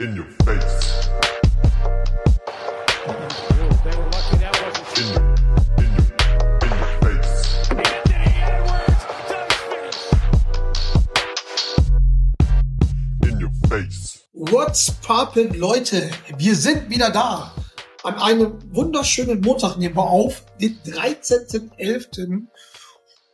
In 0.00 0.16
your 0.16 0.24
face. 0.46 1.10
What's 14.32 14.90
poppin', 15.02 15.52
Leute? 15.58 16.10
Wir 16.38 16.56
sind 16.56 16.88
wieder 16.88 17.10
da. 17.10 17.54
An 18.02 18.14
einem 18.14 18.58
wunderschönen 18.74 19.42
Montag 19.42 19.76
nehmen 19.76 19.96
wir 19.96 20.04
auf, 20.04 20.46
den 20.58 20.78
13.11. 20.78 22.46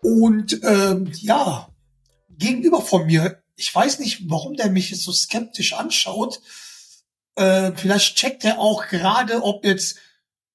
Und 0.02 0.60
ähm, 0.64 1.12
ja, 1.20 1.68
gegenüber 2.28 2.80
von 2.80 3.06
mir, 3.06 3.40
ich 3.56 3.74
weiß 3.74 3.98
nicht, 3.98 4.30
warum 4.30 4.54
der 4.54 4.70
mich 4.70 4.90
jetzt 4.90 5.02
so 5.02 5.12
skeptisch 5.12 5.72
anschaut. 5.72 6.40
Äh, 7.34 7.72
vielleicht 7.74 8.16
checkt 8.16 8.44
er 8.44 8.58
auch 8.58 8.86
gerade, 8.88 9.42
ob 9.42 9.64
jetzt 9.64 9.98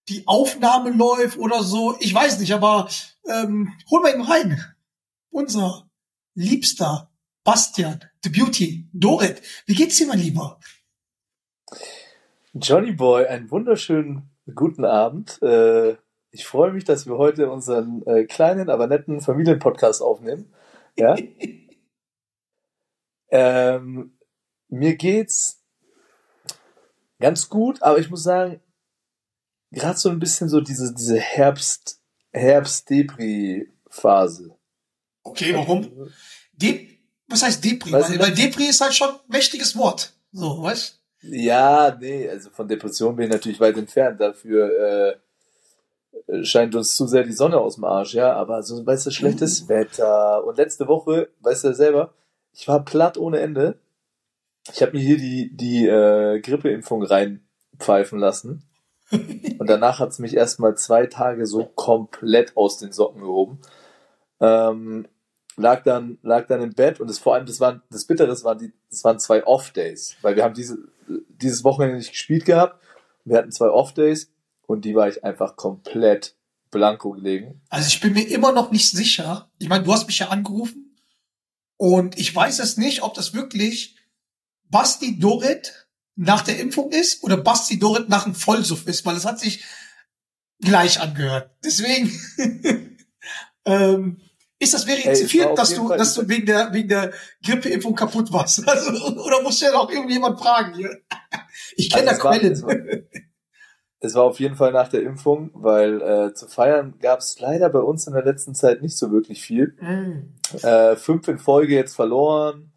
die 0.10 0.28
Aufnahme 0.28 0.92
läuft 0.92 1.38
oder 1.38 1.64
so. 1.64 1.96
Ich 2.00 2.14
weiß 2.14 2.40
nicht, 2.40 2.54
aber 2.54 2.90
ähm, 3.28 3.74
holen 3.90 4.04
wir 4.04 4.16
ihn 4.16 4.22
rein. 4.22 4.66
Unser 5.30 5.90
liebster 6.36 7.12
Bastian, 7.44 8.02
The 8.24 8.30
Beauty, 8.30 8.88
Dorit. 8.94 9.42
Wie 9.66 9.76
geht's 9.76 9.98
dir, 9.98 10.08
mein 10.08 10.20
Lieber? 10.20 10.60
Johnny 12.54 12.92
Boy, 12.92 13.26
einen 13.26 13.50
wunderschönen 13.50 14.30
guten 14.54 14.86
Abend. 14.86 15.42
Äh, 15.42 15.96
ich 16.32 16.46
freue 16.46 16.72
mich, 16.72 16.84
dass 16.84 17.08
wir 17.08 17.18
heute 17.18 17.50
unseren 17.50 18.06
äh, 18.06 18.26
kleinen, 18.26 18.70
aber 18.70 18.88
netten 18.88 19.22
Familienpodcast 19.22 20.02
aufnehmen. 20.02 20.54
Ja. 20.98 21.16
ähm, 23.32 24.18
mir 24.68 24.96
geht's 24.96 25.64
ganz 27.20 27.50
gut, 27.50 27.82
aber 27.82 27.98
ich 28.00 28.10
muss 28.10 28.24
sagen, 28.24 28.62
gerade 29.72 29.98
so 29.98 30.10
ein 30.10 30.20
bisschen 30.20 30.50
so 30.50 30.60
diese, 30.62 30.94
diese 30.94 31.18
Herbst, 31.18 32.00
Herbst-Depri-Phase. 32.32 34.56
Okay, 35.24 35.56
warum? 35.56 36.12
De 36.54 36.92
was 37.32 37.44
heißt 37.44 37.64
Depri? 37.64 37.94
Weil, 37.94 38.20
weil 38.20 38.34
Depri 38.34 38.66
ist 38.66 38.82
halt 38.82 38.94
schon 38.94 39.10
ein 39.10 39.20
mächtiges 39.30 39.78
Wort. 39.78 40.14
So, 40.34 40.62
weißt 40.62 41.00
Ja, 41.22 41.98
nee, 42.00 42.30
also 42.30 42.50
von 42.50 42.68
Depression 42.68 43.16
bin 43.16 43.28
ich 43.28 43.32
natürlich 43.32 43.60
weit 43.60 43.78
entfernt. 43.78 44.20
Dafür 44.20 45.18
äh, 46.28 46.44
scheint 46.44 46.76
uns 46.76 46.96
zu 46.96 47.08
sehr 47.08 47.24
die 47.24 47.32
Sonne 47.32 47.58
aus 47.58 47.76
dem 47.76 47.86
Arsch, 47.86 48.14
ja. 48.14 48.34
Aber 48.34 48.62
so, 48.64 48.86
weißt 48.86 49.06
du, 49.06 49.12
schlechtes 49.12 49.68
Wetter. 49.70 50.44
Und 50.44 50.58
letzte 50.58 50.88
Woche, 50.88 51.30
weißt 51.40 51.64
du 51.64 51.68
ja 51.70 51.74
selber, 51.74 52.14
ich 52.54 52.68
war 52.68 52.84
platt 52.84 53.18
ohne 53.18 53.40
Ende. 53.40 53.80
Ich 54.72 54.82
habe 54.82 54.94
mir 54.94 55.02
hier 55.02 55.18
die, 55.18 55.56
die 55.56 55.88
äh, 55.88 56.40
Grippeimpfung 56.40 57.04
reinpfeifen 57.04 58.20
lassen. 58.20 58.64
Und 59.12 59.70
danach 59.70 60.00
hat's 60.00 60.20
mich 60.20 60.36
erstmal 60.36 60.76
zwei 60.76 61.08
Tage 61.08 61.46
so 61.46 61.66
komplett 61.66 62.56
aus 62.56 62.78
den 62.78 62.92
Socken 62.92 63.22
gehoben. 63.22 63.60
Ähm, 64.40 65.08
lag 65.58 65.84
dann, 65.84 66.18
lag 66.22 66.48
dann 66.48 66.62
im 66.62 66.74
Bett 66.74 67.00
und 67.00 67.10
das 67.10 67.20
vor 67.20 67.36
allem, 67.36 67.46
das 67.46 67.60
waren, 67.60 67.84
das 67.92 68.06
Bitteres 68.06 68.44
waren 68.44 68.58
die, 68.58 68.74
das 68.90 69.04
waren 69.04 69.20
zwei 69.20 69.46
Off-Days, 69.46 70.16
weil 70.22 70.36
wir 70.36 70.44
haben 70.44 70.56
diese, 70.56 70.78
dieses 71.08 71.64
Wochenende 71.64 71.98
nicht 71.98 72.12
gespielt 72.12 72.46
gehabt. 72.46 72.82
Wir 73.26 73.38
hatten 73.38 73.52
zwei 73.52 73.70
Off-Days 73.70 74.32
und 74.66 74.86
die 74.86 74.96
war 74.96 75.08
ich 75.10 75.24
einfach 75.24 75.58
komplett 75.58 76.36
blanko 76.72 77.12
gelegen. 77.12 77.62
Also 77.70 77.88
ich 77.88 78.00
bin 78.00 78.14
mir 78.14 78.28
immer 78.30 78.52
noch 78.52 78.72
nicht 78.72 78.90
sicher. 78.90 79.50
Ich 79.60 79.70
meine, 79.70 79.84
du 79.84 79.94
hast 79.94 80.08
mich 80.08 80.20
ja 80.20 80.30
angerufen 80.30 80.81
und 81.82 82.20
ich 82.20 82.34
weiß 82.36 82.60
es 82.60 82.78
nicht, 82.78 83.02
ob 83.02 83.16
das 83.16 83.34
wirklich 83.34 83.98
Basti 84.70 85.18
Dorit 85.18 85.88
nach 86.16 86.44
der 86.44 86.60
Impfung 86.60 86.92
ist 86.92 87.24
oder 87.24 87.38
Basti 87.38 87.80
Dorit 87.80 88.08
nach 88.08 88.26
dem 88.26 88.36
Vollsuff 88.36 88.86
ist, 88.86 89.04
weil 89.04 89.16
es 89.18 89.26
hat 89.26 89.40
sich 89.40 89.64
gleich 90.60 91.00
angehört. 91.02 91.50
Deswegen 91.66 92.12
ähm, 93.66 94.22
ist 94.60 94.76
das 94.76 94.86
Ey, 94.86 94.96
verifiziert, 95.02 95.48
auf 95.48 95.56
dass 95.56 95.74
du, 95.74 95.88
Fall- 95.88 95.98
dass 95.98 96.14
du 96.14 96.30
wegen 96.30 96.46
der 96.46 96.72
wegen 96.72 96.88
der 96.90 97.14
Grippeimpfung 97.44 97.96
kaputt 97.96 98.32
warst. 98.32 98.62
Also, 98.68 98.92
oder 99.20 99.42
muss 99.42 99.60
ja 99.60 99.72
noch 99.72 99.90
irgendjemand 99.90 100.40
fragen 100.40 100.76
hier? 100.76 101.02
Ich 101.78 101.90
kenne 101.90 102.06
da 102.06 102.12
Also 102.12 102.24
war- 102.26 102.38
Quellen. 102.38 103.08
Es 104.02 104.16
war- 104.16 104.24
auf 104.24 104.40
jeden 104.40 104.56
Fall 104.56 104.72
nach 104.74 104.90
der 104.90 105.04
Impfung, 105.04 105.52
weil 105.54 106.02
äh, 106.02 106.34
zu 106.34 106.48
feiern 106.48 106.96
gab 107.00 107.20
es 107.20 107.40
leider 107.40 107.70
bei 107.70 107.80
uns 107.80 108.08
in 108.08 108.14
der 108.14 108.26
letzten 108.26 108.56
Zeit 108.56 108.82
nicht 108.82 108.98
so 108.98 109.12
wirklich 109.12 109.42
viel. 109.42 109.76
Mm. 109.80 110.66
Äh, 110.66 110.96
fünf 110.96 111.28
in 111.28 111.38
Folge 111.40 111.76
jetzt 111.76 111.96
verloren. 111.96 112.72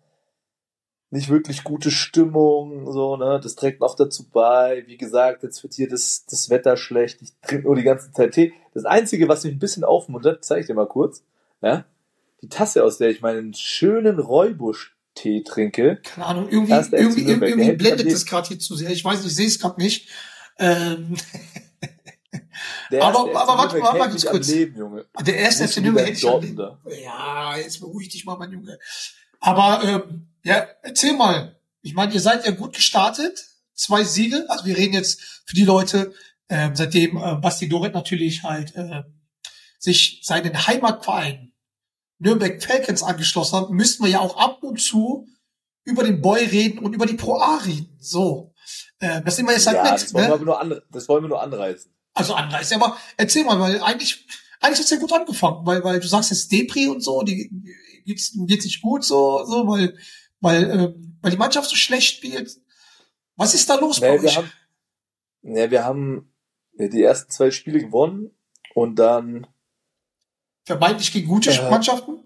Nicht 1.10 1.30
wirklich 1.30 1.62
gute 1.62 1.90
Stimmung, 1.92 2.90
so, 2.90 3.16
ne? 3.16 3.38
Das 3.40 3.54
trägt 3.54 3.80
noch 3.80 3.94
dazu 3.94 4.28
bei. 4.32 4.82
Wie 4.86 4.96
gesagt, 4.96 5.44
jetzt 5.44 5.62
wird 5.62 5.74
hier 5.74 5.88
das, 5.88 6.26
das 6.28 6.50
Wetter 6.50 6.76
schlecht. 6.76 7.22
Ich 7.22 7.32
trinke 7.40 7.66
nur 7.66 7.76
die 7.76 7.84
ganze 7.84 8.10
Zeit 8.12 8.32
Tee. 8.32 8.52
Das 8.74 8.84
Einzige, 8.84 9.28
was 9.28 9.44
mich 9.44 9.52
ein 9.54 9.60
bisschen 9.60 9.84
aufmuntert, 9.84 10.44
zeige 10.44 10.62
ich 10.62 10.66
dir 10.66 10.74
mal 10.74 10.88
kurz, 10.88 11.22
ja? 11.62 11.84
Die 12.42 12.48
Tasse, 12.48 12.82
aus 12.84 12.98
der 12.98 13.10
ich 13.10 13.20
meinen 13.22 13.54
schönen 13.54 14.18
Räubusch-Tee 14.18 15.44
trinke. 15.44 16.00
Keine 16.02 16.26
Ahnung, 16.26 16.48
irgendwie, 16.50 16.72
irgendwie, 16.72 17.22
irgendwie 17.22 17.64
hält 17.64 17.78
blendet 17.78 18.12
das 18.12 18.26
gerade 18.26 18.48
hier 18.48 18.58
zu 18.58 18.74
sehr. 18.74 18.90
Ich 18.90 19.04
weiß 19.04 19.24
ich 19.24 19.34
sehe 19.34 19.46
es 19.46 19.60
gerade 19.60 19.80
nicht. 19.80 20.08
Ähm, 20.58 21.16
Der 22.90 23.02
Aber- 23.02 23.26
erste 23.28 23.40
aber 23.40 23.58
warte, 23.58 23.80
warte 23.80 23.98
mal 23.98 24.08
ganz 24.08 24.24
kurz. 24.26 24.48
Leben, 24.48 24.76
Junge. 24.78 25.06
der 25.26 25.36
erste 25.36 25.66
FC 25.68 25.78
Nürnberg 25.78 26.06
hätte 26.06 26.18
ich 26.18 26.24
am 26.26 26.32
Dortmunder. 26.32 26.80
Ja, 27.02 27.56
jetzt 27.56 27.80
beruhig 27.80 28.08
dich 28.08 28.24
mal, 28.24 28.36
mein 28.36 28.52
Junge. 28.52 28.78
Aber 29.40 29.82
ähm, 29.84 30.28
ja, 30.44 30.66
erzähl 30.82 31.14
mal. 31.14 31.58
Ich 31.82 31.94
meine, 31.94 32.12
ihr 32.14 32.20
seid 32.20 32.44
ja 32.46 32.52
gut 32.52 32.74
gestartet. 32.74 33.44
Zwei 33.74 34.04
Siege. 34.04 34.44
Also 34.48 34.64
wir 34.66 34.76
reden 34.76 34.94
jetzt 34.94 35.20
für 35.46 35.56
die 35.56 35.64
Leute, 35.64 36.14
ähm, 36.48 36.76
seitdem 36.76 37.16
äh, 37.16 37.34
Basti 37.36 37.68
Doret 37.68 37.94
natürlich 37.94 38.42
halt 38.44 38.74
äh, 38.76 39.02
sich 39.78 40.20
seinen 40.22 40.66
Heimatverein 40.66 41.52
Nürnberg 42.18 42.62
Falcons 42.62 43.02
angeschlossen 43.02 43.56
hat, 43.56 43.70
müssten 43.70 44.04
wir 44.04 44.10
ja 44.10 44.20
auch 44.20 44.36
ab 44.36 44.62
und 44.62 44.80
zu 44.80 45.26
über 45.84 46.04
den 46.04 46.22
Boy 46.22 46.44
reden 46.44 46.78
und 46.78 46.94
über 46.94 47.06
die 47.06 47.14
Pro 47.14 47.36
A 47.38 47.56
reden. 47.58 47.96
So. 48.00 48.53
Äh, 49.00 49.22
das 49.22 49.36
wir 49.38 49.52
jetzt 49.52 49.66
halt 49.66 49.76
Ja, 49.76 49.82
mit. 49.84 49.92
das 49.92 50.14
wollen, 50.14 50.30
Ne? 50.30 50.38
wir 50.40 50.44
nur 50.44 50.82
das 50.90 51.08
wollen 51.08 51.24
wir 51.24 51.28
nur 51.28 51.42
anreißen. 51.42 51.90
Also 52.14 52.34
anreißen. 52.34 52.80
Aber 52.80 52.96
erzähl 53.16 53.44
mal, 53.44 53.58
weil 53.60 53.80
eigentlich, 53.82 54.26
eigentlich 54.60 54.78
hat's 54.80 54.90
ja 54.90 54.98
gut 54.98 55.12
angefangen, 55.12 55.66
weil, 55.66 55.82
weil 55.84 56.00
du 56.00 56.06
sagst 56.06 56.30
jetzt 56.30 56.50
Depri 56.52 56.86
und 56.88 57.00
so, 57.02 57.22
die 57.22 57.50
geht's, 58.04 58.32
geht's 58.46 58.64
nicht 58.64 58.82
gut 58.82 59.04
so, 59.04 59.44
so, 59.44 59.66
weil, 59.66 59.96
weil, 60.40 60.70
ähm, 60.70 61.18
weil 61.22 61.30
die 61.32 61.36
Mannschaft 61.36 61.68
so 61.68 61.76
schlecht 61.76 62.16
spielt. 62.16 62.56
Was 63.36 63.54
ist 63.54 63.68
da 63.68 63.74
los 63.76 64.00
bei 64.00 64.10
Nee, 64.16 64.22
wir 64.22 64.28
euch? 64.28 64.36
haben, 64.36 64.52
nee, 65.42 65.70
wir 65.70 65.84
haben 65.84 66.32
die 66.78 67.02
ersten 67.02 67.30
zwei 67.32 67.50
Spiele 67.50 67.80
gewonnen 67.80 68.30
und 68.74 68.96
dann, 68.96 69.46
Vermeintlich 70.66 71.12
gegen 71.12 71.28
gute 71.28 71.50
Äh, 71.50 71.70
Mannschaften? 71.70 72.20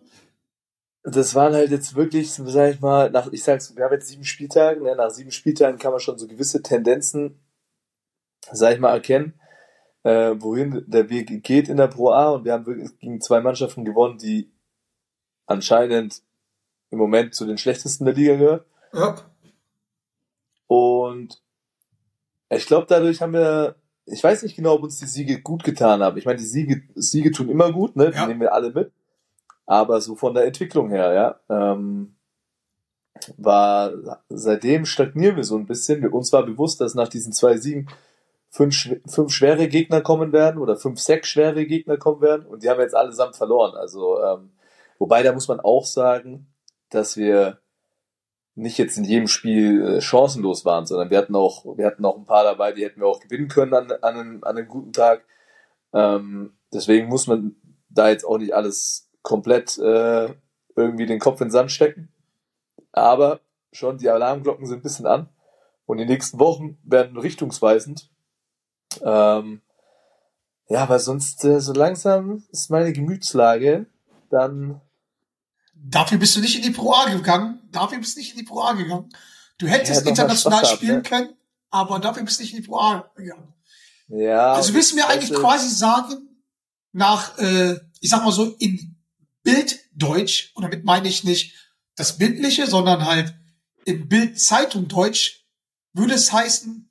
Das 1.17 1.35
waren 1.35 1.55
halt 1.55 1.71
jetzt 1.71 1.95
wirklich, 1.95 2.33
sag 2.33 2.75
ich 2.75 2.81
mal, 2.81 3.11
nach, 3.11 3.33
ich 3.33 3.43
sag's, 3.45 3.75
wir 3.77 3.85
haben 3.85 3.93
jetzt 3.93 4.09
sieben 4.09 4.25
Spieltage, 4.25 4.83
ne, 4.83 4.97
nach 4.97 5.11
sieben 5.11 5.31
Spieltagen 5.31 5.79
kann 5.79 5.93
man 5.93 6.01
schon 6.01 6.19
so 6.19 6.27
gewisse 6.27 6.63
Tendenzen, 6.63 7.41
sag 8.53 8.75
ich 8.75 8.81
mal, 8.81 8.93
erkennen, 8.93 9.39
äh, 10.03 10.35
wohin 10.39 10.85
der 10.87 11.09
Weg 11.11 11.43
geht 11.43 11.69
in 11.69 11.77
der 11.77 11.89
Pro 11.89 12.11
A 12.11 12.31
und 12.31 12.45
wir 12.45 12.53
haben 12.53 12.67
wirklich 12.67 12.99
gegen 12.99 13.21
zwei 13.21 13.41
Mannschaften 13.41 13.85
gewonnen, 13.85 14.19
die 14.19 14.51
anscheinend 15.47 16.23
im 16.91 16.99
Moment 16.99 17.35
zu 17.35 17.47
den 17.47 17.59
schlechtesten 17.59 18.05
der 18.05 18.15
Liga 18.15 18.37
gehört. 18.37 18.67
Ja. 18.93 19.17
Und 20.67 21.43
ich 22.51 22.67
glaube, 22.67 22.87
dadurch 22.89 23.21
haben 23.21 23.33
wir, 23.33 23.77
ich 24.07 24.23
weiß 24.23 24.43
nicht 24.43 24.57
genau, 24.57 24.75
ob 24.75 24.83
uns 24.83 24.99
die 24.99 25.07
Siege 25.07 25.41
gut 25.41 25.65
getan 25.65 26.03
haben. 26.03 26.17
Ich 26.17 26.25
meine, 26.25 26.39
die 26.39 26.45
Siege, 26.45 26.83
Siege 26.95 27.31
tun 27.31 27.49
immer 27.49 27.73
gut, 27.73 27.97
ne? 27.97 28.11
Die 28.11 28.17
Ja. 28.17 28.27
nehmen 28.27 28.41
wir 28.41 28.53
alle 28.53 28.73
mit. 28.73 28.93
Aber 29.69 30.01
so 30.01 30.17
von 30.17 30.33
der 30.33 30.47
Entwicklung 30.47 30.89
her, 30.89 31.13
ja, 31.13 31.41
ähm, 31.71 32.17
war 33.37 33.93
seitdem 34.31 34.87
stagnieren 34.87 35.37
wir 35.37 35.45
so 35.45 35.59
ein 35.59 35.67
bisschen. 35.67 36.07
Uns 36.09 36.33
war 36.33 36.43
bewusst, 36.47 36.81
dass 36.81 36.95
nach 36.95 37.09
diesen 37.09 37.35
zwei 37.35 37.59
Siegen 37.59 37.87
fünf, 38.49 38.89
fünf 39.07 39.31
schwere 39.31 39.69
Gegner 39.69 40.01
kommen 40.01 40.33
werden 40.33 40.59
oder 40.59 40.77
fünf, 40.79 40.99
sechs 40.99 41.29
schwere 41.29 41.67
Gegner 41.67 41.99
kommen 41.99 42.23
werden 42.23 42.47
und 42.47 42.63
die 42.63 42.71
haben 42.71 42.79
wir 42.79 42.85
jetzt 42.85 42.97
allesamt 42.97 43.37
verloren. 43.37 43.77
Also, 43.77 44.19
ähm, 44.23 44.53
wobei 44.99 45.23
da 45.23 45.35
muss 45.35 45.49
man 45.49 45.61
auch 45.61 45.85
sagen, 45.85 46.47
dass 46.89 47.19
wir 47.19 47.59
nicht 48.55 48.79
jetzt 48.79 48.97
in 48.97 49.05
jedem 49.05 49.29
Spiel 49.29 49.83
äh, 49.83 50.01
chancenlos 50.01 50.65
waren, 50.65 50.87
sondern 50.87 51.11
wir 51.11 51.19
hatten 51.19 51.37
auch, 51.37 51.77
wir 51.77 51.85
hatten 51.85 52.07
auch 52.07 52.17
ein 52.17 52.25
paar 52.25 52.45
dabei, 52.45 52.73
die 52.73 52.87
hätten 52.87 53.03
wir 53.03 53.07
auch 53.07 53.21
gewinnen 53.21 53.49
können 53.49 53.75
an, 53.75 53.93
an, 53.93 54.15
einem, 54.15 54.45
an 54.45 54.57
einem 54.57 54.67
guten 54.67 54.95
Tag. 54.95 55.27
Ähm, 55.93 56.55
deswegen 56.73 57.09
muss 57.09 57.27
man 57.27 57.57
da 57.91 58.09
jetzt 58.09 58.25
auch 58.25 58.39
nicht 58.39 58.55
alles 58.55 59.08
komplett 59.23 59.79
äh, 59.79 60.35
irgendwie 60.77 61.07
den 61.07 61.19
Kopf 61.19 61.41
in 61.41 61.49
den 61.49 61.53
Sand 61.53 61.73
stecken. 61.73 62.13
Aber 62.93 63.41
schon 63.73 63.99
die 63.99 64.09
Alarmglocken 64.09 64.67
sind 64.67 64.79
ein 64.79 64.83
bisschen 64.83 65.07
an 65.07 65.29
und 65.87 65.99
die 65.99 66.07
nächsten 66.07 66.39
Wochen 66.39 66.79
werden 66.85 67.19
richtungsweisend. 67.19 68.11
Ähm, 69.03 69.63
ja, 70.69 70.89
weil 70.89 70.99
sonst 70.99 71.45
äh, 71.45 71.61
so 71.61 71.73
langsam 71.73 72.45
ist 72.51 72.71
meine 72.71 72.93
Gemütslage 72.93 73.87
dann 74.31 74.81
Dafür 75.81 76.19
bist 76.19 76.35
du 76.37 76.41
nicht 76.41 76.57
in 76.57 76.63
die 76.63 76.71
Pro 76.71 76.93
A 76.93 77.09
gegangen. 77.09 77.61
Dafür 77.71 77.99
bist 77.99 78.17
du 78.17 78.21
nicht 78.21 78.33
in 78.33 78.39
die 78.39 78.45
Pro 78.45 78.61
A 78.63 78.73
gegangen. 78.73 79.09
Du 79.59 79.67
hättest 79.67 80.05
Ja, 80.05 80.11
international 80.11 80.59
Spaß 80.59 80.63
gehabt, 80.63 80.77
spielen 80.77 80.97
ne? 80.97 81.03
können, 81.03 81.37
aber 81.71 81.99
dafür 81.99 82.25
bist 82.25 82.39
du 82.39 82.43
nicht 82.43 82.55
in 82.55 82.63
die 82.63 82.69
Pro 82.69 83.03
gegangen. 83.15 83.55
Ja. 84.09 84.55
Also 84.55 84.75
willst 84.75 84.93
du 84.93 84.97
mir 84.97 85.07
eigentlich 85.09 85.33
quasi 85.33 85.69
sagen, 85.69 86.29
nach, 86.93 87.39
äh, 87.39 87.79
ich 88.01 88.11
sag 88.11 88.25
mal 88.25 88.33
so, 88.33 88.55
in 88.59 88.97
Bilddeutsch, 89.43 90.53
und 90.55 90.63
damit 90.63 90.85
meine 90.85 91.09
ich 91.09 91.25
nicht 91.25 91.55
das 91.97 92.19
Bildliche, 92.19 92.67
sondern 92.67 93.05
halt 93.05 93.35
in 93.85 94.09
Bildzeitung 94.09 94.89
Deutsch, 94.89 95.47
würde 95.93 96.15
es 96.15 96.33
heißen, 96.33 96.89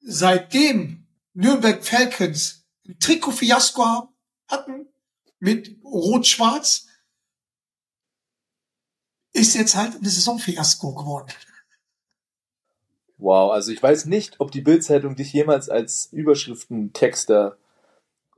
seitdem 0.00 1.06
Nürnberg 1.32 1.84
Falcons 1.84 2.66
ein 2.86 2.98
Trikot-Fiasko 2.98 4.08
hatten 4.48 4.86
mit 5.38 5.82
Rot-Schwarz, 5.84 6.86
ist 9.32 9.54
jetzt 9.54 9.76
halt 9.76 9.96
eine 9.96 10.08
Saison-Fiasko 10.08 10.94
geworden. 10.94 11.32
Wow, 13.18 13.52
also 13.52 13.72
ich 13.72 13.82
weiß 13.82 14.06
nicht, 14.06 14.40
ob 14.40 14.50
die 14.50 14.60
Bildzeitung 14.60 15.16
dich 15.16 15.32
jemals 15.32 15.68
als 15.68 16.12
Überschriftentexter 16.12 17.58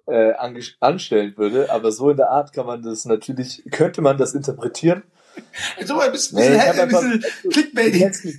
äh, 0.09 0.33
anstellen 0.81 1.37
würde, 1.37 1.71
aber 1.71 1.93
so 1.93 2.11
in 2.11 2.17
der 2.17 2.31
Art 2.31 2.53
kann 2.53 2.67
man 2.67 2.83
das 2.83 3.05
natürlich, 3.05 3.63
könnte 3.71 4.01
man 4.03 4.17
das 4.19 4.35
interpretieren. 4.35 5.03
Also 5.77 5.99
ein 6.01 6.11
bisschen, 6.13 6.39
Nee, 6.39 6.49
bisschen, 6.49 6.61
einfach- 6.81 7.01
bisschen 7.01 7.25
Du 7.45 7.49
Clickbaiting. 7.51 8.01
kennst 8.01 8.25
mich, 8.25 8.37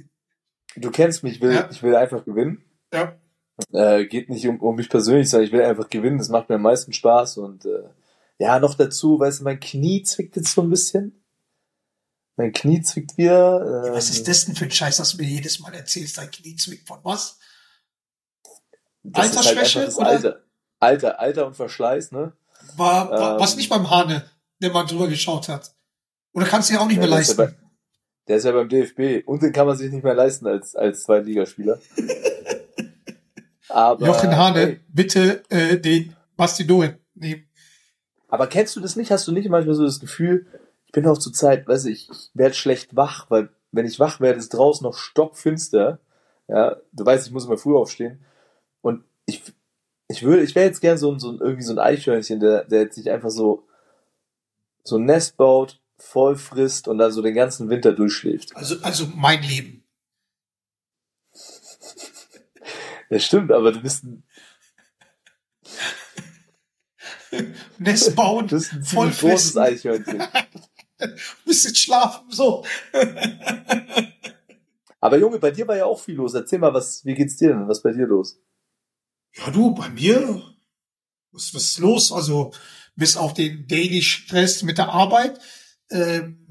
du 0.76 0.92
kennst 0.92 1.24
mich 1.24 1.34
ich 1.36 1.42
will, 1.42 1.54
Ja. 1.54 1.70
ich 1.72 1.82
will 1.84 1.96
einfach 1.96 2.26
gewinnen. 2.26 2.64
Ja. 2.94 3.16
Äh, 3.74 4.06
geht 4.06 4.30
nicht 4.30 4.48
um, 4.48 4.60
um 4.62 4.76
mich 4.76 4.90
persönlich, 4.90 5.30
sondern 5.30 5.48
ich 5.48 5.54
will 5.54 5.62
einfach 5.64 5.90
gewinnen. 5.90 6.18
Das 6.18 6.30
macht 6.30 6.50
mir 6.50 6.56
am 6.56 6.62
meisten 6.62 6.92
Spaß 6.94 7.38
und 7.38 7.66
äh, 7.66 7.84
ja, 8.40 8.60
noch 8.60 8.76
dazu, 8.76 9.20
weißt 9.20 9.42
du, 9.42 9.44
mein 9.44 9.60
Knie 9.60 10.02
zwickt 10.04 10.36
jetzt 10.38 10.54
so 10.54 10.62
ein 10.62 10.70
bisschen. 10.70 11.24
Mein 12.38 12.54
Knie 12.54 12.82
zwickt 12.82 13.18
wieder. 13.18 13.86
Äh, 13.88 13.92
Was 13.92 14.10
ist 14.10 14.28
das 14.30 14.46
denn 14.46 14.56
für 14.56 14.64
ein 14.66 14.72
Scheiß, 14.72 14.96
dass 14.98 15.12
du 15.12 15.18
mir 15.18 15.28
jedes 15.30 15.60
Mal 15.60 15.74
erzählst, 15.74 16.18
dein 16.18 16.32
Knie 16.32 16.56
zwickt 16.56 16.88
von 16.88 17.00
was? 17.04 17.38
das 19.04 19.24
halt 19.24 19.38
Altersschwäche 19.38 19.80
einfach 19.82 19.86
das 19.94 19.98
oder- 19.98 20.08
Alter. 20.08 20.42
Alter, 20.80 21.20
Alter 21.20 21.48
und 21.48 21.56
Verschleiß, 21.56 22.12
ne? 22.12 22.34
War, 22.78 23.10
war 23.12 23.34
Ähm. 23.36 23.40
was 23.40 23.56
nicht 23.56 23.70
beim 23.70 23.90
Hane, 23.90 24.24
der 24.62 24.72
mal 24.72 24.86
drüber 24.86 25.08
geschaut 25.08 25.50
hat. 25.50 25.74
Oder 26.34 26.46
kannst 26.46 26.70
du 26.70 26.74
dir 26.74 26.82
auch 26.82 26.88
nicht 26.88 26.96
Ja, 26.98 27.02
mehr 27.02 27.10
der 27.10 27.20
ist 27.20 27.38
ja 27.38 27.44
leisten. 27.44 27.58
bei- 27.58 27.70
Der 28.28 28.38
ist 28.38 28.44
ja 28.46 28.52
beim 28.52 28.70
DFB 28.70 29.24
und 29.28 29.42
den 29.42 29.52
kann 29.52 29.66
man 29.68 29.76
sich 29.78 29.92
nicht 29.92 30.04
mehr 30.04 30.14
leisten 30.14 30.46
als, 30.48 30.76
als 30.76 31.04
Zweitligaspieler. 31.04 31.80
Aber, 33.70 34.06
Jochen 34.08 34.36
Hane, 34.36 34.60
ey, 34.62 34.80
bitte 34.90 35.44
äh, 35.50 35.78
den 35.78 36.16
Basti 36.36 36.66
Doen 36.66 36.96
nehmen. 37.14 37.48
aber 38.28 38.48
kennst 38.48 38.76
du 38.76 38.80
das 38.80 38.96
nicht? 38.96 39.12
Hast 39.12 39.28
du 39.28 39.32
nicht 39.32 39.48
manchmal 39.50 39.76
so 39.76 39.84
das 39.86 40.00
Gefühl, 40.00 40.48
ich 40.86 40.92
bin 40.92 41.06
auch 41.06 41.18
zur 41.20 41.34
Zeit, 41.34 41.68
weiß 41.68 41.86
ich, 41.86 42.10
ich 42.10 42.30
werde 42.34 42.56
schlecht 42.56 42.96
wach, 42.96 43.30
weil 43.30 43.50
wenn 43.72 43.86
ich 43.86 44.00
wach 44.00 44.20
werde, 44.22 44.40
ist 44.40 44.50
draußen 44.50 44.84
noch 44.84 44.98
stockfinster. 44.98 46.00
Ja, 46.48 46.78
du 46.94 47.06
weißt, 47.06 47.28
ich 47.28 47.34
muss 47.34 47.46
immer 47.46 47.58
früh 47.60 47.76
aufstehen. 47.76 48.24
Und 48.82 49.04
ich, 49.28 49.44
ich 50.10 50.24
würde, 50.24 50.42
ich 50.42 50.56
wäre 50.56 50.66
jetzt 50.66 50.82
gern 50.82 50.98
so 50.98 51.12
ein, 51.12 51.20
so 51.20 51.40
irgendwie 51.40 51.64
so 51.64 51.72
ein 51.72 51.80
Eichhörnchen, 51.80 52.40
der, 52.40 52.66
der 52.66 52.82
jetzt 52.82 52.96
sich 52.96 53.10
einfach 53.12 53.30
so, 53.30 53.68
so 54.84 54.98
ein 54.98 55.06
Nest 55.06 55.38
baut, 55.38 55.80
voll 55.98 56.36
frisst 56.36 56.88
und 56.88 56.98
dann 56.98 57.12
so 57.12 57.22
den 57.22 57.36
ganzen 57.36 57.70
Winter 57.70 57.94
durchschläft. 57.94 58.56
Also, 58.56 58.82
also 58.82 59.08
mein 59.16 59.42
Leben. 59.44 59.84
Das 63.12 63.26
stimmt, 63.26 63.52
aber 63.52 63.72
du 63.72 63.82
bist 63.82 64.04
ein, 64.04 64.24
Nest 67.80 68.16
bauen, 68.16 68.48
du 68.48 68.56
bist 68.56 68.72
ein 68.72 68.84
voll 68.84 69.10
großes 69.10 69.58
Eichhörnchen. 69.58 70.22
bisschen 71.44 71.74
schlafen, 71.74 72.30
so. 72.30 72.64
Aber 75.00 75.18
Junge, 75.18 75.40
bei 75.40 75.50
dir 75.50 75.68
war 75.68 75.76
ja 75.76 75.86
auch 75.86 76.00
viel 76.00 76.18
los. 76.18 76.36
Erzähl 76.36 76.60
mal, 76.60 76.72
was, 76.72 77.04
wie 77.04 77.16
geht's 77.16 77.38
dir 77.38 77.50
denn? 77.50 77.68
Was 77.68 77.78
ist 77.78 77.84
bei 77.84 77.94
dir 77.94 78.06
los? 78.06 78.40
Ja, 79.36 79.52
du, 79.52 79.74
bei 79.74 79.90
mir, 79.90 80.44
was, 81.32 81.54
was 81.54 81.64
ist 81.64 81.80
los? 81.80 82.12
Also, 82.12 82.54
bis 82.96 83.18
auf 83.18 83.34
den 83.34 83.68
Daily 83.68 84.02
Stress 84.02 84.64
mit 84.64 84.78
der 84.78 84.90
Arbeit, 84.90 85.40
ähm, 85.90 86.48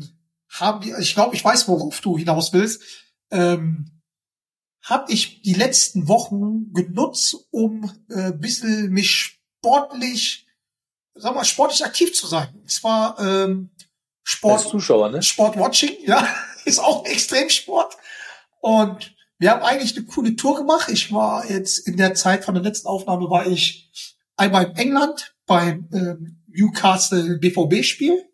haben 0.49 0.85
wir, 0.85 0.99
ich 0.99 1.15
glaube, 1.15 1.35
ich 1.35 1.45
weiß, 1.45 1.69
worauf 1.69 2.01
du 2.01 2.17
hinaus 2.17 2.53
willst, 2.53 2.83
ähm, 3.31 4.01
habe 4.83 5.13
ich 5.13 5.43
die 5.43 5.55
letzten 5.55 6.09
Wochen 6.09 6.73
genutzt, 6.73 7.37
um 7.51 7.93
äh, 8.09 8.33
ein 8.33 8.41
bisschen 8.41 8.91
mich 8.91 9.41
sportlich, 9.59 10.47
sag 11.15 11.35
mal, 11.35 11.45
sportlich 11.45 11.85
aktiv 11.85 12.15
zu 12.15 12.27
sein. 12.27 12.49
Und 12.55 12.71
zwar 12.71 13.21
ähm, 13.21 13.71
Sport, 14.23 14.61
Als 14.61 14.71
Zuschauer, 14.71 15.11
ne? 15.11 15.23
Sportwatching, 15.23 16.05
ja, 16.05 16.27
ist 16.65 16.79
auch 16.79 17.05
ein 17.05 17.11
Extremsport. 17.11 17.97
Und 18.61 19.15
wir 19.39 19.51
haben 19.51 19.63
eigentlich 19.63 19.97
eine 19.97 20.07
coole 20.07 20.37
Tour 20.37 20.57
gemacht. 20.57 20.89
Ich 20.91 21.13
war 21.13 21.49
jetzt 21.49 21.87
in 21.87 21.97
der 21.97 22.15
Zeit 22.15 22.45
von 22.45 22.55
der 22.55 22.63
letzten 22.63 22.89
Aufnahme 22.89 23.31
war 23.31 23.47
ich 23.47 23.91
einmal 24.37 24.67
in 24.67 24.77
England 24.77 25.35
beim 25.47 25.89
ähm, 25.93 26.43
Newcastle 26.49 27.39
BVB-Spiel. 27.39 28.25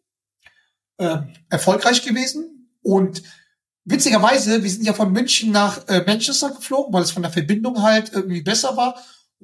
Ähm, 0.99 1.35
erfolgreich 1.51 2.03
gewesen. 2.03 2.71
Und 2.83 3.23
witzigerweise, 3.85 4.63
wir 4.63 4.71
sind 4.71 4.85
ja 4.85 4.93
von 4.93 5.13
München 5.13 5.51
nach 5.51 5.87
äh, 5.89 6.05
Manchester 6.07 6.51
geflogen, 6.51 6.93
weil 6.93 7.03
es 7.03 7.11
von 7.11 7.23
der 7.23 7.33
Verbindung 7.33 7.83
halt 7.83 8.13
irgendwie 8.13 8.43
besser 8.43 8.77
war. 8.77 8.97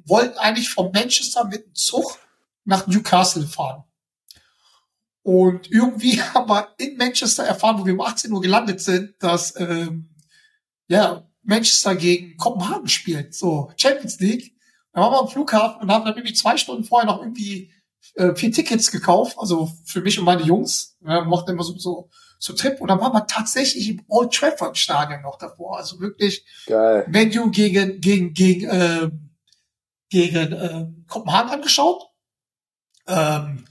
Wollten 0.05 0.37
eigentlich 0.37 0.69
von 0.69 0.91
Manchester 0.91 1.45
mit 1.45 1.65
dem 1.65 1.75
Zug 1.75 2.17
nach 2.63 2.87
Newcastle 2.87 3.45
fahren. 3.45 3.83
Und 5.23 5.69
irgendwie 5.69 6.21
haben 6.33 6.49
wir 6.49 6.73
in 6.77 6.97
Manchester 6.97 7.43
erfahren, 7.43 7.79
wo 7.79 7.85
wir 7.85 7.93
um 7.93 8.01
18 8.01 8.31
Uhr 8.31 8.41
gelandet 8.41 8.81
sind, 8.81 9.13
dass 9.19 9.53
ähm, 9.59 10.15
ja 10.87 11.29
Manchester 11.43 11.95
gegen 11.95 12.37
Kopenhagen 12.37 12.87
spielt, 12.87 13.33
so 13.33 13.71
Champions 13.77 14.19
League. 14.19 14.55
Da 14.93 15.01
waren 15.01 15.11
wir 15.11 15.19
am 15.19 15.29
Flughafen 15.29 15.81
und 15.81 15.91
haben 15.91 16.05
dann 16.05 16.15
irgendwie 16.15 16.33
zwei 16.33 16.57
Stunden 16.57 16.83
vorher 16.83 17.07
noch 17.07 17.21
irgendwie 17.21 17.71
äh, 18.15 18.35
vier 18.35 18.51
Tickets 18.51 18.91
gekauft, 18.91 19.37
also 19.39 19.71
für 19.85 20.01
mich 20.01 20.19
und 20.19 20.25
meine 20.25 20.43
Jungs. 20.43 20.97
Wir 20.99 21.23
mochten 21.23 21.51
immer 21.51 21.63
so, 21.63 21.77
so 21.77 22.09
so 22.41 22.53
Trip 22.53 22.81
und 22.81 22.87
dann 22.87 22.99
waren 22.99 23.13
wir 23.13 23.27
tatsächlich 23.27 23.87
im 23.87 24.03
Old 24.07 24.33
Trafford 24.33 24.75
Stadion 24.75 25.21
noch 25.21 25.37
davor, 25.37 25.77
also 25.77 25.99
wirklich 25.99 26.43
Geil. 26.65 27.05
Menu 27.07 27.51
gegen 27.51 28.01
gegen 28.01 28.33
gegen 28.33 28.67
ähm, 28.71 29.29
gegen 30.09 30.51
ähm, 30.51 31.05
Kopenhagen 31.07 31.51
angeschaut. 31.51 32.03
Ähm, 33.07 33.65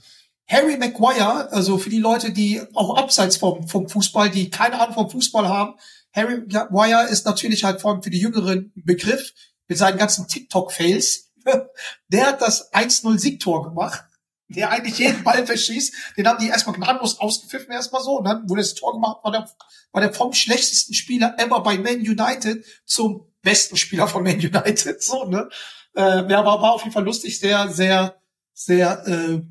Harry 0.47 0.77
Maguire, 0.77 1.51
also 1.51 1.77
für 1.77 1.89
die 1.89 1.99
Leute, 1.99 2.31
die 2.31 2.61
auch 2.73 2.97
abseits 2.97 3.37
vom, 3.37 3.67
vom 3.67 3.87
Fußball, 3.87 4.29
die 4.29 4.49
keine 4.49 4.79
Ahnung 4.79 4.95
vom 4.95 5.09
Fußball 5.09 5.47
haben, 5.47 5.75
Harry 6.13 6.41
Maguire 6.47 7.07
ist 7.09 7.25
natürlich 7.25 7.63
halt 7.63 7.81
vor 7.81 7.91
allem 7.91 8.03
für 8.03 8.09
die 8.09 8.19
Jüngeren 8.19 8.71
ein 8.75 8.83
Begriff 8.83 9.33
mit 9.67 9.77
seinen 9.77 9.97
ganzen 9.97 10.27
TikTok-Fails. 10.27 11.31
Der 12.09 12.27
hat 12.27 12.41
das 12.41 12.71
1-0-Siegtor 12.73 13.63
gemacht, 13.63 14.03
der 14.47 14.69
eigentlich 14.69 14.99
jeden 14.99 15.23
Ball 15.23 15.45
verschießt. 15.45 15.93
Den 16.17 16.27
haben 16.27 16.39
die 16.39 16.49
erstmal 16.49 16.75
gnadenlos 16.75 17.19
ausgepfiffen 17.19 17.71
erstmal 17.71 18.03
so. 18.03 18.17
Und 18.17 18.25
dann 18.25 18.49
wurde 18.49 18.61
das 18.61 18.75
Tor 18.75 18.93
gemacht, 18.93 19.23
war 19.23 19.31
der, 19.31 19.49
war 19.91 20.01
der 20.01 20.13
vom 20.13 20.33
schlechtesten 20.33 20.93
Spieler 20.93 21.35
ever 21.39 21.63
bei 21.63 21.77
Man 21.77 22.01
United 22.01 22.65
zum 22.85 23.31
besten 23.41 23.77
Spieler 23.77 24.07
von 24.07 24.23
Man 24.23 24.35
United. 24.35 25.01
So, 25.01 25.25
ne? 25.25 25.49
Äh, 25.95 26.29
ja, 26.29 26.45
war, 26.45 26.61
war 26.61 26.73
auf 26.73 26.81
jeden 26.81 26.93
Fall 26.93 27.05
lustig, 27.05 27.39
sehr, 27.39 27.69
sehr, 27.69 28.21
sehr 28.53 29.07
äh, 29.07 29.41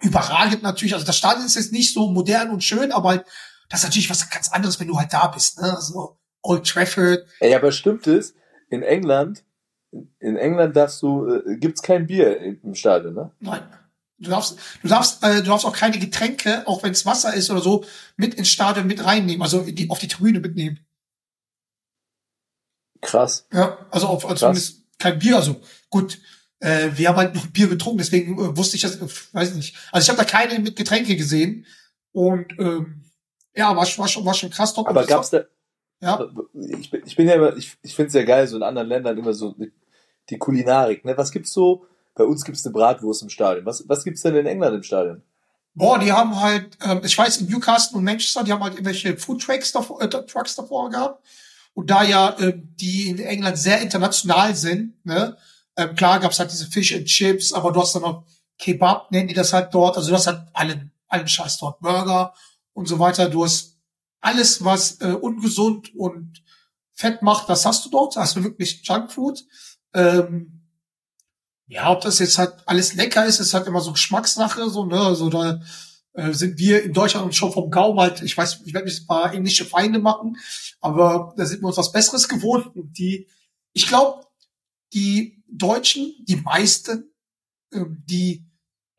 überragend 0.00 0.62
natürlich. 0.62 0.94
Also 0.94 1.06
das 1.06 1.16
Stadion 1.16 1.46
ist 1.46 1.56
jetzt 1.56 1.72
nicht 1.72 1.94
so 1.94 2.10
modern 2.10 2.50
und 2.50 2.64
schön, 2.64 2.92
aber 2.92 3.10
halt, 3.10 3.24
das 3.70 3.80
ist 3.80 3.84
natürlich 3.84 4.10
was 4.10 4.28
ganz 4.28 4.50
anderes, 4.50 4.78
wenn 4.78 4.88
du 4.88 4.98
halt 4.98 5.12
da 5.12 5.28
bist. 5.28 5.60
Ne? 5.60 5.74
Also 5.74 6.18
Old 6.42 6.66
Trafford. 6.66 7.26
Ey, 7.38 7.54
aber 7.54 7.72
stimmt 7.72 8.06
es? 8.06 8.34
In 8.68 8.82
England, 8.82 9.44
in 10.18 10.36
England 10.36 10.76
darfst 10.76 11.00
du, 11.02 11.26
äh, 11.26 11.56
gibt's 11.56 11.82
kein 11.82 12.06
Bier 12.06 12.38
im 12.62 12.74
Stadion, 12.74 13.14
ne? 13.14 13.30
Nein. 13.40 13.62
Du 14.18 14.28
darfst, 14.28 14.58
du 14.82 14.88
darfst, 14.88 15.24
äh, 15.24 15.36
du 15.36 15.44
darfst 15.44 15.64
auch 15.64 15.74
keine 15.74 15.98
Getränke, 15.98 16.66
auch 16.66 16.82
wenn 16.82 16.92
es 16.92 17.06
Wasser 17.06 17.32
ist 17.32 17.50
oder 17.50 17.62
so, 17.62 17.84
mit 18.16 18.34
ins 18.34 18.50
Stadion 18.50 18.86
mit 18.86 19.02
reinnehmen, 19.02 19.40
also 19.40 19.62
die, 19.62 19.88
auf 19.88 19.98
die 19.98 20.08
Tribüne 20.08 20.40
mitnehmen. 20.40 20.80
Krass. 23.00 23.46
Ja, 23.50 23.78
also 23.90 24.08
auf, 24.08 24.26
also 24.26 24.36
zumindest 24.36 24.82
kein 24.98 25.18
Bier, 25.18 25.36
also 25.36 25.62
gut. 25.88 26.18
Äh, 26.58 26.90
wir 26.96 27.08
haben 27.08 27.16
halt 27.16 27.34
noch 27.34 27.46
Bier 27.46 27.68
getrunken, 27.68 27.98
deswegen 27.98 28.34
äh, 28.34 28.56
wusste 28.56 28.76
ich 28.76 28.82
das, 28.82 28.96
äh, 28.96 29.08
weiß 29.32 29.54
nicht. 29.54 29.74
Also 29.90 30.04
ich 30.04 30.08
habe 30.10 30.18
da 30.18 30.30
keine 30.30 30.58
mit 30.58 30.76
Getränke 30.76 31.16
gesehen 31.16 31.64
und 32.12 32.52
ähm, 32.58 33.00
ja, 33.54 33.68
war, 33.76 33.86
war 33.86 34.08
schon, 34.08 34.24
war 34.24 34.34
schon 34.34 34.50
krass. 34.50 34.74
Top. 34.74 34.88
Aber 34.88 35.04
gab's 35.04 35.30
da, 35.30 35.42
ja, 36.00 36.26
ich 36.54 36.90
bin, 36.90 37.02
ich 37.04 37.16
bin 37.16 37.28
ja 37.28 37.34
immer, 37.34 37.56
ich, 37.56 37.76
ich 37.82 37.94
finde 37.94 38.08
es 38.08 38.14
ja 38.14 38.22
geil, 38.22 38.46
so 38.46 38.56
in 38.56 38.62
anderen 38.62 38.88
Ländern 38.88 39.18
immer 39.18 39.34
so 39.34 39.54
die 40.30 40.38
Kulinarik, 40.38 41.04
ne? 41.04 41.16
Was 41.16 41.30
gibt's 41.30 41.52
so? 41.52 41.84
Bei 42.14 42.24
uns 42.24 42.44
gibt's 42.44 42.64
eine 42.64 42.72
Bratwurst 42.72 43.22
im 43.22 43.28
Stadion. 43.28 43.66
Was, 43.66 43.88
was 43.88 44.04
gibt's 44.04 44.22
denn 44.22 44.36
in 44.36 44.46
England 44.46 44.76
im 44.76 44.82
Stadion? 44.82 45.22
Boah, 45.74 45.98
die 45.98 46.12
haben 46.12 46.40
halt, 46.40 46.76
ähm, 46.84 47.00
ich 47.04 47.16
weiß, 47.16 47.42
in 47.42 47.48
Newcastle 47.48 47.98
und 47.98 48.04
Manchester, 48.04 48.42
die 48.42 48.52
haben 48.52 48.62
halt 48.62 48.74
irgendwelche 48.74 49.16
Food 49.16 49.42
Trucks 49.42 49.72
davor, 49.72 50.02
äh, 50.02 50.08
Trucks 50.08 50.56
davor 50.56 50.90
gehabt. 50.90 51.24
Und 51.74 51.90
da 51.90 52.02
ja 52.02 52.36
ähm, 52.40 52.74
die 52.80 53.08
in 53.08 53.18
England 53.18 53.56
sehr 53.56 53.80
international 53.80 54.54
sind, 54.54 54.94
ne, 55.04 55.36
ähm, 55.76 55.94
klar 55.94 56.18
gab's 56.18 56.38
halt 56.38 56.50
diese 56.50 56.66
Fish 56.66 56.94
and 56.94 57.06
Chips, 57.06 57.52
aber 57.52 57.72
du 57.72 57.80
hast 57.80 57.94
dann 57.94 58.02
noch 58.02 58.24
Kebab, 58.58 59.10
nennen 59.12 59.28
die 59.28 59.34
das 59.34 59.52
halt 59.52 59.72
dort. 59.72 59.96
Also 59.96 60.10
du 60.10 60.16
hast 60.16 60.26
halt 60.26 60.42
allen, 60.52 60.90
allen 61.08 61.28
Scheiß 61.28 61.58
dort, 61.58 61.80
Burger 61.80 62.34
und 62.72 62.86
so 62.86 62.98
weiter. 62.98 63.28
Du 63.28 63.44
hast 63.44 63.78
alles, 64.20 64.64
was 64.64 65.00
äh, 65.00 65.12
ungesund 65.12 65.94
und 65.94 66.42
fett 66.92 67.22
macht, 67.22 67.48
das 67.48 67.64
hast 67.64 67.84
du 67.84 67.90
dort. 67.90 68.16
Also 68.16 68.44
wirklich 68.44 68.82
Junkfood. 68.84 69.44
Ähm, 69.94 70.60
ja, 71.66 71.90
ob 71.90 72.00
das 72.00 72.18
jetzt 72.18 72.36
halt 72.36 72.54
alles 72.66 72.94
lecker 72.94 73.24
ist, 73.24 73.38
ist 73.38 73.54
halt 73.54 73.66
immer 73.66 73.80
so 73.80 73.92
Geschmackssache, 73.92 74.68
so, 74.68 74.84
ne, 74.84 75.00
also 75.00 75.30
da 75.30 75.60
äh, 76.14 76.32
sind 76.32 76.58
wir 76.58 76.82
in 76.82 76.92
Deutschland 76.92 77.32
schon 77.34 77.52
vom 77.52 77.70
Gaumen 77.70 78.00
halt, 78.00 78.22
ich 78.22 78.36
weiß, 78.36 78.62
ich 78.64 78.74
werde 78.74 78.86
mich 78.86 79.00
ein 79.00 79.06
paar 79.06 79.32
englische 79.32 79.64
Feinde 79.64 80.00
machen, 80.00 80.36
aber 80.80 81.32
da 81.36 81.46
sind 81.46 81.62
wir 81.62 81.68
uns 81.68 81.76
was 81.76 81.92
Besseres 81.92 82.28
gewohnt 82.28 82.74
und 82.74 82.98
die, 82.98 83.28
ich 83.72 83.86
glaube, 83.86 84.26
die 84.92 85.44
Deutschen, 85.48 86.12
die 86.26 86.36
meisten, 86.36 87.12
ähm, 87.72 88.02
die 88.04 88.49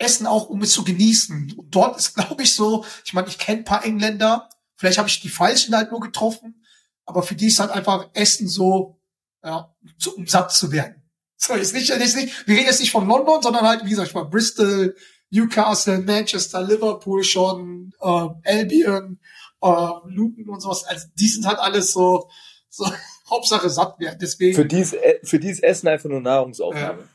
essen 0.01 0.27
auch, 0.27 0.49
um 0.49 0.61
es 0.61 0.71
zu 0.71 0.83
genießen. 0.83 1.53
Und 1.57 1.75
dort 1.75 1.97
ist, 1.97 2.13
glaube 2.15 2.43
ich, 2.43 2.53
so, 2.53 2.85
ich 3.05 3.13
meine, 3.13 3.27
ich 3.27 3.37
kenne 3.37 3.59
ein 3.59 3.65
paar 3.65 3.85
Engländer, 3.85 4.49
vielleicht 4.75 4.97
habe 4.97 5.09
ich 5.09 5.21
die 5.21 5.29
falschen 5.29 5.75
halt 5.75 5.91
nur 5.91 6.01
getroffen, 6.01 6.63
aber 7.05 7.23
für 7.23 7.35
die 7.35 7.47
ist 7.47 7.59
halt 7.59 7.71
einfach 7.71 8.09
Essen 8.13 8.47
so, 8.47 8.99
ja, 9.43 9.73
so, 9.97 10.11
um 10.11 10.27
satt 10.27 10.51
zu 10.51 10.71
werden. 10.71 10.95
So, 11.43 11.55
ist 11.55 11.73
nicht, 11.73 11.89
ist 11.89 12.15
nicht, 12.15 12.47
wir 12.47 12.55
reden 12.55 12.67
jetzt 12.67 12.81
nicht 12.81 12.91
von 12.91 13.07
London, 13.07 13.41
sondern 13.41 13.67
halt, 13.67 13.83
wie 13.83 13.89
gesagt, 13.89 14.09
ich 14.09 14.13
war 14.13 14.29
Bristol, 14.29 14.95
Newcastle, 15.31 15.97
Manchester, 15.97 16.61
Liverpool 16.61 17.23
schon, 17.23 17.91
äh, 17.99 18.27
Albion, 18.43 19.19
äh, 19.59 19.67
Luton 20.05 20.49
und 20.49 20.59
sowas. 20.61 20.83
Also 20.83 21.07
die 21.15 21.27
sind 21.27 21.47
halt 21.47 21.57
alles 21.57 21.93
so, 21.93 22.29
so 22.69 22.85
Hauptsache 23.29 23.71
satt 23.71 23.99
werden. 23.99 24.19
Deswegen. 24.21 24.55
Für 24.55 24.65
dies, 24.65 24.93
äh, 24.93 25.19
für 25.23 25.39
dies 25.39 25.61
Essen 25.61 25.87
einfach 25.87 26.09
nur 26.09 26.21
Nahrungsaufnahme. 26.21 27.01
Ja, 27.01 27.07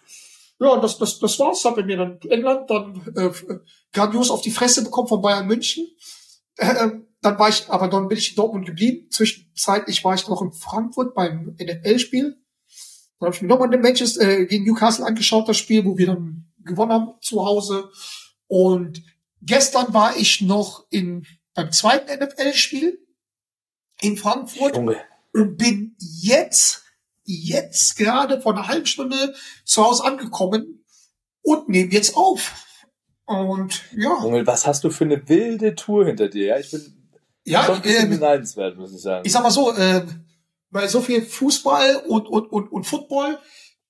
und 0.59 0.83
das, 0.83 0.99
das, 0.99 1.19
das 1.19 1.39
war's. 1.39 1.65
Hab 1.65 1.79
ich 1.79 1.85
mir 1.85 1.97
dann 1.97 2.19
England 2.23 2.71
dann 2.71 3.15
äh, 3.15 3.31
grandios 3.93 4.31
auf 4.31 4.41
die 4.41 4.51
Fresse 4.51 4.85
bekommen 4.85 5.09
von 5.09 5.21
Bayern 5.21 5.47
München. 5.47 5.87
Äh, 6.57 6.91
dann 7.21 7.39
war 7.39 7.49
ich, 7.49 7.69
aber 7.69 7.89
dann 7.89 8.09
bin 8.09 8.19
ich 8.19 8.31
in 8.31 8.37
Dortmund 8.37 8.67
geblieben. 8.67 9.11
Zwischenzeitlich 9.11 10.05
war 10.05 10.15
ich 10.15 10.29
noch 10.29 10.43
in 10.43 10.53
Frankfurt 10.53 11.15
beim 11.15 11.57
NFL-Spiel. 11.61 12.37
Dann 13.19 13.27
habe 13.27 13.35
ich 13.35 13.43
mir 13.43 13.49
nochmal 13.49 13.71
den 13.71 13.81
Manchester 13.81 14.29
äh, 14.29 14.47
gegen 14.47 14.65
Newcastle 14.65 15.05
angeschaut, 15.05 15.49
das 15.49 15.57
Spiel, 15.57 15.85
wo 15.85 15.97
wir 15.99 16.07
dann 16.07 16.47
gewonnen 16.65 16.93
haben 16.93 17.15
zu 17.21 17.45
Hause. 17.45 17.91
Und 18.47 19.03
gestern 19.43 19.93
war 19.93 20.17
ich 20.17 20.41
noch 20.41 20.87
in 20.91 21.27
beim 21.55 21.73
zweiten 21.73 22.23
NFL-Spiel 22.23 22.99
in 24.03 24.17
Frankfurt 24.17 24.77
Junge. 24.77 24.97
und 25.33 25.57
bin 25.57 25.97
jetzt, 25.99 26.85
jetzt 27.27 27.97
gerade 27.97 28.41
vor 28.41 28.53
einer 28.53 28.69
halben 28.69 28.87
Stunde 28.87 29.35
zu 29.65 29.85
Hause 29.85 30.05
angekommen 30.05 30.85
und 31.43 31.69
nehme 31.69 31.93
jetzt 31.93 32.17
auf. 32.17 32.65
Und 33.27 33.83
ja, 33.97 34.23
Junge, 34.23 34.47
was 34.47 34.67
hast 34.67 34.85
du 34.85 34.91
für 34.91 35.05
eine 35.05 35.29
wilde 35.29 35.75
Tour 35.75 36.07
hinter 36.07 36.29
dir? 36.29 36.47
Ja, 36.47 36.59
ich 36.59 36.71
bin 36.71 37.11
ja, 37.45 37.65
schon 37.65 37.77
ein 37.77 37.83
bisschen 37.83 38.05
ähm, 38.05 38.11
beneidenswert, 38.11 38.77
muss 38.77 38.95
ich 38.95 39.03
sagen. 39.03 39.27
ich 39.27 39.33
sag 39.33 39.43
mal 39.43 39.51
so, 39.51 39.73
äh, 39.73 40.05
bei 40.71 40.87
so 40.89 41.01
viel 41.01 41.23
Fußball 41.23 42.05
und, 42.09 42.27
und, 42.29 42.53
und, 42.53 42.71
und 42.71 42.85
Football 42.85 43.39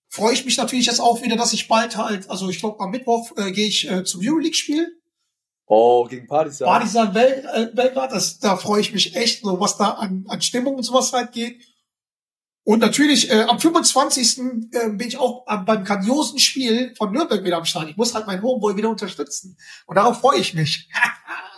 freue 0.08 0.32
ich 0.32 0.44
mich 0.44 0.56
natürlich 0.56 0.86
jetzt 0.86 1.00
auch 1.00 1.22
wieder, 1.22 1.36
dass 1.36 1.52
ich 1.52 1.68
bald 1.68 1.96
halt, 1.96 2.30
also 2.30 2.48
ich 2.48 2.60
glaube 2.60 2.80
am 2.80 2.90
Mittwoch 2.90 3.30
äh, 3.36 3.52
gehe 3.52 3.66
ich 3.66 3.90
äh, 3.90 4.04
zum 4.04 4.22
Euroleague-Spiel. 4.24 4.88
oh, 5.66 6.04
gegen 6.04 6.26
Partisan. 6.26 6.68
Partisan 6.68 7.14
äh, 7.16 7.66
Belgrad, 7.74 8.12
das, 8.12 8.38
da 8.38 8.56
freue 8.56 8.80
ich 8.80 8.92
mich 8.92 9.16
echt, 9.16 9.42
so 9.42 9.60
was 9.60 9.76
da 9.76 9.90
an, 9.90 10.24
an 10.28 10.40
Stimmung 10.40 10.76
und 10.76 10.82
sowas 10.82 11.12
halt 11.12 11.32
geht. 11.32 11.60
Und 12.66 12.80
natürlich, 12.80 13.30
äh, 13.30 13.42
am 13.42 13.60
25. 13.60 14.38
Äh, 14.72 14.88
bin 14.88 15.06
ich 15.06 15.18
auch 15.18 15.46
am, 15.46 15.64
beim 15.64 15.84
grandiosen 15.84 16.40
Spiel 16.40 16.92
von 16.96 17.12
Nürnberg 17.12 17.44
wieder 17.44 17.58
am 17.58 17.64
Start. 17.64 17.88
Ich 17.88 17.96
muss 17.96 18.12
halt 18.12 18.26
meinen 18.26 18.42
Homeboy 18.42 18.76
wieder 18.76 18.90
unterstützen. 18.90 19.56
Und 19.86 19.94
darauf 19.94 20.18
freue 20.18 20.40
ich 20.40 20.52
mich. 20.52 20.90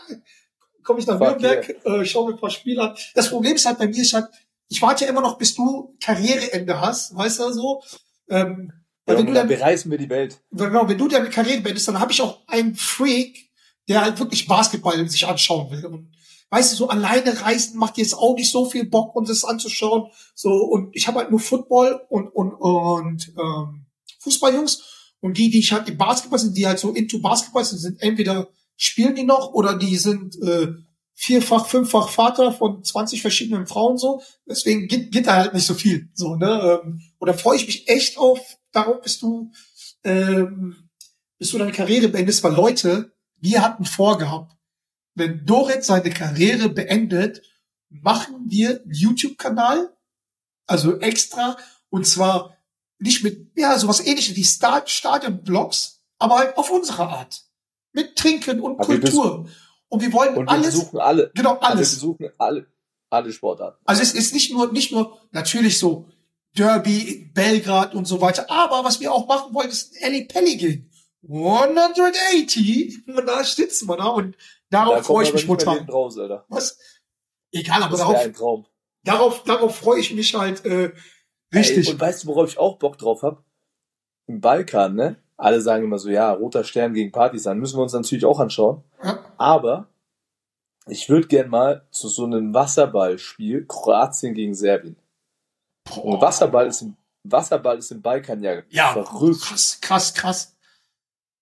Komme 0.85 1.01
ich 1.01 1.07
nach 1.07 1.17
Fuck 1.17 1.41
Nürnberg, 1.41 1.87
äh, 1.87 2.05
schaue 2.05 2.29
mir 2.29 2.37
ein 2.37 2.41
paar 2.41 2.51
Spiele 2.51 2.83
an. 2.83 2.97
Das 3.15 3.31
Problem 3.31 3.55
ist 3.55 3.65
halt 3.65 3.79
bei 3.79 3.89
mir, 3.89 4.03
ist 4.03 4.13
halt, 4.13 4.27
ich 4.69 4.83
warte 4.83 5.05
ja 5.05 5.11
immer 5.11 5.23
noch, 5.23 5.39
bis 5.39 5.55
du 5.55 5.97
Karriereende 5.99 6.79
hast, 6.79 7.17
weißt 7.17 7.41
du 7.41 7.53
so. 7.53 7.83
Ähm, 8.29 8.71
weil 9.07 9.17
wenn 9.17 9.27
du 9.27 9.33
dann 9.33 9.49
dann, 9.49 9.59
bereisen 9.59 9.91
wir 9.91 9.97
die 9.97 10.11
Welt. 10.11 10.39
wenn, 10.51 10.75
wenn 10.75 10.99
du 10.99 11.09
deine 11.09 11.31
Karriere 11.31 11.63
beendest, 11.63 11.89
dann 11.89 12.01
habe 12.01 12.13
ich 12.13 12.21
auch 12.21 12.47
einen 12.49 12.75
Freak, 12.75 13.51
der 13.89 14.03
halt 14.03 14.19
wirklich 14.19 14.47
Basketball 14.47 15.09
sich 15.09 15.27
anschauen 15.27 15.71
will. 15.71 15.87
Und 15.87 16.11
weißt 16.51 16.73
du, 16.73 16.77
so 16.77 16.89
alleine 16.89 17.43
reisen 17.43 17.79
macht 17.79 17.99
jetzt 17.99 18.15
auch 18.15 18.35
nicht 18.35 18.51
so 18.51 18.69
viel 18.69 18.85
Bock, 18.85 19.15
uns 19.15 19.29
das 19.29 19.45
anzuschauen. 19.45 20.11
So, 20.35 20.51
und 20.51 20.95
ich 20.97 21.07
habe 21.07 21.19
halt 21.19 21.31
nur 21.31 21.41
Football 21.41 22.01
und, 22.09 22.29
und, 22.29 22.53
und 22.55 23.33
ähm, 23.39 23.87
Fußballjungs. 24.21 25.15
Und 25.21 25.37
die, 25.37 25.51
die 25.51 25.59
ich 25.59 25.73
halt 25.73 25.89
im 25.89 25.99
Basketball 25.99 26.39
sind, 26.39 26.57
die 26.57 26.67
halt 26.67 26.79
so 26.79 26.93
into 26.93 27.21
Basketball 27.21 27.65
sind, 27.65 27.79
sind 27.79 28.01
entweder 28.01 28.49
spielen 28.77 29.17
die 29.17 29.25
noch 29.25 29.53
oder 29.53 29.77
die 29.77 29.97
sind 29.97 30.41
äh, 30.41 30.69
vierfach, 31.15 31.67
fünffach 31.67 32.09
Vater 32.11 32.53
von 32.53 32.85
20 32.85 33.21
verschiedenen 33.21 33.67
Frauen 33.67 33.99
so. 33.99 34.23
Deswegen 34.49 34.87
geht, 34.87 35.11
geht 35.11 35.27
da 35.27 35.35
halt 35.35 35.53
nicht 35.53 35.67
so 35.67 35.75
viel. 35.75 36.09
So, 36.15 36.37
ne? 36.37 36.81
Ähm, 36.85 37.01
oder 37.19 37.35
freue 37.35 37.57
ich 37.57 37.67
mich 37.67 37.89
echt 37.89 38.17
auf 38.19 38.39
darauf, 38.71 39.01
bis 39.03 39.19
du, 39.19 39.51
ähm, 40.05 40.89
bis 41.39 41.51
du 41.51 41.59
deine 41.59 41.73
Karriere 41.73 42.09
beendest, 42.09 42.45
weil 42.45 42.55
Leute, 42.55 43.13
wir 43.41 43.63
hatten 43.63 43.85
vorgehabt, 43.85 44.58
wenn 45.19 45.45
Dorit 45.45 45.85
seine 45.85 46.11
Karriere 46.11 46.69
beendet, 46.69 47.43
machen 47.91 48.45
wir 48.49 48.81
einen 48.83 48.93
YouTube-Kanal, 48.93 49.93
also 50.67 50.99
extra, 51.01 51.57
und 51.91 52.07
zwar 52.07 52.57
nicht 52.99 53.23
mit, 53.23 53.51
ja, 53.57 53.79
sowas 53.79 54.05
ähnliches 54.05 54.37
wie 54.37 54.45
Start, 54.45 54.91
Stadion-Blogs, 54.91 56.01
aber 56.19 56.39
halt 56.39 56.57
auf 56.57 56.71
unsere 56.71 57.07
Art. 57.09 57.43
Mit 57.93 58.17
Trinken 58.17 58.61
und 58.61 58.79
Aber 58.79 58.89
wir 58.89 59.01
Kultur. 59.01 59.49
Und 59.89 60.03
wir 60.03 60.13
wollen 60.13 60.37
Und 60.37 60.47
wir 60.47 60.51
alles, 60.53 60.75
besuchen 60.75 61.01
alle. 61.01 61.31
genau, 61.35 61.55
Wir 61.55 61.63
alles. 61.63 61.95
besuchen 61.95 62.29
alle, 62.37 62.67
alle 63.09 63.33
Sportarten. 63.33 63.79
Also 63.85 64.03
es 64.03 64.13
ist 64.13 64.35
nicht 64.35 64.53
nur, 64.53 64.71
nicht 64.73 64.93
nur 64.93 65.19
natürlich 65.31 65.79
so 65.79 66.09
Derby, 66.57 67.31
Belgrad 67.33 67.95
und 67.95 68.07
so 68.07 68.21
weiter, 68.21 68.51
aber 68.51 68.85
was 68.85 69.01
wir 69.01 69.13
auch 69.13 69.27
machen 69.27 69.55
wollen, 69.55 69.71
ist 69.71 69.97
Ellie 70.03 70.27
Pelli 70.27 70.57
gehen. 70.57 70.91
180, 71.23 73.09
und 73.09 73.27
da 73.27 73.43
sitzen 73.45 73.89
wir 73.89 73.97
da 73.97 74.07
und 74.09 74.37
darauf 74.71 74.97
Da 74.99 75.03
freue 75.03 75.25
ich 75.25 75.33
mich 75.33 75.47
lebend 75.47 75.93
raus. 75.93 76.17
Was? 76.49 76.79
Egal, 77.53 77.83
aber 77.83 77.97
darauf, 77.97 78.17
ein 78.17 78.33
Traum. 78.35 78.67
darauf, 79.05 79.43
darauf 79.45 79.77
freue 79.77 80.01
ich 80.01 80.13
mich 80.15 80.35
halt 80.35 80.65
äh, 80.65 80.93
Ey, 81.51 81.59
richtig. 81.59 81.89
und 81.91 82.01
weißt 82.01 82.25
du, 82.25 82.29
worauf 82.29 82.49
ich 82.49 82.59
auch 82.59 82.79
Bock 82.79 82.99
drauf 82.99 83.23
hab? 83.23 83.43
Im 84.27 84.41
Balkan, 84.41 84.95
ne? 84.95 85.17
Alle 85.37 85.61
sagen 85.61 85.85
immer 85.85 85.99
so, 85.99 86.11
ja, 86.11 86.33
roter 86.33 86.65
Stern 86.65 86.93
gegen 86.95 87.11
Partisan. 87.13 87.59
Müssen 87.59 87.79
wir 87.79 87.83
uns 87.83 87.93
natürlich 87.93 88.25
auch 88.25 88.39
anschauen. 88.41 88.83
ja. 89.03 89.25
Aber 89.39 89.89
ich 90.89 91.09
würde 91.09 91.29
gern 91.29 91.49
mal 91.49 91.87
zu 91.91 92.09
so 92.09 92.25
einem 92.25 92.53
Wasserballspiel 92.53 93.67
Kroatien 93.67 94.35
gegen 94.35 94.55
Serbien. 94.55 94.97
Und 96.03 96.21
Wasserball 96.21 96.67
ist 96.67 96.83
im, 96.83 96.97
Wasserball 97.25 97.79
ist 97.79 97.91
im 97.93 98.03
Balkan 98.03 98.43
ja, 98.43 98.63
Ja, 98.69 98.93
verrückt. 98.93 99.41
krass, 99.43 99.79
krass, 99.81 100.13
krass. 100.15 100.57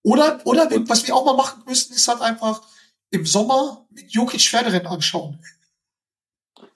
Oder, 0.07 0.39
oder 0.45 0.71
Und- 0.71 0.89
was 0.89 1.05
wir 1.05 1.17
auch 1.17 1.25
mal 1.25 1.35
machen 1.35 1.65
müssten, 1.67 1.93
ist 1.95 2.07
halt 2.07 2.21
einfach 2.21 2.63
im 3.11 3.27
Sommer 3.27 3.87
mit 3.91 4.09
Jokic 4.13 4.41
Pferderennen 4.41 4.87
anschauen. 4.87 5.41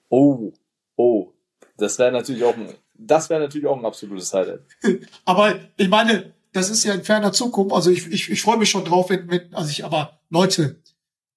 Oh, 0.09 0.51
oh. 0.97 1.31
Das 1.77 1.97
wäre 1.97 2.11
natürlich 2.11 2.43
auch 2.43 2.55
ein, 2.55 2.75
das 2.93 3.29
wäre 3.29 3.39
natürlich 3.39 3.67
auch 3.67 3.77
ein 3.77 3.85
absolutes 3.85 4.33
Highlight. 4.33 4.63
Aber 5.25 5.57
ich 5.77 5.87
meine, 5.87 6.33
das 6.51 6.69
ist 6.69 6.83
ja 6.83 6.93
in 6.93 7.05
ferner 7.05 7.31
Zukunft. 7.31 7.73
Also 7.73 7.89
ich, 7.89 8.05
ich, 8.07 8.29
ich 8.29 8.41
freue 8.41 8.57
mich 8.57 8.69
schon 8.69 8.83
drauf, 8.83 9.09
wenn, 9.09 9.31
wenn, 9.31 9.55
also 9.55 9.69
ich, 9.69 9.85
aber 9.85 10.19
Leute, 10.29 10.81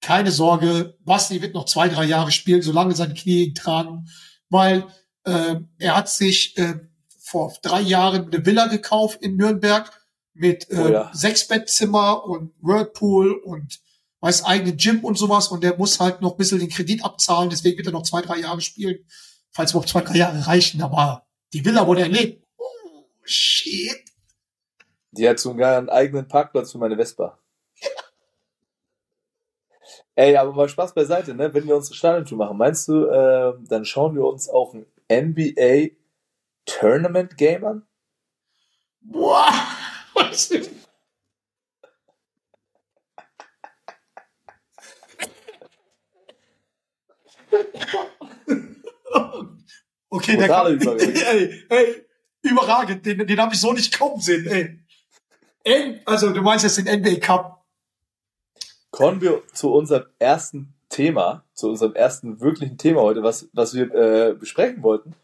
keine 0.01 0.31
Sorge, 0.31 0.97
Basti 1.05 1.41
wird 1.41 1.53
noch 1.53 1.63
zwei, 1.63 1.87
drei 1.87 2.03
Jahre 2.03 2.33
spielen, 2.33 2.61
solange 2.61 2.93
seine 2.93 3.13
Knie 3.13 3.45
ihn 3.45 3.55
tragen, 3.55 4.09
weil 4.49 4.85
äh, 5.23 5.55
er 5.79 5.95
hat 5.95 6.09
sich 6.09 6.57
äh, 6.57 6.73
vor 7.17 7.53
drei 7.61 7.79
Jahren 7.79 8.25
eine 8.25 8.45
Villa 8.45 8.67
gekauft 8.67 9.21
in 9.21 9.37
Nürnberg 9.37 9.89
mit 10.35 10.69
äh, 10.69 10.77
Oh 10.77 10.87
ja. 10.89 11.11
sechs 11.13 11.47
Bettzimmer 11.47 12.25
und 12.25 12.53
Whirlpool 12.61 13.31
und 13.31 13.79
weiß 14.19 14.45
eigene 14.45 14.75
Gym 14.75 15.03
und 15.03 15.17
sowas 15.17 15.47
und 15.47 15.63
der 15.63 15.77
muss 15.77 15.99
halt 15.99 16.21
noch 16.21 16.31
ein 16.31 16.37
bisschen 16.37 16.59
den 16.59 16.69
Kredit 16.69 17.03
abzahlen, 17.03 17.49
deswegen 17.49 17.77
wird 17.77 17.87
er 17.87 17.93
noch 17.93 18.03
zwei, 18.03 18.21
drei 18.21 18.37
Jahre 18.39 18.61
spielen, 18.61 19.05
falls 19.51 19.71
überhaupt 19.71 19.89
zwei, 19.89 20.01
drei 20.01 20.17
Jahre 20.17 20.45
reichen, 20.45 20.81
aber 20.81 21.25
die 21.53 21.63
Villa, 21.63 21.87
wo 21.87 21.93
der 21.93 22.09
lebt, 22.09 22.43
oh, 22.57 22.65
shit. 23.23 24.03
Die 25.11 25.29
hat 25.29 25.39
sogar 25.39 25.77
einen 25.77 25.89
eigenen 25.89 26.27
Parkplatz 26.27 26.71
für 26.71 26.77
meine 26.77 26.97
Vespa. 26.97 27.39
Ey, 30.15 30.35
aber 30.35 30.53
mal 30.53 30.67
Spaß 30.67 30.93
beiseite, 30.93 31.33
ne? 31.33 31.53
Wenn 31.53 31.67
wir 31.67 31.75
unsere 31.75 31.95
Stadiontour 31.95 32.37
machen, 32.37 32.57
meinst 32.57 32.87
du, 32.87 33.05
äh, 33.05 33.53
dann 33.67 33.85
schauen 33.85 34.15
wir 34.15 34.25
uns 34.25 34.49
auch 34.49 34.73
ein 34.73 34.85
NBA 35.09 35.95
Tournament 36.65 37.37
Game 37.37 37.63
an? 37.63 37.87
Boah, 39.01 39.53
Okay, 50.09 50.37
der 50.37 50.67
Übergang. 50.69 50.99
ey, 51.15 51.65
ey, 51.69 52.05
überragend, 52.41 53.05
den, 53.05 53.27
den 53.27 53.39
habe 53.39 53.53
ich 53.53 53.59
so 53.59 53.73
nicht 53.73 53.97
kommen 53.97 54.21
sehen, 54.21 54.47
ey. 54.47 54.79
N, 55.63 55.99
also 56.05 56.31
du 56.31 56.41
meinst 56.41 56.63
jetzt 56.63 56.77
den 56.77 56.99
NBA 56.99 57.19
Cup. 57.19 57.65
Kommen 58.91 59.19
wir 59.19 59.43
zu 59.51 59.73
unserem 59.73 60.05
ersten 60.19 60.73
Thema, 60.89 61.43
zu 61.53 61.69
unserem 61.69 61.95
ersten 61.95 62.39
wirklichen 62.39 62.77
Thema 62.77 63.01
heute, 63.01 63.23
was, 63.23 63.49
was 63.51 63.73
wir 63.73 63.93
äh, 63.93 64.33
besprechen 64.33 64.83
wollten. 64.83 65.15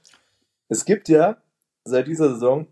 Es 0.67 0.83
gibt 0.83 1.07
ja 1.07 1.37
seit 1.85 2.07
dieser 2.07 2.33
Saison 2.33 2.67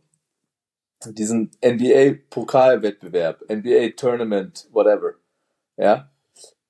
diesen 1.06 1.51
NBA-Pokalwettbewerb, 1.63 3.44
NBA 3.50 3.96
Tournament, 3.96 4.68
whatever. 4.72 5.13
Ja. 5.77 6.12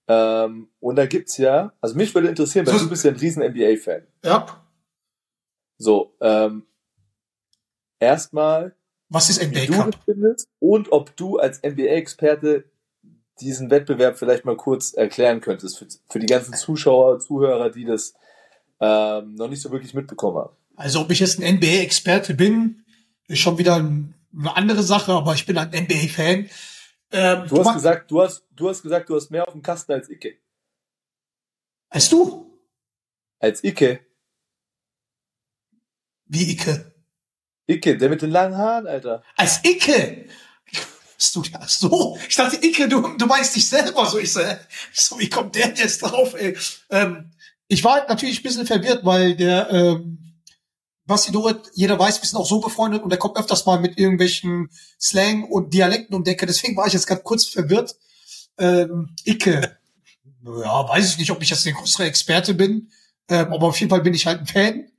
Ähm, 0.07 0.69
und 0.79 0.95
da 0.95 1.05
gibt's 1.05 1.37
ja, 1.37 1.73
also 1.81 1.95
mich 1.95 2.13
würde 2.13 2.29
interessieren, 2.29 2.65
weil 2.67 2.79
du 2.79 2.89
bist 2.89 3.05
ja 3.05 3.11
ein 3.11 3.17
riesen 3.17 3.43
NBA-Fan. 3.43 4.07
Ja. 4.23 4.45
So, 5.77 6.15
ähm, 6.21 6.65
erstmal, 7.99 8.75
Was 9.09 9.29
ist 9.29 9.41
wie 9.41 9.45
NBA 9.47 9.65
du 9.65 9.73
Cup? 9.73 9.91
das 9.91 10.01
findest 10.05 10.47
und 10.59 10.91
ob 10.91 11.15
du 11.15 11.37
als 11.37 11.61
NBA-Experte 11.63 12.65
diesen 13.39 13.69
Wettbewerb 13.71 14.17
vielleicht 14.17 14.45
mal 14.45 14.57
kurz 14.57 14.93
erklären 14.93 15.41
könntest 15.41 15.77
für, 15.77 15.87
für 16.09 16.19
die 16.19 16.25
ganzen 16.25 16.53
Zuschauer, 16.53 17.19
Zuhörer, 17.19 17.69
die 17.69 17.85
das 17.85 18.13
ähm, 18.79 19.35
noch 19.35 19.47
nicht 19.47 19.61
so 19.61 19.71
wirklich 19.71 19.93
mitbekommen 19.93 20.37
haben. 20.37 20.55
Also 20.75 21.01
ob 21.01 21.11
ich 21.11 21.19
jetzt 21.19 21.39
ein 21.39 21.55
NBA-Experte 21.55 22.33
bin, 22.33 22.83
ist 23.27 23.39
schon 23.39 23.57
wieder 23.57 23.75
ein, 23.75 24.15
eine 24.37 24.55
andere 24.55 24.83
Sache, 24.83 25.11
aber 25.13 25.33
ich 25.33 25.45
bin 25.45 25.57
ein 25.57 25.69
NBA-Fan. 25.69 26.49
Ähm, 27.11 27.47
Du 27.47 27.57
hast 27.59 27.65
ma- 27.65 27.73
gesagt, 27.73 28.11
du 28.11 28.21
hast, 28.21 28.43
du 28.51 28.69
hast 28.69 28.81
gesagt, 28.83 29.09
du 29.09 29.15
hast 29.15 29.31
mehr 29.31 29.47
auf 29.47 29.53
dem 29.53 29.61
Kasten 29.63 29.91
als 29.93 30.09
Icke. 30.09 30.37
Als 31.89 32.09
du? 32.09 32.59
Als 33.39 33.63
Icke. 33.63 34.05
Wie 36.25 36.51
Icke? 36.51 36.93
Icke, 37.67 37.97
der 37.97 38.09
mit 38.09 38.21
den 38.21 38.31
langen 38.31 38.57
Haaren, 38.57 38.87
Alter. 38.87 39.23
Als 39.35 39.63
Icke? 39.63 40.27
Bist 41.17 41.35
du 41.35 41.43
ja 41.43 41.67
so? 41.67 42.17
Ich 42.27 42.35
dachte, 42.35 42.57
Icke, 42.65 42.87
du, 42.87 43.17
du 43.17 43.25
meinst 43.25 43.55
dich 43.55 43.67
selber 43.67 44.05
so. 44.05 44.19
Ich 44.19 44.31
so, 44.31 44.41
so, 44.93 45.19
wie 45.19 45.29
kommt 45.29 45.55
der 45.55 45.73
jetzt 45.73 45.99
drauf, 46.01 46.33
ey? 46.35 46.57
Ähm, 46.89 47.31
ich 47.67 47.83
war 47.83 48.07
natürlich 48.07 48.39
ein 48.39 48.43
bisschen 48.43 48.65
verwirrt, 48.65 49.03
weil 49.03 49.35
der 49.35 49.69
ähm, 49.71 50.28
Basti 51.09 51.31
Doret, 51.31 51.71
jeder 51.73 51.97
weiß, 51.97 52.21
wir 52.21 52.27
sind 52.29 52.37
auch 52.37 52.45
so 52.45 52.59
befreundet 52.59 53.01
und 53.01 53.09
der 53.09 53.17
kommt 53.17 53.35
öfters 53.35 53.65
mal 53.65 53.79
mit 53.79 53.97
irgendwelchen 53.97 54.69
Slang 55.01 55.43
und 55.43 55.73
Dialekten 55.73 56.15
um 56.15 56.23
die 56.23 56.29
Ecke. 56.31 56.45
Deswegen 56.45 56.77
war 56.77 56.85
ich 56.85 56.93
jetzt 56.93 57.07
gerade 57.07 57.23
kurz 57.23 57.45
verwirrt. 57.45 57.95
Ähm, 58.57 59.15
Icke. 59.25 59.77
Ja, 60.41 60.87
weiß 60.87 61.11
ich 61.11 61.17
nicht, 61.17 61.31
ob 61.31 61.41
ich 61.41 61.49
jetzt 61.49 61.65
der 61.65 61.73
größere 61.73 62.05
Experte 62.05 62.53
bin. 62.53 62.91
Ähm, 63.27 63.51
aber 63.51 63.67
auf 63.67 63.77
jeden 63.77 63.89
Fall 63.89 63.99
bin 63.99 64.13
ich 64.13 64.25
halt 64.25 64.39
ein 64.39 64.47
Fan. 64.47 64.89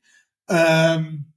Ähm, 0.51 1.33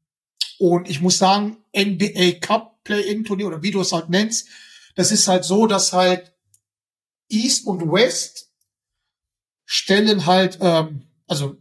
und 0.60 0.90
ich 0.90 1.00
muss 1.00 1.18
sagen, 1.18 1.64
NBA 1.74 2.40
Cup 2.42 2.84
Play-In-Turnier 2.84 3.48
oder 3.48 3.64
wie 3.64 3.72
du 3.72 3.80
es 3.80 3.94
halt 3.94 4.10
nennst, 4.10 4.50
das 4.96 5.12
ist 5.12 5.30
halt 5.30 5.46
so, 5.46 5.68
dass 5.68 5.94
halt 5.94 6.34
East 7.30 7.66
und 7.66 7.90
West 7.90 8.52
stellen 9.64 10.26
halt, 10.26 10.58
ähm, 10.60 11.08
also 11.28 11.56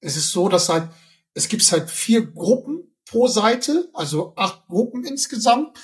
es 0.00 0.18
ist 0.18 0.30
so, 0.30 0.50
dass 0.50 0.68
halt, 0.68 0.90
es 1.34 1.48
gibt 1.48 1.70
halt 1.72 1.90
vier 1.90 2.26
Gruppen 2.26 2.94
pro 3.04 3.28
Seite, 3.28 3.90
also 3.94 4.34
acht 4.36 4.66
Gruppen 4.68 5.04
insgesamt. 5.04 5.78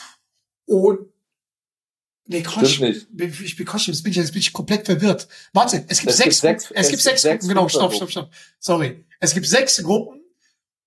Und 0.66 1.10
nee, 2.26 2.42
Quatsch, 2.42 2.80
ich 2.80 3.56
bin 3.56 3.66
Quatsch, 3.66 3.88
jetzt 3.88 4.02
bin 4.02 4.10
ich, 4.10 4.16
jetzt 4.16 4.32
bin 4.32 4.40
ich 4.40 4.52
komplett 4.52 4.86
verwirrt. 4.86 5.28
Warte, 5.52 5.84
es 5.88 6.00
gibt 6.00 6.10
Es 6.12 6.18
gibt 6.18 6.34
sechs, 6.34 6.40
sechs- 6.40 6.64
Gruppen, 6.66 6.76
es 6.80 6.86
gibt 6.88 6.90
gibt 6.90 7.02
sechs, 7.02 7.22
sechs 7.22 7.44
Gruppen, 7.44 7.48
genau, 7.56 7.68
stopp, 7.68 7.94
stopp, 7.94 8.10
stopp. 8.10 8.30
Sorry. 8.58 9.04
Es 9.20 9.34
gibt 9.34 9.46
sechs 9.46 9.82
Gruppen 9.82 10.20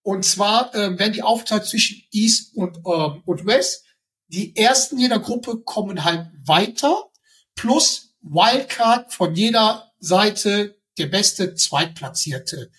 und 0.03 0.25
zwar 0.25 0.73
ähm, 0.75 0.97
werden 0.99 1.13
die 1.13 1.23
aufgeteilt 1.23 1.65
zwischen 1.65 2.03
East 2.11 2.55
und, 2.55 2.77
ähm, 2.85 3.21
und 3.25 3.45
West. 3.45 3.85
Die 4.27 4.55
ersten 4.55 4.97
jeder 4.97 5.19
Gruppe 5.19 5.57
kommen 5.61 6.05
halt 6.05 6.31
weiter, 6.45 7.11
plus 7.55 8.15
Wildcard 8.21 9.13
von 9.13 9.35
jeder 9.35 9.91
Seite 9.99 10.79
der 10.97 11.07
beste 11.07 11.55
Zweitplatzierte. 11.55 12.71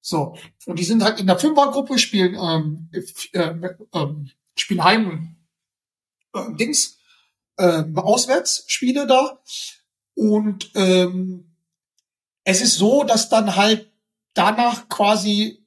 So, 0.00 0.36
und 0.66 0.78
die 0.78 0.84
sind 0.84 1.02
halt 1.02 1.20
in 1.20 1.26
der 1.26 1.38
Fünfergruppe, 1.38 1.98
spielen, 1.98 2.34
ähm, 2.34 2.88
äh, 3.32 3.74
ähm, 3.92 4.30
spielen 4.56 4.84
Heim 4.84 5.36
äh, 6.34 6.52
Dings, 6.54 6.98
ähm, 7.58 7.96
Auswärtsspiele 7.98 9.06
da. 9.06 9.40
Und 10.14 10.70
ähm, 10.74 11.56
es 12.44 12.62
ist 12.62 12.76
so, 12.76 13.04
dass 13.04 13.28
dann 13.28 13.56
halt 13.56 13.92
danach 14.34 14.88
quasi 14.88 15.60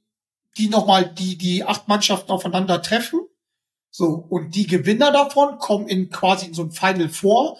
die 0.57 0.69
nochmal, 0.69 1.13
die, 1.13 1.37
die 1.37 1.63
acht 1.63 1.87
Mannschaften 1.87 2.31
aufeinander 2.31 2.81
treffen. 2.81 3.21
So, 3.89 4.07
und 4.07 4.55
die 4.55 4.67
Gewinner 4.67 5.11
davon 5.11 5.59
kommen 5.59 5.87
in 5.87 6.09
quasi 6.09 6.47
in 6.47 6.53
so 6.53 6.63
ein 6.63 6.71
Final 6.71 7.09
vor, 7.09 7.57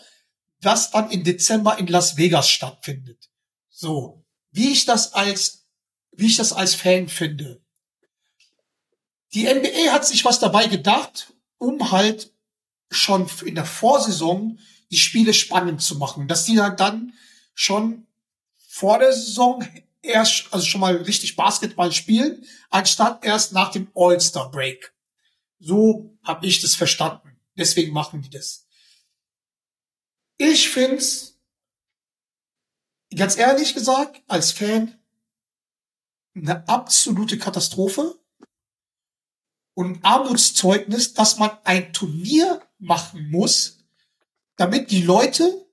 das 0.62 0.91
dann 0.91 1.12
im 1.12 1.24
Dezember 1.24 1.78
in 1.78 1.88
Las 1.88 2.17
Vegas 2.17 2.50
stattfindet. 2.50 3.30
So, 3.69 4.26
wie 4.52 4.71
ich 4.71 4.86
das 4.86 5.13
als, 5.13 5.62
wie 6.15 6.28
ich 6.28 6.38
das 6.38 6.54
als 6.54 6.76
Fan 6.76 7.08
finde. 7.08 7.62
Die 9.34 9.45
NBA 9.45 9.91
hat 9.91 10.06
sich 10.06 10.26
was 10.26 10.39
dabei 10.39 10.67
gedacht, 10.67 11.34
um 11.58 11.91
halt 11.91 12.32
schon 12.91 13.28
in 13.45 13.56
der 13.56 13.65
Vorsaison 13.65 14.60
die 14.91 14.97
Spiele 14.97 15.34
spannend 15.34 15.82
zu 15.82 15.97
machen, 15.97 16.28
dass 16.28 16.45
die 16.45 16.62
halt 16.62 16.80
dann 16.80 17.13
schon 17.56 18.06
vor 18.67 18.99
der 18.99 19.13
Saison 19.13 19.67
erst, 20.04 20.54
also 20.54 20.65
schon 20.65 20.82
mal 20.82 20.95
richtig 20.97 21.36
Basketball 21.36 21.91
spielen, 21.91 22.45
anstatt 22.69 23.26
erst 23.26 23.54
nach 23.54 23.71
dem 23.71 23.89
All-Star 23.95 24.52
Break. 24.52 24.93
So 25.60 26.15
habe 26.23 26.45
ich 26.45 26.62
das 26.62 26.76
verstanden. 26.76 27.39
Deswegen 27.56 27.93
machen 27.93 28.21
die 28.21 28.30
das. 28.30 28.67
Ich 30.38 30.69
find's 30.69 31.39
ganz 33.15 33.38
ehrlich 33.38 33.73
gesagt 33.73 34.21
als 34.28 34.52
Fan 34.52 34.99
eine 36.36 36.67
absolute 36.67 37.38
Katastrophe 37.38 38.19
und 39.76 39.98
ein 39.98 40.04
Armutszeugnis, 40.04 41.13
dass 41.13 41.38
man 41.38 41.52
ein 41.63 41.93
Turnier 41.93 42.62
machen 42.80 43.30
muss, 43.30 43.84
damit 44.56 44.91
die 44.91 45.02
Leute, 45.02 45.65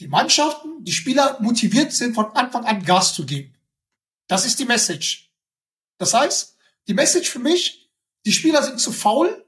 die 0.00 0.08
Mannschaften, 0.08 0.84
die 0.84 0.92
Spieler 0.92 1.38
motiviert 1.40 1.92
sind, 1.92 2.14
von 2.14 2.26
Anfang 2.34 2.64
an 2.64 2.84
Gas 2.84 3.14
zu 3.14 3.26
geben. 3.26 3.54
Das 4.26 4.44
ist 4.44 4.58
die 4.58 4.64
Message. 4.64 5.32
Das 5.98 6.14
heißt, 6.14 6.56
die 6.88 6.94
Message 6.94 7.30
für 7.30 7.38
mich, 7.38 7.90
die 8.26 8.32
Spieler 8.32 8.62
sind 8.62 8.80
zu 8.80 8.92
faul, 8.92 9.46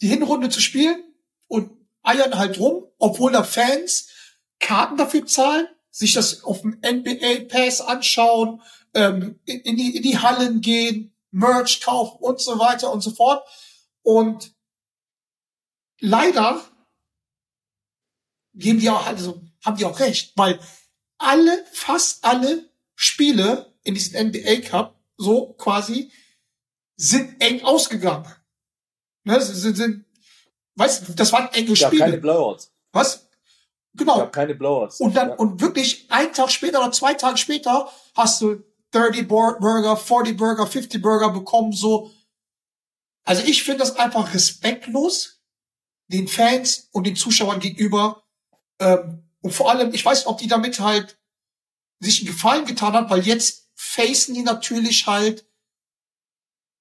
die 0.00 0.08
Hinrunde 0.08 0.48
zu 0.48 0.60
spielen 0.60 1.02
und 1.46 1.70
eiern 2.02 2.36
halt 2.38 2.58
rum, 2.58 2.84
obwohl 2.98 3.32
da 3.32 3.44
Fans 3.44 4.08
Karten 4.58 4.96
dafür 4.96 5.26
zahlen, 5.26 5.66
sich 5.90 6.12
das 6.14 6.42
auf 6.44 6.62
dem 6.62 6.80
NBA 6.84 7.44
Pass 7.48 7.80
anschauen, 7.80 8.62
ähm, 8.94 9.40
in, 9.44 9.60
in, 9.60 9.76
die, 9.76 9.96
in 9.96 10.02
die 10.02 10.18
Hallen 10.18 10.60
gehen, 10.60 11.14
Merch 11.30 11.80
kaufen 11.80 12.18
und 12.20 12.40
so 12.40 12.58
weiter 12.58 12.92
und 12.92 13.00
so 13.00 13.10
fort. 13.10 13.46
Und 14.02 14.54
leider 16.00 16.62
geben 18.54 18.78
die 18.80 18.90
auch, 18.90 19.06
also 19.06 19.42
haben 19.64 19.76
die 19.76 19.84
auch 19.84 19.98
recht, 19.98 20.32
weil 20.36 20.60
alle, 21.18 21.64
fast 21.72 22.24
alle 22.24 22.70
Spiele 22.94 23.74
in 23.82 23.94
diesem 23.94 24.28
NBA 24.28 24.60
Cup 24.68 25.00
so 25.16 25.54
quasi 25.54 26.12
sind 26.96 27.40
eng 27.40 27.62
ausgegangen. 27.64 28.32
Ne, 29.24 29.40
sind, 29.40 29.76
sind, 29.76 30.04
weißt 30.76 31.08
du, 31.08 31.12
das 31.14 31.32
waren 31.32 31.48
enge 31.52 31.72
gab 31.74 31.90
keine 31.90 32.02
Spiele. 32.04 32.18
Blowouts. 32.18 32.72
Was? 32.92 33.28
Genau. 33.94 34.26
keine 34.28 34.54
Blowouts. 34.54 35.00
Und 35.00 35.16
dann, 35.16 35.30
Ja. 35.30 35.34
und 35.36 35.60
wirklich 35.60 36.10
einen 36.10 36.32
Tag 36.32 36.50
später 36.50 36.80
oder 36.80 36.92
zwei 36.92 37.14
Tage 37.14 37.38
später 37.38 37.90
hast 38.14 38.40
du 38.40 38.62
30 38.94 39.28
Bur- 39.28 39.58
Burger, 39.58 39.96
40 39.96 40.36
Burger, 40.36 40.66
50 40.66 41.02
Burger 41.02 41.30
bekommen, 41.30 41.72
so. 41.72 42.12
Also 43.24 43.42
ich 43.44 43.62
finde 43.62 43.80
das 43.80 43.96
einfach 43.96 44.34
respektlos 44.34 45.42
den 46.08 46.28
Fans 46.28 46.88
und 46.92 47.06
den 47.06 47.16
Zuschauern 47.16 47.60
gegenüber. 47.60 48.24
Ähm, 48.78 49.30
und 49.40 49.52
vor 49.52 49.70
allem, 49.70 49.92
ich 49.94 50.04
weiß 50.04 50.18
nicht, 50.18 50.26
ob 50.26 50.38
die 50.38 50.46
damit 50.48 50.80
halt 50.80 51.18
sich 52.00 52.20
einen 52.20 52.28
Gefallen 52.28 52.66
getan 52.66 52.92
hat, 52.92 53.10
weil 53.10 53.26
jetzt 53.26 53.70
facen 53.74 54.34
die 54.34 54.42
natürlich 54.42 55.06
halt 55.06 55.46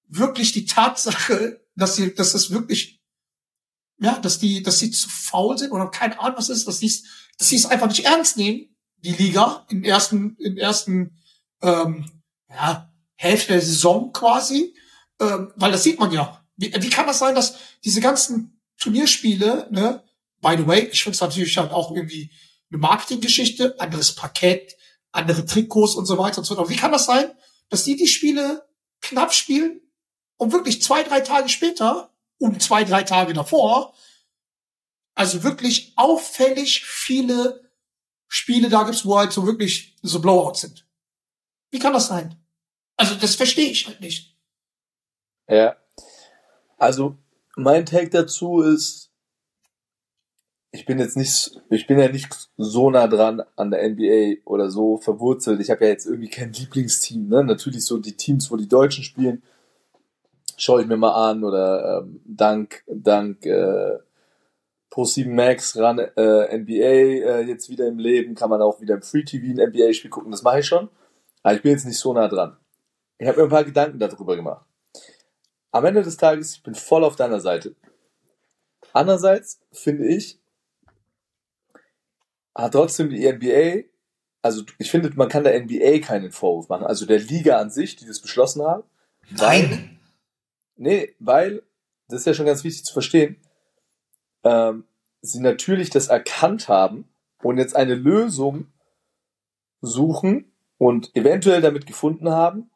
wirklich 0.08 0.52
die 0.52 0.66
Tatsache, 0.66 1.66
dass 1.76 1.96
sie, 1.96 2.14
dass 2.14 2.34
das 2.34 2.52
wirklich, 2.52 3.02
ja, 4.00 4.20
dass 4.20 4.40
die, 4.40 4.62
dass 4.62 4.80
sie 4.80 4.92
zu 4.92 5.10
faul 5.10 5.58
sind 5.58 5.72
oder 5.72 5.90
keine 5.90 6.20
Ahnung 6.20 6.38
was 6.38 6.50
ist, 6.50 6.68
dass 6.68 6.80
sie 6.80 6.88
es, 6.88 7.04
dass 7.38 7.50
sie 7.50 7.56
es 7.56 7.66
einfach 7.66 7.88
nicht 7.88 8.06
ernst 8.06 8.38
nehmen, 8.38 8.76
die 8.98 9.14
Liga 9.14 9.66
im 9.70 9.84
ersten, 9.84 10.36
im 10.38 10.58
ersten, 10.58 11.18
ähm, 11.64 12.06
ja, 12.50 12.94
Hälfte 13.16 13.54
der 13.54 13.62
Saison 13.62 14.14
quasi, 14.14 14.76
ähm, 15.20 15.52
weil 15.56 15.72
das 15.72 15.84
sieht 15.84 16.00
man 16.00 16.12
ja. 16.12 16.46
Wie, 16.56 16.72
wie 16.74 16.90
kann 16.90 17.08
das 17.08 17.20
sein, 17.20 17.34
dass 17.34 17.58
diese 17.84 18.02
ganzen 18.02 18.62
Turnierspiele, 18.78 19.68
ne, 19.72 20.04
by 20.42 20.56
the 20.58 20.68
way, 20.68 20.90
ich 20.92 21.02
finde 21.02 21.16
es 21.16 21.22
natürlich 21.22 21.58
halt 21.58 21.72
auch 21.72 21.92
irgendwie 21.92 22.30
eine 22.70 22.80
Marketinggeschichte, 22.80 23.80
anderes 23.80 24.14
Parkett, 24.14 24.76
andere 25.12 25.46
Trikots 25.46 25.96
und 25.96 26.06
so 26.06 26.18
weiter 26.18 26.40
und 26.40 26.46
so 26.46 26.56
fort. 26.56 26.70
Wie 26.70 26.76
kann 26.76 26.92
das 26.92 27.06
sein, 27.06 27.32
dass 27.70 27.84
die 27.84 27.96
die 27.96 28.08
Spiele 28.08 28.68
knapp 29.02 29.34
spielen 29.34 29.82
und 30.38 30.52
wirklich 30.52 30.82
zwei, 30.82 31.04
drei 31.04 31.22
Tage 31.22 31.50
später 31.50 32.14
und 32.40 32.62
zwei, 32.62 32.84
drei 32.84 33.04
Tage 33.04 33.34
davor, 33.34 33.94
also 35.16 35.44
wirklich 35.44 35.94
auffällig 35.96 36.84
viele 36.86 37.72
Spiele 38.28 38.70
da 38.70 38.84
gibt's, 38.84 39.06
wo 39.06 39.18
halt 39.18 39.32
so 39.32 39.46
wirklich 39.46 39.96
so 40.02 40.20
Blowouts 40.20 40.62
sind. 40.62 40.83
Wie 41.74 41.80
kann 41.80 41.92
das 41.92 42.06
sein? 42.06 42.36
Also 42.98 43.16
das 43.16 43.34
verstehe 43.34 43.72
ich 43.72 43.88
halt 43.88 44.00
nicht. 44.00 44.38
Ja. 45.50 45.76
Also, 46.78 47.18
mein 47.56 47.88
Take 47.88 48.12
dazu 48.12 48.62
ist, 48.62 49.10
ich 50.70 50.86
bin 50.86 51.00
jetzt 51.00 51.18
nicht, 51.18 51.60
ich 51.72 51.88
bin 51.88 51.98
ja 51.98 52.10
nicht 52.10 52.50
so 52.58 52.92
nah 52.92 53.08
dran 53.08 53.42
an 53.56 53.72
der 53.72 53.90
NBA 53.90 54.44
oder 54.46 54.70
so 54.70 54.98
verwurzelt. 54.98 55.62
Ich 55.62 55.72
habe 55.72 55.86
ja 55.86 55.90
jetzt 55.90 56.06
irgendwie 56.06 56.30
kein 56.30 56.54
Lieblingsteam. 56.54 57.28
Ne? 57.28 57.44
Natürlich 57.44 57.86
so 57.86 57.98
die 57.98 58.16
Teams, 58.16 58.52
wo 58.52 58.56
die 58.56 58.68
Deutschen 58.70 59.04
spielen, 59.04 59.42
schaue 60.56 60.82
ich 60.84 60.88
mir 60.88 60.98
mal 60.98 61.32
an 61.32 61.44
oder 61.44 62.04
ähm, 62.04 62.22
dank 62.24 62.84
dank 62.88 63.48
äh, 63.48 63.98
Pro7 64.92 65.28
Max 65.28 65.76
ran 65.76 65.98
äh, 65.98 66.56
NBA 66.56 66.84
äh, 66.84 67.42
jetzt 67.42 67.68
wieder 67.70 67.88
im 67.88 67.98
Leben, 67.98 68.36
kann 68.36 68.52
man 68.52 68.62
auch 68.62 68.80
wieder 68.80 68.94
im 68.94 69.02
Free 69.02 69.24
TV 69.24 69.60
ein 69.60 69.70
NBA-Spiel 69.70 70.12
gucken. 70.12 70.30
Das 70.30 70.44
mache 70.44 70.60
ich 70.60 70.68
schon. 70.68 70.90
Aber 71.44 71.56
ich 71.56 71.62
bin 71.62 71.74
jetzt 71.74 71.86
nicht 71.86 72.00
so 72.00 72.14
nah 72.14 72.28
dran. 72.28 72.58
Ich 73.18 73.28
habe 73.28 73.38
mir 73.38 73.44
ein 73.44 73.50
paar 73.50 73.64
Gedanken 73.64 74.00
darüber 74.00 74.36
gemacht. 74.36 74.66
Am 75.72 75.86
Ende 75.86 76.02
des 76.02 76.18
Tages, 76.18 76.56
ich 76.56 76.64
bin 76.64 76.76
voll 76.76 77.04
auf 77.04 77.16
deiner 77.16 77.40
Seite. 77.40 77.76
Andererseits 78.94 79.60
finde 79.72 80.08
ich, 80.08 80.40
hat 82.56 82.74
trotzdem 82.74 83.10
die 83.10 83.32
NBA, 83.32 83.90
also 84.42 84.64
ich 84.78 84.92
finde, 84.92 85.12
man 85.16 85.30
kann 85.30 85.44
der 85.44 85.60
NBA 85.60 86.00
keinen 86.00 86.32
Vorwurf 86.32 86.70
machen, 86.70 86.86
also 86.86 87.06
der 87.06 87.20
Liga 87.20 87.58
an 87.58 87.72
sich, 87.72 87.96
die 87.96 88.06
das 88.06 88.22
beschlossen 88.22 88.62
haben. 88.64 88.84
Nein. 89.32 90.00
Nee, 90.76 91.16
weil, 91.20 91.64
das 92.08 92.22
ist 92.22 92.28
ja 92.28 92.34
schon 92.34 92.46
ganz 92.46 92.64
wichtig 92.64 92.86
zu 92.86 92.94
verstehen, 92.94 93.38
ähm, 94.44 94.86
sie 95.22 95.40
natürlich 95.40 95.90
das 95.90 96.08
erkannt 96.08 96.68
haben 96.68 97.10
und 97.42 97.58
jetzt 97.58 97.76
eine 97.76 97.96
Lösung 97.96 98.68
suchen 99.82 100.53
und 100.84 101.16
eventuell 101.16 101.62
damit 101.62 101.86
gefunden 101.86 102.30
haben, 102.30 102.70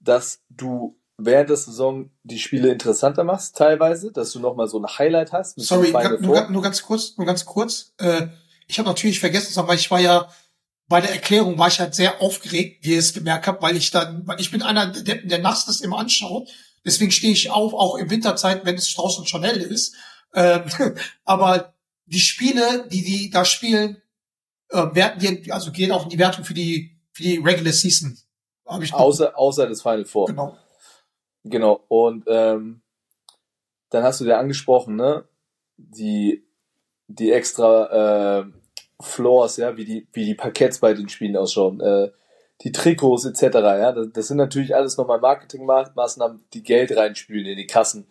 dass 0.00 0.40
du 0.48 0.98
während 1.18 1.50
der 1.50 1.58
Saison 1.58 2.10
die 2.22 2.38
Spiele 2.38 2.70
interessanter 2.70 3.22
machst, 3.22 3.56
teilweise, 3.56 4.12
dass 4.12 4.32
du 4.32 4.40
nochmal 4.40 4.66
so 4.66 4.78
ein 4.78 4.86
Highlight 4.86 5.32
hast. 5.32 5.60
Sorry, 5.60 5.92
nur, 6.20 6.48
nur 6.48 6.62
ganz 6.62 6.82
kurz, 6.82 7.18
nur 7.18 7.26
ganz 7.26 7.44
kurz. 7.44 7.92
Äh, 7.98 8.28
ich 8.66 8.78
habe 8.78 8.88
natürlich 8.88 9.20
vergessen, 9.20 9.62
weil 9.68 9.76
ich 9.76 9.90
war 9.90 10.00
ja 10.00 10.26
bei 10.88 11.02
der 11.02 11.12
Erklärung 11.12 11.58
war 11.58 11.68
ich 11.68 11.80
halt 11.80 11.94
sehr 11.94 12.22
aufgeregt, 12.22 12.78
wie 12.84 12.92
ihr 12.92 12.98
es 12.98 13.12
gemerkt 13.12 13.46
habt, 13.46 13.62
weil 13.62 13.76
ich 13.76 13.90
dann, 13.90 14.26
weil 14.26 14.40
ich 14.40 14.50
bin 14.50 14.62
einer, 14.62 14.86
der, 14.86 15.16
der 15.16 15.38
nachts 15.38 15.66
das 15.66 15.82
immer 15.82 15.98
anschaut. 15.98 16.48
Deswegen 16.84 17.10
stehe 17.10 17.32
ich 17.32 17.50
auf, 17.50 17.74
auch 17.74 17.96
in 17.96 18.08
Winterzeit, 18.10 18.64
wenn 18.64 18.76
es 18.76 18.94
draußen 18.94 19.26
schon 19.26 19.44
hell 19.44 19.60
ist. 19.60 19.94
Ähm, 20.34 20.64
aber 21.24 21.74
die 22.06 22.20
Spiele, 22.20 22.88
die 22.90 23.02
die 23.02 23.30
da 23.30 23.44
spielen, 23.44 24.02
äh, 24.70 24.86
werten 24.92 25.20
die, 25.20 25.52
also 25.52 25.72
gehen 25.72 25.92
auch 25.92 26.04
in 26.04 26.10
die 26.10 26.18
Wertung 26.18 26.44
für 26.44 26.54
die 26.54 26.93
für 27.14 27.22
die 27.22 27.38
Regular 27.38 27.72
Season. 27.72 28.18
Hab 28.66 28.82
ich 28.82 28.92
Außer, 28.92 29.38
außer 29.38 29.68
das 29.68 29.82
Final 29.82 30.04
Four. 30.04 30.26
genau. 30.26 30.56
Genau. 31.44 31.84
Und 31.88 32.24
ähm, 32.26 32.82
dann 33.90 34.02
hast 34.02 34.20
du 34.20 34.24
dir 34.24 34.38
angesprochen, 34.38 34.96
ne? 34.96 35.24
Die, 35.76 36.44
die 37.06 37.32
extra 37.32 38.40
äh, 38.40 38.44
Floors, 39.00 39.56
ja, 39.58 39.76
wie 39.76 39.84
die, 39.84 40.08
wie 40.12 40.24
die 40.24 40.34
Parketts 40.34 40.78
bei 40.78 40.94
den 40.94 41.08
Spielen 41.08 41.36
ausschauen, 41.36 41.80
äh, 41.80 42.10
die 42.62 42.72
Trikots 42.72 43.24
etc. 43.26 43.42
Ja, 43.54 43.92
das, 43.92 44.08
das 44.12 44.28
sind 44.28 44.38
natürlich 44.38 44.74
alles 44.74 44.96
nochmal 44.96 45.20
Marketingmaßnahmen, 45.20 46.44
die 46.52 46.62
Geld 46.62 46.96
reinspülen 46.96 47.46
in 47.46 47.56
die 47.56 47.66
Kassen 47.66 48.06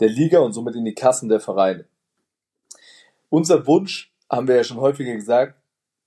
der 0.00 0.08
Liga 0.08 0.38
und 0.38 0.52
somit 0.52 0.76
in 0.76 0.84
die 0.84 0.94
Kassen 0.94 1.28
der 1.28 1.40
Vereine. 1.40 1.86
Unser 3.28 3.66
Wunsch, 3.66 4.14
haben 4.30 4.48
wir 4.48 4.56
ja 4.56 4.64
schon 4.64 4.80
häufiger 4.80 5.14
gesagt, 5.14 5.54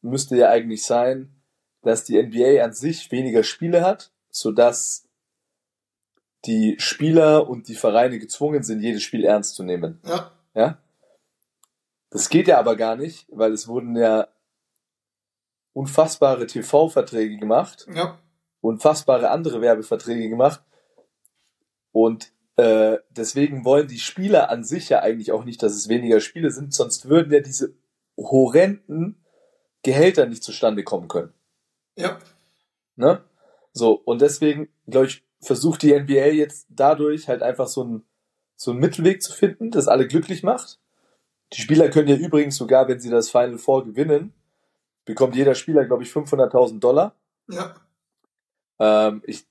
müsste 0.01 0.37
ja 0.37 0.49
eigentlich 0.49 0.85
sein, 0.85 1.40
dass 1.81 2.03
die 2.03 2.21
NBA 2.21 2.63
an 2.63 2.73
sich 2.73 3.11
weniger 3.11 3.43
Spiele 3.43 3.81
hat, 3.83 4.11
sodass 4.29 5.07
die 6.45 6.75
Spieler 6.79 7.47
und 7.49 7.67
die 7.67 7.75
Vereine 7.75 8.17
gezwungen 8.19 8.63
sind, 8.63 8.81
jedes 8.81 9.03
Spiel 9.03 9.25
ernst 9.25 9.55
zu 9.55 9.63
nehmen. 9.63 9.99
Ja. 10.05 10.31
Ja? 10.53 10.77
Das 12.09 12.29
geht 12.29 12.47
ja 12.47 12.59
aber 12.59 12.75
gar 12.75 12.95
nicht, 12.95 13.27
weil 13.31 13.51
es 13.53 13.67
wurden 13.67 13.95
ja 13.95 14.27
unfassbare 15.73 16.47
TV-Verträge 16.47 17.37
gemacht, 17.37 17.87
Ja. 17.93 18.19
unfassbare 18.59 19.29
andere 19.29 19.61
Werbeverträge 19.61 20.27
gemacht. 20.29 20.61
Und 21.91 22.33
äh, 22.57 22.97
deswegen 23.09 23.63
wollen 23.63 23.87
die 23.87 23.99
Spieler 23.99 24.49
an 24.49 24.63
sich 24.63 24.89
ja 24.89 24.99
eigentlich 24.99 25.31
auch 25.31 25.45
nicht, 25.45 25.63
dass 25.63 25.73
es 25.73 25.87
weniger 25.89 26.19
Spiele 26.19 26.51
sind, 26.51 26.73
sonst 26.73 27.07
würden 27.07 27.31
ja 27.31 27.39
diese 27.39 27.73
horrenden 28.17 29.23
Gehälter 29.83 30.25
nicht 30.25 30.43
zustande 30.43 30.83
kommen 30.83 31.07
können. 31.07 31.33
Ja. 31.95 32.19
Ne? 32.95 33.23
So, 33.73 33.93
und 33.93 34.21
deswegen, 34.21 34.69
glaube 34.87 35.07
ich, 35.07 35.23
versucht 35.41 35.81
die 35.81 35.93
NBA 35.93 36.27
jetzt 36.27 36.67
dadurch 36.69 37.27
halt 37.27 37.41
einfach 37.41 37.67
so 37.67 37.81
einen, 37.81 38.05
so 38.55 38.71
einen 38.71 38.79
Mittelweg 38.79 39.23
zu 39.23 39.33
finden, 39.33 39.71
das 39.71 39.87
alle 39.87 40.07
glücklich 40.07 40.43
macht. 40.43 40.79
Die 41.53 41.61
Spieler 41.61 41.89
können 41.89 42.07
ja 42.07 42.15
übrigens 42.15 42.55
sogar, 42.55 42.87
wenn 42.87 42.99
sie 42.99 43.09
das 43.09 43.29
Final 43.29 43.57
Four 43.57 43.85
gewinnen, 43.85 44.33
bekommt 45.05 45.35
jeder 45.35 45.55
Spieler, 45.55 45.85
glaube 45.85 46.03
ich, 46.03 46.11
500.000 46.11 46.79
Dollar. 46.79 47.15
Ja. 47.49 47.75
Ähm, 48.79 49.21
ich, 49.25 49.45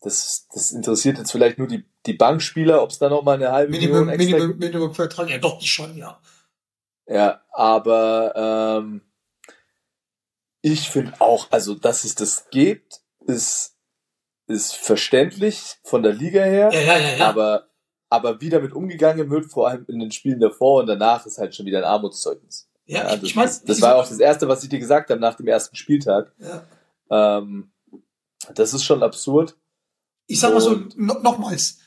das, 0.00 0.46
das 0.52 0.72
interessiert 0.72 1.18
jetzt 1.18 1.32
vielleicht 1.32 1.58
nur 1.58 1.66
die, 1.66 1.84
die 2.06 2.12
Bankspieler, 2.12 2.82
ob 2.82 2.90
es 2.90 2.98
da 2.98 3.08
nochmal 3.08 3.36
eine 3.36 3.52
halbe 3.52 3.72
Minimum, 3.72 4.06
Million 4.06 4.20
extra 4.20 4.36
Minimum, 4.38 4.58
Minimum 4.58 4.94
Vertrag. 4.94 5.30
Ja, 5.30 5.38
doch, 5.38 5.58
die 5.58 5.66
schon, 5.66 5.96
ja. 5.96 6.20
Ja, 7.06 7.42
aber 7.52 8.80
ähm, 8.82 9.02
ich 10.64 10.88
finde 10.88 11.20
auch, 11.20 11.48
also 11.50 11.74
dass 11.74 12.04
es 12.04 12.14
das 12.14 12.48
gibt, 12.50 13.02
ist, 13.26 13.76
ist 14.46 14.74
verständlich 14.74 15.76
von 15.84 16.02
der 16.02 16.14
Liga 16.14 16.42
her, 16.42 16.70
Ja, 16.72 16.80
ja, 16.80 16.98
ja, 16.98 17.16
ja. 17.18 17.26
aber, 17.28 17.68
aber 18.08 18.40
wie 18.40 18.48
damit 18.48 18.72
umgegangen 18.72 19.28
wird, 19.28 19.44
vor 19.44 19.68
allem 19.68 19.84
in 19.88 19.98
den 19.98 20.10
Spielen 20.10 20.40
davor 20.40 20.80
und 20.80 20.86
danach, 20.86 21.26
ist 21.26 21.36
halt 21.36 21.54
schon 21.54 21.66
wieder 21.66 21.78
ein 21.78 21.84
Armutszeugnis. 21.84 22.70
ja, 22.86 23.02
Ja, 23.02 23.14
ich, 23.14 23.20
das, 23.20 23.28
ich 23.28 23.36
meine, 23.36 23.48
das, 23.48 23.62
das 23.62 23.82
war 23.82 23.96
auch 23.96 24.08
das 24.08 24.18
Erste, 24.18 24.48
was 24.48 24.62
ich 24.62 24.70
dir 24.70 24.78
gesagt 24.78 25.10
habe 25.10 25.20
nach 25.20 25.34
dem 25.34 25.46
ersten 25.46 25.76
Spieltag. 25.76 26.32
ja. 26.38 26.66
Ähm, 27.10 27.70
das 28.54 28.72
ist 28.72 28.84
schon 28.84 29.02
absurd. 29.02 29.56
ich 30.26 30.40
sag 30.40 30.52
mal 30.52 30.60
so, 30.60 30.76
no, 30.96 31.18
nochmals, 31.20 31.78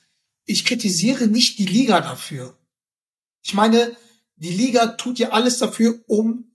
ich 0.45 0.65
kritisiere 0.65 1.27
nicht 1.27 1.57
die 1.57 1.65
Liga 1.65 1.99
dafür. 2.01 2.55
Ich 3.41 3.55
meine, 3.55 3.95
die 4.35 4.53
Liga 4.53 4.85
tut 4.87 5.17
ja 5.17 5.29
alles 5.29 5.57
dafür, 5.57 5.99
um 6.07 6.51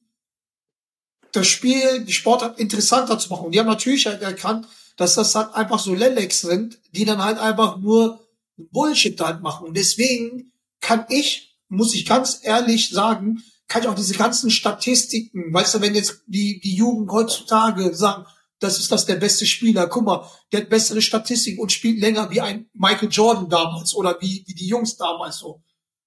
das 1.32 1.46
Spiel, 1.46 2.04
die 2.04 2.12
Sportart 2.12 2.58
interessanter 2.58 3.18
zu 3.18 3.30
machen. 3.30 3.46
Und 3.46 3.52
die 3.52 3.58
haben 3.58 3.66
natürlich 3.66 4.06
halt 4.06 4.22
erkannt, 4.22 4.68
dass 4.96 5.14
das 5.14 5.34
halt 5.34 5.54
einfach 5.54 5.78
so 5.78 5.94
Lelex 5.94 6.42
sind, 6.42 6.78
die 6.92 7.04
dann 7.04 7.24
halt 7.24 7.38
einfach 7.38 7.78
nur 7.78 8.20
Bullshit 8.56 9.18
halt 9.20 9.42
machen. 9.42 9.66
Und 9.66 9.76
deswegen 9.76 10.52
kann 10.80 11.06
ich, 11.08 11.56
muss 11.68 11.94
ich 11.94 12.06
ganz 12.06 12.40
ehrlich 12.42 12.90
sagen, 12.90 13.42
kann 13.68 13.82
ich 13.82 13.88
auch 13.88 13.94
diese 13.94 14.14
ganzen 14.14 14.50
Statistiken, 14.50 15.52
weißt 15.52 15.74
du, 15.74 15.80
wenn 15.80 15.94
jetzt 15.94 16.22
die, 16.26 16.60
die 16.60 16.74
Jugend 16.74 17.10
heutzutage 17.10 17.94
sagen, 17.94 18.26
das 18.58 18.78
ist 18.78 18.92
das 18.92 19.06
der 19.06 19.16
beste 19.16 19.46
Spieler, 19.46 19.88
guck 19.88 20.04
mal, 20.04 20.28
der 20.52 20.60
hat 20.60 20.68
bessere 20.68 21.02
Statistiken 21.02 21.60
und 21.60 21.72
spielt 21.72 21.98
länger 21.98 22.30
wie 22.30 22.40
ein 22.40 22.68
Michael 22.74 23.08
Jordan 23.10 23.48
damals 23.48 23.94
oder 23.94 24.18
wie, 24.20 24.44
wie 24.46 24.54
die 24.54 24.68
Jungs 24.68 24.96
damals 24.96 25.38
so. 25.38 25.62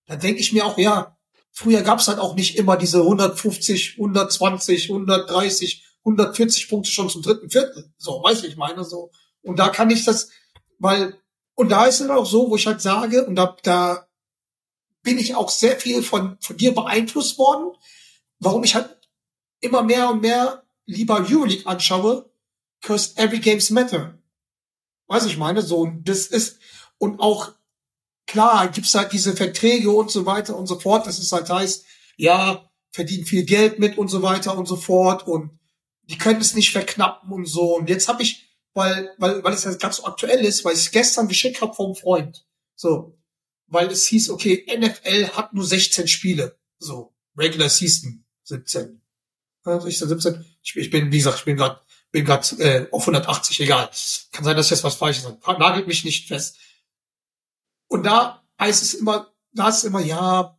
Dann 0.05 0.19
denke 0.19 0.39
ich 0.39 0.53
mir 0.53 0.65
auch, 0.65 0.77
ja, 0.77 1.17
früher 1.55 1.81
gab's 1.81 2.07
halt 2.09 2.19
auch 2.19 2.35
nicht 2.35 2.57
immer 2.57 2.75
diese 2.75 2.99
150, 2.99 3.93
120, 3.97 4.89
130, 4.89 5.85
140 6.03 6.69
Punkte 6.69 6.91
schon 6.91 7.09
zum 7.09 7.21
dritten 7.21 7.49
Viertel. 7.49 7.91
So, 7.97 8.21
weißt 8.21 8.43
du, 8.43 8.47
ich 8.47 8.57
meine 8.57 8.83
so. 8.83 9.09
Und 9.41 9.57
da 9.57 9.69
kann 9.69 9.89
ich 9.89 10.03
das, 10.03 10.29
weil, 10.79 11.17
und 11.55 11.69
da 11.69 11.85
ist 11.85 12.01
es 12.01 12.09
auch 12.09 12.25
so, 12.25 12.49
wo 12.49 12.57
ich 12.57 12.67
halt 12.67 12.81
sage, 12.81 13.25
und 13.25 13.35
da, 13.35 13.55
da 13.63 14.07
bin 15.01 15.17
ich 15.17 15.35
auch 15.35 15.49
sehr 15.49 15.79
viel 15.79 16.03
von, 16.03 16.37
von 16.41 16.57
dir 16.57 16.75
beeinflusst 16.75 17.37
worden, 17.37 17.71
warum 18.39 18.65
ich 18.65 18.75
halt 18.75 18.89
immer 19.61 19.81
mehr 19.81 20.09
und 20.09 20.21
mehr 20.21 20.63
lieber 20.85 21.25
Euroleague 21.27 21.65
anschaue, 21.65 22.29
because 22.81 23.13
every 23.15 23.39
games 23.39 23.69
matter. 23.69 24.19
Weiß 25.07 25.25
ich 25.25 25.37
meine, 25.37 25.61
so, 25.61 25.77
und 25.77 26.03
das 26.09 26.27
ist, 26.27 26.59
und 26.97 27.21
auch, 27.21 27.53
klar, 28.27 28.69
gibt's 28.69 28.95
halt 28.95 29.11
diese 29.11 29.35
Verträge 29.35 29.91
und 29.91 30.11
so 30.11 30.25
weiter 30.25 30.55
und 30.55 30.67
so 30.67 30.79
fort, 30.79 31.07
dass 31.07 31.19
es 31.19 31.31
halt 31.31 31.49
heißt, 31.49 31.85
ja, 32.17 32.69
verdienen 32.91 33.25
viel 33.25 33.43
Geld 33.43 33.79
mit 33.79 33.97
und 33.97 34.07
so 34.07 34.21
weiter 34.21 34.57
und 34.57 34.67
so 34.67 34.75
fort 34.75 35.27
und 35.27 35.59
die 36.03 36.17
können 36.17 36.41
es 36.41 36.53
nicht 36.55 36.71
verknappen 36.71 37.31
und 37.31 37.45
so. 37.45 37.75
Und 37.75 37.89
jetzt 37.89 38.07
habe 38.07 38.23
ich, 38.23 38.47
weil, 38.73 39.13
weil, 39.17 39.43
weil 39.43 39.53
es 39.53 39.63
jetzt 39.63 39.81
ganz 39.81 39.97
so 39.97 40.05
aktuell 40.05 40.45
ist, 40.45 40.63
weil 40.63 40.73
ich 40.73 40.79
es 40.79 40.91
gestern 40.91 41.27
geschickt 41.27 41.61
habe 41.61 41.73
vom 41.73 41.95
Freund. 41.95 42.45
So. 42.75 43.17
Weil 43.67 43.88
es 43.88 44.05
hieß, 44.05 44.29
okay, 44.29 44.65
NFL 44.77 45.29
hat 45.29 45.53
nur 45.53 45.65
16 45.65 46.07
Spiele. 46.07 46.57
So. 46.77 47.13
Regular 47.35 47.69
Season 47.69 48.23
17. 48.43 49.01
Ja, 49.65 49.79
16, 49.79 50.07
17. 50.09 50.45
Ich, 50.61 50.75
ich 50.75 50.89
bin, 50.91 51.11
wie 51.11 51.17
gesagt, 51.17 51.39
ich 51.39 51.45
bin 51.45 51.57
gerade 51.57 51.81
bin 52.15 52.23
grad, 52.23 52.53
äh, 52.59 52.88
auf 52.91 53.01
180, 53.01 53.59
egal. 53.59 53.89
Kann 54.31 54.45
sein, 54.45 54.55
dass 54.55 54.67
ich 54.67 54.71
jetzt 54.71 54.85
was 54.85 54.95
Falsches 54.95 55.23
sage. 55.23 55.59
Nagelt 55.59 55.88
mich 55.88 56.05
nicht 56.05 56.29
fest. 56.29 56.57
Und 57.88 58.04
da 58.04 58.43
heißt 58.60 58.84
es 58.84 58.93
immer, 58.95 59.34
da 59.54 59.69
ist 59.69 59.84
immer, 59.84 60.02
ja, 60.02 60.58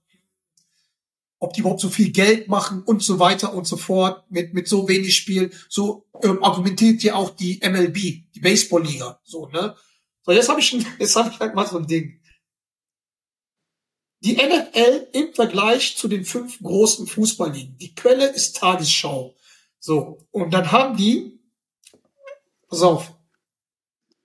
ob 1.39 1.53
die 1.53 1.61
überhaupt 1.61 1.81
so 1.81 1.91
viel 1.91 2.11
Geld 2.11 2.49
machen 2.49 2.83
und 2.83 3.03
so 3.03 3.19
weiter 3.19 3.53
und 3.53 3.67
so 3.67 3.77
fort 3.77 4.31
mit, 4.31 4.55
mit 4.55 4.69
so 4.69 4.89
wenig 4.89 5.15
Spielen. 5.15 5.53
So 5.69 6.07
ähm, 6.23 6.43
argumentiert 6.43 7.03
ja 7.03 7.15
auch 7.15 7.31
die 7.31 7.61
MLB, 7.63 7.97
die 8.35 8.41
Baseballliga. 8.41 9.21
So, 9.23 9.49
ne? 9.49 9.77
So, 10.23 10.33
jetzt 10.33 10.49
habe 10.49 10.61
ich, 10.61 10.73
jetzt 10.99 11.17
habe 11.17 11.31
ich 11.31 11.39
halt 11.39 11.55
mal 11.55 11.67
so 11.67 11.79
ein 11.79 11.87
Ding. 11.87 12.21
Die 14.21 14.35
NFL 14.35 15.09
im 15.13 15.35
Vergleich 15.35 15.97
zu 15.97 16.09
den 16.09 16.25
fünf 16.25 16.59
großen 16.61 17.07
Fußballligen. 17.07 17.77
Die 17.77 17.95
Quelle 17.95 18.27
ist 18.29 18.57
Tagesschau. 18.57 19.37
So, 19.79 20.27
und 20.31 20.53
dann 20.53 20.73
haben 20.73 20.97
die, 20.97 21.39
pass 22.69 22.83
auf, 22.83 23.13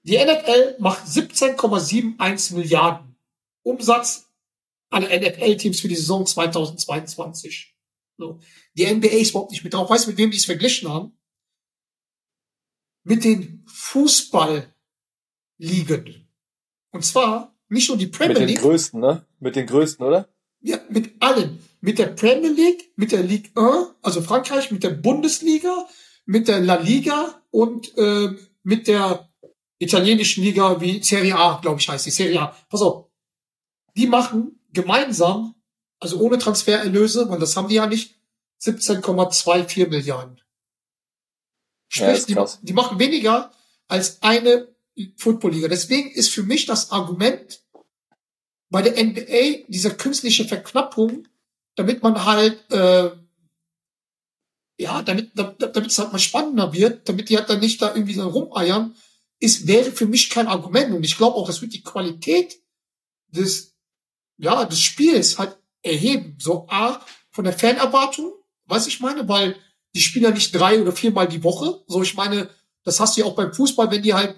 die 0.04 0.18
NFL 0.18 0.78
macht 0.80 1.06
17,71 1.06 2.56
Milliarden 2.56 3.16
Umsatz 3.64 4.28
alle 4.90 5.08
NFL-Teams 5.08 5.80
für 5.80 5.88
die 5.88 5.96
Saison 5.96 6.26
2022. 6.26 7.76
So. 8.18 8.40
Die 8.74 8.86
NBA 8.94 9.08
ist 9.08 9.30
überhaupt 9.32 9.52
nicht 9.52 9.64
mit 9.64 9.74
drauf. 9.74 9.90
Weißt 9.90 10.06
du, 10.06 10.10
mit 10.12 10.18
wem 10.18 10.32
die 10.32 10.38
es 10.38 10.46
verglichen 10.46 10.90
haben? 10.90 11.18
Mit 13.04 13.24
den 13.24 13.64
Fußballligen. 13.68 14.74
Und 16.92 17.06
zwar 17.06 17.56
nicht 17.70 17.88
nur 17.88 17.98
die 17.98 18.08
Premier 18.08 18.34
Mit 18.34 18.42
den 18.42 18.48
League, 18.50 18.60
größten, 18.60 19.00
ne? 19.00 19.26
Mit 19.40 19.56
den 19.56 19.66
größten, 19.66 20.06
oder? 20.06 20.28
ja, 20.62 20.80
mit 20.90 21.12
allen. 21.20 21.60
Mit 21.82 21.98
der 21.98 22.08
Premier 22.08 22.52
League, 22.52 22.92
mit 22.96 23.12
der 23.12 23.24
Ligue 23.24 23.52
1, 23.56 23.96
also 24.02 24.22
Frankreich, 24.22 24.72
mit 24.72 24.84
der 24.84 24.92
Bundesliga, 24.92 25.88
mit 26.26 26.48
der 26.48 26.60
La 26.60 26.76
Liga 26.76 27.42
und 27.50 27.98
äh, 27.98 28.30
mit 28.64 28.88
der 28.88 29.31
italienischen 29.82 30.44
Liga 30.44 30.80
wie 30.80 31.02
Serie 31.04 31.36
A, 31.36 31.60
glaube 31.62 31.80
ich, 31.80 31.89
heißt 31.89 32.06
die 32.06 32.12
Serie 32.12 32.41
A. 32.41 32.56
Pass 32.70 32.82
auf. 32.82 33.10
Die 33.96 34.08
machen 34.08 34.60
gemeinsam, 34.72 35.56
also 36.00 36.20
ohne 36.20 36.38
Transfererlöse, 36.38 37.30
weil 37.30 37.39
das 37.39 37.58
haben 37.58 37.67
die 37.67 37.76
ja 37.76 37.88
nicht, 37.88 38.15
17,24 38.62 39.89
Milliarden. 39.89 40.39
Ja, 41.94 42.15
Sprich, 42.15 42.17
ist 42.17 42.30
die, 42.30 42.67
die 42.67 42.74
machen 42.74 43.00
weniger 43.00 43.52
als 43.88 44.22
eine 44.22 44.67
Footballliga. 45.17 45.67
Deswegen 45.67 46.12
ist 46.12 46.30
für 46.30 46.44
mich 46.44 46.67
das 46.67 46.91
Argument 46.91 47.62
bei 48.70 48.82
der 48.82 49.04
NBA 49.04 49.65
diese 49.67 49.96
künstliche 49.96 50.46
Verknappung, 50.46 51.28
damit 51.76 52.04
man 52.04 52.24
halt, 52.24 52.72
äh, 52.72 53.10
ja, 54.78 55.02
damit, 55.02 55.32
damit 55.36 55.88
es 55.88 56.00
halt 56.00 56.12
mal 56.12 56.20
spannender 56.20 56.72
wird, 56.72 57.10
damit 57.10 57.30
die 57.30 57.38
halt 57.38 57.50
dann 57.50 57.60
nicht 57.60 57.82
da 57.82 57.94
irgendwie 57.94 58.13
so 58.13 58.28
rumeiern, 58.30 58.96
ist, 59.41 59.67
wäre 59.67 59.91
für 59.91 60.06
mich 60.06 60.30
kein 60.30 60.47
Argument. 60.47 60.93
Und 60.93 61.04
ich 61.04 61.17
glaube 61.17 61.36
auch, 61.36 61.47
das 61.47 61.62
wird 61.62 61.73
die 61.73 61.84
Qualität 61.84 62.62
des, 63.27 63.75
ja, 64.38 64.63
des 64.65 64.80
Spiels 64.80 65.38
halt 65.38 65.58
erheben. 65.82 66.38
So 66.39 66.67
A, 66.69 67.04
von 67.32 67.43
der 67.43 67.58
Fanerwartung, 67.58 68.32
weiß 68.65 68.88
ich 68.88 68.99
meine, 68.99 69.27
weil 69.27 69.56
die 69.95 70.01
spielen 70.01 70.25
ja 70.25 70.32
nicht 70.32 70.54
drei 70.54 70.82
oder 70.82 70.91
viermal 70.91 71.27
die 71.27 71.43
Woche. 71.43 71.84
So, 71.88 72.04
ich 72.04 72.13
meine, 72.13 72.49
das 72.84 72.99
hast 72.99 73.17
du 73.17 73.21
ja 73.21 73.27
auch 73.27 73.36
beim 73.36 73.54
Fußball, 73.54 73.89
wenn 73.91 74.04
die 74.04 74.13
halt, 74.13 74.36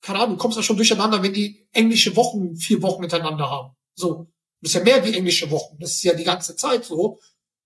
keine 0.00 0.18
Ahnung, 0.20 0.36
du 0.36 0.42
kommst 0.42 0.56
ja 0.56 0.62
schon 0.62 0.76
durcheinander, 0.76 1.22
wenn 1.22 1.34
die 1.34 1.68
englische 1.72 2.16
Wochen, 2.16 2.56
vier 2.56 2.82
Wochen 2.82 3.02
hintereinander 3.02 3.48
haben. 3.48 3.76
So. 3.94 4.26
Das 4.62 4.70
ist 4.70 4.74
ja 4.74 4.84
mehr 4.84 5.04
wie 5.04 5.14
englische 5.14 5.50
Wochen. 5.50 5.78
Das 5.78 5.92
ist 5.92 6.02
ja 6.02 6.14
die 6.14 6.24
ganze 6.24 6.56
Zeit 6.56 6.84
so. 6.84 7.18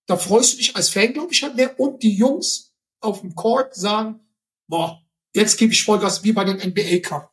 Da 0.06 0.16
freust 0.16 0.52
du 0.52 0.56
dich 0.58 0.76
als 0.76 0.90
Fan, 0.90 1.12
glaube 1.12 1.32
ich, 1.32 1.42
halt 1.42 1.56
mehr. 1.56 1.78
Und 1.78 2.02
die 2.02 2.14
Jungs 2.14 2.72
auf 3.00 3.20
dem 3.20 3.34
Court 3.34 3.74
sagen, 3.74 4.20
boah, 4.68 5.03
jetzt 5.34 5.58
gebe 5.58 5.72
ich 5.72 5.84
Vollgas 5.84 6.24
wie 6.24 6.32
bei 6.32 6.44
den 6.44 6.56
NBA 6.56 7.00
Cup. 7.00 7.32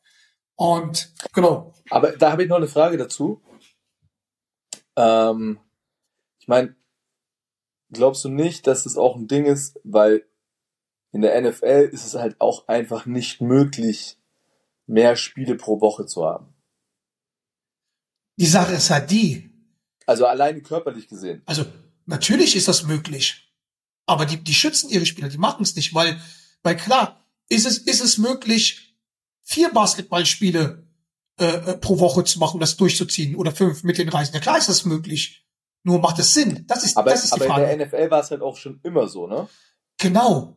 Und 0.56 1.14
genau. 1.34 1.74
Aber 1.90 2.12
da 2.12 2.32
habe 2.32 2.44
ich 2.44 2.50
noch 2.50 2.58
eine 2.58 2.68
Frage 2.68 2.98
dazu. 2.98 3.42
Ähm, 4.96 5.60
ich 6.40 6.48
meine, 6.48 6.76
glaubst 7.92 8.24
du 8.24 8.30
nicht, 8.30 8.68
dass 8.68 8.86
es 8.86 8.98
auch 8.98 9.16
ein 9.16 9.28
Ding 9.28 9.46
ist, 9.46 9.80
weil 9.84 10.28
in 11.12 11.22
der 11.22 11.40
NFL 11.42 11.90
ist 11.92 12.06
es 12.06 12.16
halt 12.16 12.40
auch 12.40 12.68
einfach 12.68 13.06
nicht 13.06 13.42
möglich, 13.42 14.18
mehr 14.86 15.16
Spiele 15.16 15.56
pro 15.56 15.82
Woche 15.82 16.06
zu 16.06 16.26
haben. 16.26 16.54
Die 18.38 18.46
Sache 18.46 18.74
ist 18.74 18.90
halt 18.90 19.12
die, 19.12 19.52
Also 20.06 20.26
alleine 20.26 20.62
körperlich 20.62 21.08
gesehen. 21.08 21.42
Also 21.46 21.66
natürlich 22.06 22.56
ist 22.56 22.68
das 22.68 22.84
möglich, 22.84 23.54
aber 24.06 24.26
die, 24.26 24.44
die 24.44 24.54
schützen 24.54 24.90
ihre 24.90 25.06
Spieler, 25.06 25.30
die 25.30 25.38
machen 25.38 25.64
es 25.64 25.76
nicht, 25.76 25.94
weil, 25.94 26.20
weil 26.64 26.76
klar, 26.76 27.21
ist 27.52 27.66
es, 27.66 27.78
ist 27.80 28.02
es 28.02 28.18
möglich, 28.18 28.96
vier 29.44 29.72
Basketballspiele 29.72 30.88
äh, 31.40 31.46
äh, 31.46 31.78
pro 31.78 32.00
Woche 32.00 32.24
zu 32.24 32.40
machen, 32.40 32.60
das 32.60 32.78
durchzuziehen 32.78 33.36
oder 33.36 33.52
fünf 33.52 33.84
mit 33.84 33.98
den 33.98 34.10
Reisen. 34.10 34.34
Ja 34.34 34.40
klar 34.40 34.58
ist 34.58 34.70
das 34.70 34.86
möglich. 34.86 35.46
Nur 35.84 36.00
macht 36.00 36.20
es 36.20 36.34
Sinn. 36.34 36.66
Das 36.68 36.84
ist, 36.84 36.96
Aber, 36.96 37.10
das 37.10 37.24
ist 37.24 37.32
die 37.32 37.42
aber 37.42 37.46
in 37.46 37.52
Frage. 37.52 37.78
der 37.78 37.88
NFL 37.88 38.12
war 38.12 38.22
es 38.22 38.30
halt 38.30 38.42
auch 38.42 38.56
schon 38.56 38.80
immer 38.84 39.08
so, 39.08 39.26
ne? 39.26 39.50
Genau. 39.98 40.56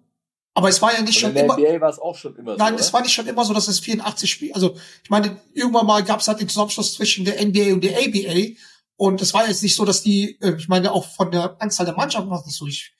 Aber 0.53 0.69
es 0.69 0.83
war 0.83 0.93
ja 0.95 1.01
nicht 1.01 1.19
schon 1.19 1.31
in 1.31 1.35
der 1.37 1.45
immer. 1.45 1.57
NBA 1.57 1.81
war 1.81 1.89
es 1.89 1.99
auch 1.99 2.17
schon 2.17 2.37
immer 2.37 2.57
Nein, 2.57 2.75
so. 2.75 2.81
es 2.81 2.89
oder? 2.89 2.93
war 2.93 3.03
nicht 3.03 3.15
schon 3.15 3.27
immer 3.27 3.45
so, 3.45 3.55
dass 3.55 3.67
es 3.67 3.81
84 3.81 4.31
Spiele, 4.31 4.55
also 4.55 4.77
ich 5.03 5.11
meine, 5.11 5.41
irgendwann 5.53 5.87
mal 5.87 6.05
gab 6.05 6.21
es 6.21 6.29
halt 6.29 6.41
den 6.41 6.49
Zusammenschluss 6.49 6.95
zwischen 6.95 7.25
der 7.25 7.45
NBA 7.45 7.73
und 7.73 7.83
der 7.83 7.97
ABA 7.99 8.55
und 8.97 9.21
es 9.21 9.35
war 9.35 9.49
jetzt 9.49 9.63
nicht 9.63 9.75
so, 9.75 9.85
dass 9.85 10.03
die, 10.03 10.39
äh, 10.41 10.55
ich 10.57 10.69
meine, 10.69 10.93
auch 10.93 11.07
von 11.07 11.31
der 11.31 11.61
Anzahl 11.61 11.87
der 11.87 11.97
Mannschaften 11.97 12.31
war 12.31 12.39
es 12.41 12.47
nicht 12.47 12.57
so. 12.57 12.67
Ich, 12.67 12.95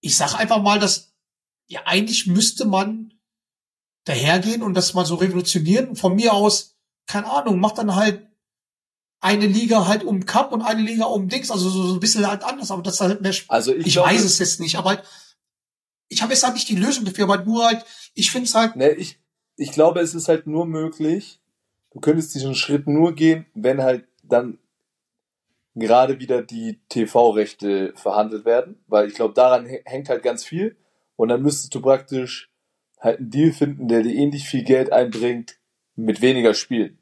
ich 0.00 0.16
sage 0.16 0.36
einfach 0.36 0.62
mal, 0.62 0.78
dass 0.78 1.14
ja 1.66 1.80
eigentlich 1.86 2.26
müsste 2.26 2.66
man 2.66 3.15
dahergehen 4.06 4.62
und 4.62 4.72
das 4.74 4.94
mal 4.94 5.04
so 5.04 5.16
revolutionieren. 5.16 5.94
Von 5.96 6.14
mir 6.16 6.32
aus, 6.32 6.74
keine 7.06 7.30
Ahnung, 7.30 7.60
macht 7.60 7.76
dann 7.78 7.94
halt 7.94 8.26
eine 9.20 9.46
Liga 9.46 9.86
halt 9.86 10.04
um 10.04 10.24
Cup 10.24 10.52
und 10.52 10.62
eine 10.62 10.82
Liga 10.82 11.04
um 11.06 11.28
Dings, 11.28 11.50
also 11.50 11.68
so, 11.68 11.86
so 11.86 11.94
ein 11.94 12.00
bisschen 12.00 12.26
halt 12.26 12.42
anders, 12.44 12.70
aber 12.70 12.82
das 12.82 12.94
ist 12.94 13.00
halt 13.00 13.20
mehr 13.20 13.32
Sp- 13.34 13.50
Also 13.50 13.74
ich, 13.74 13.86
ich 13.88 13.92
glaube, 13.94 14.08
weiß 14.10 14.22
es 14.24 14.38
jetzt 14.38 14.60
nicht, 14.60 14.76
aber 14.76 14.90
halt, 14.90 15.02
ich 16.08 16.22
habe 16.22 16.32
jetzt 16.32 16.44
halt 16.44 16.54
nicht 16.54 16.68
die 16.68 16.76
Lösung 16.76 17.04
dafür, 17.04 17.24
aber 17.24 17.44
nur 17.44 17.64
halt, 17.66 17.84
ich 18.14 18.30
finde 18.30 18.46
es 18.46 18.54
halt, 18.54 18.76
Ne, 18.76 18.90
ich, 18.92 19.18
ich 19.56 19.72
glaube, 19.72 20.00
es 20.00 20.14
ist 20.14 20.28
halt 20.28 20.46
nur 20.46 20.66
möglich, 20.66 21.40
du 21.90 22.00
könntest 22.00 22.34
diesen 22.34 22.54
Schritt 22.54 22.86
nur 22.86 23.14
gehen, 23.14 23.46
wenn 23.54 23.82
halt 23.82 24.06
dann 24.22 24.58
gerade 25.74 26.20
wieder 26.20 26.42
die 26.42 26.80
TV-Rechte 26.88 27.92
verhandelt 27.96 28.44
werden, 28.44 28.82
weil 28.86 29.08
ich 29.08 29.14
glaube, 29.14 29.34
daran 29.34 29.66
hä- 29.66 29.82
hängt 29.84 30.08
halt 30.08 30.22
ganz 30.22 30.44
viel 30.44 30.76
und 31.16 31.28
dann 31.28 31.42
müsstest 31.42 31.74
du 31.74 31.80
praktisch 31.80 32.50
halt 33.06 33.20
einen 33.20 33.30
Deal 33.30 33.52
finden, 33.52 33.88
der 33.88 34.02
dir 34.02 34.14
ähnlich 34.14 34.46
viel 34.46 34.64
Geld 34.64 34.92
einbringt 34.92 35.58
mit 35.94 36.20
weniger 36.20 36.52
Spielen. 36.52 36.98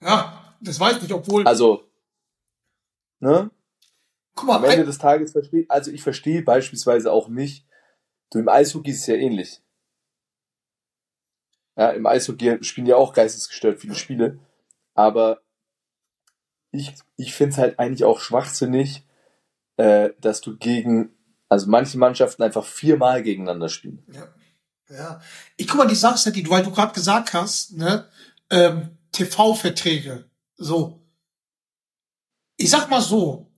ja, 0.00 0.56
das 0.60 0.80
weiß 0.80 1.02
ich 1.02 1.12
obwohl, 1.12 1.46
Also, 1.46 1.88
ne? 3.20 3.50
guck 4.34 4.46
mal, 4.46 4.56
Am 4.56 4.64
Ende 4.64 4.84
des 4.84 4.98
Tages 4.98 5.32
verstehe, 5.32 5.66
also 5.68 5.90
ich 5.90 6.02
verstehe 6.02 6.42
beispielsweise 6.42 7.12
auch 7.12 7.28
nicht, 7.28 7.66
du 8.30 8.38
im 8.38 8.48
Eishockey 8.48 8.90
ist 8.90 9.00
es 9.00 9.06
ja 9.06 9.14
ähnlich. 9.14 9.60
Ja, 11.76 11.90
im 11.90 12.06
Eishockey 12.06 12.62
spielen 12.64 12.86
ja 12.86 12.96
auch 12.96 13.12
geistesgestört 13.12 13.80
viele 13.80 13.94
Spiele, 13.94 14.38
aber 14.94 15.42
ich, 16.70 16.94
ich 17.16 17.34
finde 17.34 17.52
es 17.52 17.58
halt 17.58 17.78
eigentlich 17.78 18.04
auch 18.04 18.20
schwachsinnig, 18.20 19.06
äh, 19.76 20.10
dass 20.20 20.40
du 20.40 20.56
gegen, 20.56 21.14
also 21.52 21.68
manche 21.68 21.98
Mannschaften 21.98 22.42
einfach 22.42 22.64
viermal 22.64 23.22
gegeneinander 23.22 23.68
spielen. 23.68 24.02
ja, 24.10 24.34
ja, 24.88 25.20
ich 25.58 25.68
guck 25.68 25.76
mal, 25.76 25.86
die 25.86 25.94
Sache 25.94 26.14
ist 26.14 26.24
ja 26.24 26.32
die, 26.32 26.48
weil 26.48 26.62
du 26.62 26.70
gerade 26.70 26.94
gesagt 26.94 27.34
hast, 27.34 27.72
ne, 27.72 28.08
ähm, 28.48 28.96
TV-Verträge, 29.12 30.30
so. 30.56 31.06
Ich 32.56 32.70
sag 32.70 32.88
mal 32.88 33.02
so, 33.02 33.52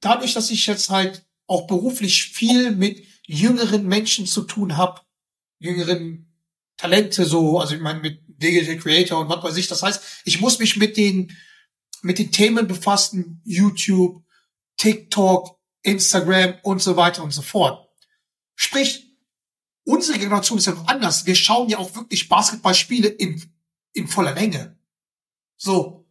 dadurch, 0.00 0.34
dass 0.34 0.50
ich 0.50 0.66
jetzt 0.66 0.90
halt 0.90 1.24
auch 1.46 1.68
beruflich 1.68 2.24
viel 2.24 2.72
mit 2.72 3.04
jüngeren 3.24 3.86
Menschen 3.86 4.26
zu 4.26 4.42
tun 4.42 4.76
habe, 4.76 5.02
jüngeren 5.60 6.34
Talente 6.76 7.26
so, 7.26 7.60
also 7.60 7.76
ich 7.76 7.80
meine 7.80 8.00
mit 8.00 8.22
Digital 8.26 8.78
Creator 8.78 9.20
und 9.20 9.28
was 9.28 9.44
weiß 9.44 9.56
ich, 9.56 9.68
das 9.68 9.84
heißt, 9.84 10.02
ich 10.24 10.40
muss 10.40 10.58
mich 10.58 10.76
mit 10.76 10.96
den 10.96 11.36
mit 12.02 12.18
den 12.18 12.30
Themen 12.32 12.66
befassen, 12.66 13.40
YouTube, 13.44 14.22
TikTok, 14.76 15.57
Instagram 15.82 16.54
und 16.62 16.82
so 16.82 16.96
weiter 16.96 17.22
und 17.22 17.32
so 17.32 17.42
fort. 17.42 17.88
Sprich, 18.54 19.16
unsere 19.84 20.18
Generation 20.18 20.58
ist 20.58 20.66
ja 20.66 20.74
noch 20.74 20.88
anders. 20.88 21.26
Wir 21.26 21.34
schauen 21.34 21.68
ja 21.68 21.78
auch 21.78 21.94
wirklich 21.94 22.28
Basketballspiele 22.28 23.08
in, 23.08 23.42
in 23.92 24.08
voller 24.08 24.34
Länge. 24.34 24.76
So. 25.56 26.06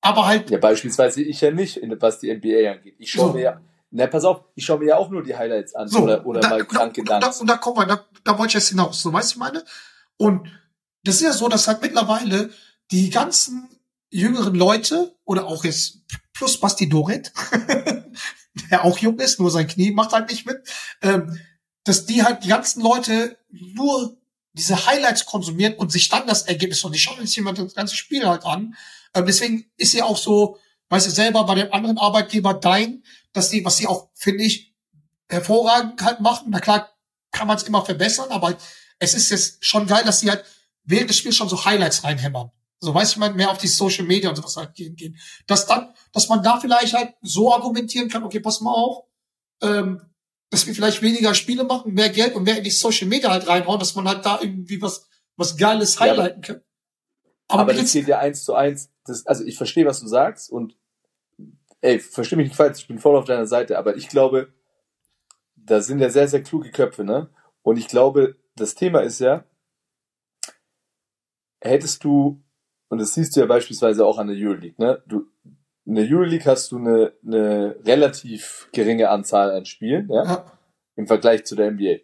Aber 0.00 0.26
halt, 0.26 0.50
Ja, 0.50 0.58
beispielsweise 0.58 1.22
ich 1.22 1.40
ja 1.40 1.50
nicht, 1.50 1.80
was 2.00 2.20
die 2.20 2.34
NBA 2.34 2.70
angeht. 2.72 2.96
Ich 2.98 3.10
schaue 3.10 3.28
So. 3.28 3.32
mir 3.34 3.42
ja, 3.42 3.60
na 3.90 4.06
pass 4.06 4.24
auf, 4.24 4.44
ich 4.54 4.64
schaue 4.64 4.78
mir 4.78 4.86
ja 4.86 4.96
auch 4.96 5.10
nur 5.10 5.22
die 5.22 5.36
Highlights 5.36 5.74
an 5.74 5.88
So, 5.88 6.00
oder, 6.00 6.24
oder 6.24 6.40
da, 6.40 6.50
mal 6.50 6.64
kranke 6.64 7.00
und, 7.00 7.08
da, 7.10 7.16
und, 7.16 7.22
da, 7.22 7.30
und 7.40 7.46
da 7.48 7.56
kommen 7.56 7.78
wir, 7.78 7.86
da, 7.86 8.06
da 8.24 8.38
wollte 8.38 8.50
ich 8.50 8.54
jetzt 8.54 8.68
hinaus, 8.68 9.02
so 9.02 9.12
weißt 9.12 9.32
du, 9.32 9.34
ich 9.34 9.38
meine? 9.38 9.64
Und 10.16 10.48
das 11.02 11.16
ist 11.16 11.22
ja 11.22 11.32
so, 11.32 11.48
dass 11.48 11.66
halt 11.68 11.82
mittlerweile 11.82 12.50
die 12.90 13.10
ganzen 13.10 13.68
jüngeren 14.10 14.54
Leute 14.54 15.14
oder 15.24 15.46
auch 15.46 15.64
jetzt 15.64 15.98
plus 16.40 16.58
Basti 16.58 16.88
Doret, 16.88 17.34
der 18.70 18.82
auch 18.86 18.96
jung 18.96 19.18
ist, 19.18 19.38
nur 19.38 19.50
sein 19.50 19.68
Knie 19.68 19.90
macht 19.90 20.12
halt 20.12 20.30
nicht 20.30 20.46
mit, 20.46 20.56
ähm, 21.02 21.38
dass 21.84 22.06
die 22.06 22.22
halt 22.22 22.44
die 22.44 22.48
ganzen 22.48 22.82
Leute 22.82 23.36
nur 23.50 24.16
diese 24.54 24.86
Highlights 24.86 25.26
konsumieren 25.26 25.74
und 25.74 25.92
sich 25.92 26.08
dann 26.08 26.26
das 26.26 26.44
Ergebnis 26.44 26.82
und 26.82 26.94
die 26.94 26.98
schauen 26.98 27.20
sich 27.20 27.36
jemand 27.36 27.58
das 27.58 27.74
ganze 27.74 27.94
Spiel 27.94 28.26
halt 28.26 28.46
an. 28.46 28.74
Ähm, 29.12 29.26
deswegen 29.26 29.70
ist 29.76 29.92
ja 29.92 30.04
auch 30.04 30.16
so, 30.16 30.56
weißt 30.88 31.08
du 31.08 31.10
selber 31.10 31.44
bei 31.44 31.56
dem 31.56 31.74
anderen 31.74 31.98
Arbeitgeber 31.98 32.54
dein, 32.54 33.04
dass 33.34 33.50
die, 33.50 33.62
was 33.62 33.76
sie 33.76 33.86
auch, 33.86 34.08
finde 34.14 34.44
ich, 34.44 34.74
hervorragend 35.28 36.00
halt 36.00 36.20
machen. 36.20 36.46
Na 36.48 36.60
klar, 36.60 36.88
kann 37.32 37.48
man 37.48 37.58
es 37.58 37.64
immer 37.64 37.84
verbessern, 37.84 38.30
aber 38.30 38.56
es 38.98 39.12
ist 39.12 39.28
jetzt 39.28 39.62
schon 39.62 39.86
geil, 39.86 40.04
dass 40.06 40.20
sie 40.20 40.30
halt 40.30 40.46
während 40.84 41.10
des 41.10 41.18
Spiels 41.18 41.36
schon 41.36 41.50
so 41.50 41.66
Highlights 41.66 42.02
reinhämmern. 42.02 42.50
So 42.80 42.94
weiß 42.94 43.12
ich 43.12 43.16
mal 43.18 43.32
mehr 43.34 43.50
auf 43.50 43.58
die 43.58 43.68
Social 43.68 44.06
Media 44.06 44.30
und 44.30 44.36
sowas 44.36 44.56
halt 44.56 44.74
gehen, 44.74 44.96
gehen. 44.96 45.18
Dass 45.46 45.66
dann, 45.66 45.92
dass 46.12 46.28
man 46.28 46.42
da 46.42 46.58
vielleicht 46.58 46.94
halt 46.94 47.14
so 47.20 47.52
argumentieren 47.52 48.08
kann, 48.08 48.24
okay, 48.24 48.40
pass 48.40 48.60
mal 48.60 48.72
auf, 48.72 49.04
ähm, 49.62 50.00
dass 50.48 50.66
wir 50.66 50.74
vielleicht 50.74 51.02
weniger 51.02 51.34
Spiele 51.34 51.64
machen, 51.64 51.92
mehr 51.92 52.08
Geld 52.08 52.34
und 52.34 52.44
mehr 52.44 52.58
in 52.58 52.64
die 52.64 52.70
Social 52.70 53.06
Media 53.06 53.30
halt 53.30 53.46
reinhauen, 53.46 53.78
dass 53.78 53.94
man 53.94 54.08
halt 54.08 54.24
da 54.24 54.40
irgendwie 54.40 54.80
was, 54.80 55.06
was 55.36 55.56
Geiles 55.56 55.98
aber- 55.98 56.10
highlighten 56.10 56.42
kann. 56.42 56.62
Aber, 57.48 57.72
mir 57.72 57.80
das 57.80 57.92
geht 57.92 58.06
ja 58.06 58.18
eins 58.18 58.44
zu 58.44 58.54
eins. 58.54 58.90
Das, 59.04 59.26
also 59.26 59.44
ich 59.44 59.56
verstehe, 59.56 59.84
was 59.84 60.00
du 60.00 60.06
sagst 60.06 60.50
und 60.50 60.76
ey, 61.80 61.98
versteh 61.98 62.36
mich 62.36 62.48
nicht 62.48 62.56
falsch, 62.56 62.80
ich 62.80 62.88
bin 62.88 62.98
voll 62.98 63.16
auf 63.16 63.24
deiner 63.24 63.46
Seite, 63.46 63.76
aber 63.78 63.96
ich 63.96 64.08
glaube, 64.08 64.52
da 65.56 65.80
sind 65.80 65.98
ja 65.98 66.10
sehr, 66.10 66.28
sehr 66.28 66.42
kluge 66.42 66.70
Köpfe, 66.70 67.04
ne? 67.04 67.30
Und 67.62 67.76
ich 67.76 67.88
glaube, 67.88 68.36
das 68.54 68.74
Thema 68.74 69.00
ist 69.00 69.18
ja, 69.20 69.44
hättest 71.60 72.04
du, 72.04 72.42
und 72.90 73.00
das 73.00 73.14
siehst 73.14 73.34
du 73.34 73.40
ja 73.40 73.46
beispielsweise 73.46 74.04
auch 74.04 74.18
an 74.18 74.26
der 74.26 74.36
Euroleague, 74.36 74.74
ne? 74.78 75.02
Du, 75.06 75.26
in 75.86 75.94
der 75.94 76.04
Euroleague 76.04 76.44
hast 76.44 76.70
du 76.72 76.78
eine, 76.78 77.12
eine 77.24 77.76
relativ 77.84 78.68
geringe 78.72 79.08
Anzahl 79.08 79.52
an 79.52 79.64
Spielen, 79.64 80.10
ja? 80.10 80.24
Ja, 80.24 80.52
im 80.96 81.06
Vergleich 81.06 81.44
zu 81.46 81.54
der 81.56 81.70
NBA. 81.70 82.00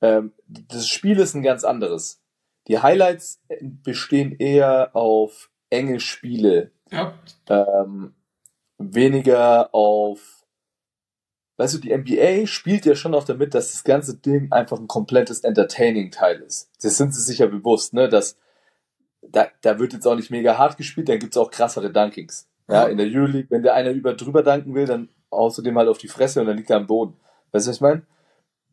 Ähm, 0.00 0.32
das 0.46 0.88
Spiel 0.88 1.18
ist 1.18 1.34
ein 1.34 1.42
ganz 1.42 1.64
anderes. 1.64 2.22
Die 2.66 2.78
Highlights 2.78 3.42
bestehen 3.60 4.34
eher 4.38 4.96
auf 4.96 5.50
enge 5.68 6.00
Spiele, 6.00 6.72
ja, 6.90 7.14
ähm, 7.48 8.14
weniger 8.78 9.74
auf, 9.74 10.46
weißt 11.58 11.74
du, 11.74 11.78
die 11.78 11.96
NBA 11.96 12.46
spielt 12.46 12.86
ja 12.86 12.94
schon 12.94 13.14
auch 13.14 13.24
damit, 13.24 13.54
dass 13.54 13.72
das 13.72 13.84
ganze 13.84 14.16
Ding 14.16 14.50
einfach 14.50 14.78
ein 14.78 14.88
komplettes 14.88 15.40
Entertaining-Teil 15.40 16.40
ist. 16.40 16.70
Das 16.82 16.96
sind 16.96 17.14
sie 17.14 17.22
sicher 17.22 17.46
bewusst, 17.46 17.92
ne, 17.92 18.08
dass 18.08 18.36
da, 19.32 19.48
da 19.62 19.78
wird 19.78 19.92
jetzt 19.92 20.06
auch 20.06 20.16
nicht 20.16 20.30
mega 20.30 20.58
hart 20.58 20.76
gespielt, 20.76 21.08
dann 21.08 21.18
gibt's 21.18 21.36
auch 21.36 21.50
krassere 21.50 21.90
Dunkings. 21.92 22.48
Ja, 22.68 22.84
in 22.84 22.98
der 22.98 23.06
Euroleague, 23.06 23.50
wenn 23.50 23.62
der 23.62 23.74
einer 23.74 23.90
über 23.90 24.14
drüber 24.14 24.42
danken 24.42 24.74
will, 24.74 24.86
dann 24.86 25.08
außerdem 25.30 25.76
halt 25.76 25.88
auf 25.88 25.98
die 25.98 26.08
Fresse 26.08 26.40
und 26.40 26.46
dann 26.46 26.56
liegt 26.56 26.70
er 26.70 26.76
am 26.76 26.86
Boden. 26.86 27.14
Weißt 27.50 27.66
du, 27.66 27.70
was 27.70 27.76
ich 27.76 27.80
meine? 27.80 28.02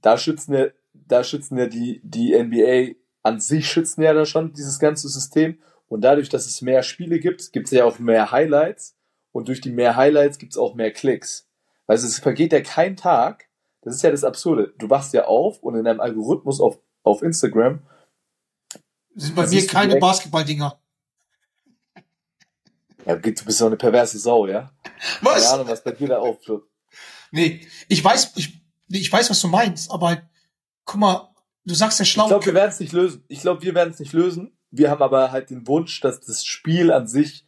Da 0.02 0.18
schützen 0.18 0.54
ja, 0.54 0.68
da 0.94 1.24
schützen 1.24 1.58
ja 1.58 1.66
die, 1.66 2.02
die 2.04 2.38
NBA 2.38 2.96
an 3.24 3.40
sich 3.40 3.70
schützen 3.70 4.04
ja 4.04 4.14
da 4.14 4.26
schon 4.26 4.54
dieses 4.54 4.80
ganze 4.80 5.08
System. 5.10 5.58
Und 5.88 6.02
dadurch, 6.02 6.30
dass 6.30 6.46
es 6.46 6.62
mehr 6.62 6.84
Spiele 6.84 7.20
gibt, 7.20 7.52
gibt 7.54 7.68
es 7.68 7.72
ja 7.72 7.86
auch 7.86 8.00
mehr 8.00 8.32
Highlights. 8.32 8.96
Und 9.32 9.48
durch 9.48 9.62
die 9.62 9.72
mehr 9.72 9.96
Highlights 9.96 10.38
gibt 10.38 10.54
es 10.54 10.58
auch 10.58 10.76
mehr 10.76 10.92
Klicks. 10.92 11.50
Weißt 11.88 12.04
du, 12.04 12.08
es 12.08 12.20
vergeht 12.20 12.54
ja 12.54 12.62
kein 12.62 12.96
Tag. 12.96 13.46
Das 13.82 13.96
ist 13.96 14.02
ja 14.02 14.12
das 14.12 14.24
Absurde. 14.24 14.74
Du 14.78 14.90
wachst 14.90 15.14
ja 15.14 15.26
auf 15.26 15.64
und 15.64 15.76
in 15.76 15.86
deinem 15.86 16.02
Algorithmus 16.02 16.60
auf, 16.60 16.80
auf 17.04 17.22
Instagram, 17.22 17.82
sind 19.18 19.36
bei 19.36 19.44
Das 19.44 19.52
mir 19.52 19.68
keine. 19.68 19.98
Basketballdinger. 19.98 20.80
ja, 23.06 23.16
du 23.16 23.32
bist 23.46 23.62
doch 23.62 23.68
eine 23.68 23.78
perverse 23.78 24.20
Sau, 24.20 24.48
ja? 24.48 24.72
Keine 24.84 25.36
Was? 25.36 25.52
Ahnung, 25.52 25.68
was 25.68 25.84
bei 25.84 25.92
dir 25.92 26.08
da 26.10 26.20
auftritt. 26.20 26.62
Nee, 27.32 27.68
ich 27.88 28.04
weiß, 28.04 28.34
ich, 28.36 28.62
nee, 28.88 29.00
ich 29.00 29.12
weiß, 29.12 29.30
was 29.30 29.42
du 29.42 29.48
meinst, 29.48 29.92
aber 29.92 30.08
halt, 30.08 30.24
guck 30.86 31.00
mal, 31.00 31.34
du 31.66 31.74
sagst 31.74 32.00
ja 32.00 32.06
schlau. 32.06 32.26
Ich 32.26 32.30
glaube, 32.30 32.46
wir 32.46 32.54
werden 32.54 32.72
es 32.72 32.80
nicht 32.80 32.94
lösen. 32.94 33.24
Ich 33.28 33.42
glaube, 33.42 33.62
wir 33.64 33.76
werden 33.76 33.94
es 33.94 34.00
nicht 34.00 34.14
lösen. 34.14 34.58
Wir 34.72 34.90
haben 34.90 35.02
aber 35.02 35.32
halt 35.32 35.50
den 35.50 35.68
Wunsch, 35.68 36.00
dass 36.02 36.20
das 36.22 36.46
Spiel 36.46 36.92
an 36.92 37.08
sich 37.08 37.46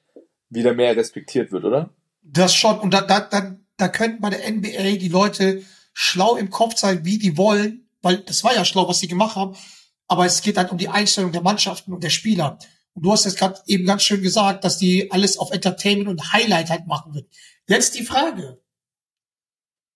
wieder 0.50 0.74
mehr 0.74 0.96
respektiert 0.96 1.52
wird, 1.52 1.64
oder? 1.66 1.90
Das 2.22 2.54
schon. 2.56 2.80
Und 2.80 2.94
da, 2.94 3.02
da, 3.02 3.20
da, 3.22 3.56
da 3.78 3.88
könnten 3.88 4.22
bei 4.22 4.30
der 4.30 4.50
NBA 4.52 4.98
die 4.98 5.10
Leute 5.10 5.64
schlau 5.94 6.36
im 6.36 6.50
Kopf 6.50 6.78
sein, 6.78 7.06
wie 7.06 7.18
die 7.18 7.38
wollen, 7.38 7.90
weil 8.02 8.18
das 8.18 8.44
war 8.44 8.54
ja 8.54 8.66
schlau, 8.66 8.88
was 8.88 9.00
sie 9.00 9.08
gemacht 9.08 9.36
haben. 9.36 9.56
Aber 10.10 10.26
es 10.26 10.42
geht 10.42 10.58
halt 10.58 10.72
um 10.72 10.78
die 10.78 10.90
Einstellung 10.90 11.32
der 11.32 11.42
Mannschaften 11.42 11.94
und 11.94 12.04
der 12.04 12.10
Spieler. 12.10 12.60
Und 12.94 13.04
du 13.04 13.12
hast 13.12 13.26
jetzt 13.26 13.38
gerade 13.38 13.62
eben 13.68 13.86
ganz 13.86 14.04
schön 14.04 14.22
gesagt, 14.22 14.66
dass 14.66 14.78
die 14.78 15.12
alles 15.12 15.38
auf 15.38 15.52
Entertainment 15.52 16.10
und 16.10 16.34
Highlight 16.34 16.70
halt 16.70 16.88
machen 16.88 17.14
wird. 17.14 17.30
Jetzt 17.68 17.98
die 17.98 18.04
Frage. 18.04 18.60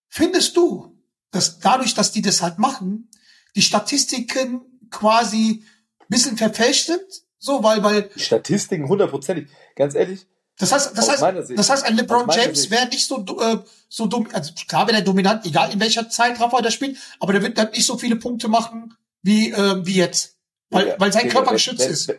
Findest 0.08 0.56
du, 0.56 0.96
dass 1.32 1.58
dadurch, 1.58 1.94
dass 1.94 2.12
die 2.12 2.22
das 2.22 2.40
halt 2.40 2.58
machen, 2.58 3.10
die 3.56 3.62
Statistiken 3.62 4.62
quasi 4.90 5.64
ein 5.98 6.06
bisschen 6.08 6.36
verfälscht 6.36 6.86
sind? 6.86 7.04
So, 7.38 7.62
weil, 7.62 7.82
weil, 7.82 8.08
Die 8.14 8.20
Statistiken 8.20 8.88
hundertprozentig. 8.88 9.50
Ganz 9.74 9.94
ehrlich, 9.96 10.26
das 10.56 10.70
heißt, 10.70 10.96
das 10.96 11.10
heißt, 11.10 11.48
Sicht. 11.48 11.58
das 11.58 11.68
heißt, 11.68 11.84
ein 11.84 11.96
LeBron 11.96 12.28
James 12.30 12.70
wäre 12.70 12.86
nicht 12.86 13.06
so, 13.06 13.24
äh, 13.40 13.58
so 13.88 14.06
dumm, 14.06 14.28
also 14.32 14.52
klar 14.68 14.86
wäre 14.86 14.98
er 14.98 15.02
dominant, 15.02 15.44
egal 15.44 15.72
in 15.72 15.80
welcher 15.80 16.08
Zeitraffer 16.08 16.64
er 16.64 16.70
spielt, 16.70 16.96
aber 17.18 17.32
der 17.32 17.42
wird 17.42 17.58
dann 17.58 17.70
nicht 17.72 17.84
so 17.84 17.98
viele 17.98 18.16
Punkte 18.16 18.46
machen 18.46 18.94
wie, 19.24 19.50
ähm, 19.50 19.86
wie 19.86 19.94
jetzt. 19.94 20.38
Weil, 20.70 20.88
Ja, 20.88 21.00
weil 21.00 21.12
sein 21.12 21.28
Körper 21.28 21.52
geschützt 21.52 21.80
wenn- 21.80 21.90
ist. 21.92 22.12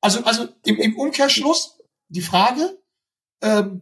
Also, 0.00 0.22
also 0.24 0.48
im, 0.64 0.76
im 0.78 0.96
Umkehrschluss 0.98 1.78
die 2.08 2.20
Frage, 2.22 2.78
ähm, 3.42 3.80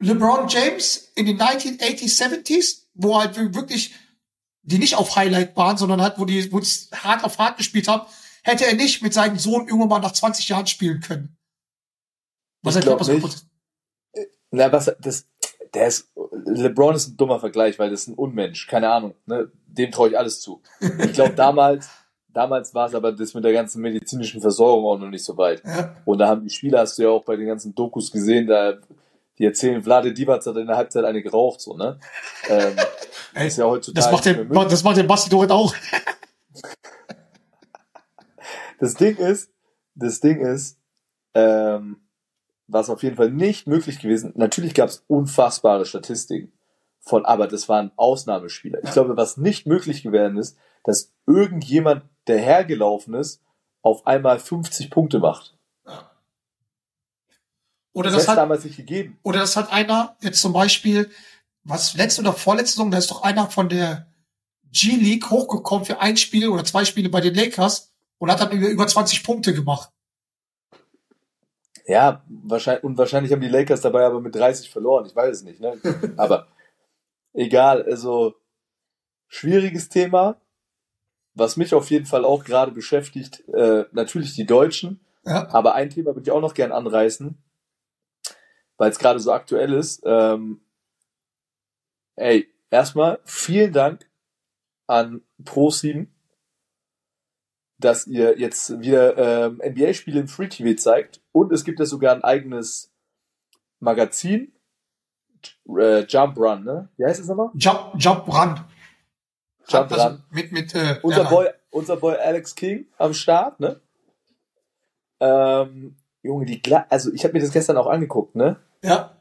LeBron 0.00 0.48
James 0.48 1.10
in 1.14 1.26
den 1.26 1.38
1980s, 1.40 2.16
70s, 2.20 2.86
wo 2.94 3.18
halt 3.20 3.36
wirklich 3.54 3.94
die 4.62 4.78
nicht 4.78 4.96
auf 4.96 5.16
Highlight 5.16 5.56
waren, 5.56 5.76
sondern 5.78 6.00
halt, 6.02 6.18
wo 6.18 6.24
die, 6.24 6.52
wo 6.52 6.60
die 6.60 6.68
hart 6.94 7.24
auf 7.24 7.38
hart 7.38 7.56
gespielt 7.56 7.88
haben, 7.88 8.06
hätte 8.42 8.66
er 8.66 8.74
nicht 8.74 9.02
mit 9.02 9.14
seinem 9.14 9.38
Sohn 9.38 9.66
irgendwann 9.66 9.88
mal 9.88 9.98
nach 10.00 10.12
20 10.12 10.48
Jahren 10.48 10.66
spielen 10.66 11.00
können. 11.00 11.36
Was 12.62 12.74
Ich 12.76 12.82
sein 12.82 12.88
Körper 12.90 13.04
glaub 13.04 13.06
so 13.06 13.12
nicht. 13.12 13.22
kaputt 13.22 13.36
ist. 13.36 14.38
Na, 14.50 14.72
was, 14.72 14.90
das, 15.00 15.26
der 15.74 15.86
ist, 15.86 16.10
LeBron 16.46 16.94
ist 16.94 17.08
ein 17.08 17.16
dummer 17.16 17.40
Vergleich, 17.40 17.78
weil 17.78 17.90
das 17.90 18.02
ist 18.02 18.08
ein 18.08 18.14
Unmensch. 18.14 18.66
Keine 18.66 18.90
Ahnung, 18.90 19.14
ne? 19.26 19.50
Dem 19.68 19.90
traue 19.90 20.08
ich 20.08 20.18
alles 20.18 20.40
zu. 20.40 20.62
Ich 20.80 21.12
glaube, 21.12 21.34
damals, 21.34 21.88
damals 22.28 22.74
war 22.74 22.86
es 22.88 22.94
aber 22.94 23.12
das 23.12 23.34
mit 23.34 23.44
der 23.44 23.52
ganzen 23.52 23.80
medizinischen 23.82 24.40
Versorgung 24.40 24.84
auch 24.86 24.98
noch 24.98 25.10
nicht 25.10 25.24
so 25.24 25.36
weit. 25.36 25.62
Ja. 25.64 25.94
Und 26.04 26.18
da 26.18 26.28
haben 26.28 26.42
die 26.42 26.50
Spieler, 26.50 26.80
hast 26.80 26.98
du 26.98 27.02
ja 27.02 27.10
auch 27.10 27.24
bei 27.24 27.36
den 27.36 27.46
ganzen 27.46 27.74
Dokus 27.74 28.10
gesehen, 28.10 28.46
da, 28.46 28.78
die 29.38 29.44
erzählen, 29.44 29.82
Vlade 29.82 30.12
Divac 30.12 30.44
hat 30.44 30.56
in 30.56 30.66
der 30.66 30.76
Halbzeit 30.76 31.04
eine 31.04 31.22
geraucht, 31.22 31.60
so, 31.60 31.76
ne? 31.76 32.00
Ähm, 32.48 32.74
Ey, 33.34 33.46
ist 33.46 33.58
ja 33.58 33.66
heutzutage 33.66 34.04
Das 34.04 34.10
macht 34.10 34.24
möglich. 34.24 34.68
das 34.68 34.82
macht 34.82 34.96
der 34.96 35.04
Basti 35.04 35.30
Dorit 35.30 35.50
auch. 35.50 35.74
Das 38.80 38.94
Ding 38.94 39.16
ist, 39.16 39.50
das 39.96 40.20
Ding 40.20 40.40
ist, 40.40 40.78
ähm, 41.34 41.96
was 42.68 42.90
auf 42.90 43.02
jeden 43.02 43.16
Fall 43.16 43.30
nicht 43.30 43.66
möglich 43.66 43.98
gewesen. 43.98 44.32
Natürlich 44.36 44.72
gab 44.72 44.88
es 44.88 45.04
unfassbare 45.08 45.84
Statistiken 45.84 46.52
von, 47.00 47.24
aber 47.24 47.46
das 47.48 47.68
waren 47.68 47.92
Ausnahmespieler. 47.96 48.80
Ich 48.84 48.90
glaube, 48.90 49.16
was 49.16 49.36
nicht 49.36 49.66
möglich 49.66 50.02
gewesen 50.02 50.36
ist, 50.36 50.58
dass 50.84 51.12
irgendjemand, 51.26 52.04
der 52.26 52.38
hergelaufen 52.38 53.14
ist, 53.14 53.42
auf 53.82 54.06
einmal 54.06 54.38
50 54.38 54.90
Punkte 54.90 55.18
macht. 55.18 55.56
Oder 57.92 58.10
Das, 58.10 58.20
das 58.20 58.28
hat, 58.28 58.38
damals 58.38 58.64
nicht 58.64 58.76
gegeben. 58.76 59.18
oder 59.22 59.40
das 59.40 59.56
hat 59.56 59.72
einer, 59.72 60.16
jetzt 60.20 60.40
zum 60.40 60.52
Beispiel, 60.52 61.10
was 61.64 61.94
letzte 61.94 62.20
oder 62.20 62.32
vorletzte 62.32 62.76
Saison, 62.76 62.90
da 62.90 62.98
ist 62.98 63.10
doch 63.10 63.22
einer 63.22 63.50
von 63.50 63.68
der 63.68 64.06
G-League 64.70 65.30
hochgekommen 65.30 65.84
für 65.84 66.00
ein 66.00 66.16
Spiel 66.16 66.48
oder 66.48 66.64
zwei 66.64 66.84
Spiele 66.84 67.08
bei 67.08 67.20
den 67.20 67.34
Lakers 67.34 67.92
und 68.18 68.30
hat 68.30 68.40
dann 68.40 68.52
über, 68.52 68.68
über 68.68 68.86
20 68.86 69.24
Punkte 69.24 69.54
gemacht. 69.54 69.90
Ja, 71.86 72.22
wahrscheinlich, 72.28 72.84
und 72.84 72.98
wahrscheinlich 72.98 73.32
haben 73.32 73.40
die 73.40 73.48
Lakers 73.48 73.80
dabei 73.80 74.04
aber 74.04 74.20
mit 74.20 74.34
30 74.34 74.70
verloren. 74.70 75.06
Ich 75.06 75.16
weiß 75.16 75.38
es 75.38 75.42
nicht, 75.42 75.58
ne? 75.58 75.78
Aber 76.18 76.46
egal, 77.38 77.82
also 77.84 78.34
schwieriges 79.28 79.88
Thema. 79.88 80.40
Was 81.34 81.56
mich 81.56 81.72
auf 81.72 81.90
jeden 81.90 82.06
Fall 82.06 82.24
auch 82.24 82.44
gerade 82.44 82.72
beschäftigt, 82.72 83.48
äh, 83.50 83.84
natürlich 83.92 84.34
die 84.34 84.46
Deutschen. 84.46 85.00
Ja. 85.24 85.48
Aber 85.50 85.74
ein 85.74 85.90
Thema 85.90 86.14
würde 86.14 86.22
ich 86.22 86.30
auch 86.32 86.40
noch 86.40 86.54
gern 86.54 86.72
anreißen, 86.72 87.40
weil 88.76 88.90
es 88.90 88.98
gerade 88.98 89.20
so 89.20 89.32
aktuell 89.32 89.72
ist. 89.72 90.02
Ähm, 90.04 90.62
ey, 92.16 92.52
erstmal 92.70 93.20
vielen 93.24 93.72
Dank 93.72 94.10
an 94.88 95.22
Pro7, 95.44 96.08
dass 97.78 98.08
ihr 98.08 98.36
jetzt 98.38 98.80
wieder 98.80 99.46
ähm, 99.46 99.62
NBA-Spiele 99.64 100.20
im 100.20 100.28
Free 100.28 100.48
TV 100.48 100.76
zeigt. 100.76 101.20
Und 101.30 101.52
es 101.52 101.64
gibt 101.64 101.78
ja 101.78 101.86
sogar 101.86 102.14
ein 102.14 102.24
eigenes 102.24 102.92
Magazin, 103.78 104.57
äh, 105.78 106.04
Jump 106.06 106.36
Run, 106.36 106.64
ne? 106.64 106.88
Wie 106.96 107.04
heißt 107.04 107.20
es 107.20 107.28
nochmal? 107.28 107.50
Jump, 107.54 107.92
Jump 107.96 108.28
Run. 108.28 108.60
Jump 109.68 109.92
also 109.92 110.08
Run. 110.08 110.22
Mit, 110.30 110.52
mit, 110.52 110.74
äh, 110.74 110.98
Unser 111.02 111.24
Boy, 111.24 111.48
unser 111.70 111.96
Boy 111.96 112.16
Alex 112.16 112.54
King 112.54 112.86
am 112.98 113.14
Start, 113.14 113.60
ne? 113.60 113.80
Ähm, 115.20 115.96
Junge, 116.22 116.46
die 116.46 116.62
Gla 116.62 116.86
also 116.88 117.12
ich 117.12 117.24
habe 117.24 117.34
mir 117.34 117.40
das 117.40 117.52
gestern 117.52 117.76
auch 117.76 117.86
angeguckt, 117.86 118.34
ne? 118.34 118.56
Ja. 118.82 119.16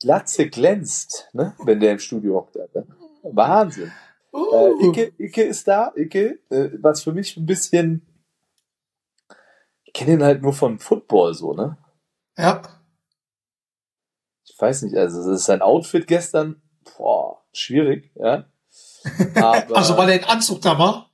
Glatze 0.00 0.48
glänzt, 0.48 1.28
ne? 1.32 1.54
Wenn 1.64 1.80
der 1.80 1.92
im 1.92 1.98
Studio 1.98 2.36
hockt. 2.36 2.58
Alter. 2.58 2.86
Wahnsinn. 3.22 3.92
Uh. 4.32 4.54
Äh, 4.54 4.86
Icke, 4.86 5.12
Icke 5.18 5.42
ist 5.42 5.66
da, 5.66 5.92
Icke, 5.96 6.38
äh, 6.50 6.70
was 6.80 7.02
für 7.02 7.12
mich 7.12 7.36
ein 7.36 7.46
bisschen, 7.46 8.06
ich 9.84 9.92
kenne 9.92 10.12
ihn 10.12 10.22
halt 10.22 10.42
nur 10.42 10.52
von 10.52 10.78
Football 10.78 11.34
so, 11.34 11.52
ne? 11.52 11.76
Ja. 12.38 12.62
Weiß 14.60 14.82
nicht, 14.82 14.96
also 14.96 15.18
das 15.18 15.40
ist 15.40 15.44
sein 15.46 15.62
Outfit 15.62 16.06
gestern, 16.06 16.60
boah, 16.96 17.40
schwierig, 17.52 18.10
ja. 18.14 18.44
Aber, 19.34 19.76
Also 19.76 19.96
weil 19.96 20.10
er 20.10 20.18
in 20.18 20.24
Anzug 20.24 20.60
da 20.62 20.78
war. 20.78 21.10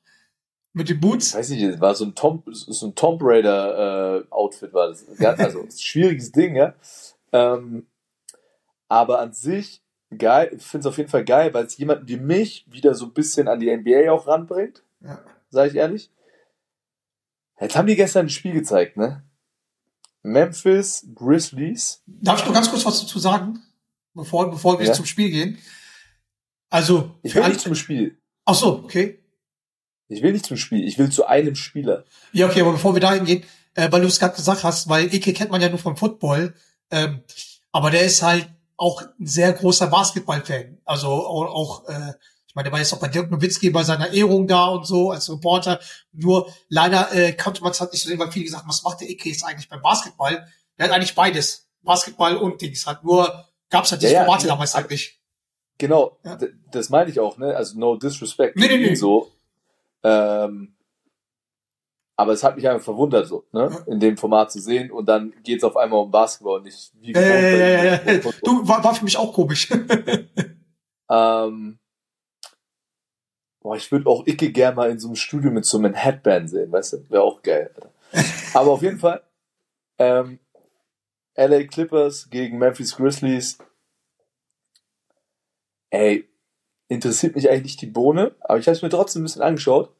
Mit 0.72 0.88
den 0.90 0.96
ich 0.96 1.00
Boots. 1.00 1.34
weiß 1.34 1.48
nicht, 1.50 1.62
es 1.62 1.80
war 1.80 1.94
so 1.94 2.04
ein 2.04 2.14
Tom, 2.14 2.42
so 2.50 2.86
ein 2.86 2.94
Tomb 2.94 3.20
Raider 3.24 4.18
äh, 4.18 4.24
Outfit 4.30 4.74
war 4.74 4.88
das. 4.88 5.06
Also 5.38 5.66
schwieriges 5.76 6.32
Ding, 6.32 6.54
ja. 6.54 6.74
Ähm, 7.32 7.86
aber 8.88 9.20
an 9.20 9.32
sich 9.32 9.82
geil, 10.16 10.50
ich 10.54 10.62
finde 10.62 10.80
es 10.82 10.86
auf 10.86 10.98
jeden 10.98 11.08
Fall 11.08 11.24
geil, 11.24 11.54
weil 11.54 11.64
es 11.64 11.78
jemanden 11.78 12.06
wie 12.08 12.18
mich 12.18 12.66
wieder 12.70 12.94
so 12.94 13.06
ein 13.06 13.12
bisschen 13.14 13.48
an 13.48 13.58
die 13.60 13.74
NBA 13.74 14.10
auch 14.12 14.26
ranbringt, 14.26 14.82
Ja. 15.00 15.18
sage 15.50 15.70
ich 15.70 15.76
ehrlich. 15.76 16.10
Jetzt 17.58 17.74
haben 17.76 17.86
die 17.86 17.96
gestern 17.96 18.26
ein 18.26 18.30
Spiel 18.30 18.52
gezeigt, 18.52 18.96
ne? 18.98 19.22
Memphis 20.26 21.06
Grizzlies. 21.14 22.02
Darf 22.06 22.40
ich 22.40 22.44
nur 22.44 22.54
ganz 22.54 22.68
kurz 22.70 22.84
was 22.84 23.00
dazu 23.00 23.18
sagen? 23.18 23.60
Bevor, 24.14 24.50
bevor 24.50 24.78
wir 24.78 24.86
Ja. 24.86 24.92
zum 24.92 25.04
Spiel 25.06 25.30
gehen. 25.30 25.58
Also, 26.70 27.14
Ich 27.22 27.32
für 27.32 27.40
will 27.42 27.48
nicht 27.48 27.60
zum 27.60 27.74
Spiel. 27.74 28.18
ach 28.44 28.54
so, 28.54 28.82
okay. 28.84 29.20
Ich 30.08 30.22
will 30.22 30.32
nicht 30.32 30.46
zum 30.46 30.56
Spiel. 30.56 30.86
Ich 30.86 30.98
will 30.98 31.10
zu 31.10 31.26
einem 31.26 31.54
Spieler. 31.54 32.04
Ja, 32.32 32.46
okay, 32.46 32.60
aber 32.60 32.72
bevor 32.72 32.94
wir 32.94 33.00
dahin 33.00 33.24
gehen, 33.24 33.44
äh, 33.74 33.90
weil 33.90 34.00
du 34.00 34.06
es 34.06 34.18
gerade 34.18 34.34
gesagt 34.36 34.62
hast, 34.64 34.88
weil 34.88 35.12
Ike 35.12 35.32
kennt 35.32 35.50
man 35.50 35.60
ja 35.60 35.68
nur 35.68 35.78
vom 35.78 35.96
Football, 35.96 36.54
ähm, 36.90 37.22
aber 37.72 37.90
der 37.90 38.02
ist 38.04 38.22
halt 38.22 38.48
auch 38.76 39.02
ein 39.02 39.26
sehr 39.26 39.52
großer 39.52 39.86
Basketball-Fan. 39.88 40.78
Also 40.84 41.08
auch, 41.08 41.46
auch 41.54 41.88
äh, 41.88 42.12
meine, 42.56 42.64
der 42.64 42.72
war 42.72 42.80
jetzt 42.80 42.92
auch 42.92 42.98
bei 42.98 43.06
Dirk 43.08 43.30
Nowitzki 43.30 43.70
bei 43.70 43.84
seiner 43.84 44.12
Ehrung 44.12 44.48
da 44.48 44.66
und 44.66 44.84
so 44.86 45.12
als 45.12 45.30
Reporter. 45.30 45.78
Nur 46.12 46.52
leider 46.68 47.12
äh, 47.14 47.32
konnte 47.34 47.62
man 47.62 47.70
es 47.70 47.80
halt 47.80 47.92
nicht 47.92 48.02
so 48.02 48.08
sehen, 48.08 48.18
weil 48.18 48.32
viele 48.32 48.46
gesagt 48.46 48.62
haben, 48.64 48.68
was 48.68 48.82
macht 48.82 49.00
der 49.00 49.08
Ike 49.10 49.28
jetzt 49.28 49.44
eigentlich 49.44 49.68
beim 49.68 49.80
Basketball? 49.82 50.48
Der 50.78 50.86
hat 50.88 50.92
eigentlich 50.94 51.14
beides. 51.14 51.68
Basketball 51.82 52.36
und 52.36 52.60
Dings. 52.60 52.84
Halt 52.86 53.04
nur 53.04 53.44
gab's 53.70 53.92
halt 53.92 54.02
diese 54.02 54.14
Ja, 54.14 54.24
Formate 54.24 54.46
ja. 54.48 54.54
damals 54.54 54.74
halt 54.74 54.90
nicht. 54.90 55.20
Genau, 55.78 56.18
Ja. 56.24 56.36
das 56.72 56.88
meine 56.90 57.10
ich 57.10 57.20
auch, 57.20 57.36
ne? 57.38 57.54
Also 57.54 57.78
no 57.78 57.94
disrespect. 57.96 58.56
Nee, 58.56 58.66
nee, 58.66 58.78
nee. 58.78 58.94
So. 58.96 59.30
Ähm, 60.02 60.74
aber 62.16 62.32
es 62.32 62.42
hat 62.42 62.56
mich 62.56 62.66
einfach 62.66 62.82
verwundert, 62.84 63.26
so, 63.28 63.44
ne? 63.52 63.84
In 63.86 64.00
dem 64.00 64.16
Format 64.16 64.50
zu 64.50 64.58
sehen 64.60 64.90
und 64.90 65.06
dann 65.06 65.34
geht's 65.44 65.62
auf 65.64 65.76
einmal 65.76 66.00
um 66.00 66.10
Basketball 66.10 66.56
und 66.58 66.64
nicht 66.64 66.90
wie 67.00 67.12
ja, 67.12 67.20
ja, 67.20 67.84
ja. 67.84 67.96
bei- 67.98 68.32
Du, 68.42 68.66
war, 68.66 68.82
war 68.82 68.94
für 68.94 69.04
mich 69.04 69.16
auch 69.18 69.32
komisch. 69.34 69.68
Ähm, 71.08 71.78
boah, 73.66 73.76
ich 73.76 73.90
würde 73.90 74.08
auch 74.08 74.24
Icke 74.28 74.52
gerne 74.52 74.76
mal 74.76 74.90
in 74.90 75.00
so 75.00 75.08
einem 75.08 75.16
Studio 75.16 75.50
mit 75.50 75.64
so 75.64 75.78
einem 75.78 75.92
Headband 75.92 76.48
sehen, 76.48 76.70
weißt 76.70 76.92
du? 76.92 77.10
Wäre 77.10 77.22
auch 77.24 77.42
geil. 77.42 77.68
Alter. 77.74 77.90
Aber 78.54 78.70
auf 78.70 78.82
jeden 78.82 79.00
Fall, 79.00 79.22
ähm, 79.98 80.38
LA 81.34 81.64
Clippers 81.64 82.30
gegen 82.30 82.58
Memphis 82.58 82.94
Grizzlies. 82.94 83.58
Ey, 85.90 86.28
interessiert 86.86 87.34
mich 87.34 87.50
eigentlich 87.50 87.64
nicht 87.64 87.82
die 87.82 87.86
Bohne, 87.86 88.36
aber 88.40 88.58
ich 88.58 88.66
habe 88.66 88.76
es 88.76 88.82
mir 88.82 88.88
trotzdem 88.88 89.22
ein 89.22 89.24
bisschen 89.24 89.42
angeschaut. 89.42 89.92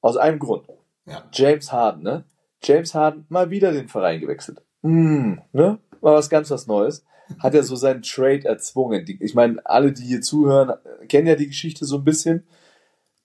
Aus 0.00 0.16
einem 0.16 0.38
Grund. 0.38 0.66
Ja. 1.04 1.24
James 1.30 1.72
Harden, 1.72 2.02
ne? 2.02 2.24
James 2.62 2.94
Harden 2.94 3.26
mal 3.28 3.50
wieder 3.50 3.72
den 3.72 3.88
Verein 3.88 4.20
gewechselt. 4.20 4.62
Mm, 4.80 5.34
ne? 5.52 5.78
War 6.00 6.14
was 6.14 6.30
ganz 6.30 6.50
was 6.50 6.66
Neues. 6.66 7.04
Hat 7.38 7.54
er 7.54 7.62
so 7.64 7.76
seinen 7.76 8.02
Trade 8.02 8.46
erzwungen. 8.46 9.04
Ich 9.20 9.34
meine, 9.34 9.64
alle, 9.64 9.92
die 9.92 10.04
hier 10.04 10.22
zuhören, 10.22 10.72
kennen 11.08 11.26
ja 11.26 11.36
die 11.36 11.48
Geschichte 11.48 11.84
so 11.84 11.98
ein 11.98 12.04
bisschen. 12.04 12.46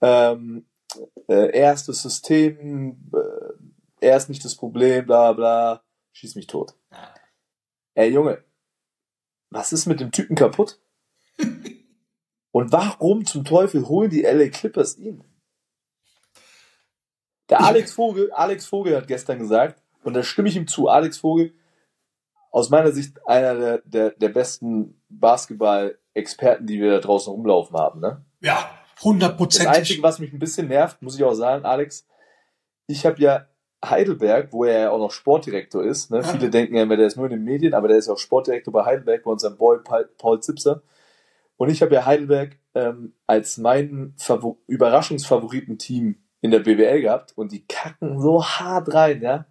Ähm, 0.01 0.65
äh, 1.27 1.51
er 1.51 1.73
ist 1.73 1.87
das 1.87 2.01
System, 2.01 3.11
äh, 3.13 4.05
er 4.07 4.17
ist 4.17 4.29
nicht 4.29 4.43
das 4.43 4.55
Problem, 4.55 5.05
bla 5.05 5.33
bla. 5.33 5.83
Schieß 6.13 6.35
mich 6.35 6.47
tot. 6.47 6.73
Ey, 7.93 8.11
Junge, 8.11 8.43
was 9.49 9.73
ist 9.73 9.85
mit 9.85 9.99
dem 9.99 10.11
Typen 10.11 10.35
kaputt? 10.35 10.79
Und 12.51 12.71
warum 12.71 13.25
zum 13.25 13.43
Teufel 13.43 13.87
holen 13.87 14.09
die 14.09 14.23
LA 14.23 14.49
Clippers 14.49 14.97
ihn? 14.97 15.23
Der 17.49 17.61
Alex 17.61 17.93
Vogel, 17.93 18.31
Alex 18.31 18.65
Vogel 18.65 18.95
hat 18.95 19.07
gestern 19.07 19.39
gesagt, 19.39 19.81
und 20.03 20.13
da 20.13 20.23
stimme 20.23 20.49
ich 20.49 20.55
ihm 20.55 20.67
zu, 20.67 20.87
Alex 20.87 21.17
Vogel, 21.17 21.53
aus 22.51 22.69
meiner 22.69 22.91
Sicht 22.91 23.25
einer 23.27 23.55
der, 23.55 23.77
der, 23.85 24.09
der 24.11 24.29
besten 24.29 25.01
Basketball-Experten, 25.09 26.65
die 26.65 26.79
wir 26.79 26.91
da 26.91 26.99
draußen 26.99 27.31
rumlaufen 27.31 27.77
haben. 27.77 27.99
Ne? 27.99 28.25
Ja, 28.39 28.78
Das 29.67 29.77
Einzige, 29.77 30.03
was 30.03 30.19
mich 30.19 30.33
ein 30.33 30.39
bisschen 30.39 30.67
nervt, 30.67 31.01
muss 31.01 31.15
ich 31.15 31.23
auch 31.23 31.33
sagen, 31.33 31.65
Alex, 31.65 32.05
ich 32.87 33.05
habe 33.05 33.21
ja 33.21 33.47
Heidelberg, 33.83 34.51
wo 34.51 34.65
er 34.65 34.79
ja 34.79 34.91
auch 34.91 34.99
noch 34.99 35.11
Sportdirektor 35.11 35.83
ist. 35.83 36.11
Ne? 36.11 36.17
Ja. 36.17 36.23
Viele 36.23 36.49
denken 36.49 36.75
ja 36.75 36.83
immer, 36.83 36.97
der 36.97 37.07
ist 37.07 37.15
nur 37.15 37.25
in 37.25 37.31
den 37.31 37.43
Medien, 37.43 37.73
aber 37.73 37.87
der 37.87 37.97
ist 37.97 38.09
auch 38.09 38.17
Sportdirektor 38.17 38.73
bei 38.73 38.85
Heidelberg, 38.85 39.23
bei 39.23 39.31
unserem 39.31 39.57
Boy 39.57 39.79
Paul, 40.17 40.41
Zipser. 40.41 40.81
Und 41.57 41.69
ich 41.69 41.81
habe 41.81 41.93
ja 41.93 42.05
Heidelberg 42.05 42.57
ähm, 42.75 43.13
als 43.25 43.57
meinen 43.57 44.15
Favor 44.17 44.57
Überraschungsfavoriten-Team 44.67 46.15
in 46.41 46.51
der 46.51 46.59
BWL 46.59 47.01
gehabt 47.01 47.33
und 47.37 47.51
die 47.51 47.65
kacken 47.65 48.21
so 48.21 48.43
hart 48.43 48.93
rein, 48.93 49.21
ja. 49.21 49.45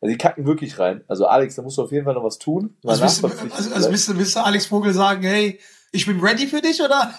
Also 0.00 0.12
die 0.12 0.18
kacken 0.18 0.46
wirklich 0.46 0.78
rein. 0.78 1.02
Also 1.08 1.26
Alex, 1.26 1.56
da 1.56 1.62
musst 1.62 1.78
du 1.78 1.82
auf 1.82 1.90
jeden 1.90 2.04
Fall 2.04 2.14
noch 2.14 2.22
was 2.22 2.38
tun. 2.38 2.76
Also, 2.84 3.04
nachverpflichten 3.04 3.72
also, 3.72 3.74
also 3.74 4.18
willst 4.18 4.36
du 4.36 4.40
Alex 4.40 4.66
Vogel 4.66 4.92
sagen, 4.92 5.22
hey, 5.22 5.58
ich 5.90 6.06
bin 6.06 6.20
ready 6.20 6.46
für 6.46 6.60
dich, 6.60 6.80
oder? 6.80 7.12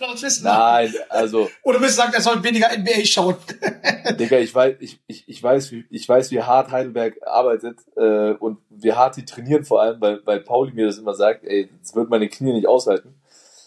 Du 0.00 0.16
sagen? 0.30 0.58
Nein, 0.92 0.94
also 1.08 1.48
Oder 1.62 1.78
du 1.78 1.88
sagen, 1.88 2.12
er 2.14 2.20
soll 2.20 2.42
weniger 2.42 2.68
NBA 2.76 3.04
schauen? 3.04 3.36
Digga, 4.18 4.38
ich 4.38 4.54
weiß, 4.54 4.76
ich, 4.80 5.00
ich, 5.06 5.24
ich 5.28 5.42
weiß, 5.42 5.70
wie, 5.72 5.84
ich 5.90 6.08
weiß, 6.08 6.30
wie 6.30 6.42
hart 6.42 6.70
Heidelberg 6.70 7.16
arbeitet 7.26 7.78
äh, 7.96 8.32
und 8.32 8.58
wie 8.70 8.92
hart 8.92 9.16
die 9.16 9.24
trainieren 9.24 9.64
vor 9.64 9.82
allem, 9.82 10.00
weil, 10.00 10.20
weil 10.24 10.40
Pauli 10.40 10.72
mir 10.72 10.86
das 10.86 10.98
immer 10.98 11.14
sagt, 11.14 11.44
ey, 11.44 11.68
das 11.82 11.94
wird 11.94 12.10
meine 12.10 12.28
Knie 12.28 12.52
nicht 12.52 12.66
aushalten. 12.66 13.14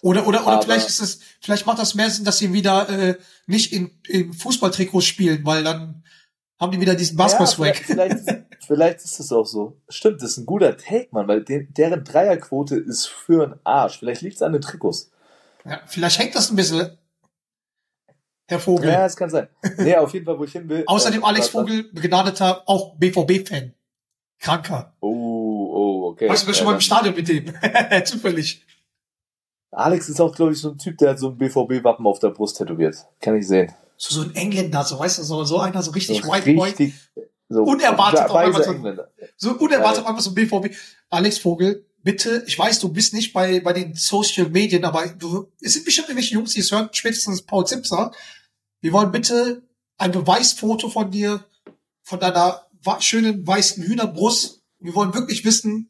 Oder, 0.02 0.28
oder, 0.28 0.42
oder 0.46 0.54
Aber- 0.58 0.62
vielleicht 0.64 0.90
ist 0.90 1.02
es, 1.02 1.20
vielleicht 1.40 1.66
macht 1.66 1.80
das 1.80 1.96
mehr 1.96 2.10
Sinn, 2.10 2.26
dass 2.26 2.38
sie 2.38 2.52
wieder 2.52 2.90
äh, 2.90 3.16
nicht 3.48 3.72
in, 3.72 3.92
in 4.08 4.34
Fußballtrikots 4.34 5.06
spielen, 5.06 5.46
weil 5.46 5.64
dann 5.64 6.04
haben 6.60 6.72
die 6.72 6.82
wieder 6.82 6.96
diesen 6.96 7.18
Ja, 7.18 7.24
Basketball-Swag. 7.24 7.78
vielleicht, 7.78 8.24
vielleicht, 8.26 8.44
vielleicht 8.68 8.98
ist 9.04 9.20
es 9.20 9.32
auch 9.32 9.46
so. 9.46 9.82
Stimmt, 9.90 10.22
das 10.22 10.32
ist 10.32 10.38
ein 10.40 10.46
guter 10.46 10.76
Take, 10.78 11.08
Mann, 11.12 11.28
weil 11.28 11.44
den, 11.44 11.74
deren 11.74 12.04
Dreierquote 12.04 12.76
ist 12.76 13.06
für 13.08 13.44
einen 13.44 13.60
Arsch. 13.64 14.00
Vielleicht 14.00 14.22
liegt 14.22 14.36
es 14.36 14.42
an 14.42 14.52
den 14.54 14.62
Trikots. 14.62 15.10
Ja, 15.66 15.82
vielleicht 15.86 16.20
hängt 16.20 16.36
das 16.36 16.50
ein 16.50 16.56
bisschen, 16.56 16.98
Herr 18.48 18.60
Vogel. 18.60 18.90
Ja, 18.90 19.00
das 19.04 19.16
kann 19.16 19.30
sein. 19.30 19.48
Nee, 19.78 19.96
auf 19.96 20.14
jeden 20.14 20.26
Fall, 20.26 20.38
wo 20.38 20.44
ich 20.44 20.52
hin 20.52 20.68
will. 20.68 20.84
Außerdem 20.88 21.22
äh, 21.22 21.26
Alex 21.26 21.48
Vogel, 21.50 21.84
begnadeter, 21.92 22.64
auch 22.68 22.96
BVB-Fan. 22.98 23.74
Kranker. 24.40 24.94
Oh, 25.00 25.08
oh, 25.74 26.08
okay. 26.12 26.28
Warst 26.28 26.46
du 26.46 26.52
Ja, 26.52 26.54
schon 26.54 26.66
mal 26.66 26.74
im 26.74 26.82
Stadion 26.82 27.16
mit 27.16 27.28
dem? 27.28 27.54
Zufällig. 28.06 28.66
Alex 29.72 30.10
ist 30.10 30.20
auch, 30.20 30.36
glaube 30.36 30.52
ich, 30.52 30.60
so 30.60 30.72
ein 30.72 30.78
Typ, 30.78 30.98
der 30.98 31.12
hat 31.12 31.20
so 31.20 31.30
ein 31.30 31.38
BVB-Wappen 31.38 32.06
auf 32.06 32.20
der 32.20 32.30
Brust 32.30 32.58
tätowiert. 32.58 32.96
Kann 33.22 33.38
ich 33.38 33.48
sehen. 33.48 33.74
So, 33.98 34.22
so 34.22 34.28
ein 34.28 34.36
Engländer, 34.36 34.84
so, 34.84 35.00
weißt 35.00 35.20
du, 35.20 35.24
so, 35.24 35.44
so 35.46 35.60
einer, 35.60 35.82
so 35.82 35.92
richtig 35.92 36.22
so 36.22 36.30
White 36.30 36.54
Boy. 36.54 36.70
richtig, 36.70 36.94
so 37.48 37.64
Unerwartet 37.64 38.30
auf 38.30 38.36
einmal 38.36 38.64
so-. 38.64 39.04
So 39.38 39.52
unerwartet 39.54 40.04
Geil. 40.04 40.10
einfach 40.10 40.22
so 40.22 40.34
BVB. 40.34 40.76
Alex 41.10 41.38
Vogel, 41.38 41.86
bitte, 42.04 42.44
ich 42.48 42.60
weiß, 42.60 42.80
du 42.80 42.90
bist 42.90 43.14
nicht 43.14 43.34
bei, 43.34 43.60
bei 43.62 43.74
den 43.74 43.96
Social 43.96 44.50
Medien, 44.50 44.86
aber 44.86 45.08
du, 45.08 45.52
es 45.62 45.74
sind 45.74 45.86
bestimmt 45.86 46.10
irgendwelche 46.10 46.36
Jungs, 46.36 46.54
die 46.54 46.60
es 46.60 46.72
hören, 46.72 46.90
spätestens 46.92 47.42
Paul 47.42 47.66
Zipser. 47.66 48.12
Wir 48.82 48.92
wollen 48.92 49.12
bitte 49.12 49.68
ein 49.98 50.12
Beweisfoto 50.12 50.90
von 50.90 51.12
dir, 51.12 51.46
von 52.04 52.20
deiner 52.20 52.68
schönen 53.00 53.48
weißen 53.48 53.84
Hühnerbrust. 53.84 54.62
Wir 54.80 54.94
wollen 54.94 55.14
wirklich 55.14 55.46
wissen, 55.46 55.90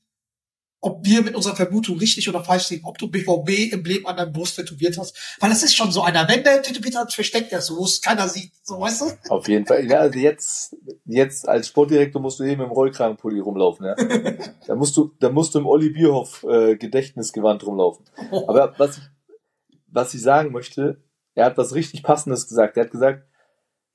ob 0.84 1.06
wir 1.06 1.22
mit 1.22 1.34
unserer 1.34 1.56
Vermutung 1.56 1.98
richtig 1.98 2.28
oder 2.28 2.44
falsch 2.44 2.70
liegen, 2.70 2.86
ob 2.86 2.98
du 2.98 3.10
BVB-Emblem 3.10 4.06
an 4.06 4.18
deinem 4.18 4.34
Brust 4.34 4.58
tätowiert 4.58 4.98
hast. 4.98 5.18
Weil 5.40 5.50
das 5.50 5.64
ist 5.64 5.76
schon 5.76 5.94
so 5.94 6.02
einer, 6.02 6.28
wenn 6.28 6.44
der 6.44 6.62
tätowiert 6.62 6.98
hat, 6.98 7.14
versteckt 7.14 7.54
er 7.54 7.60
es 7.60 7.68
so, 7.68 7.78
wo 7.78 7.86
es 7.86 8.02
keiner 8.02 8.28
sieht. 8.28 8.52
So, 8.64 8.82
weißt 8.82 9.02
du? 9.02 9.32
Auf 9.32 9.48
jeden 9.48 9.66
Fall. 9.66 9.90
Ja, 9.90 10.00
also 10.00 10.20
jetzt, 10.20 10.76
jetzt 11.06 11.48
als 11.48 11.70
Sportdirektor 11.70 12.22
musst 12.22 12.42
du 12.42 12.44
eben 12.44 12.62
im 12.62 12.72
Rollkragenpulli 12.72 13.40
rumlaufen, 13.40 13.86
ja. 13.86 13.96
da 14.68 14.76
musst 14.76 14.98
du, 14.98 15.14
da 15.22 15.30
musst 15.30 15.56
du 15.56 15.60
im 15.60 15.68
Olli 15.68 15.90
Bierhoff 15.90 16.44
äh, 16.44 16.76
Gedächtnisgewand 16.76 17.66
rumlaufen. 17.66 18.06
Aber 18.48 18.74
was 18.78 18.98
ich, 18.98 19.04
was 19.88 20.14
ich 20.14 20.22
sagen 20.22 20.52
möchte, 20.52 21.02
er 21.34 21.46
hat 21.46 21.58
was 21.58 21.74
richtig 21.74 22.04
Passendes 22.04 22.50
gesagt. 22.50 22.76
Er 22.76 22.84
hat 22.84 22.92
gesagt, 22.92 23.24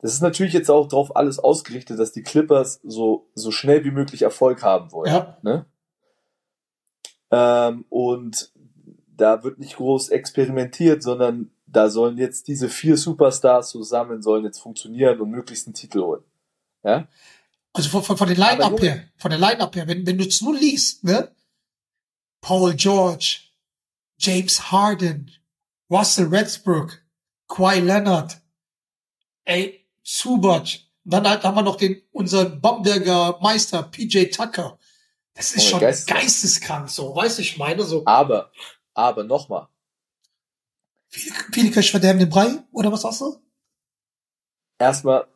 das 0.01 0.15
ist 0.15 0.23
natürlich 0.23 0.55
jetzt 0.55 0.71
auch 0.71 0.89
drauf 0.89 1.15
alles 1.17 1.39
ausgerichtet, 1.39 1.99
dass 1.99 2.13
die 2.13 2.23
Clippers 2.23 2.81
so, 2.83 3.29
so 3.35 3.51
schnell 3.51 3.85
wie 3.85 3.91
möglich 3.91 4.23
Erfolg 4.23 4.63
haben 4.63 4.91
wollen. 4.93 5.13
Ja. 5.13 5.37
Ne? 5.43 5.67
Ähm, 7.31 7.85
und 7.89 8.53
da 9.17 9.43
wird 9.45 9.59
nicht 9.59 9.77
groß 9.77 10.11
experimentiert, 10.11 11.03
sondern 11.03 11.51
da 11.67 11.91
sollen 11.91 12.17
jetzt 12.17 12.49
diese 12.49 12.69
vier 12.69 12.97
Superstars 12.97 13.71
zusammen 13.71 14.23
sollen 14.23 14.45
jetzt 14.45 14.61
funktionieren 14.61 15.21
und 15.21 15.31
möglichst 15.31 15.67
einen 15.67 15.75
Titel 15.75 16.01
holen. 16.01 16.25
Ja? 16.83 17.07
Also 17.73 17.91
von, 17.91 18.03
von, 18.03 18.17
von 18.17 18.29
den 18.29 18.39
Line-Up 18.39 18.81
her, 18.81 19.05
von 19.17 19.31
der 19.31 19.39
Line-Up 19.39 19.77
her, 19.77 19.87
wenn, 19.87 20.07
wenn 20.07 20.19
du 20.19 20.25
es 20.25 20.41
nur 20.41 20.55
liest, 20.55 21.05
ne? 21.05 21.31
Paul 22.41 22.75
George, 22.75 23.41
James 24.19 24.71
Harden, 24.71 25.31
Russell 25.91 26.31
Westbrook, 26.31 27.03
Kawhi 27.49 27.81
Leonard, 27.81 28.41
ey, 29.45 29.85
Subac, 30.03 30.81
dann 31.05 31.29
halt 31.29 31.43
haben 31.43 31.57
wir 31.57 31.63
noch 31.63 31.77
den, 31.77 32.03
unseren 32.13 32.61
Bamberger 32.61 33.39
Meister, 33.41 33.83
PJ 33.83 34.27
Tucker. 34.27 34.78
Das 35.39 35.53
ist 35.53 35.67
Oh, 35.67 35.71
schon 35.71 35.81
geisteskrank. 35.81 36.21
geisteskrank, 36.23 36.89
so, 36.91 37.15
weißt 37.15 37.39
du, 37.39 37.43
ich 37.43 37.57
meine, 37.59 37.85
so, 37.85 38.03
Aber, 38.07 38.51
aber 38.93 39.23
nochmal, 39.23 39.69
viele, 41.09 41.35
viele 41.53 41.71
Kirche 41.71 41.93
verderben 41.93 42.19
den 42.19 42.29
Brei, 42.29 42.59
oder 42.73 42.91
was 42.93 43.03
sagst 43.03 43.21
du? 43.21 43.41
erstmal, 44.81 45.29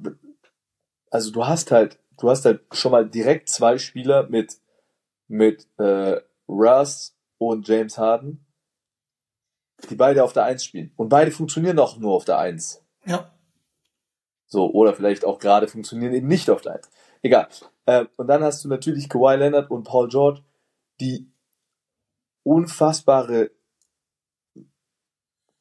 also 1.10 1.30
du 1.30 1.46
hast 1.46 1.70
halt, 1.70 1.98
du 2.18 2.28
hast 2.28 2.44
halt 2.44 2.64
schon 2.72 2.90
mal 2.92 3.08
direkt 3.08 3.48
zwei 3.48 3.78
Spieler 3.78 4.28
mit, 4.28 4.56
mit 5.28 5.68
äh, 5.78 6.20
Russ 6.48 7.16
und 7.38 7.66
James 7.68 7.96
Harden, 7.96 8.44
die 9.88 9.94
beide 9.94 10.22
auf 10.24 10.32
der 10.32 10.44
Eins 10.44 10.64
spielen. 10.64 10.92
Und 10.96 11.08
beide 11.10 11.30
funktionieren 11.30 11.78
auch 11.78 11.96
nur 11.96 12.12
auf 12.12 12.24
der 12.24 12.38
Eins. 12.38 12.84
Ja. 13.04 13.32
So, 14.46 14.70
oder 14.72 14.94
vielleicht 14.94 15.24
auch 15.24 15.38
gerade 15.38 15.66
funktionieren 15.68 16.12
eben 16.12 16.28
nicht 16.28 16.50
auf 16.50 16.60
der 16.60 16.74
Eins. 16.74 16.90
Egal. 17.22 17.48
Äh, 17.86 18.06
und 18.16 18.28
dann 18.28 18.42
hast 18.42 18.64
du 18.64 18.68
natürlich 18.68 19.08
Kawhi 19.08 19.36
Leonard 19.36 19.70
und 19.70 19.84
Paul 19.84 20.08
George, 20.08 20.42
die 21.00 21.32
unfassbare 22.44 23.50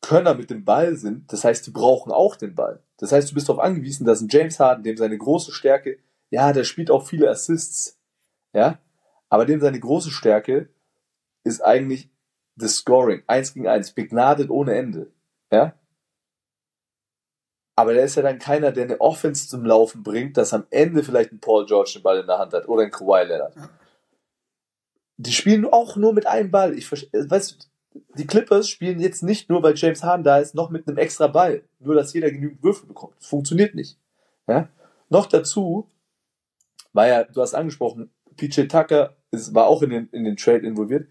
Könner 0.02 0.34
mit 0.34 0.50
dem 0.50 0.66
Ball 0.66 0.96
sind. 0.96 1.32
Das 1.32 1.44
heißt, 1.44 1.66
die 1.68 1.72
brauchen 1.72 2.12
auch 2.12 2.36
den 2.36 2.56
Ball. 2.56 2.84
Das 2.98 3.12
heißt, 3.12 3.32
du 3.32 3.36
bist 3.36 3.50
darauf 3.50 3.64
angewiesen, 3.64 4.06
dass 4.06 4.22
ein 4.22 4.28
James 4.30 4.60
Harden, 4.60 4.84
dem 4.84 4.98
seine 4.98 5.18
große 5.18 5.52
Stärke, 5.52 6.00
ja, 6.30 6.54
der 6.54 6.64
spielt 6.64 6.92
auch 6.92 7.06
viele 7.06 7.30
Assists, 7.30 8.00
ja, 8.54 8.80
aber 9.30 9.46
dem 9.46 9.60
seine 9.62 9.80
große 9.80 10.12
Stärke 10.12 10.70
ist 11.44 11.62
eigentlich 11.62 12.10
das 12.56 12.76
Scoring. 12.76 13.24
Eins 13.28 13.54
gegen 13.54 13.68
eins, 13.68 13.94
begnadet 13.94 14.50
ohne 14.50 14.76
Ende, 14.76 15.12
ja. 15.52 15.74
Aber 17.82 17.96
der 17.96 18.04
ist 18.04 18.14
ja 18.14 18.22
dann 18.22 18.38
keiner, 18.38 18.72
der 18.72 18.84
eine 18.84 19.02
Offense 19.02 19.48
zum 19.48 19.66
Laufen 19.66 20.04
bringt, 20.04 20.38
dass 20.38 20.54
am 20.54 20.68
Ende 20.70 21.02
vielleicht 21.02 21.32
ein 21.32 21.40
Paul 21.40 21.66
George 21.66 21.94
den 21.96 22.04
Ball 22.04 22.20
in 22.20 22.28
der 22.28 22.38
Hand 22.38 22.54
hat 22.54 22.68
oder 22.68 22.84
ein 22.84 22.92
Kawhi 22.92 23.24
Leonard. 23.24 23.56
Ja. 23.56 23.70
Die 25.18 25.32
spielen 25.32 25.66
auch 25.66 25.96
nur 25.96 26.14
mit 26.14 26.28
einem 26.28 26.52
Ball. 26.52 26.78
Ich 26.78 26.92
äh, 26.92 27.28
weißt 27.28 27.52
du, 27.52 28.00
die 28.20 28.28
Clippers 28.28 28.70
spielen 28.70 29.00
jetzt 29.00 29.24
nicht 29.24 29.50
nur, 29.50 29.64
weil 29.64 29.74
James 29.76 30.04
Harden 30.04 30.24
da 30.24 30.38
ist, 30.38 30.54
noch 30.54 30.70
mit 30.70 30.88
einem 30.88 31.00
extra 31.00 31.26
Ball. 31.26 31.64
Nur, 31.80 31.96
dass 31.96 32.14
jeder 32.14 32.30
genügend 32.30 32.62
Würfel 32.62 32.88
bekommt. 32.88 33.16
Das 33.18 33.26
funktioniert 33.26 33.74
nicht. 33.74 33.98
Ja? 34.48 34.70
Noch 35.10 35.26
dazu, 35.26 35.90
war 36.94 37.08
ja, 37.08 37.24
du 37.24 37.42
hast 37.42 37.56
angesprochen, 37.56 38.12
PJ 38.38 38.68
Tucker 38.68 39.16
ist, 39.32 39.56
war 39.56 39.66
auch 39.66 39.82
in 39.82 39.90
den, 39.90 40.10
in 40.12 40.24
den 40.24 40.38
Trade 40.38 40.68
involviert. 40.68 41.08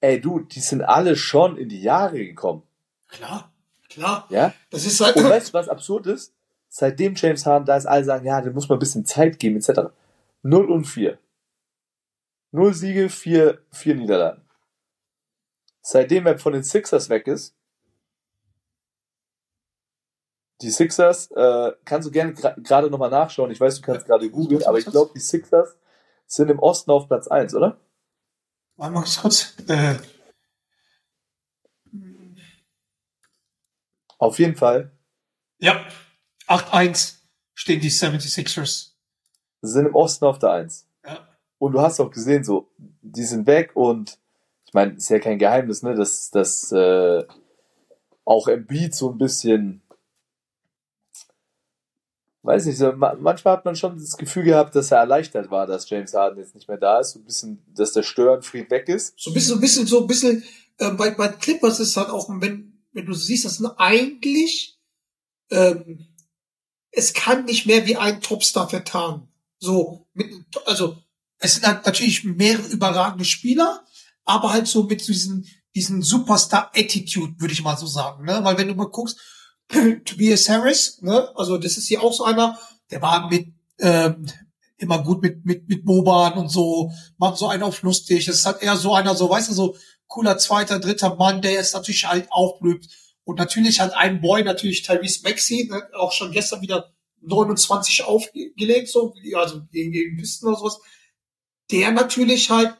Ey, 0.00 0.20
du, 0.20 0.38
die 0.38 0.60
sind 0.60 0.82
alle 0.82 1.16
schon 1.16 1.56
in 1.56 1.68
die 1.68 1.82
Jahre 1.82 2.18
gekommen. 2.24 2.62
Klar, 3.08 3.50
klar. 3.96 4.26
Ja? 4.30 4.54
Das 4.70 4.84
ist 4.86 5.00
halt, 5.00 5.16
Und 5.16 5.24
weißt 5.24 5.48
du, 5.48 5.52
was 5.54 5.68
absurd 5.68 6.06
ist? 6.06 6.32
Seitdem 6.68 7.14
James 7.14 7.44
Harden 7.46 7.64
da 7.66 7.76
ist, 7.76 7.86
alle 7.86 8.04
sagen, 8.04 8.26
ja, 8.26 8.40
dem 8.40 8.52
muss 8.54 8.68
man 8.68 8.76
ein 8.76 8.80
bisschen 8.80 9.04
Zeit 9.06 9.38
geben, 9.38 9.56
etc. 9.56 9.90
0 10.42 10.70
und 10.70 10.84
4. 10.84 11.18
0 12.52 12.74
Siege, 12.74 13.08
4, 13.08 13.58
4 13.72 13.94
Niederlagen. 13.96 14.42
Seitdem 15.82 16.26
er 16.26 16.38
von 16.38 16.52
den 16.52 16.62
Sixers 16.64 17.08
weg 17.08 17.26
ist, 17.26 17.54
die 20.62 20.70
Sixers, 20.70 21.30
äh, 21.32 21.72
kannst 21.84 22.08
du 22.08 22.10
gerne 22.12 22.32
gra- 22.32 22.58
gerade 22.62 22.90
nochmal 22.90 23.10
nachschauen. 23.10 23.50
Ich 23.50 23.60
weiß, 23.60 23.76
du 23.76 23.82
kannst 23.82 24.06
gerade 24.06 24.30
googeln, 24.30 24.64
aber 24.64 24.78
ich 24.78 24.86
glaube, 24.86 25.10
die 25.14 25.20
Sixers 25.20 25.76
sind 26.26 26.50
im 26.50 26.58
Osten 26.58 26.90
auf 26.90 27.08
Platz 27.08 27.28
1, 27.28 27.54
oder? 27.54 27.78
warte 28.78 28.92
mal 28.94 29.04
kurz, 29.04 29.54
äh, 29.68 29.94
Auf 34.18 34.38
jeden 34.38 34.56
Fall 34.56 34.92
ja, 35.58 35.84
8-1 36.48 37.16
stehen 37.54 37.80
die 37.80 37.90
76ers. 37.90 38.90
sind 39.62 39.86
im 39.86 39.94
Osten 39.94 40.24
auf 40.24 40.38
der 40.38 40.50
1. 40.50 40.86
Ja. 41.04 41.26
Und 41.58 41.72
du 41.72 41.80
hast 41.80 42.00
auch 42.00 42.10
gesehen, 42.10 42.44
so, 42.44 42.68
die 42.78 43.24
sind 43.24 43.46
weg 43.46 43.70
und 43.74 44.18
ich 44.66 44.74
meine, 44.74 44.94
ist 44.94 45.08
ja 45.08 45.18
kein 45.18 45.38
Geheimnis, 45.38 45.82
ne, 45.82 45.94
dass, 45.94 46.30
dass 46.30 46.70
äh, 46.72 47.24
auch 48.24 48.48
Embiid 48.48 48.94
so 48.94 49.10
ein 49.10 49.18
bisschen, 49.18 49.80
weiß 52.42 52.66
nicht, 52.66 52.76
so, 52.76 52.92
ma 52.92 53.14
manchmal 53.18 53.56
hat 53.56 53.64
man 53.64 53.76
schon 53.76 53.98
das 53.98 54.16
Gefühl 54.16 54.42
gehabt, 54.42 54.74
dass 54.74 54.90
er 54.90 54.98
erleichtert 54.98 55.50
war, 55.50 55.66
dass 55.66 55.88
James 55.88 56.12
Harden 56.12 56.38
jetzt 56.38 56.54
nicht 56.54 56.68
mehr 56.68 56.76
da 56.76 57.00
ist, 57.00 57.12
so 57.12 57.20
ein 57.20 57.24
bisschen, 57.24 57.62
dass 57.74 57.92
der 57.92 58.02
Störenfried 58.02 58.70
weg 58.70 58.88
ist. 58.88 59.14
So 59.18 59.30
ein 59.30 59.34
bisschen, 59.34 59.48
so 59.48 59.54
ein 59.54 59.60
bisschen, 59.60 59.86
so 59.86 60.00
ein 60.00 60.06
bisschen, 60.06 60.44
äh, 60.78 60.90
bei, 60.90 61.10
bei 61.12 61.28
Clippers 61.28 61.80
ist 61.80 61.96
halt 61.96 62.10
auch, 62.10 62.28
wenn, 62.28 62.75
wenn 62.96 63.04
du 63.04 63.12
siehst, 63.12 63.44
das 63.44 63.56
sind 63.56 63.66
eigentlich, 63.76 64.78
ähm, 65.50 66.08
es 66.90 67.12
kann 67.12 67.44
nicht 67.44 67.66
mehr 67.66 67.86
wie 67.86 67.96
ein 67.98 68.22
Topstar 68.22 68.70
vertan. 68.70 69.28
So, 69.58 70.08
mit, 70.14 70.32
also, 70.64 70.96
es 71.38 71.54
sind 71.54 71.66
halt 71.66 71.84
natürlich 71.84 72.24
mehrere 72.24 72.66
überragende 72.68 73.26
Spieler, 73.26 73.84
aber 74.24 74.50
halt 74.54 74.66
so 74.66 74.84
mit 74.84 75.06
diesen, 75.06 75.46
diesen 75.74 76.00
Superstar-Attitude, 76.00 77.38
würde 77.38 77.52
ich 77.52 77.62
mal 77.62 77.76
so 77.76 77.86
sagen, 77.86 78.24
ne? 78.24 78.42
Weil 78.42 78.56
wenn 78.56 78.68
du 78.68 78.74
mal 78.74 78.88
guckst, 78.88 79.20
Tobias 79.68 80.48
Harris, 80.48 81.02
ne? 81.02 81.30
Also, 81.36 81.58
das 81.58 81.76
ist 81.76 81.88
hier 81.88 82.02
auch 82.02 82.14
so 82.14 82.24
einer, 82.24 82.58
der 82.90 83.02
war 83.02 83.28
mit, 83.28 83.52
ähm, 83.78 84.26
immer 84.78 85.02
gut 85.02 85.20
mit, 85.20 85.44
mit, 85.44 85.68
mit 85.68 85.84
Boban 85.84 86.32
und 86.34 86.48
so, 86.48 86.90
macht 87.18 87.36
so 87.36 87.48
einen 87.48 87.62
auf 87.62 87.82
lustig. 87.82 88.26
Ist 88.26 88.46
halt 88.46 88.62
eher 88.62 88.76
so 88.76 88.94
einer, 88.94 89.14
so, 89.14 89.28
weißt 89.28 89.50
du, 89.50 89.52
so 89.52 89.76
cooler 90.08 90.38
zweiter, 90.38 90.78
dritter 90.78 91.16
Mann, 91.16 91.42
der 91.42 91.52
jetzt 91.52 91.74
natürlich 91.74 92.06
halt 92.06 92.30
aufblüht. 92.30 92.88
Und 93.24 93.38
natürlich 93.38 93.80
hat 93.80 93.92
ein 93.94 94.20
Boy, 94.20 94.44
natürlich 94.44 94.82
Tyrese 94.82 95.22
Maxey, 95.24 95.68
ne, 95.68 95.82
auch 95.94 96.12
schon 96.12 96.32
gestern 96.32 96.60
wieder 96.62 96.92
29 97.22 98.04
aufgelegt, 98.04 98.88
so, 98.88 99.14
also 99.36 99.62
gegen, 99.72 99.92
gegen 99.92 100.16
Pisten 100.16 100.46
oder 100.46 100.58
sowas. 100.58 100.78
Der 101.70 101.90
natürlich 101.90 102.50
halt, 102.50 102.76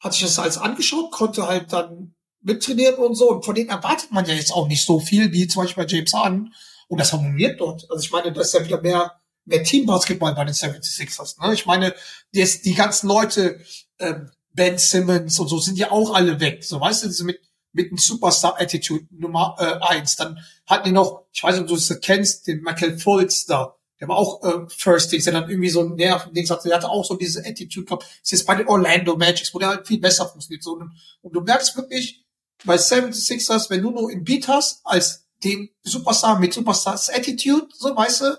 hat 0.00 0.12
sich 0.12 0.22
das 0.22 0.38
alles 0.38 0.58
angeschaut, 0.58 1.12
konnte 1.12 1.46
halt 1.46 1.72
dann 1.72 2.14
mittrainieren 2.40 2.96
und 2.96 3.14
so. 3.14 3.30
Und 3.30 3.44
von 3.44 3.54
denen 3.54 3.70
erwartet 3.70 4.10
man 4.10 4.26
ja 4.26 4.34
jetzt 4.34 4.52
auch 4.52 4.66
nicht 4.66 4.84
so 4.84 4.98
viel, 4.98 5.32
wie 5.32 5.46
zum 5.46 5.62
Beispiel 5.62 5.84
bei 5.84 5.90
James 5.90 6.12
Harden. 6.12 6.54
Und 6.88 6.98
das 6.98 7.12
harmoniert 7.12 7.60
dort. 7.60 7.88
Also 7.90 8.02
ich 8.02 8.10
meine, 8.10 8.32
das 8.32 8.48
ist 8.48 8.54
ja 8.54 8.64
wieder 8.64 8.80
mehr, 8.80 9.20
mehr 9.44 9.62
Teambasketball 9.62 10.34
bei 10.34 10.44
den 10.44 10.54
76ers. 10.54 11.40
Ne? 11.40 11.54
Ich 11.54 11.66
meine, 11.66 11.94
die, 12.34 12.44
die 12.64 12.74
ganzen 12.74 13.08
Leute, 13.08 13.60
ähm, 13.98 14.30
Ben 14.58 14.76
Simmons 14.76 15.38
und 15.38 15.46
so, 15.46 15.58
sind 15.60 15.78
ja 15.78 15.92
auch 15.92 16.12
alle 16.14 16.40
weg. 16.40 16.64
So, 16.64 16.80
weißt 16.80 17.04
du, 17.04 17.24
mit, 17.24 17.40
mit 17.72 17.86
einem 17.86 17.96
Superstar-Attitude 17.96 19.06
Nummer 19.12 19.54
äh, 19.58 19.86
eins. 19.86 20.16
Dann 20.16 20.40
hatten 20.66 20.86
die 20.86 20.92
noch, 20.92 21.26
ich 21.32 21.44
weiß 21.44 21.54
nicht, 21.54 21.62
ob 21.62 21.68
du 21.68 21.76
es 21.76 22.00
kennst, 22.00 22.48
den 22.48 22.62
Michael 22.62 22.98
Fultz 22.98 23.46
da. 23.46 23.76
Der 24.00 24.08
war 24.08 24.16
auch 24.16 24.42
äh, 24.42 24.68
First 24.68 25.12
Dings, 25.12 25.24
der 25.24 25.32
dann 25.32 25.48
irgendwie 25.48 25.70
so 25.70 25.82
ein 25.82 25.94
Nerven-Dings 25.94 26.50
hatte. 26.50 26.68
Der 26.68 26.76
hatte 26.76 26.90
auch 26.90 27.04
so 27.04 27.14
diese 27.14 27.46
Attitude 27.46 27.86
gehabt. 27.86 28.04
Ist 28.20 28.32
jetzt 28.32 28.46
bei 28.46 28.56
den 28.56 28.66
Orlando 28.66 29.16
Magics, 29.16 29.54
wo 29.54 29.60
der 29.60 29.68
halt 29.68 29.86
viel 29.86 30.00
besser 30.00 30.28
funktioniert. 30.28 30.64
So, 30.64 30.72
und, 30.72 30.90
und 31.22 31.32
du 31.32 31.40
merkst 31.40 31.76
wirklich, 31.76 32.24
bei 32.64 32.74
76ers, 32.74 33.70
wenn 33.70 33.82
du 33.82 33.92
nur 33.92 34.10
im 34.10 34.24
Beat 34.24 34.48
hast, 34.48 34.80
als 34.84 35.28
den 35.44 35.70
Superstar 35.84 36.40
mit 36.40 36.52
Superstars 36.52 37.10
Attitude, 37.10 37.68
so 37.72 37.94
weißt 37.94 38.22
du, 38.22 38.38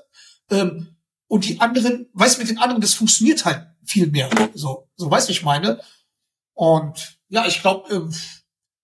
ähm, 0.51 0.95
und 1.27 1.47
die 1.47 1.61
anderen, 1.61 2.09
weißt 2.11 2.35
du, 2.35 2.41
mit 2.41 2.49
den 2.49 2.57
anderen, 2.57 2.81
das 2.81 2.93
funktioniert 2.93 3.45
halt 3.45 3.67
viel 3.85 4.07
mehr. 4.07 4.29
So, 4.53 4.89
so 4.97 5.09
weißt 5.09 5.29
du, 5.29 5.31
ich 5.31 5.43
meine. 5.43 5.79
Und 6.59 7.17
ja, 7.29 7.45
ich 7.47 7.61
glaube, 7.61 7.89
ähm, 7.89 8.13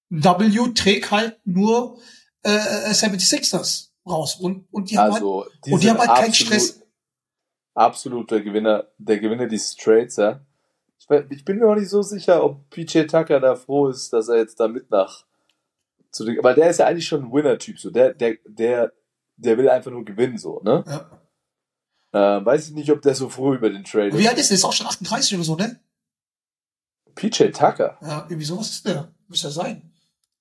W 0.09 0.73
trägt 0.73 1.11
halt 1.11 1.37
nur 1.43 1.99
äh, 2.43 2.49
76ers 2.91 3.89
raus. 4.07 4.35
Und, 4.35 4.65
und 4.71 4.89
die 4.91 4.97
haben 4.97 5.11
halt, 5.11 5.21
Also, 5.23 5.45
die, 5.65 5.73
und 5.73 5.83
die 5.83 5.89
haben 5.89 5.97
halt 5.97 6.07
keinen 6.09 6.29
absolut- 6.29 6.53
Stress. 6.53 6.81
Absolut 7.73 8.31
der 8.31 8.41
Gewinner, 8.43 8.87
der 8.97 9.19
Gewinner 9.19 9.47
dieses 9.47 9.75
Trades, 9.75 10.15
ja. 10.15 10.39
Ich, 10.97 11.05
ich 11.31 11.43
bin 11.43 11.57
mir 11.57 11.67
auch 11.69 11.75
nicht 11.75 11.89
so 11.89 12.01
sicher, 12.01 12.41
ob 12.45 12.69
PJ 12.69 13.07
Tucker 13.07 13.41
da 13.41 13.57
froh 13.57 13.89
ist, 13.89 14.13
dass 14.13 14.29
er 14.29 14.37
jetzt 14.37 14.57
da 14.61 14.69
mit 14.69 14.89
nach 14.89 15.25
zu 16.11 16.23
den, 16.23 16.41
weil 16.41 16.55
der 16.55 16.69
ist 16.69 16.79
ja 16.79 16.85
eigentlich 16.85 17.05
schon 17.07 17.25
ein 17.25 17.33
Winner-Typ, 17.33 17.77
so 17.77 17.91
der, 17.91 18.13
der, 18.13 18.37
der, 18.45 18.93
der 19.35 19.57
will 19.57 19.69
einfach 19.69 19.91
nur 19.91 20.05
gewinnen, 20.05 20.37
so, 20.37 20.61
ne? 20.63 20.85
Ja. 22.13 22.37
Äh, 22.37 22.45
weiß 22.45 22.69
ich 22.69 22.73
nicht, 22.73 22.89
ob 22.89 23.01
der 23.01 23.15
so 23.15 23.27
froh 23.27 23.53
über 23.53 23.69
den 23.69 23.83
Trade 23.83 24.11
Und 24.11 24.17
wie 24.19 24.23
ist. 24.23 24.29
alt 24.29 24.37
ist 24.39 24.49
der? 24.49 24.55
Ist 24.55 24.63
auch 24.63 24.71
schon 24.71 24.87
38 24.87 25.35
oder 25.35 25.43
so, 25.43 25.57
ne? 25.57 25.77
PJ 27.15 27.51
Tucker. 27.51 27.97
Ja, 28.01 28.19
irgendwie 28.29 28.45
sowas 28.45 28.69
ist 28.69 28.85
der. 28.87 29.11
Muss 29.27 29.41
ja 29.43 29.49
sein. 29.49 29.91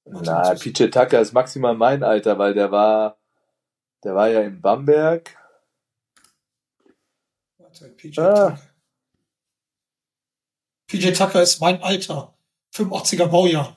Na, 0.04 0.54
PJ 0.54 0.88
Tucker 0.88 1.20
ist 1.20 1.32
maximal 1.32 1.74
mein 1.74 2.02
Alter, 2.02 2.38
weil 2.38 2.52
der 2.54 2.70
war, 2.70 3.16
der 4.02 4.14
war 4.14 4.28
ja 4.28 4.42
in 4.42 4.60
Bamberg. 4.60 5.34
Warte, 7.58 7.88
PJ 7.90 8.18
Ah. 8.20 8.50
Tucker. 8.50 8.60
PJ 10.88 11.12
Tucker 11.12 11.42
ist 11.42 11.60
mein 11.60 11.82
Alter. 11.82 12.34
85er 12.74 13.26
Baujahr. 13.26 13.76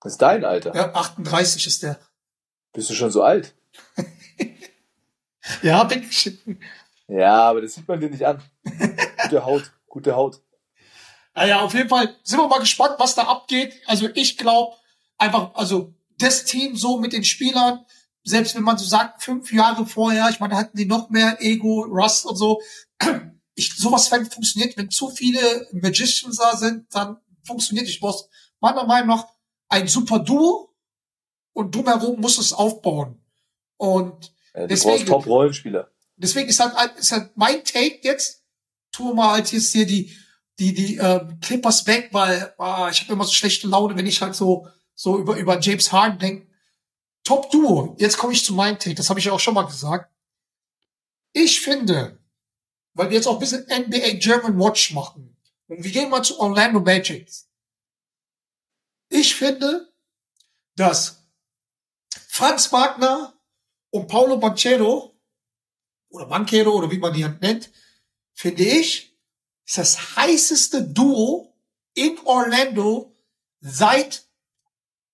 Das 0.00 0.12
ist 0.12 0.22
dein 0.22 0.44
Alter. 0.44 0.74
Ja, 0.74 0.94
38 0.94 1.66
ist 1.66 1.82
der. 1.82 1.98
Bist 2.72 2.90
du 2.90 2.94
schon 2.94 3.10
so 3.10 3.22
alt? 3.22 3.54
Ja, 5.62 5.82
bin 5.84 6.02
ich. 6.02 6.38
Ja, 7.06 7.48
aber 7.48 7.62
das 7.62 7.72
sieht 7.72 7.88
man 7.88 7.98
dir 7.98 8.10
nicht 8.10 8.26
an. 8.26 8.42
Gute 9.22 9.44
Haut, 9.46 9.72
gute 9.86 10.14
Haut. 10.14 10.42
Naja, 11.38 11.60
auf 11.60 11.74
jeden 11.74 11.88
Fall 11.88 12.14
sind 12.22 12.38
wir 12.38 12.48
mal 12.48 12.60
gespannt, 12.60 12.96
was 12.98 13.14
da 13.14 13.22
abgeht. 13.24 13.72
Also 13.86 14.08
ich 14.14 14.36
glaube 14.36 14.76
einfach, 15.16 15.54
also 15.54 15.94
das 16.18 16.44
Team 16.44 16.76
so 16.76 16.98
mit 16.98 17.12
den 17.12 17.24
Spielern, 17.24 17.84
selbst 18.24 18.54
wenn 18.54 18.62
man 18.62 18.76
so 18.78 18.84
sagt, 18.84 19.22
fünf 19.22 19.52
Jahre 19.52 19.86
vorher, 19.86 20.28
ich 20.30 20.40
meine, 20.40 20.56
hatten 20.56 20.76
die 20.76 20.86
noch 20.86 21.10
mehr 21.10 21.38
Ego, 21.40 21.82
Rust 21.82 22.26
und 22.26 22.36
so. 22.36 22.60
ich, 23.54 23.74
sowas 23.76 24.08
funktioniert, 24.32 24.76
wenn 24.76 24.90
zu 24.90 25.10
viele 25.10 25.68
Magicians 25.72 26.36
da 26.36 26.56
sind, 26.56 26.86
dann 26.94 27.16
funktioniert 27.44 27.86
nicht. 27.86 28.00
Du 28.02 28.06
brauchst 28.06 28.28
meiner 28.60 28.84
Meinung 28.84 29.08
nach 29.08 29.26
ein 29.68 29.88
super 29.88 30.18
Duo 30.18 30.74
und 31.52 31.74
drumherum 31.74 32.20
musst 32.20 32.36
du 32.38 32.42
es 32.42 32.52
aufbauen. 32.52 33.20
Und 33.76 34.32
Äh, 34.52 34.62
du 34.62 34.68
Deswegen- 34.68 34.92
brauchst 34.94 35.06
Top-Rollenspieler. 35.08 35.90
deswegen 36.16 36.48
ist 36.48 36.58
halt, 36.60 36.96
ist 36.98 37.12
halt 37.12 37.30
mein 37.36 37.64
Take 37.64 38.00
jetzt, 38.02 38.44
wir 39.10 39.14
mal 39.14 39.30
halt 39.32 39.52
jetzt 39.52 39.72
hier 39.72 39.86
die, 39.86 40.16
die, 40.58 40.74
die 40.74 40.96
ähm, 40.96 41.38
Clippers 41.40 41.86
weg, 41.86 42.08
weil 42.12 42.54
ah, 42.58 42.88
ich 42.90 43.02
habe 43.02 43.12
immer 43.12 43.24
so 43.24 43.32
schlechte 43.32 43.68
Laune, 43.68 43.96
wenn 43.96 44.06
ich 44.06 44.20
halt 44.20 44.34
so, 44.34 44.66
so 44.94 45.18
über, 45.18 45.36
über 45.36 45.60
James 45.60 45.92
Harden 45.92 46.18
denke. 46.18 46.48
Top 47.24 47.50
Duo. 47.50 47.94
Jetzt 47.98 48.16
komme 48.16 48.32
ich 48.32 48.44
zu 48.44 48.54
meinem 48.54 48.78
Take, 48.78 48.94
das 48.94 49.10
habe 49.10 49.20
ich 49.20 49.26
ja 49.26 49.32
auch 49.32 49.40
schon 49.40 49.54
mal 49.54 49.66
gesagt. 49.66 50.12
Ich 51.32 51.60
finde, 51.60 52.18
weil 52.94 53.10
wir 53.10 53.16
jetzt 53.16 53.26
auch 53.26 53.34
ein 53.34 53.38
bisschen 53.38 53.64
NBA 53.64 54.18
German 54.18 54.58
Watch 54.58 54.92
machen, 54.92 55.36
und 55.68 55.84
wir 55.84 55.90
gehen 55.90 56.08
mal 56.10 56.22
zu 56.22 56.40
Orlando 56.40 56.80
Magic. 56.80 57.30
Ich 59.10 59.34
finde, 59.34 59.92
dass 60.76 61.22
Franz 62.28 62.72
Wagner 62.72 63.38
und 63.90 64.08
Paulo 64.08 64.38
Banchero 64.38 65.14
oder 66.08 66.26
Banchero 66.26 66.70
oder 66.70 66.90
wie 66.90 66.98
man 66.98 67.12
die 67.12 67.24
halt 67.24 67.40
nennt, 67.40 67.70
finde 68.32 68.64
ich, 68.64 69.17
ist 69.68 69.76
das 69.76 70.16
heißeste 70.16 70.82
Duo 70.82 71.54
in 71.94 72.18
Orlando 72.24 73.14
seit 73.60 74.24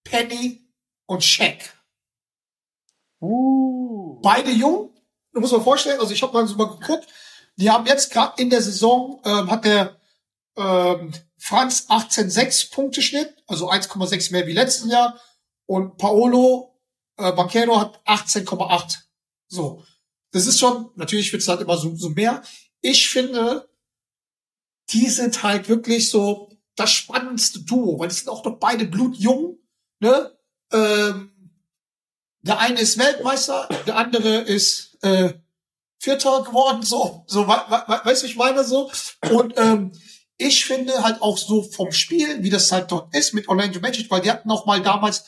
Penny 0.05 0.65
und 1.07 1.25
Shaq. 1.25 1.75
Uh. 3.21 4.21
Beide 4.23 4.53
jung, 4.53 4.95
du 5.33 5.41
musst 5.41 5.53
mal 5.53 5.61
vorstellen, 5.61 5.99
also 5.99 6.13
ich 6.13 6.23
habe 6.23 6.33
mal 6.33 6.47
so 6.47 6.55
mal 6.55 6.69
geguckt, 6.69 7.09
die 7.57 7.69
haben 7.69 7.87
jetzt 7.87 8.13
gerade 8.13 8.41
in 8.41 8.49
der 8.49 8.63
Saison, 8.63 9.21
ähm, 9.25 9.51
hat 9.51 9.65
der 9.65 10.01
ähm, 10.57 11.13
Franz 11.37 11.87
18,6 11.89 12.71
Punkte 12.73 13.03
Schnitt, 13.03 13.35
also 13.49 13.69
1,6 13.71 14.31
mehr 14.31 14.47
wie 14.47 14.53
letztes 14.53 14.89
Jahr 14.89 15.19
und 15.67 15.97
Paolo 15.97 16.79
äh, 17.17 17.33
Banquero 17.33 17.81
hat 17.81 18.01
18,8. 18.07 18.99
So, 19.49 19.85
das 20.31 20.47
ist 20.47 20.61
schon, 20.61 20.91
natürlich 20.95 21.33
wird's 21.33 21.49
halt 21.49 21.61
immer 21.61 21.77
so, 21.77 21.97
so 21.97 22.11
mehr. 22.11 22.43
Ich 22.81 23.09
finde, 23.09 23.69
die 24.91 25.09
sind 25.09 25.43
halt 25.43 25.69
wirklich 25.69 26.11
so 26.11 26.51
das 26.77 26.91
spannendste 26.91 27.61
Duo, 27.61 27.99
weil 27.99 28.09
die 28.09 28.15
sind 28.15 28.29
auch 28.29 28.45
noch 28.45 28.59
beide 28.59 28.85
blutjung, 28.87 29.59
ne? 30.01 30.37
Ähm, 30.73 31.31
der 32.43 32.59
eine 32.59 32.81
ist 32.81 32.99
Weltmeister, 32.99 33.69
der 33.87 33.97
andere 33.97 34.39
ist 34.41 34.99
äh, 35.03 35.33
Vierter 35.99 36.43
geworden, 36.43 36.83
so, 36.83 37.25
so, 37.27 37.47
we 37.47 37.53
we 37.53 37.83
we- 37.87 38.01
weißt 38.05 38.23
du, 38.23 38.27
ich 38.27 38.37
meine 38.37 38.65
so. 38.65 38.91
Und 39.31 39.55
ähm, 39.57 39.93
ich 40.37 40.65
finde 40.67 41.03
halt 41.03 41.23
auch 41.23 41.39
so 41.39 41.63
vom 41.63 41.93
Spiel, 41.93 42.43
wie 42.43 42.51
das 42.51 42.71
halt 42.73 42.91
dort 42.91 43.15
ist 43.15 43.33
mit 43.33 43.49
Orlando 43.49 43.81
Magic, 43.81 44.11
weil 44.11 44.21
die 44.21 44.31
hatten 44.31 44.51
auch 44.51 44.67
mal 44.67 44.83
damals 44.83 45.25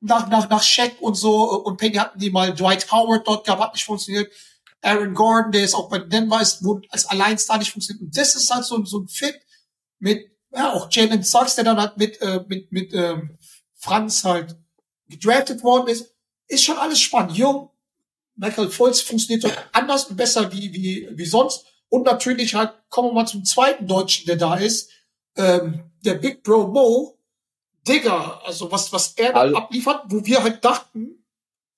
nach 0.00 0.28
nach 0.28 0.48
nach 0.48 0.62
Shaq 0.62 1.00
und 1.00 1.14
so 1.16 1.34
äh, 1.52 1.56
und 1.68 1.76
Penny 1.78 1.96
hatten 1.96 2.20
die 2.20 2.30
mal 2.30 2.54
Dwight 2.54 2.92
Howard 2.92 3.26
dort 3.26 3.44
gehabt, 3.44 3.60
hat 3.62 3.74
nicht 3.74 3.84
funktioniert. 3.84 4.30
Aaron 4.80 5.14
Gordon, 5.14 5.52
der 5.52 5.64
ist 5.64 5.74
auch 5.74 5.88
bei 5.88 5.98
Denver 5.98 6.40
ist, 6.40 6.64
wo 6.64 6.80
als 6.90 7.06
Alleinstar 7.06 7.58
nicht 7.58 7.72
funktioniert. 7.72 8.02
Und 8.02 8.16
das 8.16 8.34
ist 8.34 8.52
halt 8.52 8.64
so, 8.64 8.84
so 8.84 9.00
ein 9.00 9.08
Fit 9.08 9.40
mit, 9.98 10.30
ja, 10.52 10.72
auch 10.72 10.88
Jalen 10.90 11.22
Suggs, 11.22 11.56
der 11.56 11.64
dann 11.64 11.80
halt 11.80 11.96
mit, 11.96 12.20
äh, 12.20 12.44
mit, 12.48 12.70
mit 12.72 12.94
ähm, 12.94 13.38
Franz 13.74 14.24
halt 14.24 14.56
gedraftet 15.08 15.62
worden 15.62 15.88
ist. 15.88 16.14
Ist 16.46 16.64
schon 16.64 16.78
alles 16.78 17.00
spannend. 17.00 17.36
Jung, 17.36 17.70
Michael 18.36 18.70
Fultz 18.70 19.00
funktioniert 19.00 19.44
doch 19.44 19.56
anders 19.72 20.04
und 20.04 20.16
besser 20.16 20.52
wie, 20.52 20.72
wie, 20.72 21.08
wie 21.12 21.26
sonst. 21.26 21.66
Und 21.88 22.04
natürlich 22.04 22.54
halt, 22.54 22.72
kommen 22.88 23.08
wir 23.08 23.14
mal 23.14 23.26
zum 23.26 23.44
zweiten 23.44 23.86
Deutschen, 23.86 24.26
der 24.26 24.36
da 24.36 24.56
ist, 24.56 24.90
ähm, 25.36 25.90
der 26.04 26.14
Big 26.14 26.42
Bro 26.44 26.68
Mo, 26.68 27.18
Digger, 27.86 28.44
also 28.46 28.70
was, 28.70 28.92
was 28.92 29.14
er 29.14 29.32
da 29.32 29.40
All- 29.40 29.56
abliefert, 29.56 30.04
wo 30.06 30.24
wir 30.24 30.42
halt 30.42 30.64
dachten, 30.64 31.24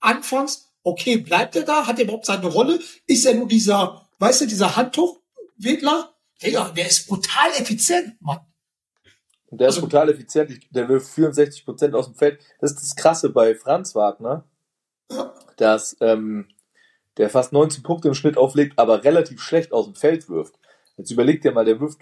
anfangs, 0.01 0.70
okay, 0.83 1.19
bleibt 1.19 1.57
er 1.57 1.63
da? 1.65 1.87
Hat 1.87 1.99
er 1.99 2.05
überhaupt 2.05 2.27
seine 2.27 2.47
Rolle? 2.47 2.79
Ist 3.07 3.27
er 3.27 3.35
nur 3.35 3.49
dieser, 3.49 4.09
weißt 4.19 4.43
du, 4.43 4.47
dieser 4.47 4.77
Handtuchwedler? 4.77 6.15
Digga, 6.43 6.71
der 6.71 6.87
ist 6.89 7.07
brutal 7.07 7.51
effizient, 7.59 8.21
Mann. 8.21 8.41
Der 9.51 9.69
ist 9.69 9.75
Also- 9.77 9.87
brutal 9.87 10.09
effizient. 10.11 10.61
Der 10.71 10.89
wirft 10.89 11.09
64 11.13 11.65
Prozent 11.65 11.95
aus 11.95 12.07
dem 12.07 12.15
Feld. 12.15 12.41
Das 12.61 12.73
ist 12.73 12.81
das 12.83 12.97
Krasse 12.97 13.31
bei 13.31 13.55
Franz 13.55 13.95
Wagner, 13.95 14.45
Ja. 15.11 15.35
dass 15.57 15.97
ähm, 16.01 16.49
der 17.17 17.29
fast 17.31 17.53
19 17.53 17.83
Punkte 17.83 18.09
im 18.09 18.15
Schnitt 18.15 18.37
auflegt, 18.37 18.79
aber 18.79 19.03
relativ 19.05 19.43
schlecht 19.43 19.73
aus 19.73 19.87
dem 19.87 19.97
Feld 19.97 20.29
wirft. 20.29 20.55
Jetzt 20.97 21.11
überleg 21.11 21.43
dir 21.43 21.53
mal, 21.53 21.65
der 21.65 21.81
wirft 21.81 22.01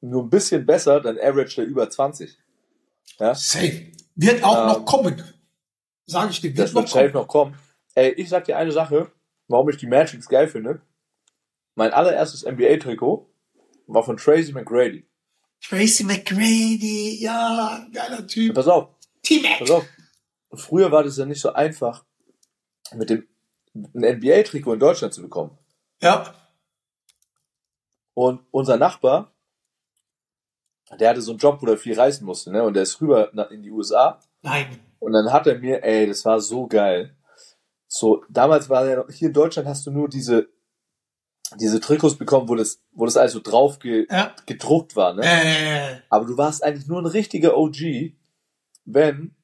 nur 0.00 0.22
ein 0.24 0.30
bisschen 0.30 0.66
besser, 0.66 1.00
dann 1.00 1.18
average 1.18 1.56
der 1.56 1.64
über 1.64 1.88
20. 1.88 2.36
Ja, 3.18 3.34
Safe. 3.34 3.90
Wird 4.14 4.44
auch 4.44 4.58
Ähm, 4.60 4.66
noch 4.66 4.84
kommen. 4.84 5.22
Sage 6.06 6.30
ich 6.30 6.40
dir, 6.40 6.52
das 6.52 6.72
noch 6.72 6.82
wird 6.82 6.90
safe 6.90 7.10
noch 7.10 7.28
kommen. 7.28 7.56
Ey, 7.94 8.12
ich 8.12 8.28
sag 8.28 8.44
dir 8.44 8.56
eine 8.56 8.72
Sache, 8.72 9.12
warum 9.48 9.68
ich 9.68 9.76
die 9.76 9.86
Magics 9.86 10.28
geil 10.28 10.48
finde. 10.48 10.82
Mein 11.74 11.92
allererstes 11.92 12.44
NBA-Trikot 12.44 13.30
war 13.86 14.02
von 14.02 14.16
Tracy 14.16 14.52
McGrady. 14.52 15.06
Tracy 15.60 16.04
McGrady, 16.04 17.18
ja, 17.20 17.86
geiler 17.92 18.26
Typ. 18.26 18.54
Pass 18.54 18.68
auf, 18.68 18.88
T-Mac. 19.22 19.60
Pass 19.60 19.70
auf. 19.70 19.84
Früher 20.54 20.90
war 20.90 21.04
das 21.04 21.16
ja 21.16 21.24
nicht 21.24 21.40
so 21.40 21.52
einfach, 21.52 22.04
mit 22.94 23.10
dem 23.10 23.26
ein 23.74 24.18
NBA-Trikot 24.18 24.74
in 24.74 24.80
Deutschland 24.80 25.14
zu 25.14 25.22
bekommen. 25.22 25.56
Ja. 26.02 26.34
Und 28.14 28.44
unser 28.50 28.76
Nachbar, 28.76 29.32
der 30.98 31.08
hatte 31.08 31.22
so 31.22 31.32
einen 31.32 31.38
Job, 31.38 31.62
wo 31.62 31.66
er 31.66 31.78
viel 31.78 31.98
reisen 31.98 32.26
musste, 32.26 32.50
ne? 32.52 32.62
Und 32.62 32.74
der 32.74 32.82
ist 32.82 33.00
rüber 33.00 33.32
in 33.50 33.62
die 33.62 33.70
USA. 33.70 34.20
Nein. 34.42 34.78
Und 35.02 35.12
dann 35.12 35.32
hat 35.32 35.46
er 35.48 35.58
mir, 35.58 35.82
ey, 35.82 36.06
das 36.06 36.24
war 36.24 36.40
so 36.40 36.66
geil. 36.68 37.16
So, 37.88 38.24
damals 38.30 38.68
war 38.68 38.86
ja 38.86 38.96
noch, 38.96 39.10
hier 39.10 39.28
in 39.28 39.34
Deutschland 39.34 39.66
hast 39.68 39.84
du 39.84 39.90
nur 39.90 40.08
diese, 40.08 40.48
diese 41.60 41.80
Trikots 41.80 42.16
bekommen, 42.16 42.48
wo 42.48 42.54
das, 42.54 42.80
wo 42.92 43.04
das 43.04 43.16
also 43.16 43.40
drauf 43.40 43.80
ge, 43.80 44.06
Ja. 44.08 44.34
gedruckt 44.46 44.94
war, 44.94 45.12
ne? 45.12 45.22
Äh, 45.24 46.00
Aber 46.08 46.24
du 46.26 46.38
warst 46.38 46.62
eigentlich 46.62 46.86
nur 46.86 47.00
ein 47.02 47.06
richtiger 47.06 47.56
OG, 47.56 48.12
wenn 48.84 49.34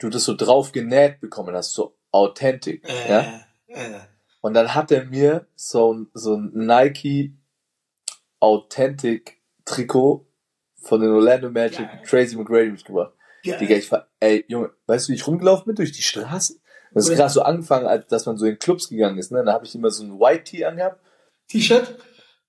du 0.00 0.10
das 0.10 0.24
so 0.24 0.34
drauf 0.36 0.70
genäht 0.72 1.20
bekommen 1.20 1.54
hast, 1.54 1.72
so 1.72 1.96
authentisch, 2.12 2.80
äh, 2.84 3.10
ja? 3.10 3.40
äh. 3.68 4.00
Und 4.42 4.54
dann 4.54 4.74
hat 4.74 4.92
er 4.92 5.04
mir 5.06 5.46
so 5.56 5.94
ein, 5.94 6.08
so 6.12 6.34
ein 6.36 6.50
Nike 6.54 7.34
Authentic 8.40 9.40
Trikot 9.64 10.26
von 10.82 11.00
den 11.00 11.10
Orlando 11.10 11.50
Magic 11.50 11.88
Geil. 11.88 12.02
Tracy 12.06 12.36
McGrady 12.36 12.70
mitgebracht. 12.70 13.14
Geil. 13.42 13.58
Digga, 13.58 13.74
ich 13.76 13.90
war, 13.90 14.07
ey, 14.20 14.44
Junge, 14.48 14.70
weißt 14.86 15.08
du, 15.08 15.12
wie 15.12 15.16
ich 15.16 15.26
rumgelaufen 15.26 15.66
bin 15.66 15.76
durch 15.76 15.92
die 15.92 16.02
Straße? 16.02 16.56
Das 16.94 17.08
ist 17.08 17.16
gerade 17.16 17.30
so 17.32 17.42
angefangen, 17.42 17.86
als 17.86 18.06
dass 18.06 18.24
man 18.26 18.38
so 18.38 18.46
in 18.46 18.58
Clubs 18.58 18.88
gegangen 18.88 19.18
ist, 19.18 19.30
ne? 19.30 19.44
Da 19.44 19.52
habe 19.52 19.66
ich 19.66 19.74
immer 19.74 19.90
so 19.90 20.02
ein 20.04 20.18
White 20.18 20.44
Tee 20.44 20.64
angehabt 20.64 21.00
T-Shirt? 21.48 21.98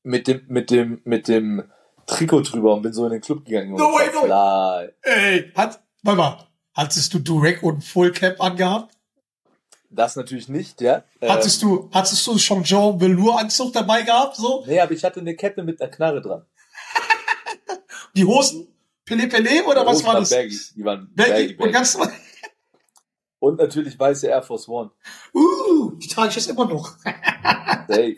mit 0.03 0.27
dem, 0.27 0.41
mit 0.47 0.71
dem, 0.71 1.01
mit 1.03 1.27
dem 1.27 1.63
Trikot 2.05 2.41
drüber 2.41 2.73
und 2.73 2.81
bin 2.81 2.93
so 2.93 3.05
in 3.05 3.11
den 3.11 3.21
Club 3.21 3.45
gegangen. 3.45 3.73
No 3.73 3.91
way, 3.93 4.09
no 4.13 4.29
way. 4.29 4.89
Ey, 5.01 5.51
hat, 5.55 5.81
warte 6.03 6.17
mal, 6.17 6.47
hattest 6.73 7.13
du 7.13 7.19
Durek 7.19 7.61
und 7.63 7.83
Full 7.83 8.11
Cap 8.13 8.41
angehabt? 8.41 8.95
Das 9.91 10.15
natürlich 10.15 10.47
nicht, 10.49 10.81
ja. 10.81 11.03
Äh, 11.19 11.29
Hattest 11.29 11.61
du, 11.63 11.89
hattest 11.93 12.25
du 12.27 12.37
schon 12.37 12.63
Jean 12.63 12.99
Velour 13.01 13.39
Anzug 13.39 13.73
dabei 13.73 14.03
gehabt, 14.03 14.35
so? 14.35 14.63
nee, 14.67 14.79
aber 14.79 14.91
ich 14.93 15.03
hatte 15.03 15.19
eine 15.19 15.35
Kette 15.35 15.63
mit 15.63 15.81
einer 15.81 15.91
Knarre 15.91 16.21
dran. 16.21 16.45
Die 18.15 18.23
Hosen? 18.23 18.67
Pele 19.09 19.27
Pele 19.27 19.65
oder 19.65 19.85
was 19.85 20.03
war 20.05 20.19
das? 20.19 20.29
Baggy. 20.29 20.59
Die 20.75 20.85
waren 20.85 21.11
Baggy, 21.15 21.53
baggy, 21.53 21.63
und 21.63 21.71
ganz, 21.71 21.97
Und 23.39 23.57
natürlich 23.57 23.97
weiße 23.97 24.27
Air 24.27 24.43
Force 24.43 24.69
One. 24.69 24.91
uh, 25.33 25.91
die 25.95 26.07
trage 26.07 26.29
ich 26.29 26.35
jetzt 26.35 26.49
immer 26.49 26.65
noch. 26.65 26.95
Safe. 27.87 28.17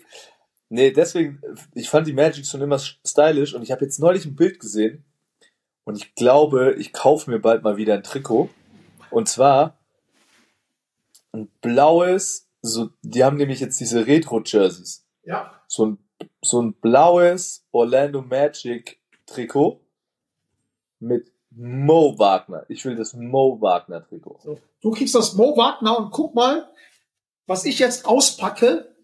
Nee, 0.68 0.92
deswegen, 0.92 1.42
ich 1.74 1.89
fand 1.89 2.08
die 2.08 2.14
Magic 2.14 2.46
schon 2.46 2.62
immer 2.62 2.80
stylisch 2.80 3.54
und 3.54 3.62
ich 3.62 3.72
habe 3.72 3.86
jetzt 3.86 4.00
neulich 4.00 4.26
ein 4.26 4.36
Bild 4.36 4.60
gesehen 4.60 5.06
und 5.86 5.96
ich 5.96 6.14
glaube, 6.16 6.76
ich 6.78 6.92
kaufe 6.92 7.30
mir 7.30 7.39
bald 7.39 7.64
mal 7.64 7.78
wieder 7.78 7.94
ein 7.94 8.04
Trikot. 8.04 8.50
Und 9.10 9.28
zwar 9.28 9.78
ein 11.34 11.50
blaues, 11.62 12.48
so, 12.62 12.89
die 13.02 13.24
haben 13.24 13.38
nämlich 13.38 13.60
jetzt 13.60 13.80
diese 13.80 14.08
Retro-Jerseys. 14.08 15.06
Ja. 15.24 15.62
So 15.68 15.86
ein, 15.86 15.98
so 16.42 16.62
ein 16.62 16.74
blaues 16.74 17.66
Orlando 17.72 18.22
Magic 18.22 19.00
Trikot 19.26 19.80
mit 21.02 21.32
Mo 21.49 22.18
Wagner. 22.18 22.66
Ich 22.70 22.86
will 22.86 22.95
das 22.95 23.14
Mo 23.14 23.60
Wagner 23.62 24.08
Trikot. 24.08 24.39
So. 24.43 24.60
Du 24.82 24.91
kriegst 24.91 25.16
das 25.16 25.34
Mo 25.34 25.58
Wagner 25.58 25.97
und 25.97 26.12
guck 26.12 26.34
mal, 26.34 26.72
was 27.45 27.66
ich 27.66 27.80
jetzt 27.80 28.06
auspacke. 28.06 28.95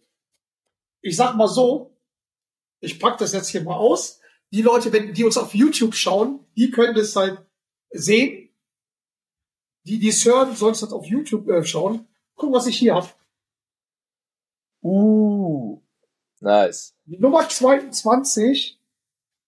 Ich 1.02 1.16
sag 1.16 1.36
mal 1.36 1.48
so, 1.48 1.98
ich 2.80 3.00
pack 3.00 3.18
das 3.18 3.34
jetzt 3.34 3.50
hier 3.50 3.64
mal 3.64 3.76
aus. 3.76 4.22
Die 4.52 4.62
Leute, 4.62 4.94
wenn 4.94 5.14
die 5.14 5.26
uns 5.26 5.38
auf 5.38 5.54
YouTube 5.54 5.94
schauen, 5.94 6.46
die 6.56 6.72
können 6.72 6.96
das 6.96 7.16
halt 7.16 7.46
sehen. 7.92 8.50
Die, 9.84 10.00
die 10.00 10.10
es 10.10 10.24
hören, 10.26 10.56
sollen 10.56 10.74
es 10.74 10.82
halt 10.82 10.94
auf 10.94 11.06
YouTube 11.06 11.50
äh, 11.50 11.64
schauen. 11.64 12.08
Guck, 12.36 12.54
was 12.54 12.68
ich 12.68 12.78
hier 12.78 12.96
hab. 12.96 13.18
Uh, 14.82 15.82
Nice. 16.40 16.96
Die 17.06 17.18
Nummer 17.18 17.48
22, 17.50 18.77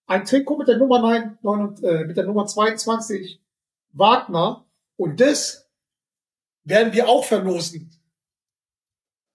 ein 0.09 0.25
Trikot 0.25 0.57
mit 0.57 0.67
der 0.67 0.77
Nummer 0.77 0.99
9, 0.99 1.37
9 1.41 1.83
äh, 1.83 2.03
mit 2.05 2.17
der 2.17 2.25
Nummer 2.25 2.47
22 2.47 3.39
Wagner 3.93 4.65
und 4.97 5.21
das 5.21 5.69
werden 6.63 6.93
wir 6.93 7.07
auch 7.07 7.23
verlosen. 7.23 7.91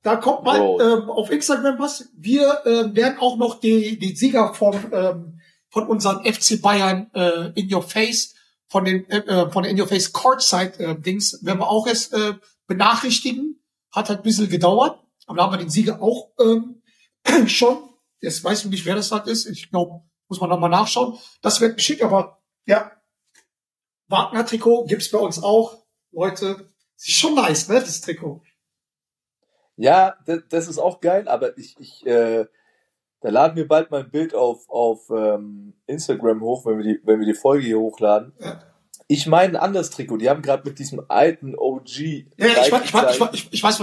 Da 0.02 0.16
kommt 0.16 0.44
mal 0.44 0.58
Bro. 0.58 0.80
ähm, 0.80 1.10
auf 1.10 1.30
Instagram 1.30 1.78
was. 1.78 2.10
Wir 2.16 2.60
ähm, 2.66 2.94
werden 2.94 3.18
auch 3.18 3.36
noch 3.36 3.60
die, 3.60 3.98
die 3.98 4.16
Sieger 4.16 4.52
von, 4.52 4.74
ähm, 4.92 5.40
von 5.70 5.86
unseren 5.86 6.24
FC 6.24 6.60
Bayern 6.60 7.10
äh, 7.14 7.52
in 7.54 7.72
your 7.72 7.82
face, 7.82 8.34
von 8.66 8.84
den 8.84 9.08
äh, 9.08 9.18
äh, 9.18 9.50
von 9.50 9.62
der 9.62 9.70
in 9.72 9.80
your 9.80 9.88
face 9.88 10.12
Courtside 10.12 10.78
äh, 10.80 11.00
Dings, 11.00 11.38
werden 11.42 11.60
wir 11.60 11.68
auch 11.68 11.86
erst 11.86 12.12
äh, 12.12 12.34
benachrichtigen. 12.66 13.62
Hat 13.92 14.08
halt 14.08 14.20
ein 14.20 14.24
bisschen 14.24 14.48
gedauert, 14.48 14.98
aber 15.26 15.38
da 15.38 15.44
haben 15.44 15.52
wir 15.52 15.58
den 15.58 15.70
Sieger 15.70 16.02
auch 16.02 16.32
ähm, 16.40 16.82
schon. 17.46 17.78
Jetzt 18.20 18.42
weiß 18.42 18.64
ich 18.64 18.70
nicht, 18.70 18.84
wer 18.86 18.96
das 18.96 19.12
halt 19.12 19.28
ist. 19.28 19.46
Ich 19.46 19.70
glaube, 19.70 20.02
muss 20.34 20.40
man 20.40 20.50
nochmal 20.50 20.70
nachschauen. 20.70 21.16
Das 21.42 21.60
wird 21.60 21.76
geschickt, 21.76 22.02
aber 22.02 22.40
ja. 22.66 22.90
Wagner-Trikot 24.08 24.84
gibt's 24.86 25.10
bei 25.10 25.18
uns 25.18 25.42
auch. 25.42 25.78
Leute, 26.12 26.68
ist 26.96 27.10
schon 27.12 27.34
nice, 27.34 27.68
ne, 27.68 27.80
das 27.80 28.00
Trikot. 28.00 28.42
Ja, 29.76 30.16
das, 30.26 30.40
das 30.48 30.68
ist 30.68 30.78
auch 30.78 31.00
geil, 31.00 31.26
aber 31.28 31.56
ich, 31.58 31.74
ich, 31.78 32.06
äh, 32.06 32.46
da 33.20 33.28
laden 33.30 33.56
wir 33.56 33.66
bald 33.66 33.90
mal 33.90 34.00
ein 34.04 34.10
Bild 34.10 34.34
auf, 34.34 34.68
auf 34.68 35.08
ähm, 35.10 35.74
Instagram 35.86 36.40
hoch, 36.42 36.64
wenn 36.66 36.78
wir 36.78 36.84
die, 36.84 37.00
wenn 37.04 37.18
wir 37.20 37.26
die 37.26 37.34
Folge 37.34 37.64
hier 37.64 37.78
hochladen. 37.78 38.32
Ja. 38.38 38.62
Ich 39.08 39.26
meine 39.26 39.58
ein 39.58 39.64
anderes 39.64 39.90
Trikot. 39.90 40.18
Die 40.18 40.30
haben 40.30 40.42
gerade 40.42 40.66
mit 40.68 40.78
diesem 40.78 41.04
alten 41.08 41.54
OG. 41.56 41.88
Ja, 41.98 42.24
ja, 42.38 42.46
ich, 42.48 42.72
weiß- 42.72 42.84
ich, 42.84 42.94
weiß- 42.94 43.30
ich, 43.32 43.44
ich, 43.46 43.52
ich 43.52 43.62
weiß, 43.62 43.80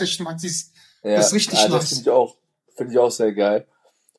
welches 0.00 0.16
du 0.16 0.22
meinst. 0.24 0.44
Ja, 1.02 1.16
Das 1.16 1.28
ist 1.28 1.34
richtig 1.34 1.58
ja, 1.62 1.68
nice. 1.68 1.80
Das 1.80 1.88
finde 1.90 2.02
ich 2.02 2.10
auch, 2.10 2.36
finde 2.74 2.92
ich 2.92 2.98
auch 2.98 3.10
sehr 3.10 3.32
geil. 3.34 3.66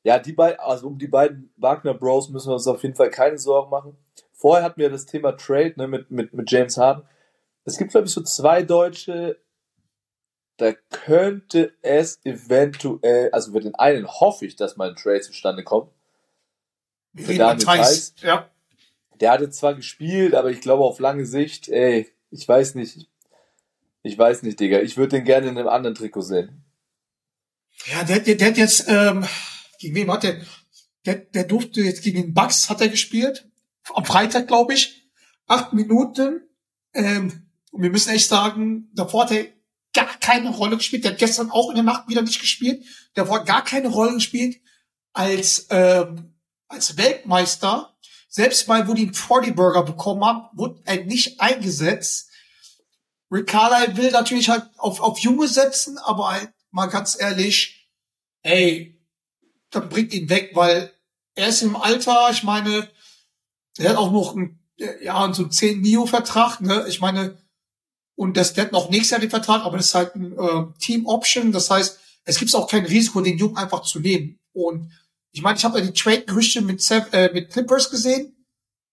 Ja, 0.04 0.18
die 0.20 0.34
beiden, 0.34 0.60
also 0.60 0.88
um 0.88 0.98
die 0.98 1.08
beiden 1.08 1.52
Wagner 1.58 1.94
Bros 1.94 2.30
müssen 2.30 2.50
wir 2.50 2.54
uns 2.54 2.68
auf 2.68 2.84
jeden 2.84 2.96
Fall 2.96 3.10
keine 3.10 3.38
Sorgen 3.38 3.70
machen. 3.70 3.98
Vorher 4.32 4.64
hatten 4.64 4.80
wir 4.80 4.90
das 4.90 5.06
Thema 5.06 5.34
Trade, 5.34 5.74
ne, 5.76 5.88
mit, 5.88 6.10
mit, 6.12 6.34
mit 6.34 6.50
James 6.50 6.78
Harden. 6.78 7.04
Es 7.66 7.78
gibt, 7.78 7.92
glaube 7.92 8.08
ich, 8.08 8.14
so 8.14 8.22
zwei 8.22 8.64
Deutsche, 8.64 9.38
da 10.58 10.74
könnte 10.90 11.74
es 11.82 12.20
eventuell, 12.24 13.30
also 13.32 13.52
für 13.52 13.60
den 13.60 13.76
einen 13.76 14.08
hoffe 14.08 14.46
ich, 14.46 14.56
dass 14.56 14.78
mal 14.78 14.90
ein 14.90 14.96
Trade 14.96 15.22
zustande 15.22 15.64
kommt. 15.64 15.92
Für 17.16 17.34
Daniel 17.34 17.66
Thais. 17.66 18.14
Ja. 18.22 18.50
Der 19.20 19.32
hatte 19.32 19.50
zwar 19.50 19.74
gespielt, 19.74 20.34
aber 20.36 20.50
ich 20.50 20.62
glaube 20.62 20.84
auf 20.84 21.00
lange 21.00 21.26
Sicht, 21.26 21.68
ey, 21.70 22.10
ich 22.32 22.48
weiß 22.48 22.76
nicht. 22.76 23.10
Ich 24.02 24.18
weiß 24.18 24.44
nicht, 24.44 24.60
Digga. 24.60 24.80
Ich 24.80 24.96
würde 24.96 25.18
den 25.18 25.26
gerne 25.26 25.48
in 25.48 25.58
einem 25.58 25.68
anderen 25.68 25.96
Trikot 25.96 26.22
sehen. 26.22 26.64
Ja, 27.86 28.04
der, 28.04 28.20
der, 28.20 28.36
der 28.36 28.48
hat 28.48 28.58
jetzt, 28.58 28.86
ähm, 28.88 29.26
gegen 29.80 29.96
wem 29.96 30.12
hat 30.12 30.24
der, 30.24 30.42
der, 31.06 31.16
der 31.16 31.46
durfte 31.46 31.82
jetzt 31.82 32.04
gegen 32.04 32.22
den 32.22 32.34
Bucks 32.34 32.70
hat 32.70 32.82
er 32.82 32.90
gespielt. 32.90 33.50
Am 33.96 34.06
Freitag, 34.06 34.48
glaube 34.48 34.74
ich. 34.74 35.10
Acht 35.48 35.74
Minuten. 35.74 36.42
Ähm, 36.94 37.50
und 37.72 37.82
wir 37.82 37.90
müssen 37.90 38.14
echt 38.14 38.28
sagen, 38.28 38.90
davor 38.94 39.24
hat 39.24 39.32
er 39.32 39.48
gar 39.94 40.20
keine 40.20 40.50
Rolle 40.50 40.78
gespielt. 40.78 41.04
Der 41.04 41.12
hat 41.12 41.20
gestern 41.20 41.50
auch 41.50 41.70
in 41.70 41.76
der 41.76 41.84
Nacht 41.84 42.08
wieder 42.08 42.22
nicht 42.22 42.40
gespielt. 42.40 42.84
Davor 43.14 43.40
hat 43.40 43.48
gar 43.48 43.64
keine 43.64 43.88
Rolle 43.88 44.14
gespielt. 44.14 44.62
Als, 45.14 45.68
ähm, 45.72 46.36
als 46.68 46.98
Weltmeister, 46.98 47.98
selbst 48.28 48.68
mal, 48.68 48.88
wo 48.88 48.94
die 48.94 49.04
einen 49.04 49.14
40 49.14 49.56
Burger 49.56 49.84
bekommen 49.84 50.24
haben, 50.24 50.58
wurde 50.58 50.82
er 50.86 51.04
nicht 51.06 51.42
eingesetzt. 51.42 52.30
Rick 53.32 53.48
Carlisle 53.48 53.98
will 53.98 54.12
natürlich 54.12 54.50
halt 54.50 54.66
auf, 54.78 55.00
auf 55.00 55.20
Junge 55.20 55.48
setzen, 55.48 55.98
aber 55.98 56.32
halt 56.32 56.54
mal 56.72 56.88
ganz 56.88 57.20
ehrlich, 57.20 57.90
ey, 58.42 58.99
dann 59.72 59.90
bringt 59.90 60.14
ihn 60.14 60.30
weg, 60.30 60.52
weil 60.54 60.92
er 61.36 61.48
ist 61.50 61.62
im 61.62 61.76
Alter, 61.76 62.30
ich 62.32 62.44
meine, 62.44 62.90
er 63.78 63.90
hat 63.92 63.98
auch 63.98 64.12
noch 64.12 64.36
ein, 64.36 64.60
ja, 65.02 65.34
so 65.34 65.44
einen 65.44 65.52
10 65.52 65.82
Mio 65.82 66.06
Vertrag, 66.06 66.62
ne, 66.62 66.86
ich 66.88 67.00
meine, 67.02 67.38
und 68.16 68.36
das, 68.36 68.54
der 68.54 68.66
hat 68.66 68.72
noch 68.72 68.90
nächstes 68.90 69.12
Jahr 69.12 69.20
den 69.22 69.30
Vertrag, 69.30 69.64
aber 69.64 69.78
das 69.78 69.88
ist 69.88 69.96
halt 69.96 70.16
ein 70.16 70.34
äh, 70.38 70.66
Team 70.80 71.06
Option, 71.06 71.52
das 71.52 71.70
heißt, 71.70 72.00
es 72.26 72.38
gibt 72.38 72.54
auch 72.54 72.68
kein 72.70 72.86
Risiko, 72.86 73.22
den 73.22 73.38
Jungen 73.38 73.58
einfach 73.58 73.82
zu 73.82 74.00
nehmen. 74.00 74.40
Und 74.54 74.92
ich 75.32 75.42
meine, 75.42 75.58
ich 75.58 75.64
habe 75.64 75.80
ja 75.80 75.86
die 75.86 75.94
Trade-Gerüchte 75.94 76.62
mit, 76.62 76.82
Sev- 76.82 77.12
äh, 77.14 77.32
mit 77.34 77.50
Clippers 77.50 77.90
gesehen. 77.90 78.46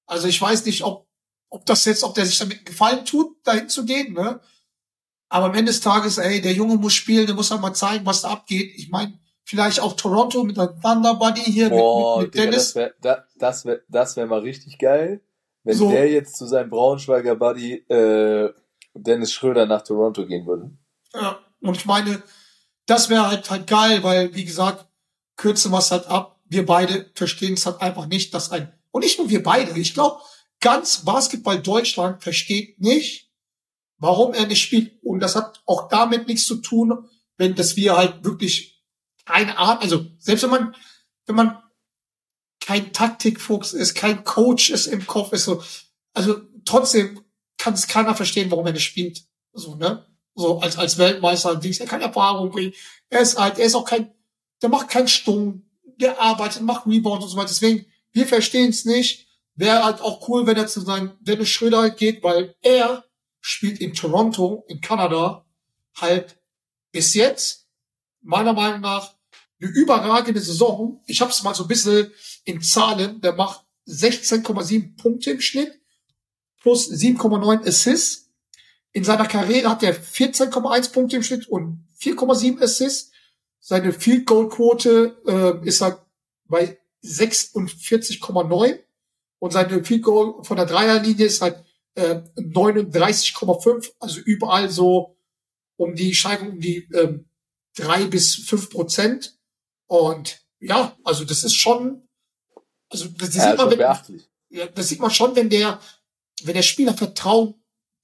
Also 0.07 0.29
ich 0.29 0.41
weiß 0.41 0.65
nicht, 0.65 0.85
ob, 0.85 1.09
ob 1.51 1.67
das 1.67 1.85
jetzt, 1.85 2.05
ob 2.05 2.15
der 2.15 2.25
sich 2.25 2.39
damit 2.39 2.59
einen 2.59 2.65
Gefallen 2.65 3.05
tut, 3.05 3.37
dahin 3.45 3.69
zu 3.69 3.85
gehen, 3.85 4.13
ne? 4.15 4.41
Aber 5.29 5.47
am 5.47 5.55
Ende 5.55 5.73
des 5.73 5.81
Tages, 5.81 6.19
ey, 6.19 6.41
der 6.41 6.53
Junge 6.53 6.77
muss 6.77 6.95
spielen, 6.95 7.27
der 7.27 7.35
muss 7.35 7.51
halt 7.51 7.61
mal 7.61 7.75
zeigen, 7.75 8.07
was 8.07 8.23
da 8.23 8.31
abgeht. 8.31 8.73
Ich 8.77 8.91
meine, 8.91 9.19
vielleicht 9.47 9.81
auch 9.81 9.95
Toronto 9.95 10.43
mit 10.45 10.57
der 10.57 10.79
Thunder 10.81 11.15
Buddy 11.15 11.41
hier 11.41 11.71
Boah, 11.71 12.21
mit, 12.21 12.27
mit, 12.27 12.35
mit 12.35 12.35
Digga, 12.35 12.45
Dennis. 12.51 12.65
das 12.67 12.75
wäre 12.75 12.95
da, 13.01 13.25
das 13.39 13.65
wär, 13.65 13.81
das 13.89 14.17
wär 14.17 14.27
mal 14.27 14.41
richtig 14.41 14.77
geil, 14.79 15.23
wenn 15.63 15.77
So. 15.77 15.91
der 15.91 16.11
jetzt 16.11 16.37
zu 16.37 16.47
seinem 16.47 16.69
Braunschweiger 16.69 17.37
Buddy 17.37 17.75
äh, 17.89 18.53
Dennis 18.95 19.33
Schröder 19.33 19.67
nach 19.67 19.83
Toronto 19.83 20.27
gehen 20.27 20.47
würde. 20.47 20.71
Ja, 21.15 21.39
und 21.61 21.77
ich 21.77 21.87
meine, 21.87 22.23
das 22.87 23.09
wäre 23.09 23.29
halt 23.29 23.49
halt 23.51 23.67
geil, 23.67 24.03
weil, 24.03 24.35
wie 24.35 24.45
gesagt, 24.45 24.87
kürzen 25.37 25.71
wir 25.71 25.79
es 25.79 25.91
halt 25.91 26.07
ab. 26.07 26.41
Wir 26.45 26.67
beide 26.67 27.11
verstehen 27.15 27.55
es 27.55 27.67
halt 27.67 27.81
einfach 27.81 28.07
nicht, 28.07 28.35
dass 28.35 28.51
ein, 28.51 28.73
und 28.91 29.03
nicht 29.03 29.19
nur 29.19 29.29
wir 29.29 29.43
beide, 29.43 29.79
ich 29.79 29.95
glaube, 29.95 30.21
ganz 30.61 31.05
Basketball 31.05 31.61
Deutschland 31.61 32.23
versteht 32.23 32.81
nicht, 32.81 33.31
warum 33.99 34.35
er 34.35 34.47
nicht 34.47 34.63
spielt. 34.63 34.93
Und 35.03 35.21
das 35.21 35.37
hat 35.37 35.63
auch 35.67 35.89
damit 35.89 36.27
nichts 36.27 36.47
zu 36.47 36.57
tun, 36.57 37.09
wenn 37.37 37.55
das 37.55 37.77
wir 37.77 37.97
halt 37.97 38.25
wirklich 38.25 38.76
keine 39.27 39.59
Art, 39.59 39.83
also 39.83 40.07
selbst 40.19 40.45
wenn 40.45 40.51
man, 40.51 40.75
wenn 41.27 41.37
man 41.37 41.63
kein 42.61 42.93
Taktikfuchs 42.93 43.73
ist, 43.73 43.95
kein 43.95 44.25
Coach 44.25 44.71
ist 44.71 44.87
im 44.87 45.07
Kopf, 45.07 45.33
ist 45.33 45.45
so, 45.45 45.63
also 46.15 46.41
trotzdem 46.65 47.21
kann 47.59 47.75
es 47.75 47.87
keiner 47.87 48.15
verstehen, 48.15 48.51
warum 48.51 48.67
er 48.67 48.73
nicht 48.73 48.85
spielt. 48.85 49.25
So, 49.53 49.75
ne? 49.75 50.07
So 50.35 50.61
als, 50.61 50.77
als 50.77 50.99
Weltmeister, 50.99 51.57
Dings, 51.57 51.81
er 51.81 51.87
kann 51.87 52.01
Erfahrung 52.01 52.51
bringen. 52.51 52.73
Er 53.09 53.21
ist 53.21 53.37
alt, 53.37 53.59
er 53.59 53.67
ist 53.67 53.75
auch 53.75 53.85
kein, 53.85 54.13
der 54.63 54.69
macht 54.69 54.89
keinen 54.89 55.09
Stumm, 55.09 55.69
der 55.83 56.21
arbeitet, 56.21 56.63
macht 56.63 56.87
Rebound 56.87 57.23
und 57.23 57.29
so 57.29 57.37
weiter. 57.37 57.49
Deswegen, 57.49 57.87
wir 58.13 58.27
verstehen 58.27 58.71
es 58.71 58.85
nicht. 58.85 59.27
Wäre 59.55 59.85
halt 59.85 60.03
auch 60.03 60.29
cool, 60.29 60.47
wenn 60.47 60.57
er 60.57 60.67
zu 60.67 60.81
seinem 60.81 61.17
Dennis 61.21 61.49
Schröder 61.49 61.79
halt 61.79 61.97
geht, 61.97 62.23
weil 62.23 62.55
er 62.61 63.05
spielt 63.41 63.81
in 63.81 63.95
Toronto, 63.95 64.65
in 64.69 64.83
Kanada, 64.83 65.47
halt 65.99 66.39
bis 66.93 67.15
jetzt, 67.15 67.67
meiner 68.21 68.53
Meinung 68.53 68.81
nach, 68.81 69.16
eine 69.61 69.71
überragende 69.71 70.41
Saison. 70.41 71.03
Ich 71.07 71.21
habe 71.21 71.31
es 71.31 71.43
mal 71.43 71.55
so 71.55 71.65
ein 71.65 71.69
bisschen 71.69 72.11
in 72.45 72.61
Zahlen, 72.61 73.21
der 73.21 73.35
macht 73.35 73.65
16,7 73.89 74.97
Punkte 74.97 75.31
im 75.31 75.41
Schnitt 75.41 75.81
plus 76.61 76.91
7,9 76.91 77.67
Assists. 77.67 78.31
In 78.93 79.05
seiner 79.05 79.27
Karriere 79.27 79.69
hat 79.69 79.83
er 79.83 79.95
14,1 79.95 80.93
Punkte 80.93 81.17
im 81.17 81.23
Schnitt 81.23 81.49
und 81.49 81.87
4,7 82.01 82.61
Assists. 82.63 83.13
Seine 83.61 83.93
Field 83.93 84.27
Goal 84.27 84.49
Quote 84.49 85.17
äh, 85.27 85.67
ist 85.67 85.81
halt 85.81 85.99
bei 86.49 86.79
46,9 87.05 88.81
und 89.39 89.53
seine 89.53 89.85
Field 89.85 90.03
Goal 90.03 90.43
von 90.43 90.57
der 90.57 90.67
Dreierlinie 90.67 91.27
ist 91.27 91.43
halt 91.43 91.65
äh, 91.95 92.21
39,5, 92.37 93.93
also 94.01 94.21
überall 94.21 94.71
so 94.71 95.17
um 95.77 95.95
die 95.95 96.15
Steigung 96.15 96.53
um 96.53 96.61
die 96.61 96.89
ähm, 96.95 97.29
drei 97.77 98.05
bis 98.07 98.35
fünf 98.35 98.71
Prozent. 98.71 99.36
Und 99.87 100.41
ja, 100.61 100.97
also 101.05 101.25
das 101.25 101.45
ist 101.45 101.55
schon, 101.55 102.09
also 102.91 103.09
das, 103.09 103.31
das 103.31 103.37
Ja, 103.37 103.51
sieht 103.51 103.59
man, 103.59 103.71
wenn, 103.71 103.79
ja, 104.51 104.67
das 104.67 104.89
sieht 104.89 105.01
man 105.01 105.11
schon, 105.11 105.37
wenn 105.37 105.51
der, 105.51 105.81
wenn 106.43 106.55
der 106.55 106.63
Spieler 106.63 106.95
Vertrauen 106.95 107.55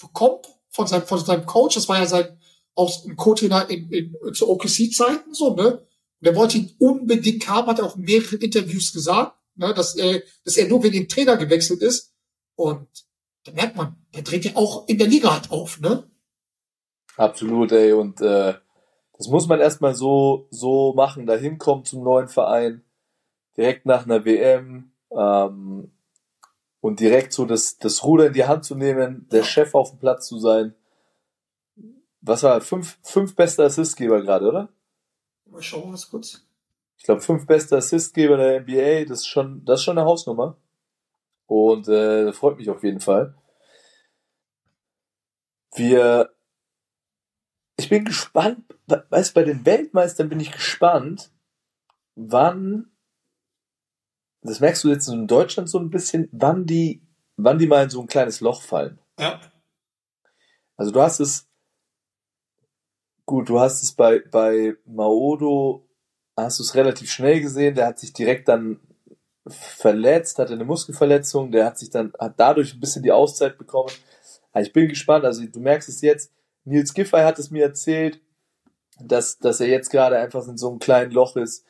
bekommt 0.01 0.47
von 0.69 0.87
seinem, 0.87 1.07
von 1.07 1.25
seinem 1.25 1.47
Coach. 1.47 1.75
Das 1.75 1.89
war 1.89 1.99
ja 1.99 2.07
sein, 2.07 2.39
auch 2.75 3.05
ein 3.05 3.17
Co-Trainer 3.17 3.69
in, 3.69 3.91
in, 3.91 4.17
zu 4.35 4.49
OKC-Zeiten, 4.49 5.35
so, 5.35 5.55
ne? 5.55 5.79
Und 5.79 6.27
der 6.27 6.37
wollte 6.37 6.59
ihn 6.59 6.75
unbedingt 6.79 7.49
haben, 7.49 7.67
hat 7.67 7.81
er 7.81 7.87
auch 7.87 7.97
in 7.97 8.03
mehreren 8.03 8.41
Interviews 8.41 8.93
gesagt, 8.93 9.37
ne, 9.57 9.75
dass 9.75 9.97
er, 9.97 10.23
dass 10.45 10.57
er 10.57 10.69
nur 10.69 10.83
wegen 10.83 10.95
dem 10.95 11.09
Trainer 11.09 11.37
gewechselt 11.37 11.83
ist. 11.83 12.13
Und 12.55 12.89
da 13.45 13.53
merkt 13.53 13.77
man, 13.77 13.97
der 14.15 14.23
dreht 14.23 14.45
ja 14.45 14.53
auch 14.55 14.87
in 14.89 14.99
der 14.99 15.09
Liga 15.09 15.33
halt 15.33 15.51
auf, 15.51 15.81
ne? 15.81 16.09
Absolut, 17.17 17.73
ey. 17.73 17.93
Und 17.93 18.21
äh, 18.21 18.55
das 19.23 19.31
muss 19.31 19.47
man 19.47 19.61
erstmal 19.61 19.95
so, 19.95 20.49
so 20.51 20.95
machen, 20.95 21.27
da 21.27 21.37
hinkommen 21.37 21.85
zum 21.85 22.03
neuen 22.03 22.27
Verein, 22.27 22.83
direkt 23.57 23.87
nach 23.87 24.05
einer 24.05 24.25
WM 24.25 24.91
ähm, 25.13 25.93
und 26.81 26.99
direkt 26.99 27.33
so 27.33 27.45
das, 27.47 27.79
das 27.79 28.03
Ruder 28.03 28.27
in 28.27 28.33
die 28.33 28.47
Hand 28.47 28.65
zu 28.65 28.75
nehmen, 28.75 29.29
der 29.31 29.45
Chef 29.45 29.77
auf 29.77 29.91
dem 29.91 30.01
Platz 30.01 30.27
zu 30.27 30.41
sein. 30.41 30.75
Was 32.21 32.43
war 32.43 32.61
fünf, 32.63 32.99
fünf 33.05 33.37
beste 33.37 33.63
Assistgeber 33.63 34.23
gerade, 34.23 34.49
oder? 34.49 34.69
Mal 35.47 35.63
schauen, 35.63 35.93
was 35.93 36.11
kurz. 36.11 36.45
Ich 36.99 37.05
glaube, 37.05 37.21
fünf 37.21 37.47
beste 37.47 37.77
Assistgeber 37.77 38.37
der 38.37 38.63
NBA, 38.63 39.05
das 39.05 39.21
ist 39.21 39.29
schon, 39.29 39.65
das 39.65 39.79
ist 39.79 39.85
schon 39.85 39.99
eine 39.99 40.09
Hausnummer. 40.09 40.57
Und 41.47 41.87
äh, 41.87 42.25
das 42.25 42.37
freut 42.37 42.59
mich 42.59 42.69
auf 42.71 42.83
jeden 42.83 42.99
Fall. 42.99 43.37
Wir, 45.77 46.32
bin 47.93 48.07
gespannt, 48.07 48.65
we- 48.87 49.05
weißt 49.11 49.31
du, 49.31 49.41
bei 49.41 49.45
den 49.45 49.67
Weltmeistern 49.67 50.31
bin 50.31 50.41
ich 50.41 50.51
gespannt, 50.51 51.31
wann, 52.15 52.91
das 54.41 54.61
merkst 54.61 54.83
du 54.85 54.89
jetzt 54.89 55.09
in 55.09 55.27
Deutschland 55.27 55.69
so 55.69 55.79
ein 55.79 55.91
bisschen, 55.91 56.27
wann 56.33 56.65
die, 56.65 57.03
wann 57.37 57.59
die 57.59 57.67
mal 57.67 57.85
in 57.85 57.91
so 57.91 58.01
ein 58.01 58.07
kleines 58.07 58.41
Loch 58.41 58.63
fallen. 58.63 58.99
Ja. 59.19 59.43
Also 60.79 60.91
du 60.91 61.03
hast 61.03 61.21
es, 61.21 61.47
gut, 63.27 63.51
du 63.51 63.61
hast 63.61 63.83
es 63.83 63.93
bei, 63.93 64.21
bei 64.21 64.75
Maodo, 64.87 65.87
hast 66.35 66.61
du 66.61 66.63
es 66.63 66.75
relativ 66.75 67.13
schnell 67.13 67.43
gesehen, 67.43 67.75
der 67.75 67.89
hat 67.89 67.99
sich 67.99 68.15
direkt 68.15 68.49
dann 68.49 68.81
verletzt, 69.47 70.39
hatte 70.39 70.55
eine 70.55 70.65
Muskelverletzung, 70.65 71.53
der 71.53 71.67
hat 71.67 71.79
sich 71.79 71.91
dann, 71.91 72.15
hat 72.19 72.41
dadurch 72.41 72.73
ein 72.73 72.81
bisschen 72.81 73.03
die 73.03 73.13
Auszeit 73.13 73.59
bekommen. 73.59 73.93
Aber 74.51 74.63
ich 74.63 74.73
bin 74.73 74.89
gespannt, 74.89 75.27
also 75.27 75.45
du 75.45 75.61
merkst 75.61 75.91
es 75.91 76.01
jetzt, 76.01 76.33
Nils 76.65 76.95
Giffey 76.95 77.21
hat 77.23 77.39
es 77.39 77.51
mir 77.51 77.65
erzählt, 77.65 78.21
dass, 79.01 79.39
dass 79.39 79.61
er 79.61 79.69
jetzt 79.69 79.91
gerade 79.91 80.19
einfach 80.19 80.47
in 80.47 80.57
so 80.57 80.71
einem 80.71 80.79
kleinen 80.79 81.13
Loch 81.13 81.37
ist. 81.37 81.65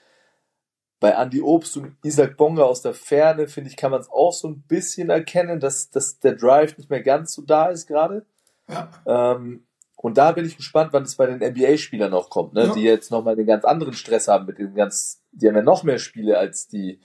Bei 1.01 1.11
Andy 1.11 1.41
Obst 1.41 1.77
und 1.77 1.97
Isaac 2.05 2.37
Bonga 2.37 2.63
aus 2.63 2.83
der 2.83 2.95
Ferne, 2.95 3.49
finde 3.49 3.71
ich, 3.71 3.77
kann 3.77 3.91
man 3.91 4.01
es 4.01 4.11
auch 4.11 4.33
so 4.33 4.49
ein 4.49 4.63
bisschen 4.63 5.11
erkennen, 5.11 5.59
dass, 5.59 5.91
dass 5.91 6.21
der 6.21 6.35
Drive 6.35 6.77
nicht 6.79 6.91
mehr 6.91 7.03
ganz 7.03 7.33
so 7.33 7.43
da 7.43 7.69
ist 7.69 7.87
gerade. 7.87 8.25
Ja. 8.69 8.91
Ähm, 9.07 9.67
und 9.97 10.19
da 10.19 10.33
bin 10.33 10.45
ich 10.45 10.57
gespannt, 10.57 10.93
wann 10.93 11.05
es 11.05 11.17
bei 11.17 11.27
den 11.27 11.39
NBA-Spielern 11.39 12.11
noch 12.11 12.29
kommt, 12.29 12.55
ne? 12.55 12.67
Ja. 12.67 12.73
die 12.73 12.83
jetzt 12.83 13.11
nochmal 13.11 13.37
den 13.37 13.47
ganz 13.47 13.65
anderen 13.65 13.95
Stress 13.95 14.29
haben 14.29 14.47
mit 14.47 14.59
den 14.59 14.75
ganz, 14.75 15.23
die 15.33 15.49
haben 15.49 15.57
ja 15.57 15.63
noch 15.63 15.85
mehr 15.85 15.99
Spiele 15.99 16.39
als 16.39 16.69
die, 16.69 17.01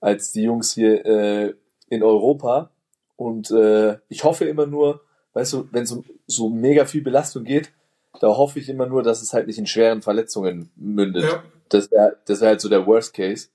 als 0.00 0.32
die 0.32 0.42
Jungs 0.42 0.72
hier 0.72 1.04
äh, 1.04 1.54
in 1.88 2.02
Europa. 2.02 2.70
Und 3.16 3.50
äh, 3.50 3.98
ich 4.08 4.24
hoffe 4.24 4.44
immer 4.44 4.66
nur, 4.66 5.02
weißt 5.40 5.54
du, 5.54 5.68
wenn 5.72 5.84
es 5.84 5.92
um 5.92 6.04
so 6.26 6.50
mega 6.50 6.84
viel 6.84 7.02
Belastung 7.02 7.44
geht, 7.44 7.72
da 8.20 8.28
hoffe 8.28 8.58
ich 8.58 8.68
immer 8.68 8.86
nur, 8.86 9.02
dass 9.02 9.22
es 9.22 9.32
halt 9.32 9.46
nicht 9.46 9.58
in 9.58 9.66
schweren 9.66 10.02
Verletzungen 10.02 10.70
mündet. 10.76 11.24
Ja. 11.24 11.42
Das 11.70 11.90
wäre 11.90 12.18
das 12.26 12.40
wär 12.40 12.48
halt 12.48 12.60
so 12.60 12.68
der 12.68 12.86
Worst 12.86 13.14
Case. 13.14 13.48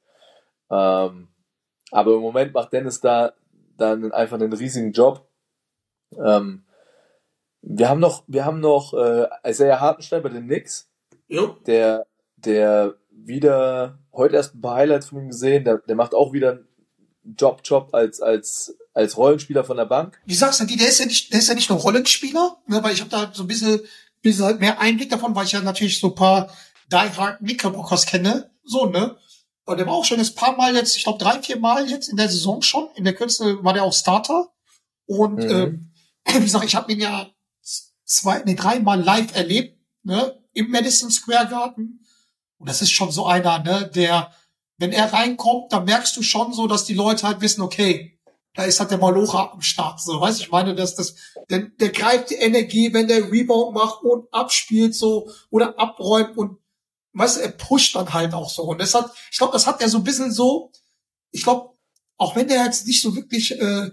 Ähm, 0.72 1.28
aber 1.92 2.16
im 2.16 2.22
Moment 2.22 2.54
macht 2.54 2.74
Dennis 2.74 3.02
da 3.02 3.34
dann 3.78 4.12
einfach 4.12 4.40
einen 4.40 4.54
riesigen 4.54 4.94
Job. 4.94 5.28
Ähm, 6.18 6.64
wir 7.62 7.90
haben 7.90 8.00
noch, 8.00 8.24
wir 8.28 8.46
haben 8.46 8.62
noch 8.62 8.94
äh, 8.94 9.28
Isaiah 9.48 9.80
Hartenstein 9.80 10.24
bei 10.24 10.30
den 10.30 10.46
Knicks, 10.46 10.90
Jo. 11.28 11.58
der, 11.68 12.08
der 12.38 12.96
wieder 13.12 14.00
heute 14.12 14.38
erst 14.38 14.56
ein 14.56 14.62
paar 14.62 14.76
Highlights 14.76 15.10
von 15.10 15.20
ihm 15.20 15.28
gesehen, 15.28 15.66
der, 15.66 15.80
der 15.80 15.96
macht 15.96 16.16
auch 16.16 16.34
wieder 16.34 16.52
einen 16.52 16.68
Job, 17.38 17.62
Job 17.64 17.90
als, 17.92 18.22
als, 18.22 18.78
als 18.96 19.18
Rollenspieler 19.18 19.64
von 19.64 19.78
der 19.78 19.86
Bank. 19.86 20.20
Wie 20.26 20.34
sagst 20.34 20.60
du, 20.62 20.66
der 20.66 20.88
ist 20.88 21.00
ja 21.00 21.06
nicht, 21.06 21.32
der 21.32 21.40
ist 21.40 21.50
ja 21.50 21.54
nicht 21.54 21.70
nur 21.70 21.80
Rollenspieler, 21.80 22.58
ne, 22.68 22.82
weil 22.82 22.94
ich 22.94 23.02
habe 23.02 23.10
da 23.10 23.30
so 23.34 23.44
ein 23.44 23.48
bisschen, 23.48 23.82
bisschen 24.22 24.46
halt 24.46 24.60
mehr 24.60 24.80
Einblick 24.80 25.10
davon, 25.10 25.36
weil 25.36 25.46
ich 25.46 25.52
ja 25.52 25.62
natürlich 25.62 26.00
so 26.00 26.08
ein 26.08 26.16
paar 26.16 26.50
Die 26.92 26.96
Hard 26.96 27.40
Knickerbockers 27.40 28.06
kenne, 28.06 28.50
so, 28.64 28.86
ne? 28.88 29.18
Und 29.66 29.78
der 29.78 29.88
war 29.88 29.96
auch 29.96 30.06
schon 30.06 30.20
jetzt 30.20 30.36
paar 30.36 30.56
Mal 30.56 30.76
jetzt, 30.76 30.96
ich 30.96 31.04
glaube 31.04 31.24
drei, 31.24 31.42
vier 31.42 31.60
Mal 31.60 31.90
jetzt 31.90 32.08
in 32.08 32.18
der 32.18 32.30
Saison 32.30 32.62
schon. 32.62 32.88
In 32.96 33.04
der 33.04 33.16
Kürze 33.16 33.64
war 33.64 33.74
der 33.74 33.84
auch 33.84 33.94
Starter. 33.94 34.50
Und 35.08 35.38
Mhm. 35.44 35.50
ähm, 35.50 35.94
wie 36.40 36.40
gesagt, 36.44 36.66
ich 36.66 36.76
habe 36.76 36.92
ihn 36.94 37.00
ja 37.00 37.28
zwei, 38.06 38.44
nee, 38.46 38.56
dreimal 38.56 39.02
live 39.02 39.36
erlebt, 39.36 39.80
ne? 40.04 40.40
Im 40.54 40.70
Madison 40.70 41.10
Square 41.12 41.48
Garden. 41.48 42.06
Und 42.60 42.70
das 42.70 42.82
ist 42.82 42.92
schon 42.92 43.12
so 43.12 43.26
einer, 43.26 43.60
ne, 43.60 43.92
der, 43.94 44.32
wenn 44.78 44.92
er 44.92 45.12
reinkommt, 45.12 45.74
dann 45.74 45.86
merkst 45.86 46.16
du 46.16 46.22
schon 46.22 46.54
so, 46.54 46.68
dass 46.68 46.86
die 46.86 46.94
Leute 46.94 47.28
halt 47.28 47.42
wissen, 47.42 47.62
okay, 47.62 48.15
da 48.56 48.64
ist 48.64 48.80
halt 48.80 48.92
der 48.92 48.98
Malocha 48.98 49.52
am 49.54 49.62
Start. 49.62 50.02
So, 50.02 50.20
weißt 50.20 50.40
du, 50.40 50.44
ich 50.44 50.52
meine, 50.52 50.76
dass 50.76 50.96
das, 50.96 51.16
der, 51.50 51.60
der 51.60 51.90
greift 51.90 52.30
die 52.30 52.36
Energie, 52.36 52.94
wenn 52.94 53.08
der 53.08 53.32
Rebound 53.32 53.76
macht 53.76 54.02
und 54.04 54.34
abspielt 54.34 54.96
so 54.96 55.30
oder 55.50 55.78
abräumt 55.78 56.38
und 56.38 56.58
weißt 57.14 57.38
du, 57.38 57.42
er 57.42 57.52
pusht 57.52 57.96
dann 57.96 58.14
halt 58.14 58.34
auch 58.34 58.50
so. 58.50 58.64
Und 58.64 58.80
das 58.80 58.94
hat, 58.94 59.12
ich 59.32 59.38
glaube, 59.38 59.54
das 59.54 59.68
hat 59.68 59.82
er 59.82 59.90
so 59.90 59.98
ein 59.98 60.04
bisschen 60.04 60.32
so, 60.32 60.72
ich 61.32 61.44
glaube, 61.44 61.72
auch 62.18 62.36
wenn 62.36 62.48
der 62.48 62.64
jetzt 62.64 62.88
nicht 62.88 63.02
so 63.02 63.16
wirklich 63.16 63.52
äh, 63.60 63.92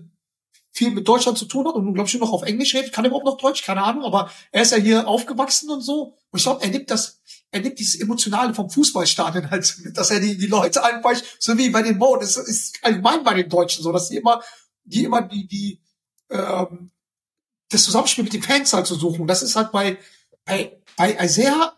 viel 0.70 0.90
mit 0.90 1.06
Deutschland 1.06 1.36
zu 1.36 1.44
tun 1.44 1.66
hat 1.66 1.74
und 1.74 1.92
glaube 1.94 2.08
ich 2.08 2.14
noch 2.18 2.32
auf 2.32 2.42
Englisch 2.42 2.74
redet, 2.74 2.92
kann 2.92 3.04
er 3.04 3.08
überhaupt 3.08 3.26
noch 3.26 3.38
Deutsch, 3.38 3.62
keine 3.62 3.82
Ahnung, 3.82 4.04
aber 4.04 4.30
er 4.52 4.62
ist 4.62 4.72
ja 4.72 4.78
hier 4.78 5.08
aufgewachsen 5.08 5.70
und 5.70 5.82
so. 5.82 6.14
Und 6.30 6.38
ich 6.38 6.44
glaube, 6.44 6.62
er 6.62 6.70
nimmt 6.70 6.90
das, 6.90 7.20
er 7.52 7.60
nimmt 7.60 7.78
dieses 7.78 8.00
Emotionale 8.00 8.54
vom 8.54 8.70
Fußballstadion 8.70 9.50
halt 9.50 9.74
mit, 9.84 9.96
dass 9.96 10.10
er 10.10 10.18
die, 10.18 10.36
die 10.36 10.46
Leute 10.46 10.82
einfach, 10.82 11.12
so 11.38 11.56
wie 11.56 11.70
bei 11.70 11.82
den 11.82 11.98
Mo, 11.98 12.16
das 12.16 12.36
ist 12.36 12.82
allgemein 12.82 13.22
bei 13.22 13.34
den 13.34 13.48
Deutschen 13.48 13.84
so, 13.84 13.92
dass 13.92 14.08
die 14.08 14.16
immer, 14.16 14.42
die 14.84 15.04
immer 15.04 15.22
die, 15.22 15.46
die, 15.46 15.80
ähm, 16.30 16.90
das 17.68 17.84
Zusammenspiel 17.84 18.24
mit 18.24 18.32
den 18.32 18.42
Fans 18.42 18.72
halt 18.72 18.86
zu 18.86 18.94
suchen. 18.94 19.26
Das 19.26 19.42
ist 19.42 19.54
halt 19.54 19.70
bei, 19.70 19.98
bei, 20.44 20.80
bei 20.96 21.16
Isaiah 21.22 21.76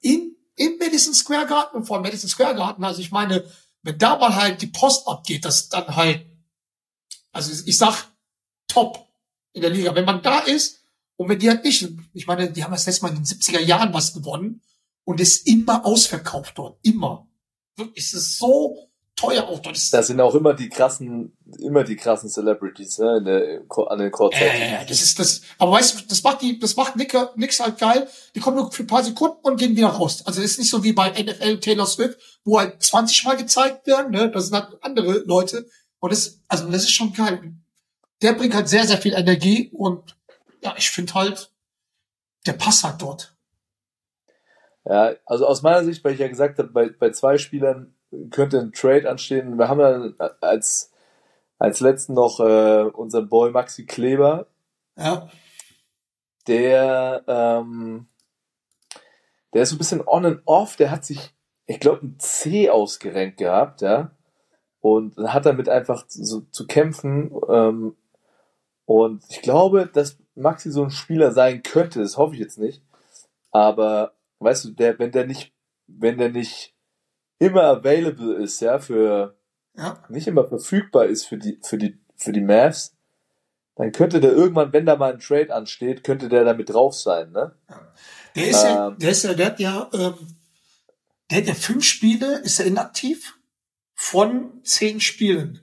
in, 0.00 0.36
im 0.56 0.78
Madison 0.78 1.14
Square 1.14 1.46
Garden 1.46 1.76
und 1.76 1.86
vor 1.86 2.00
Madison 2.00 2.28
Square 2.28 2.56
Garden, 2.56 2.84
also 2.84 3.00
ich 3.00 3.12
meine, 3.12 3.44
wenn 3.82 3.98
da 3.98 4.16
mal 4.16 4.34
halt 4.34 4.62
die 4.62 4.66
Post 4.66 5.08
abgeht, 5.08 5.44
das 5.44 5.68
dann 5.68 5.96
halt, 5.96 6.26
also 7.32 7.50
ich 7.64 7.78
sag, 7.78 8.08
top 8.66 9.08
in 9.52 9.62
der 9.62 9.70
Liga. 9.70 9.94
Wenn 9.94 10.04
man 10.04 10.22
da 10.22 10.40
ist 10.40 10.84
und 11.16 11.28
wenn 11.28 11.38
die 11.38 11.48
halt 11.48 11.64
nicht, 11.64 11.88
ich 12.14 12.26
meine, 12.26 12.50
die 12.50 12.64
haben 12.64 12.72
das 12.72 12.86
letzte 12.86 13.02
Mal 13.04 13.10
in 13.10 13.16
den 13.16 13.24
70er 13.24 13.60
Jahren 13.60 13.92
was 13.92 14.12
gewonnen 14.12 14.60
und 15.04 15.20
ist 15.20 15.46
immer 15.46 15.84
ausverkauft 15.84 16.58
dort. 16.58 16.78
Immer. 16.82 17.28
Wirklich, 17.76 18.04
es 18.04 18.14
ist 18.14 18.38
so 18.38 18.90
teuer 19.16 19.46
auch 19.48 19.60
dort. 19.60 19.92
Da 19.92 20.02
sind 20.02 20.20
auch 20.20 20.34
immer 20.34 20.54
die 20.54 20.68
krassen, 20.68 21.36
immer 21.58 21.84
die 21.84 21.96
krassen 21.96 22.28
Celebrities, 22.28 22.98
ne, 22.98 23.18
in 23.18 23.24
der, 23.24 23.60
an 23.88 23.98
den 23.98 24.10
Courtside. 24.10 24.44
Äh, 24.44 24.86
das 24.86 25.02
ist 25.02 25.18
das. 25.18 25.42
Aber 25.58 25.72
weißt 25.72 26.00
du, 26.00 26.04
das 26.06 26.22
macht 26.22 26.42
die, 26.42 26.58
das 26.58 26.76
macht 26.76 26.96
Nicker, 26.96 27.32
nix 27.36 27.60
halt 27.60 27.78
geil. 27.78 28.08
Die 28.34 28.40
kommen 28.40 28.56
nur 28.56 28.70
für 28.72 28.82
ein 28.82 28.88
paar 28.88 29.04
Sekunden 29.04 29.38
und 29.42 29.56
gehen 29.56 29.76
wieder 29.76 29.88
raus. 29.88 30.22
Also 30.26 30.40
es 30.40 30.52
ist 30.52 30.58
nicht 30.58 30.70
so 30.70 30.82
wie 30.82 30.92
bei 30.92 31.10
NFL 31.10 31.58
Taylor 31.60 31.86
Swift, 31.86 32.18
wo 32.44 32.58
halt 32.58 32.82
20 32.82 33.24
Mal 33.24 33.36
gezeigt 33.36 33.86
werden. 33.86 34.12
Ne, 34.12 34.30
das 34.30 34.46
sind 34.46 34.56
halt 34.56 34.82
andere 34.82 35.18
Leute. 35.20 35.68
Und 36.00 36.12
das, 36.12 36.40
also 36.48 36.68
das 36.70 36.82
ist 36.82 36.92
schon 36.92 37.12
geil. 37.12 37.54
Der 38.22 38.32
bringt 38.32 38.54
halt 38.54 38.68
sehr, 38.68 38.86
sehr 38.86 38.98
viel 38.98 39.14
Energie 39.14 39.70
und 39.72 40.16
ja, 40.62 40.74
ich 40.76 40.90
finde 40.90 41.14
halt, 41.14 41.52
der 42.46 42.52
passt 42.52 42.84
halt 42.84 43.02
dort. 43.02 43.36
Ja, 44.84 45.12
also 45.26 45.46
aus 45.46 45.62
meiner 45.62 45.84
Sicht, 45.84 46.04
weil 46.04 46.14
ich 46.14 46.20
ja 46.20 46.28
gesagt 46.28 46.58
habe, 46.58 46.68
bei, 46.68 46.88
bei 46.88 47.10
zwei 47.10 47.38
Spielern 47.38 47.94
könnte 48.30 48.58
ein 48.58 48.72
Trade 48.72 49.08
anstehen. 49.08 49.58
Wir 49.58 49.68
haben 49.68 49.78
dann 49.78 50.14
als, 50.40 50.92
als 51.58 51.80
letzten 51.80 52.14
noch 52.14 52.40
äh, 52.40 52.82
unseren 52.82 53.28
Boy 53.28 53.50
Maxi 53.50 53.86
Kleber, 53.86 54.46
Ja, 54.96 55.28
der, 56.46 57.22
ähm, 57.26 58.06
der 59.52 59.62
ist 59.62 59.70
so 59.70 59.76
ein 59.76 59.78
bisschen 59.78 60.06
on 60.06 60.26
and 60.26 60.42
off, 60.44 60.76
der 60.76 60.90
hat 60.90 61.04
sich, 61.04 61.32
ich 61.66 61.80
glaube, 61.80 62.06
ein 62.06 62.18
C 62.18 62.70
ausgerenkt 62.70 63.38
gehabt, 63.38 63.80
ja. 63.82 64.10
Und 64.80 65.16
hat 65.16 65.46
damit 65.46 65.68
einfach 65.68 66.04
so 66.08 66.40
zu 66.50 66.66
kämpfen. 66.66 67.32
Ähm, 67.48 67.96
und 68.84 69.22
ich 69.28 69.40
glaube, 69.42 69.86
dass 69.86 70.18
Maxi 70.34 70.72
so 70.72 70.82
ein 70.82 70.90
Spieler 70.90 71.30
sein 71.30 71.62
könnte, 71.62 72.00
das 72.00 72.16
hoffe 72.16 72.34
ich 72.34 72.40
jetzt 72.40 72.58
nicht. 72.58 72.82
Aber 73.52 74.12
weißt 74.42 74.64
du, 74.66 74.70
der, 74.70 74.98
wenn 74.98 75.12
der 75.12 75.26
nicht, 75.26 75.52
wenn 75.86 76.18
der 76.18 76.30
nicht 76.30 76.74
immer 77.38 77.64
available 77.64 78.34
ist, 78.34 78.60
ja, 78.60 78.78
für 78.78 79.36
ja. 79.76 80.02
nicht 80.08 80.26
immer 80.26 80.44
verfügbar 80.46 81.06
ist 81.06 81.26
für 81.26 81.38
die, 81.38 81.58
für 81.62 81.78
die, 81.78 81.98
für 82.16 82.32
die 82.32 82.40
Mavs, 82.40 82.94
dann 83.76 83.90
könnte 83.92 84.20
der 84.20 84.32
irgendwann, 84.32 84.72
wenn 84.72 84.86
da 84.86 84.96
mal 84.96 85.14
ein 85.14 85.18
Trade 85.18 85.54
ansteht, 85.54 86.04
könnte 86.04 86.28
der 86.28 86.44
damit 86.44 86.70
drauf 86.70 86.94
sein, 86.94 87.32
ne? 87.32 87.54
Der 88.36 88.48
ist 88.48 88.62
ja, 88.62 88.88
Ähm. 88.88 88.98
der 88.98 89.10
ist 89.10 89.24
ja, 89.24 89.34
der 89.34 89.46
hat 89.46 89.60
ja, 89.60 89.90
ähm, 89.94 90.14
der 91.30 91.38
hat 91.38 91.46
ja 91.46 91.54
fünf 91.54 91.84
Spiele, 91.84 92.38
ist 92.40 92.60
er 92.60 92.66
inaktiv 92.66 93.38
von 93.94 94.60
zehn 94.62 95.00
Spielen. 95.00 95.60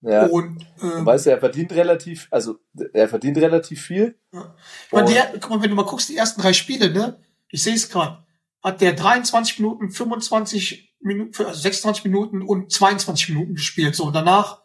Ja. 0.00 0.26
Und 0.26 0.64
ähm, 0.80 0.92
Und 0.92 1.06
weißt 1.06 1.26
du, 1.26 1.30
er 1.30 1.40
verdient 1.40 1.72
relativ, 1.72 2.28
also 2.30 2.58
er 2.92 3.08
verdient 3.08 3.38
relativ 3.38 3.82
viel. 3.82 4.16
Ja. 4.32 4.54
Mal, 4.92 5.02
Und- 5.02 5.10
der, 5.12 5.32
guck 5.40 5.50
mal, 5.50 5.62
wenn 5.62 5.70
du 5.70 5.76
mal 5.76 5.84
guckst, 5.84 6.08
die 6.08 6.16
ersten 6.16 6.40
drei 6.40 6.52
Spiele, 6.52 6.90
ne? 6.92 7.18
Ich 7.50 7.62
sehe 7.62 7.74
es 7.74 7.88
gerade. 7.88 8.24
Hat 8.62 8.80
der 8.80 8.92
23 8.94 9.60
Minuten, 9.60 9.90
25 9.90 10.96
Minuten, 11.00 11.44
also 11.44 11.60
26 11.60 12.04
Minuten 12.04 12.42
und 12.42 12.72
22 12.72 13.30
Minuten 13.30 13.54
gespielt. 13.54 13.94
So, 13.94 14.04
und 14.06 14.14
danach 14.14 14.62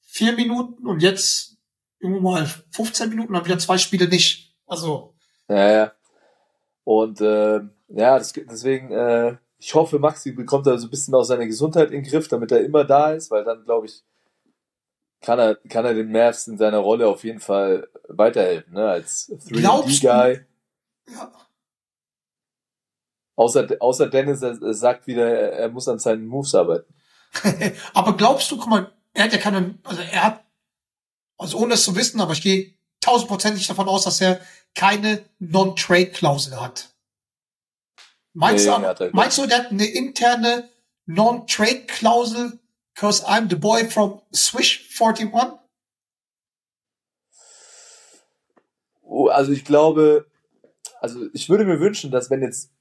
vier 0.00 0.32
Minuten 0.34 0.86
und 0.86 1.02
jetzt 1.02 1.56
irgendwo 2.00 2.20
mal 2.32 2.46
15 2.72 3.10
Minuten, 3.10 3.32
dann 3.32 3.44
wieder 3.44 3.58
zwei 3.58 3.78
Spiele 3.78 4.08
nicht. 4.08 4.54
Also, 4.66 5.14
Ja, 5.48 5.70
ja. 5.72 5.92
Und 6.84 7.20
äh, 7.20 7.60
ja, 7.88 8.18
das, 8.18 8.32
deswegen, 8.32 8.90
äh, 8.92 9.36
ich 9.58 9.74
hoffe, 9.74 9.98
Maxi 9.98 10.32
bekommt 10.32 10.66
da 10.66 10.76
so 10.78 10.86
ein 10.86 10.90
bisschen 10.90 11.14
auch 11.14 11.22
seine 11.24 11.46
Gesundheit 11.46 11.90
in 11.90 12.02
den 12.02 12.10
Griff, 12.10 12.28
damit 12.28 12.50
er 12.52 12.60
immer 12.64 12.84
da 12.84 13.12
ist, 13.12 13.30
weil 13.30 13.44
dann, 13.44 13.64
glaube 13.64 13.86
ich, 13.86 14.02
kann 15.20 15.38
er, 15.38 15.56
kann 15.68 15.84
er 15.84 15.94
den 15.94 16.10
Mavs 16.12 16.46
in 16.46 16.58
seiner 16.58 16.78
Rolle 16.78 17.08
auf 17.08 17.24
jeden 17.24 17.40
Fall 17.40 17.88
weiterhelfen, 18.08 18.72
ne? 18.74 18.88
Als 18.88 19.30
Glaubst 19.48 20.02
du- 20.02 20.08
3D-Guy. 20.08 20.46
ja. 21.12 21.32
Außer, 23.38 23.68
außer 23.78 24.08
Dennis, 24.08 24.42
er, 24.42 24.56
sagt 24.74 25.06
wieder, 25.06 25.52
er, 25.52 25.68
muss 25.68 25.86
an 25.86 26.00
seinen 26.00 26.26
Moves 26.26 26.56
arbeiten. 26.56 26.92
aber 27.94 28.16
glaubst 28.16 28.50
du, 28.50 28.56
guck 28.56 28.66
mal, 28.66 28.90
er 29.14 29.24
hat 29.24 29.32
ja 29.32 29.38
keine, 29.38 29.78
also 29.84 30.02
er 30.02 30.24
hat, 30.24 30.44
also 31.38 31.56
ohne 31.58 31.74
es 31.74 31.84
zu 31.84 31.94
wissen, 31.94 32.20
aber 32.20 32.32
ich 32.32 32.42
gehe 32.42 32.74
tausendprozentig 33.00 33.64
davon 33.68 33.88
aus, 33.88 34.02
dass 34.02 34.20
er 34.20 34.40
keine 34.74 35.24
Non-Trade-Klausel 35.38 36.60
hat. 36.60 36.92
Meinst, 38.32 38.66
Nee, 38.66 38.72
du, 38.72 38.78
hat 38.80 39.00
er- 39.00 39.10
meinst 39.14 39.38
du, 39.38 39.46
der 39.46 39.58
hat 39.58 39.70
eine 39.70 39.86
interne 39.86 40.68
Non-Trade-Klausel, 41.06 42.58
cause 42.96 43.24
I'm 43.24 43.48
the 43.48 43.54
boy 43.54 43.88
from 43.88 44.20
Swish 44.34 44.88
41? 45.00 45.60
Oh, 49.02 49.28
Also 49.28 49.52
ich 49.52 49.64
glaube, 49.64 50.26
also 51.00 51.26
ich 51.32 51.48
würde 51.48 51.64
mir 51.64 51.78
wünschen, 51.78 52.10
dass 52.10 52.30
wenn 52.30 52.42
jetzt, 52.42 52.72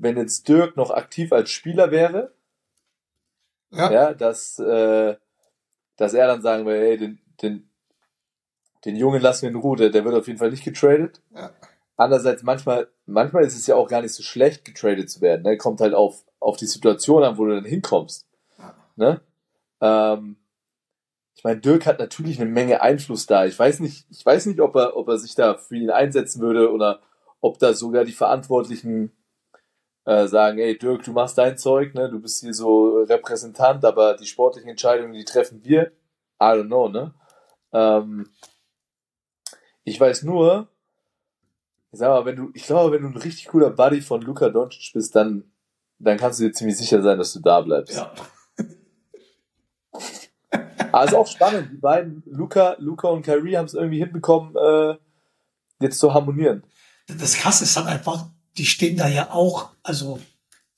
wenn 0.00 0.16
jetzt 0.16 0.48
Dirk 0.48 0.76
noch 0.76 0.90
aktiv 0.90 1.32
als 1.32 1.50
Spieler 1.50 1.90
wäre, 1.90 2.32
Ja. 3.70 3.90
ja, 3.92 4.14
dass, 4.14 4.58
äh, 4.58 5.16
dass 5.96 6.14
er 6.14 6.26
dann 6.26 6.42
sagen 6.42 6.66
würde, 6.66 6.80
hey, 6.80 6.96
den, 6.96 7.20
den, 7.42 7.70
den 8.84 8.96
Jungen 8.96 9.20
lassen 9.22 9.42
wir 9.42 9.50
in 9.50 9.56
Ruhe, 9.56 9.76
der, 9.76 9.90
der 9.90 10.04
wird 10.04 10.14
auf 10.14 10.26
jeden 10.26 10.38
Fall 10.38 10.50
nicht 10.50 10.64
getradet. 10.64 11.22
Ja. 11.34 11.50
Andererseits 11.96 12.42
manchmal, 12.42 12.88
manchmal 13.04 13.44
ist 13.44 13.56
es 13.56 13.66
ja 13.66 13.76
auch 13.76 13.88
gar 13.88 14.00
nicht 14.00 14.14
so 14.14 14.22
schlecht, 14.22 14.64
getradet 14.64 15.10
zu 15.10 15.20
werden. 15.20 15.42
Ne? 15.42 15.58
Kommt 15.58 15.80
halt 15.80 15.92
auf, 15.94 16.24
auf 16.40 16.56
die 16.56 16.66
Situation 16.66 17.22
an, 17.22 17.36
wo 17.36 17.44
du 17.44 17.54
dann 17.54 17.64
hinkommst. 17.64 18.26
Ja. 18.58 18.74
Ne? 18.96 19.20
Ähm, 19.82 20.36
ich 21.34 21.44
meine, 21.44 21.60
Dirk 21.60 21.86
hat 21.86 21.98
natürlich 21.98 22.40
eine 22.40 22.50
Menge 22.50 22.80
Einfluss 22.80 23.26
da. 23.26 23.44
Ich 23.44 23.58
weiß 23.58 23.80
nicht, 23.80 24.06
ich 24.10 24.24
weiß 24.24 24.46
nicht, 24.46 24.60
ob 24.60 24.74
er, 24.76 24.96
ob 24.96 25.08
er 25.08 25.18
sich 25.18 25.34
da 25.34 25.54
für 25.56 25.76
ihn 25.76 25.90
einsetzen 25.90 26.40
würde 26.40 26.72
oder 26.72 27.00
ob 27.40 27.58
da 27.58 27.72
sogar 27.74 28.04
die 28.04 28.12
Verantwortlichen 28.12 29.12
äh, 30.04 30.26
sagen, 30.26 30.58
ey 30.58 30.78
Dirk, 30.78 31.04
du 31.04 31.12
machst 31.12 31.38
dein 31.38 31.58
Zeug, 31.58 31.94
ne? 31.94 32.08
Du 32.08 32.20
bist 32.20 32.40
hier 32.40 32.54
so 32.54 33.02
Repräsentant, 33.02 33.84
aber 33.84 34.14
die 34.14 34.26
sportlichen 34.26 34.70
Entscheidungen, 34.70 35.12
die 35.12 35.24
treffen 35.24 35.62
wir. 35.64 35.92
I 36.42 36.44
don't 36.44 36.66
know, 36.66 36.88
ne? 36.88 37.14
Ähm, 37.72 38.28
ich 39.84 40.00
weiß 40.00 40.22
nur, 40.22 40.68
ich 41.92 41.98
sag 41.98 42.08
mal, 42.08 42.24
wenn 42.24 42.36
du, 42.36 42.50
ich 42.54 42.64
glaube, 42.64 42.92
wenn 42.94 43.02
du 43.02 43.08
ein 43.08 43.16
richtig 43.16 43.48
cooler 43.48 43.70
Buddy 43.70 44.00
von 44.00 44.22
Luka 44.22 44.48
Doncic 44.48 44.92
bist, 44.94 45.14
dann, 45.16 45.44
dann 45.98 46.16
kannst 46.16 46.40
du 46.40 46.44
dir 46.44 46.52
ziemlich 46.52 46.78
sicher 46.78 47.02
sein, 47.02 47.18
dass 47.18 47.32
du 47.32 47.40
da 47.40 47.60
bleibst. 47.60 47.96
Ja. 47.96 48.12
Aber 50.92 51.04
ist 51.04 51.14
auch 51.14 51.26
spannend. 51.26 51.70
Die 51.72 51.76
beiden, 51.76 52.22
Luca, 52.26 52.76
Luca 52.78 53.08
und 53.08 53.22
Kyrie 53.22 53.56
haben 53.56 53.66
es 53.66 53.74
irgendwie 53.74 53.98
hinbekommen, 53.98 54.56
äh, 54.56 54.96
jetzt 55.80 55.98
zu 55.98 56.14
harmonieren. 56.14 56.64
Das 57.06 57.34
Krasse 57.34 57.64
ist 57.64 57.76
halt 57.76 57.86
einfach, 57.86 58.28
die 58.60 58.66
stehen 58.66 58.98
da 58.98 59.08
ja 59.08 59.30
auch, 59.30 59.70
also 59.82 60.20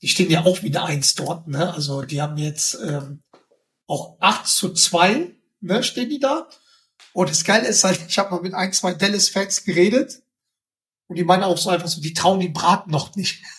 die 0.01 0.07
stehen 0.07 0.31
ja 0.31 0.45
auch 0.45 0.63
wieder 0.63 0.85
eins 0.85 1.15
dort, 1.15 1.49
ne? 1.49 1.73
Also 1.73 2.01
die 2.03 2.21
haben 2.21 2.37
jetzt 2.37 2.75
ähm, 2.75 3.21
auch 3.87 4.15
8 4.21 4.47
zu 4.47 4.73
2, 4.73 5.35
ne, 5.59 5.83
stehen 5.83 6.09
die 6.09 6.19
da. 6.19 6.47
Und 7.11 7.29
das 7.29 7.43
Geile 7.43 7.67
ist 7.67 7.83
halt, 7.83 7.99
ich 8.07 8.17
habe 8.17 8.33
mal 8.33 8.41
mit 8.41 8.53
ein, 8.53 8.71
zwei 8.71 8.93
Dallas-Fans 8.93 9.65
geredet 9.65 10.23
und 11.07 11.17
die 11.17 11.25
meinen 11.25 11.43
auch 11.43 11.57
so 11.57 11.71
einfach 11.71 11.89
so, 11.89 11.99
die 11.99 12.13
trauen 12.13 12.39
den 12.39 12.53
Braten 12.53 12.89
noch 12.89 13.15
nicht. 13.15 13.43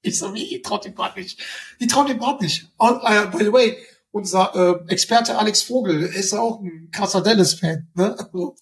Ich 0.00 0.18
so, 0.18 0.32
wie, 0.34 0.48
die 0.48 0.62
traut 0.62 0.84
den 0.84 0.94
Braten 0.94 1.18
nicht? 1.18 1.42
Die 1.80 1.88
trauen 1.88 2.06
den 2.06 2.18
Braten 2.18 2.44
nicht. 2.44 2.70
Und, 2.76 3.02
äh, 3.02 3.26
by 3.26 3.42
the 3.42 3.52
way, 3.52 3.76
unser 4.12 4.54
äh, 4.54 4.92
Experte 4.92 5.36
Alex 5.36 5.62
Vogel 5.62 6.00
ist 6.04 6.32
auch 6.32 6.60
ein 6.60 6.92
krasser 6.92 7.22
Dallas-Fan, 7.22 7.88
ne? 7.94 8.16
Also, 8.16 8.54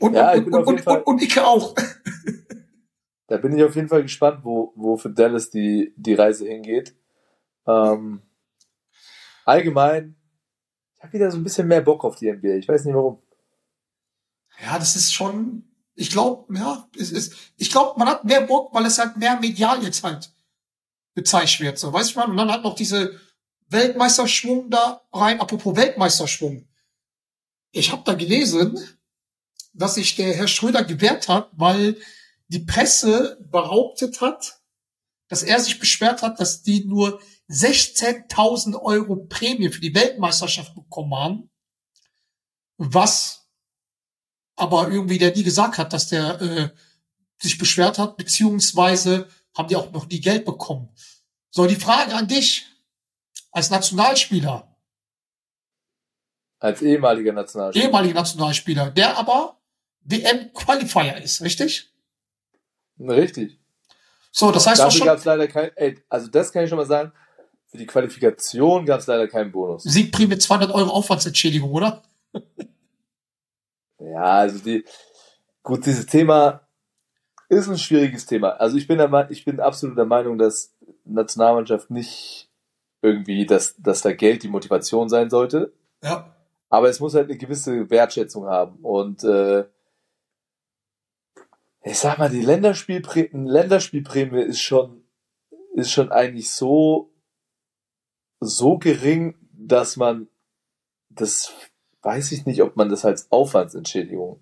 und, 0.00 0.14
Ja, 0.14 0.34
ich 0.34 0.46
und, 0.46 0.54
und, 0.54 0.66
und, 0.66 0.80
Fall- 0.80 1.02
und, 1.02 1.22
Icke 1.22 1.46
auch. 1.46 1.74
Da 3.30 3.36
bin 3.36 3.54
ich 3.54 3.62
auf 3.62 3.76
jeden 3.76 3.88
Fall 3.88 4.00
gespannt, 4.02 4.40
wo, 4.42 4.72
wo 4.74 4.96
für 4.96 5.10
Dallas 5.10 5.50
die, 5.50 5.92
die 5.96 6.14
Reise 6.14 6.46
hingeht. 6.46 6.96
Ähm, 7.66 8.22
allgemein, 9.44 10.16
ich 10.96 11.04
habe 11.04 11.12
wieder 11.12 11.30
so 11.30 11.36
ein 11.36 11.44
bisschen 11.44 11.68
mehr 11.68 11.82
Bock 11.82 12.04
auf 12.04 12.16
die 12.16 12.32
NBA. 12.32 12.54
Ich 12.54 12.66
weiß 12.66 12.86
nicht 12.86 12.94
warum. 12.94 13.22
Ja, 14.64 14.78
das 14.78 14.96
ist 14.96 15.12
schon, 15.12 15.64
ich 15.94 16.10
glaube, 16.10 16.52
ja, 16.56 16.88
es 16.98 17.12
ist, 17.12 17.52
ich 17.58 17.70
glaube, 17.70 17.98
man 17.98 18.08
hat 18.08 18.24
mehr 18.24 18.40
Bock, 18.40 18.72
weil 18.74 18.86
es 18.86 18.98
halt 18.98 19.18
mehr 19.18 19.38
medial 19.38 19.82
jetzt 19.82 20.02
halt 20.02 20.32
gezeigt 21.14 21.60
wird, 21.60 21.78
so, 21.78 21.92
weißt 21.92 22.14
du 22.14 22.20
mal? 22.20 22.30
Und 22.30 22.36
dann 22.38 22.50
hat 22.50 22.62
noch 22.62 22.74
diese 22.74 23.20
Weltmeisterschwung 23.68 24.70
da 24.70 25.02
rein, 25.12 25.40
apropos 25.40 25.76
Weltmeisterschwung. 25.76 26.66
Ich 27.72 27.92
habe 27.92 28.02
da 28.04 28.14
gelesen, 28.14 28.78
dass 29.78 29.94
sich 29.94 30.16
der 30.16 30.34
Herr 30.34 30.48
Schröder 30.48 30.84
gewehrt 30.84 31.28
hat, 31.28 31.50
weil 31.52 31.96
die 32.48 32.60
Presse 32.60 33.38
behauptet 33.50 34.20
hat, 34.20 34.60
dass 35.28 35.42
er 35.42 35.60
sich 35.60 35.78
beschwert 35.78 36.22
hat, 36.22 36.40
dass 36.40 36.62
die 36.62 36.84
nur 36.84 37.20
16.000 37.50 38.80
Euro 38.80 39.16
Prämie 39.16 39.70
für 39.70 39.80
die 39.80 39.94
Weltmeisterschaft 39.94 40.74
bekommen 40.74 41.14
haben, 41.14 41.50
was 42.76 43.48
aber 44.56 44.90
irgendwie 44.90 45.18
der 45.18 45.34
nie 45.34 45.44
gesagt 45.44 45.78
hat, 45.78 45.92
dass 45.92 46.08
der 46.08 46.40
äh, 46.40 46.70
sich 47.38 47.58
beschwert 47.58 47.98
hat, 47.98 48.16
beziehungsweise 48.16 49.28
haben 49.56 49.68
die 49.68 49.76
auch 49.76 49.92
noch 49.92 50.06
nie 50.08 50.20
Geld 50.20 50.44
bekommen. 50.44 50.88
So, 51.50 51.66
die 51.66 51.76
Frage 51.76 52.14
an 52.14 52.26
dich 52.28 52.66
als 53.50 53.70
Nationalspieler, 53.70 54.76
Als 56.58 56.82
ehemaliger 56.82 57.32
Nationalspieler. 57.32 57.84
ehemaliger 57.86 58.14
Nationalspieler, 58.14 58.90
der 58.90 59.16
aber 59.16 59.57
WM-Qualifier 60.08 61.22
ist, 61.22 61.42
richtig? 61.42 61.92
Richtig. 62.98 63.58
So, 64.30 64.50
das 64.50 64.66
heißt 64.66 64.80
auch 64.80 64.86
Dafür 64.86 64.98
schon, 64.98 65.06
gab 65.06 65.18
es 65.18 65.24
leider 65.24 65.48
kein, 65.48 65.70
ey, 65.76 66.02
also 66.08 66.28
das 66.28 66.52
kann 66.52 66.64
ich 66.64 66.68
schon 66.68 66.78
mal 66.78 66.86
sagen, 66.86 67.12
für 67.66 67.78
die 67.78 67.86
Qualifikation 67.86 68.86
gab 68.86 69.00
es 69.00 69.06
leider 69.06 69.28
keinen 69.28 69.52
Bonus. 69.52 69.82
Siegprämie 69.84 70.28
mit 70.28 70.42
200 70.42 70.70
Euro 70.70 70.90
Aufwandsentschädigung, 70.90 71.70
oder? 71.70 72.02
Ja, 74.00 74.22
also 74.22 74.60
die, 74.60 74.84
gut, 75.64 75.84
dieses 75.84 76.06
Thema 76.06 76.60
ist 77.48 77.68
ein 77.68 77.78
schwieriges 77.78 78.26
Thema. 78.26 78.50
Also 78.50 78.76
ich 78.76 78.86
bin 78.86 78.98
der, 78.98 79.30
ich 79.30 79.44
bin 79.44 79.58
absolut 79.58 79.98
der 79.98 80.04
Meinung, 80.04 80.38
dass 80.38 80.76
Nationalmannschaft 81.04 81.90
nicht 81.90 82.48
irgendwie, 83.02 83.46
dass, 83.46 83.74
dass 83.78 84.02
da 84.02 84.12
Geld 84.12 84.42
die 84.42 84.48
Motivation 84.48 85.08
sein 85.08 85.30
sollte. 85.30 85.72
Ja. 86.02 86.32
Aber 86.68 86.88
es 86.88 87.00
muss 87.00 87.14
halt 87.14 87.28
eine 87.28 87.38
gewisse 87.38 87.90
Wertschätzung 87.90 88.46
haben. 88.46 88.76
Und 88.82 89.24
äh, 89.24 89.64
ich 91.90 91.98
sag 91.98 92.18
mal, 92.18 92.30
die 92.30 92.42
Länderspielprä 92.42 93.30
Länderspielprämie 93.32 94.42
ist 94.42 94.60
schon, 94.60 95.04
ist 95.74 95.90
schon 95.90 96.12
eigentlich 96.12 96.50
so, 96.50 97.12
so 98.40 98.78
gering, 98.78 99.36
dass 99.52 99.96
man 99.96 100.28
das 101.10 101.52
weiß 102.02 102.32
ich 102.32 102.46
nicht, 102.46 102.62
ob 102.62 102.76
man 102.76 102.88
das 102.88 103.04
als 103.04 103.30
Aufwandsentschädigung 103.30 104.40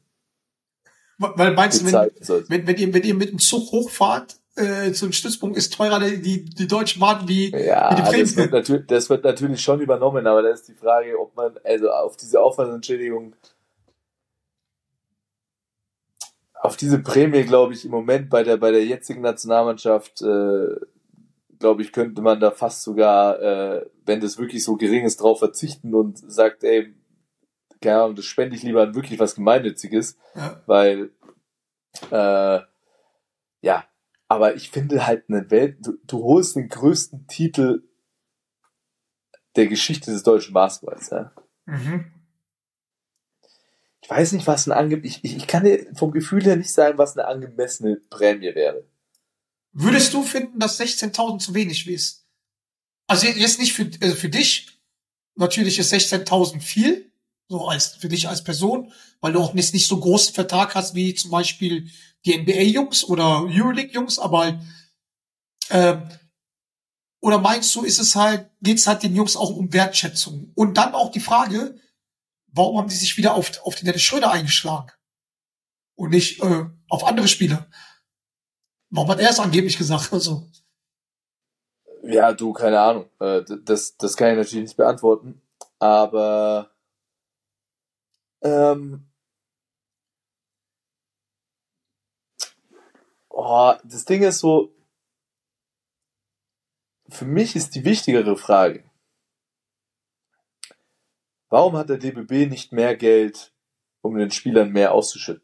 Weil 1.19 1.55
meinst 1.55 1.81
du, 1.81 1.87
wenn, 1.87 2.49
wenn, 2.49 2.67
wenn, 2.67 2.77
ihr, 2.77 2.95
wenn 2.95 3.03
ihr 3.03 3.15
mit 3.15 3.31
dem 3.31 3.39
Zug 3.39 3.73
hochfahrt, 3.73 4.37
äh, 4.57 4.93
zum 4.93 5.13
Stützpunkt 5.13 5.57
ist 5.57 5.75
teurer 5.75 6.01
die, 6.01 6.45
die 6.45 6.67
deutschen 6.67 7.01
Bahn 7.01 7.29
wie, 7.29 7.51
Ja, 7.51 7.91
wie 7.91 7.97
die 7.97 8.03
Prämie. 8.03 8.23
das 8.23 8.37
wird, 8.37 8.53
natürlich, 8.53 8.87
das 8.87 9.11
wird 9.11 9.25
natürlich 9.25 9.61
schon 9.61 9.81
übernommen, 9.81 10.27
aber 10.27 10.43
da 10.43 10.51
ist 10.51 10.69
die 10.69 10.75
Frage, 10.75 11.19
ob 11.19 11.37
man 11.37 11.59
also 11.65 11.91
auf 11.91 12.17
diese 12.17 12.41
Aufwandsentschädigung, 12.41 13.35
auf 16.61 16.77
diese 16.77 16.99
Prämie, 16.99 17.45
glaube 17.45 17.75
ich, 17.75 17.85
im 17.85 17.91
Moment 17.91 18.31
bei 18.31 18.43
der 18.43 18.57
bei 18.57 18.71
der 18.71 18.85
jetzigen 18.85 19.21
Nationalmannschaft, 19.21 20.23
äh, 20.23 20.77
glaube 21.59 21.83
ich, 21.83 21.93
könnte 21.93 22.23
man 22.23 22.41
da 22.41 22.51
fast 22.51 22.83
sogar, 22.83 23.41
äh, 23.41 23.87
wenn 24.05 24.21
das 24.21 24.39
wirklich 24.39 24.65
so 24.65 24.77
gering 24.77 25.05
ist, 25.05 25.21
drauf 25.21 25.39
verzichten 25.39 25.95
und 25.95 26.19
sagt, 26.19 26.65
ey, 26.65 26.95
keine 27.81 28.03
Ahnung, 28.03 28.17
das 28.17 28.25
spende 28.25 28.57
ich 28.57 28.63
lieber 28.63 28.83
an 28.83 28.95
wirklich 28.95 29.19
was 29.21 29.35
Gemeinnütziges, 29.35 30.17
Ja. 30.35 30.61
weil 30.67 31.11
äh, 32.11 32.61
ja, 33.63 33.85
aber 34.29 34.55
ich 34.55 34.71
finde 34.71 35.07
halt 35.07 35.25
eine 35.29 35.51
Welt, 35.51 35.79
du, 35.87 35.99
du 36.07 36.23
holst 36.25 36.57
den 36.57 36.69
größten 36.69 37.27
Titel 37.27 37.83
der 39.57 39.67
Geschichte 39.67 40.11
des 40.11 40.23
deutschen 40.23 40.53
Basketballs. 40.53 41.11
Ja. 41.11 41.33
Mhm. 41.65 42.13
Ich 44.07 44.11
weiß 44.11 44.33
nicht, 44.33 44.47
was 44.47 44.69
ein 44.69 44.73
ange 44.73 44.99
ich, 44.99 45.19
ich, 45.25 45.37
ich 45.37 45.47
kann 45.49 45.65
dir 45.65 45.85
vom 45.97 46.13
Gefühl 46.13 46.45
her 46.45 46.55
nicht 46.55 46.71
sagen, 46.71 46.97
was 46.97 47.17
eine 47.17 47.27
angemessene 47.27 47.97
Prämie 48.09 48.55
wäre. 48.55 48.85
Würdest 49.73 50.15
du 50.15 50.23
finden, 50.23 50.61
dass 50.61 50.79
16.000 50.79 51.41
zu 51.41 51.55
wenig 51.55 51.89
ist? 51.89 52.25
Also 53.09 53.27
jetzt 53.27 53.59
nicht 53.59 53.73
für, 53.73 53.83
äh, 53.83 54.15
für 54.15 54.29
dich. 54.29 54.79
Natürlich 55.35 55.81
ist 55.81 55.93
16.000 55.93 56.61
viel. 56.61 57.11
So 57.49 57.67
als, 57.67 57.97
für 57.97 58.09
dich 58.09 58.29
als 58.29 58.45
Person. 58.45 58.93
Weil 59.21 59.33
du 59.33 59.41
auch 59.41 59.55
nicht, 59.55 59.75
nicht 59.75 59.89
so 59.89 59.99
großen 59.99 60.35
Vertrag 60.35 60.77
hast 60.77 60.95
wie 60.95 61.13
zum 61.17 61.33
Beispiel 61.33 61.91
die 62.25 62.39
NBA-Jungs 62.39 63.03
oder 63.03 63.43
Euroleague-Jungs. 63.43 64.21
Aber 64.21 64.63
ähm, 65.71 66.09
oder 67.21 67.39
meinst 67.39 67.75
du, 67.75 67.83
ist 67.83 67.99
es 67.99 68.15
halt, 68.15 68.51
geht's 68.63 68.87
halt 68.87 69.03
den 69.03 69.17
Jungs 69.17 69.35
auch 69.35 69.51
um 69.51 69.73
Wertschätzung? 69.73 70.53
Und 70.55 70.77
dann 70.77 70.95
auch 70.95 71.11
die 71.11 71.19
Frage, 71.19 71.81
warum 72.57 72.79
haben 72.79 72.89
die 72.89 72.95
sich 72.97 73.17
wieder 73.17 73.35
auf, 73.35 73.61
auf 73.63 73.75
den 73.75 73.87
Dennis 73.87 74.03
Schröder 74.03 74.31
eingeschlagen? 74.31 74.91
Und 75.95 76.11
nicht 76.11 76.43
äh, 76.43 76.67
auf 76.89 77.05
andere 77.05 77.29
Spieler? 77.29 77.69
Warum 78.91 79.11
hat 79.11 79.21
er 79.21 79.31
es 79.31 79.41
angeblich 79.41 79.79
gesagt? 79.79 80.13
Also, 80.13 80.47
Ja, 82.03 82.33
du, 82.33 82.53
keine 82.53 82.81
Ahnung. 82.81 83.11
Äh, 83.21 83.43
Das, 83.65 83.97
das 83.97 84.17
kann 84.17 84.31
ich 84.31 84.37
natürlich 84.37 84.65
nicht 84.65 84.77
beantworten. 84.77 85.43
Aber 85.79 86.71
ähm, 88.43 89.11
Oh, 93.39 93.75
das 93.85 94.07
Ding 94.07 94.23
ist 94.23 94.39
so, 94.39 94.75
für 97.11 97.27
mich 97.27 97.55
ist 97.55 97.75
die 97.75 97.85
wichtigere 97.85 98.37
Frage, 98.37 98.83
warum 101.49 101.77
hat 101.77 101.89
der 101.89 101.99
DBB 101.99 102.49
nicht 102.49 102.73
mehr 102.73 102.97
Geld, 102.97 103.53
um 104.03 104.17
den 104.17 104.31
Spielern 104.31 104.71
mehr 104.73 104.93
auszuschütten? 104.93 105.43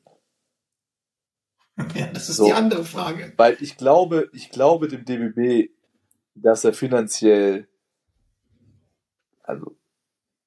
Ja, 1.94 2.06
das 2.08 2.28
ist 2.28 2.36
So. 2.36 2.44
die 2.44 2.52
andere 2.52 2.84
Frage. 2.84 3.32
Weil 3.38 3.56
ich 3.60 3.76
glaube, 3.78 4.28
ich 4.34 4.50
glaube 4.50 4.88
dem 4.88 5.04
DBB, 5.06 5.70
dass 6.34 6.64
er 6.64 6.74
finanziell, 6.74 7.66
also 9.42 9.76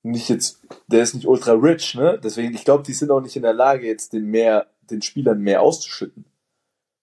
nicht 0.04 0.30
jetzt, 0.30 0.66
der 0.88 1.02
ist 1.02 1.16
nicht 1.16 1.26
ultra 1.28 1.54
rich, 1.54 1.96
ne? 1.96 2.20
Deswegen, 2.24 2.54
ich 2.54 2.64
glaube, 2.64 2.84
die 2.84 2.94
sind 2.94 3.10
auch 3.10 3.22
nicht 3.22 3.36
in 3.36 3.42
der 3.42 3.54
Lage, 3.54 3.88
jetzt 3.88 4.14
den 4.14 4.26
mehr, 4.26 4.68
den 4.82 5.02
Spielern 5.02 5.40
mehr 5.42 5.62
auszuschütten. 5.64 6.26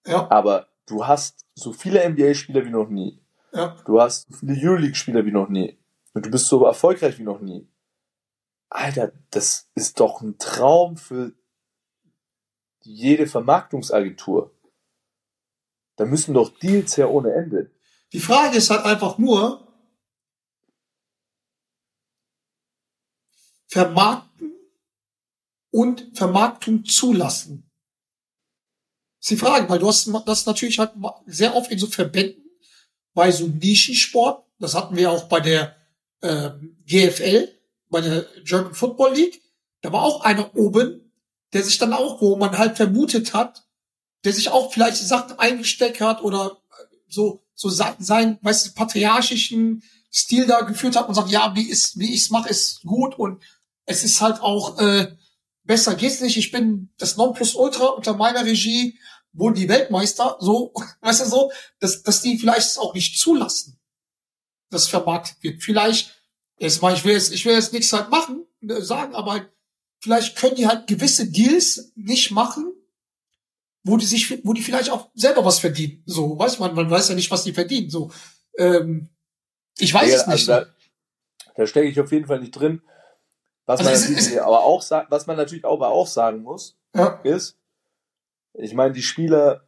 Ja, 0.07 0.29
Aber 0.31 0.67
du 0.85 1.05
hast 1.05 1.45
so 1.53 1.73
viele 1.73 2.07
NBA-Spieler 2.09 2.65
wie 2.65 2.69
noch 2.69 2.87
nie. 2.89 3.19
ja. 3.53 3.75
Du 3.85 3.99
hast 3.99 4.31
so 4.31 4.37
viele 4.37 4.55
Euroleague-Spieler 4.69 5.25
wie 5.25 5.31
noch 5.31 5.49
nie. 5.49 5.77
Und 6.13 6.25
du 6.25 6.31
bist 6.31 6.47
so 6.47 6.65
erfolgreich 6.65 7.19
wie 7.19 7.23
noch 7.23 7.41
nie. 7.41 7.67
Alter, 8.73 9.13
das 9.29 9.69
ist 9.75 9.99
doch 9.99 10.21
ein 10.21 10.37
Traum 10.39 10.97
für 10.97 11.33
jede 12.81 13.27
Vermarktungsagentur. 13.27 14.57
Da 15.95 16.05
müssen 16.05 16.33
doch 16.33 16.57
Deals 16.57 16.97
her 16.97 17.11
ohne 17.11 17.33
Ende. 17.33 17.71
Die 18.13 18.19
Frage 18.19 18.57
ist 18.57 18.71
halt 18.71 18.83
einfach 18.83 19.19
nur, 19.19 19.59
vermarkten 23.67 24.53
und 25.71 26.17
Vermarktung 26.17 26.83
zulassen. 26.83 27.71
Das 29.19 29.31
ist 29.31 29.31
die 29.31 29.45
Frage, 29.45 29.69
weil 29.69 29.79
du 29.79 29.87
hast 29.87 30.11
das 30.25 30.45
natürlich 30.45 30.79
halt 30.79 30.93
sehr 31.27 31.55
oft 31.55 31.71
in 31.71 31.79
so 31.79 31.87
Verbänden, 31.87 32.43
bei 33.13 33.31
so 33.31 33.47
Nischensport, 33.47 34.47
das 34.57 34.73
hatten 34.73 34.95
wir 34.95 35.11
auch 35.11 35.29
bei 35.29 35.39
der 35.39 35.75
ähm, 36.21 36.83
GFL, 36.85 37.62
bei 37.93 38.01
der 38.01 38.25
German 38.43 38.73
Football 38.73 39.13
League, 39.13 39.41
da 39.81 39.93
war 39.93 40.01
auch 40.01 40.21
einer 40.21 40.55
oben, 40.55 41.13
der 41.53 41.63
sich 41.63 41.77
dann 41.77 41.93
auch, 41.93 42.21
wo 42.21 42.35
man 42.35 42.57
halt 42.57 42.75
vermutet 42.75 43.33
hat, 43.33 43.63
der 44.25 44.33
sich 44.33 44.49
auch 44.49 44.73
vielleicht 44.73 44.97
Sachen 44.97 45.37
eingesteckt 45.37 46.01
hat 46.01 46.21
oder 46.21 46.57
so, 47.07 47.43
so 47.53 47.69
sein, 47.69 48.39
weißt 48.41 48.67
du, 48.67 48.73
patriarchischen 48.73 49.83
Stil 50.11 50.47
da 50.47 50.61
geführt 50.61 50.95
hat 50.95 51.07
und 51.07 51.13
sagt, 51.13 51.29
ja, 51.29 51.55
wie 51.55 51.69
ist, 51.69 51.99
wie 51.99 52.13
ich's 52.13 52.31
mache, 52.31 52.49
ist 52.49 52.81
gut 52.81 53.17
und 53.17 53.41
es 53.85 54.03
ist 54.03 54.21
halt 54.21 54.41
auch 54.41 54.79
äh, 54.79 55.15
besser 55.63 55.95
geht's 55.95 56.21
nicht. 56.21 56.37
Ich 56.37 56.51
bin 56.51 56.89
das 56.97 57.15
Nonplusultra 57.17 57.85
unter 57.85 58.15
meiner 58.15 58.43
Regie, 58.43 58.97
wurden 59.33 59.55
die 59.55 59.69
Weltmeister, 59.69 60.37
so, 60.39 60.73
weißt 61.01 61.21
du 61.21 61.25
so, 61.25 61.51
dass, 61.79 62.03
dass 62.03 62.21
die 62.21 62.37
vielleicht 62.37 62.67
es 62.67 62.77
auch 62.77 62.93
nicht 62.93 63.19
zulassen, 63.19 63.79
dass 64.69 64.87
vermarktet 64.87 65.37
wird. 65.41 65.61
Vielleicht, 65.61 66.22
jetzt 66.57 66.81
mal, 66.81 66.93
ich 66.93 67.03
will 67.05 67.13
jetzt, 67.13 67.33
ich 67.33 67.45
will 67.45 67.53
jetzt 67.53 67.73
nichts 67.73 67.91
halt 67.93 68.09
machen, 68.09 68.45
äh, 68.61 68.81
sagen, 68.81 69.15
aber 69.15 69.45
vielleicht 69.99 70.35
können 70.37 70.55
die 70.55 70.67
halt 70.67 70.87
gewisse 70.87 71.29
Deals 71.31 71.91
nicht 71.95 72.31
machen, 72.31 72.73
wo 73.83 73.97
die 73.97 74.05
sich, 74.05 74.45
wo 74.45 74.53
die 74.53 74.61
vielleicht 74.61 74.89
auch 74.89 75.09
selber 75.13 75.43
was 75.45 75.59
verdienen. 75.59 76.03
So, 76.05 76.37
weiß 76.37 76.59
man, 76.59 76.73
man 76.75 76.89
weiß 76.89 77.09
ja 77.09 77.15
nicht, 77.15 77.31
was 77.31 77.43
die 77.43 77.53
verdienen. 77.53 77.89
So, 77.89 78.11
ähm, 78.57 79.09
ich 79.77 79.93
weiß 79.93 80.05
Digga, 80.05 80.15
es 80.21 80.27
nicht. 80.27 80.49
also 80.49 80.65
da, 80.65 81.53
da 81.55 81.67
stecke 81.67 81.87
ich 81.89 81.99
auf 81.99 82.11
jeden 82.11 82.27
Fall 82.27 82.39
nicht 82.39 82.51
drin. 82.51 82.81
Was, 83.65 83.79
Also 83.79 83.89
man 83.89 83.93
ist- 83.99 84.09
natürlich, 84.09 84.33
es- 84.35 84.37
aber 84.39 84.63
auch, 84.63 84.83
was 85.09 85.25
man 85.27 85.37
natürlich 85.37 85.65
aber 85.65 85.89
auch 85.89 86.07
sagen 86.07 86.43
muss, 86.43 86.77
ja, 86.95 87.19
ist, 87.23 87.57
ich 88.53 88.73
meine, 88.73 88.93
die 88.93 89.01
Spieler, 89.01 89.67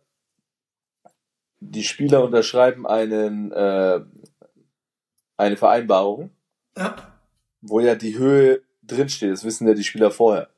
die 1.59 1.83
Spieler 1.83 2.23
unterschreiben 2.23 2.85
einen, 2.85 3.51
äh, 3.51 4.01
eine 5.37 5.57
Vereinbarung, 5.57 6.29
ja. 6.77 6.95
wo 7.61 7.79
ja 7.79 7.95
die 7.95 8.17
Höhe 8.17 8.61
drinsteht. 8.83 9.31
Das 9.31 9.43
wissen 9.43 9.67
ja 9.67 9.73
die 9.73 9.83
Spieler 9.83 10.11
vorher. 10.11 10.49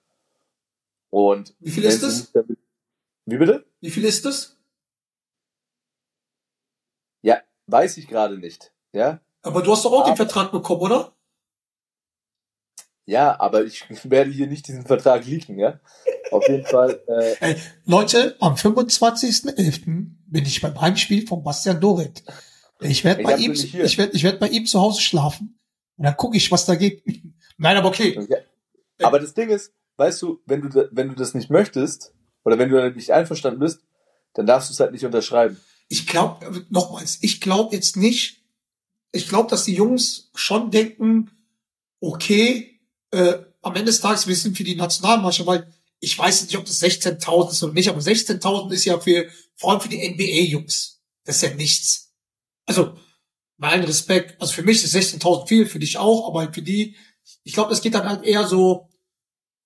Und 1.09 1.55
Wie 1.59 1.71
viel 1.71 1.83
ist 1.85 2.03
das? 2.03 2.31
Damit, 2.33 2.57
wie 3.25 3.37
bitte? 3.37 3.65
Wie 3.81 3.89
viel 3.91 4.03
ist 4.05 4.25
das? 4.25 4.57
Ja, 7.21 7.41
weiß 7.67 7.97
ich 7.97 8.07
gerade 8.07 8.37
nicht. 8.37 8.71
Ja, 8.93 9.19
Aber 9.41 9.61
du 9.61 9.71
hast 9.71 9.85
doch 9.85 9.91
auch 9.93 10.03
den 10.03 10.09
Aber- 10.11 10.17
Vertrag 10.17 10.51
bekommen, 10.51 10.81
oder? 10.81 11.13
ja, 13.09 13.39
aber 13.39 13.63
ich 13.63 13.85
werde 14.11 14.31
hier 14.31 14.47
nicht 14.47 14.67
diesen 14.67 14.85
Vertrag 14.85 15.25
leaken, 15.25 15.57
ja. 15.59 15.79
Auf 16.31 16.45
jeden 16.49 16.65
Fall. 16.65 17.01
Äh, 17.07 17.35
Ey, 17.53 17.55
Leute, 17.85 18.35
am 18.41 18.55
25.11. 18.55 19.85
bin 20.25 20.45
ich 20.45 20.59
beim 20.61 20.79
Heimspiel 20.81 21.25
von 21.25 21.41
Bastian 21.41 21.79
Doret. 21.79 22.23
Ich 22.81 23.03
werde 23.05 23.23
bei 23.23 23.37
ihm, 23.37 23.53
ich 23.53 23.97
werde, 23.97 24.11
ich 24.13 24.23
werde 24.23 24.37
bei 24.39 24.49
ihm 24.49 24.65
zu 24.65 24.79
Hause 24.81 25.01
schlafen 25.01 25.56
und 25.97 26.05
dann 26.05 26.15
gucke 26.15 26.37
ich, 26.37 26.51
was 26.51 26.65
da 26.65 26.75
geht. 26.75 27.03
Nein, 27.57 27.77
aber 27.77 27.89
okay. 27.89 28.19
Ja. 28.29 28.37
Aber 29.05 29.19
das 29.19 29.33
Ding 29.33 29.49
ist, 29.49 29.73
weißt 29.97 30.21
du, 30.21 30.41
wenn 30.45 30.61
du, 30.61 30.89
wenn 30.91 31.09
du 31.09 31.15
das 31.15 31.33
nicht 31.33 31.49
möchtest, 31.49 32.13
oder 32.47 32.57
wenn 32.57 32.69
du 32.69 32.77
damit 32.77 32.95
nicht 32.95 33.11
einverstanden 33.11 33.59
bist, 33.59 33.81
dann 34.33 34.45
darfst 34.45 34.69
du 34.69 34.73
es 34.73 34.79
halt 34.79 34.93
nicht 34.93 35.05
unterschreiben. 35.05 35.59
Ich 35.89 36.07
glaube, 36.07 36.65
nochmals, 36.69 37.17
ich 37.21 37.41
glaube 37.41 37.75
jetzt 37.75 37.97
nicht, 37.97 38.41
ich 39.11 39.27
glaube, 39.27 39.49
dass 39.49 39.65
die 39.65 39.73
Jungs 39.73 40.31
schon 40.33 40.71
denken, 40.71 41.29
okay, 41.99 42.79
äh, 43.11 43.39
am 43.61 43.75
Ende 43.75 43.85
des 43.85 43.99
Tages, 43.99 44.27
wir 44.27 44.35
sind 44.35 44.55
für 44.55 44.63
die 44.63 44.75
Nationalmannschaft, 44.75 45.45
weil 45.45 45.73
ich 45.99 46.17
weiß 46.17 46.43
nicht, 46.43 46.57
ob 46.57 46.63
das 46.63 46.81
16.000 46.81 47.51
ist 47.51 47.63
oder 47.63 47.73
nicht, 47.73 47.89
aber 47.89 47.99
16.000 47.99 48.71
ist 48.71 48.85
ja 48.85 48.97
für, 48.97 49.27
vor 49.55 49.71
allem 49.71 49.81
für 49.81 49.89
die 49.89 50.07
NBA-Jungs. 50.09 51.01
Das 51.25 51.37
ist 51.37 51.41
ja 51.41 51.53
nichts. 51.55 52.13
Also, 52.65 52.97
bei 53.57 53.69
allem 53.69 53.85
Respekt, 53.85 54.39
also 54.41 54.53
für 54.53 54.63
mich 54.63 54.83
ist 54.83 54.95
16.000 54.95 55.47
viel, 55.47 55.65
für 55.65 55.79
dich 55.79 55.97
auch, 55.97 56.27
aber 56.27 56.51
für 56.53 56.61
die, 56.61 56.95
ich 57.43 57.53
glaube, 57.53 57.69
das 57.71 57.81
geht 57.81 57.95
dann 57.95 58.07
halt 58.07 58.23
eher 58.23 58.45
so, 58.47 58.89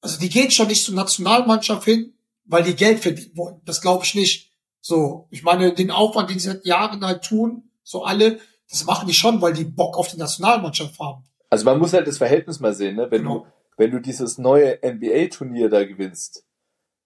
also 0.02 0.20
die 0.20 0.30
gehen 0.30 0.50
schon 0.52 0.68
nicht 0.68 0.84
zur 0.84 0.96
Nationalmannschaft 0.96 1.84
hin, 1.86 2.14
weil 2.46 2.64
die 2.64 2.76
Geld 2.76 3.00
verdienen 3.00 3.36
wollen. 3.38 3.62
Das 3.66 3.82
glaube 3.82 4.04
ich 4.06 4.16
nicht. 4.16 4.52
So, 4.80 5.28
ich 5.30 5.44
meine, 5.44 5.74
den 5.74 5.92
Aufwand, 5.92 6.30
den 6.30 6.40
sie 6.40 6.48
seit 6.50 6.66
Jahren 6.66 7.06
halt 7.06 7.24
tun, 7.24 7.70
so 7.84 8.04
alle, 8.04 8.40
das 8.70 8.86
machen 8.86 9.08
die 9.08 9.14
schon, 9.14 9.42
weil 9.42 9.54
die 9.54 9.66
Bock 9.66 9.98
auf 9.98 10.08
die 10.08 10.18
Nationalmannschaft 10.18 10.98
haben. 11.00 11.24
Also 11.50 11.66
man 11.66 11.78
muss 11.78 11.94
halt 11.94 12.08
das 12.08 12.18
Verhältnis 12.18 12.60
mal 12.60 12.74
sehen, 12.74 12.96
ne? 12.96 13.12
Wenn 13.12 13.24
Genau. 13.24 13.40
du, 13.40 13.48
wenn 13.78 13.92
du 13.92 14.00
dieses 14.00 14.38
neue 14.38 14.80
NBA-Turnier 14.84 15.70
da 15.70 15.84
gewinnst, 15.86 16.46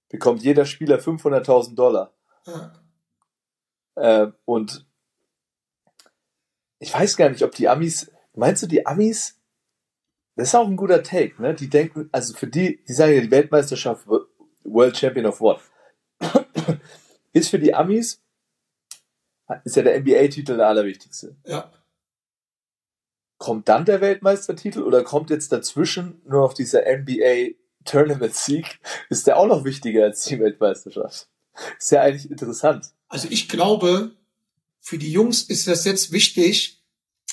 bekommt 0.10 0.44
jeder 0.44 0.66
Spieler 0.66 1.00
500.000 1.00 1.76
Dollar. 1.76 2.14
Ja. 2.46 2.74
Äh, 3.96 4.32
und 4.46 4.85
ich 6.86 6.94
weiß 6.94 7.18
gar 7.18 7.30
nicht, 7.30 7.42
ob 7.42 7.56
die 7.56 7.68
Amis, 7.68 8.12
meinst 8.36 8.62
du 8.62 8.68
die 8.68 8.86
Amis, 8.86 9.42
das 10.36 10.50
ist 10.50 10.56
auch 10.56 10.68
ein 10.68 10.76
guter 10.76 11.02
Take, 11.02 11.42
ne? 11.42 11.56
Die 11.56 11.68
denken, 11.68 12.10
also 12.12 12.36
für 12.36 12.46
die, 12.46 12.84
die 12.88 12.94
sagen 12.94 13.14
ja, 13.14 13.22
die 13.22 13.32
Weltmeisterschaft 13.32 14.08
World 14.64 14.96
Champion 14.96 15.26
of 15.26 15.42
What? 15.42 15.62
ist 17.34 17.50
für 17.50 17.58
die 17.58 17.74
Amis, 17.74 18.22
ist 19.64 19.76
ja 19.76 19.82
der 19.82 20.00
NBA-Titel 20.00 20.58
der 20.58 20.68
allerwichtigste. 20.68 21.36
ja. 21.46 21.72
Kommt 23.38 23.68
dann 23.68 23.84
der 23.84 24.00
Weltmeistertitel 24.00 24.82
oder 24.82 25.04
kommt 25.04 25.30
jetzt 25.30 25.52
dazwischen 25.52 26.22
nur 26.26 26.42
noch 26.42 26.54
dieser 26.54 26.84
NBA 26.84 27.56
Tournament 27.84 28.34
Sieg? 28.34 28.80
Ist 29.10 29.28
der 29.28 29.38
auch 29.38 29.48
noch 29.48 29.66
wichtiger 29.66 30.04
als 30.04 30.24
die 30.24 30.40
Weltmeisterschaft? 30.40 31.28
Ist 31.78 31.92
ja 31.92 32.02
eigentlich 32.02 32.32
interessant. 32.32 32.94
Also 33.10 33.28
ich 33.30 33.50
glaube, 33.50 34.16
für 34.80 34.98
die 34.98 35.12
Jungs 35.12 35.42
ist 35.44 35.68
das 35.68 35.84
jetzt 35.84 36.12
wichtig, 36.12 36.75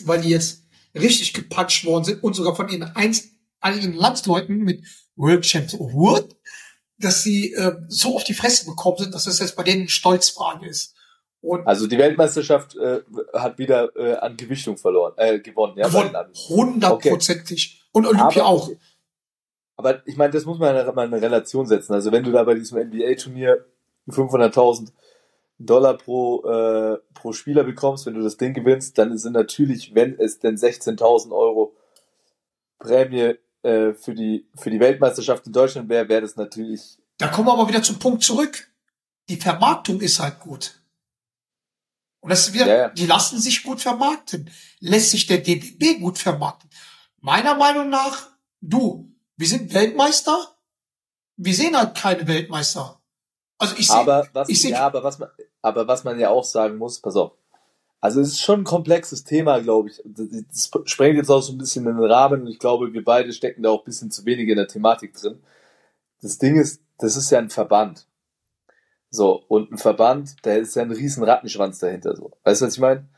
weil 0.07 0.21
die 0.21 0.31
jetzt 0.31 0.65
richtig 0.95 1.33
gepatscht 1.33 1.85
worden 1.85 2.05
sind 2.05 2.23
und 2.23 2.35
sogar 2.35 2.55
von 2.55 2.69
ihren 2.69 2.83
eins, 2.83 3.29
einigen 3.61 3.95
Landsleuten 3.95 4.59
mit 4.59 4.85
World 5.17 5.43
Champs 5.45 5.75
Award, 5.75 6.37
dass 6.99 7.23
sie 7.23 7.53
äh, 7.55 7.77
so 7.89 8.17
auf 8.17 8.25
die 8.25 8.35
Fresse 8.35 8.67
gekommen 8.67 8.99
sind, 8.99 9.15
dass 9.15 9.25
das 9.25 9.39
jetzt 9.39 9.57
bei 9.57 9.63
denen 9.63 9.83
eine 9.83 9.89
Stolzfrage 9.89 10.67
ist. 10.69 10.95
Und 11.41 11.67
Also 11.67 11.87
die 11.89 11.99
Weltmeisterschaft 11.99 12.77
äh, 12.77 13.01
hat 13.35 13.59
wieder 13.59 13.95
äh, 13.97 14.15
an 14.17 14.37
Gewichtung 14.37 14.77
verloren, 14.77 15.15
äh, 15.17 15.41
gewonnen, 15.41 15.77
ja, 15.77 15.89
gewonnen, 15.89 16.15
hundertprozentig. 16.49 17.83
Und 17.93 18.07
Olympia 18.07 18.43
Aber- 18.43 18.47
auch. 18.47 18.71
Aber 19.77 20.07
ich 20.07 20.17
meine, 20.17 20.33
das 20.33 20.45
muss 20.45 20.59
man 20.59 20.77
in 20.77 20.99
eine 20.99 21.21
Relation 21.23 21.67
setzen. 21.67 21.93
Also 21.95 22.13
wenn 22.13 22.23
du 22.23 22.31
da 22.31 22.45
bei 22.45 22.55
diesem 22.55 22.79
NBA-Turnier 22.79 23.65
500.000 24.09 24.93
Dollar 25.67 25.97
pro, 25.97 26.45
äh, 26.45 26.99
pro 27.15 27.33
Spieler 27.33 27.65
bekommst, 27.65 28.07
wenn 28.07 28.15
du 28.15 28.23
das 28.23 28.37
Ding 28.37 28.55
gewinnst, 28.55 28.99
dann 28.99 29.17
sind 29.19 29.33
natürlich, 29.33 29.95
wenn 29.95 30.19
es 30.19 30.39
denn 30.39 30.57
16.000 30.57 31.33
Euro 31.33 31.75
Prämie 32.79 33.35
äh, 33.63 33.95
für, 33.95 34.15
die, 34.15 34.49
für 34.57 34.71
die 34.71 34.81
Weltmeisterschaft 34.81 35.47
in 35.47 35.53
Deutschland 35.53 35.89
wäre, 35.89 36.09
wäre 36.09 36.23
das 36.23 36.37
natürlich 36.37 36.99
Da 37.19 37.29
kommen 37.29 37.49
wir 37.49 37.53
aber 37.53 37.69
wieder 37.69 37.83
zum 37.83 37.99
Punkt 37.99 38.23
zurück. 38.23 38.71
Die 39.29 39.37
Vermarktung 39.37 40.01
ist 40.01 40.19
halt 40.19 40.41
gut. 40.41 40.81
Und 42.21 42.31
das 42.31 42.55
Ja, 42.55 42.67
ja. 42.67 42.89
die 42.89 43.07
lassen 43.07 43.39
sich 43.41 43.63
gut 43.63 43.81
vermarkten. 43.81 44.51
Lässt 44.81 45.11
sich 45.11 45.27
der 45.27 45.39
DBB 45.39 46.01
gut 46.01 46.19
vermarkten. 46.19 46.71
Meiner 47.21 47.55
Meinung 47.57 47.89
nach, 47.89 48.31
du, 48.61 49.13
wir 49.37 49.47
sind 49.47 49.75
Weltmeister. 49.75 50.57
Wir 51.37 51.55
sehen 51.55 51.77
halt 51.77 51.97
keine 51.97 52.27
Weltmeister. 52.29 53.02
Also 53.63 53.77
ich 53.79 53.87
sehe, 53.87 53.97
Aber 53.97 54.27
was, 54.33 54.49
ich 54.49 54.61
sehe, 54.61 54.73
ja, 54.73 54.87
aber 54.87 55.03
was 55.05 55.19
man, 55.19 55.29
aber 55.63 55.87
was 55.89 56.05
man 56.05 56.19
ja 56.19 56.31
auch 56.31 56.45
sagen 56.45 56.77
muss, 56.77 57.01
pass 57.01 57.17
auf. 57.17 57.33
Also 58.01 58.21
es 58.21 58.29
ist 58.29 58.41
schon 58.41 58.63
ein 58.63 58.65
komplexes 58.65 59.23
Thema, 59.25 59.61
glaube 59.61 59.89
ich. 59.91 60.03
Das, 60.05 60.71
sprengt 60.87 61.17
jetzt 61.17 61.31
auch 61.31 61.41
so 61.41 61.53
ein 61.53 61.59
bisschen 61.59 61.87
in 61.87 61.97
den 61.97 62.05
Rahmen 62.05 62.43
und 62.43 62.47
ich 62.49 62.59
glaube, 62.59 62.93
wir 62.93 63.05
beide 63.05 63.33
stecken 63.33 63.63
da 63.63 63.71
auch 63.71 63.83
ein 63.83 63.85
bisschen 63.85 64.11
zu 64.11 64.25
wenig 64.27 64.49
in 64.49 64.57
der 64.57 64.67
Thematik 64.67 65.15
drin. 65.15 65.41
Das 66.21 66.39
Ding 66.39 66.57
ist, 66.59 66.83
das 66.99 67.17
ist 67.17 67.31
ja 67.31 67.39
ein 67.39 67.51
Verband. 67.51 68.07
So, 69.11 69.45
und 69.47 69.71
ein 69.71 69.79
Verband, 69.79 70.35
da 70.43 70.55
ist 70.55 70.75
ja 70.75 70.83
ein 70.83 70.91
riesen 70.91 71.23
Rattenschwanz 71.23 71.79
dahinter. 71.79 72.17
So. 72.17 72.33
Weißt 72.45 72.61
du, 72.63 72.67
was 72.67 72.75
ich 72.75 72.81
meine? 72.81 73.09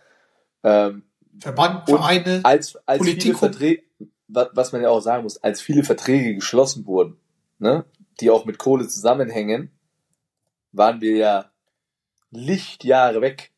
Ähm, 0.63 1.05
Verband, 1.39 1.89
Vereine, 1.89 2.41
als, 2.43 2.77
als 2.87 3.03
viele 3.03 3.13
Politikum. 3.17 3.39
Verträge, 3.39 3.83
wa- 4.29 4.51
was 4.53 4.73
man 4.73 4.83
ja 4.83 4.91
auch 4.91 5.01
sagen 5.01 5.23
muss, 5.23 5.37
als 5.39 5.61
viele 5.61 5.85
Verträge 5.85 6.35
geschlossen 6.35 6.87
wurden, 6.87 7.17
ne, 7.59 7.85
die 8.21 8.31
auch 8.31 8.45
mit 8.45 8.59
Kohle 8.59 8.87
zusammenhängen, 8.87 9.71
waren 10.77 11.01
wir 11.01 11.17
ja 11.17 11.51
Lichtjahre 12.31 13.21
weg 13.21 13.53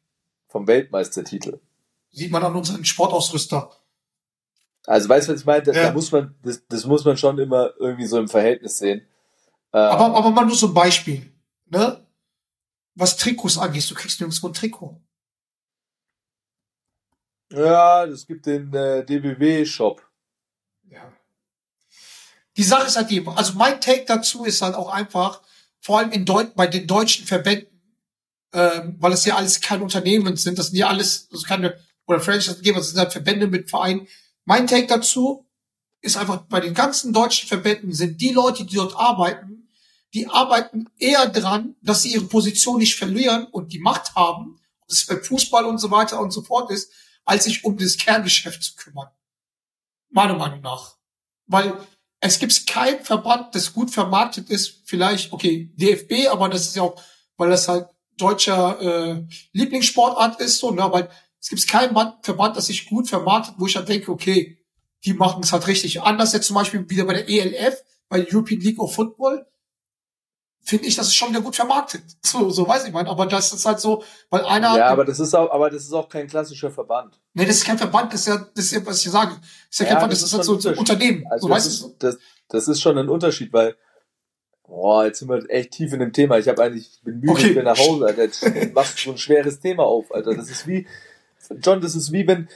vom 0.48 0.66
Weltmeistertitel. 0.66 1.59
sieht 2.10 2.30
man 2.30 2.43
an 2.44 2.55
unseren 2.56 2.84
Sportausrüster. 2.84 3.70
Also 4.86 5.09
weißt 5.09 5.28
du, 5.28 5.32
was 5.32 5.40
ich 5.40 5.47
meine? 5.47 5.62
Da, 5.62 5.72
Ja. 5.72 5.82
da 5.88 5.93
muss 5.93 6.12
man, 6.12 6.34
das, 6.43 6.66
das 6.68 6.84
muss 6.86 7.05
man 7.05 7.16
schon 7.16 7.38
immer 7.38 7.70
irgendwie 7.78 8.06
so 8.06 8.18
im 8.18 8.28
Verhältnis 8.28 8.78
sehen. 8.78 9.06
Äh, 9.72 9.78
Aber, 9.78 10.16
aber 10.16 10.30
mal 10.30 10.47
nur 10.47 10.55
so 10.56 10.68
ein 10.68 10.74
Beispiel, 10.74 11.30
ne? 11.66 12.06
Was 12.94 13.16
Trikots 13.16 13.59
angeht, 13.59 13.90
du 13.90 13.94
kriegst 13.94 14.20
nirgendwo 14.20 14.47
ein 14.47 14.55
Trikot. 14.55 15.01
ja, 17.51 18.05
es 18.05 18.26
gibt 18.26 18.47
den 18.47 18.72
äh, 18.72 19.05
DBW-Shop. 19.05 20.02
Ja. 20.88 21.12
Die 22.56 22.62
Sache 22.62 22.86
ist 22.86 22.97
halt 22.97 23.10
die, 23.10 23.26
also 23.26 23.55
mein 23.55 23.80
Take 23.80 24.05
dazu 24.06 24.44
ist 24.44 24.62
halt 24.62 24.74
auch 24.74 24.88
einfach, 24.88 25.43
vor 25.87 26.01
allem 26.01 26.11
in 26.11 26.25
Deut 26.25 26.57
bei 26.57 26.67
den 26.67 26.89
deutschen 26.89 27.27
Verbänden, 27.27 27.81
ähm, 28.53 28.97
weil 28.99 29.13
es 29.13 29.25
ja 29.25 29.37
alles 29.37 29.61
keine 29.61 29.85
Unternehmen 29.85 30.37
sind, 30.37 30.59
das 30.59 30.71
sind 30.71 30.79
ja 30.79 30.89
alles, 30.89 31.29
das 31.29 31.45
keine, 31.45 31.79
oder 32.09 32.19
Franchise-Geber, 32.19 32.79
das 32.79 32.89
sind 32.89 32.99
halt 32.99 33.13
Verbände 33.13 33.47
mit 33.47 33.71
Vereinen. 33.71 34.09
Mein 34.45 34.67
Take 34.67 34.89
dazu 34.89 35.47
ist 36.01 36.17
einfach, 36.17 36.39
bei 36.49 36.59
den 36.59 36.75
ganzen 36.75 37.13
deutschen 37.13 37.47
Verbänden 37.47 37.93
sind 37.93 38.21
die 38.21 38.33
Leute, 38.33 38.65
die 38.65 38.75
dort 38.75 38.97
arbeiten, 38.97 39.69
die 40.13 40.27
arbeiten 40.27 40.89
eher 40.99 41.29
dran, 41.29 41.77
dass 41.83 42.03
sie 42.03 42.15
ihre 42.15 42.25
Position 42.25 42.79
nicht 42.79 42.97
verlieren 42.97 43.47
und 43.47 43.73
die 43.73 43.79
Macht 43.79 44.17
haben, 44.17 44.59
das 44.89 44.99
ist 44.99 45.09
bei 45.09 45.19
Fußball 45.19 45.67
und 45.67 45.79
so 45.79 45.93
weiter 45.93 46.19
und 46.19 46.33
so 46.33 46.43
fort 46.43 46.73
ist, 46.73 46.91
als 47.25 47.45
sich 47.45 47.63
um 47.63 47.77
das 47.77 47.97
Kerngeschäft 47.97 48.61
zu 48.61 48.75
kümmern. 48.75 49.11
Meiner 50.11 50.35
Meinung 50.35 50.63
nach. 50.63 50.97
Weil 51.47 51.79
es 52.20 52.38
gibt 52.38 52.66
keinen 52.66 53.05
Verband, 53.05 53.55
das 53.55 53.72
gut 53.72 53.90
vermarktet 53.90 54.51
ist. 54.51 54.82
Vielleicht, 54.84 55.32
okay, 55.32 55.70
DFB, 55.76 56.28
aber 56.30 56.48
das 56.48 56.66
ist 56.68 56.76
ja 56.76 56.82
auch, 56.82 57.01
weil 57.36 57.51
das 57.51 57.68
halt 57.68 57.88
deutscher 58.18 58.80
äh, 58.80 59.22
Lieblingssportart 59.52 60.40
ist, 60.40 60.59
so, 60.59 60.70
ne? 60.70 60.82
Aber 60.82 61.09
es 61.40 61.48
gibt 61.48 61.68
keinen 61.68 61.94
Band- 61.94 62.24
Verband, 62.24 62.56
das 62.56 62.66
sich 62.66 62.86
gut 62.88 63.09
vermarktet, 63.09 63.55
wo 63.59 63.66
ich 63.66 63.76
halt 63.76 63.88
denke, 63.88 64.10
okay, 64.10 64.59
die 65.05 65.12
machen 65.12 65.43
es 65.43 65.52
halt 65.52 65.66
richtig. 65.66 66.01
Anders 66.02 66.32
jetzt 66.32 66.47
zum 66.47 66.56
Beispiel 66.56 66.88
wieder 66.88 67.05
bei 67.05 67.12
der 67.14 67.28
ELF, 67.28 67.82
bei 68.09 68.20
der 68.20 68.32
European 68.32 68.60
League 68.60 68.78
of 68.80 68.94
Football, 68.94 69.47
finde 70.66 70.86
ich, 70.86 70.97
das 70.97 71.06
ist 71.06 71.14
schon 71.14 71.30
wieder 71.30 71.40
gut 71.40 71.56
vermarktet. 71.56 72.02
So, 72.22 72.51
so 72.51 72.66
weiß 72.68 72.86
ich 72.86 72.93
mal. 72.93 73.06
Aber 73.06 73.24
das 73.26 73.52
ist 73.52 73.64
halt 73.64 73.78
so, 73.80 74.02
weil 74.30 74.44
einer, 74.44 74.76
Ja, 74.76 74.88
aber 74.88 75.05
das 75.05 75.20
ist 75.20 75.32
auch, 75.34 75.51
aber 75.52 75.70
das 75.70 75.84
ist 75.84 75.93
auch 75.93 76.09
kein 76.09 76.26
klassischer 76.26 76.70
Verband. 76.70 77.20
nee, 77.34 77.47
das 77.47 77.56
ist 77.59 77.64
kein 77.64 77.78
Verband, 77.78 78.12
das 78.12 78.20
ist 78.20 78.26
ja, 78.26 78.47
das 78.55 78.64
ist 78.66 78.72
ja, 78.72 78.84
was 78.84 79.05
ich 79.05 79.10
sage. 79.10 79.30
Das 79.40 79.48
ist 79.70 79.78
ja, 79.80 79.84
Ja, 79.86 79.90
kein 79.93 79.98
Verband, 80.01 80.12
das 80.12 80.20
das 80.20 80.28
ist 80.30 80.34
halt 80.34 80.44
so, 80.44 80.55
ein 80.55 80.60
so 80.60 80.70
Unternehmen. 80.80 81.24
Also 81.30 81.47
so, 81.47 81.55
das, 81.55 81.56
weißt 81.66 81.66
du? 81.82 81.86
ist, 81.88 81.94
das, 82.01 82.18
das 82.48 82.68
ist 82.68 82.80
schon 82.82 82.98
ein 82.98 83.09
Unterschied, 83.09 83.52
weil 83.52 83.76
boah, 84.66 85.05
jetzt 85.06 85.20
sind 85.20 85.28
wir 85.28 85.48
echt 85.48 85.70
tief 85.70 85.93
in 85.93 86.01
dem 86.01 86.12
Thema. 86.12 86.38
Ich 86.38 86.48
habe 86.48 86.60
eigentlich, 86.64 86.90
ich 86.97 87.02
bin 87.02 87.20
müde, 87.20 87.30
Okay. 87.32 87.48
ich 87.51 87.55
bin 87.55 87.64
nach 87.64 87.78
Hause, 87.78 88.06
Alter. 88.06 88.22
Jetzt 88.24 88.74
machst 88.74 88.98
so 88.98 89.12
ein 89.12 89.18
schweres 89.18 89.60
Thema 89.60 89.84
auf, 89.84 90.12
Alter. 90.12 90.34
Das 90.34 90.51
ist 90.51 90.66
wie, 90.66 90.86
John, 91.62 91.80
das 91.80 91.94
ist 91.94 92.10
wie 92.10 92.26
wenn, 92.26 92.48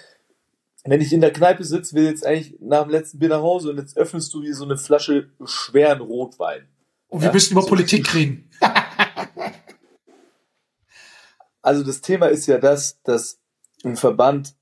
wenn 0.84 1.00
ich 1.00 1.12
in 1.12 1.20
der 1.20 1.32
Kneipe 1.32 1.62
sitze, 1.62 1.94
will 1.94 2.06
jetzt 2.06 2.26
eigentlich 2.26 2.56
nach 2.60 2.82
dem 2.82 2.90
letzten 2.90 3.20
Bier 3.20 3.28
nach 3.28 3.42
Hause 3.42 3.70
und 3.70 3.78
jetzt 3.78 3.96
öffnest 3.96 4.34
du 4.34 4.42
hier 4.42 4.56
so 4.56 4.64
eine 4.64 4.76
Flasche 4.76 5.30
schweren 5.44 6.00
Rotwein. 6.00 6.66
Und 7.10 7.20
wir 7.20 7.28
Ja, 7.28 7.32
müssen 7.32 7.52
über 7.52 7.62
so 7.62 7.68
Politik 7.68 8.14
reden. 8.14 8.50
Also 11.62 11.84
das 11.84 12.00
Thema 12.00 12.26
ist 12.28 12.46
ja 12.46 12.56
das, 12.58 13.02
dass 13.02 13.38
ein 13.84 13.96
Verband 13.96 14.54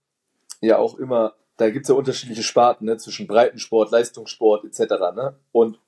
ja 0.60 0.78
auch 0.78 0.96
immer, 0.98 1.34
da 1.56 1.70
gibt's 1.70 1.88
ja 1.88 1.94
unterschiedliche 1.94 2.42
Sparten, 2.42 2.86
ne, 2.86 2.96
zwischen 2.96 3.26
Breitensport, 3.28 3.90
Leistungssport 3.92 4.64
etc. 4.64 4.90
Ne? 5.14 5.38
Und 5.52 5.78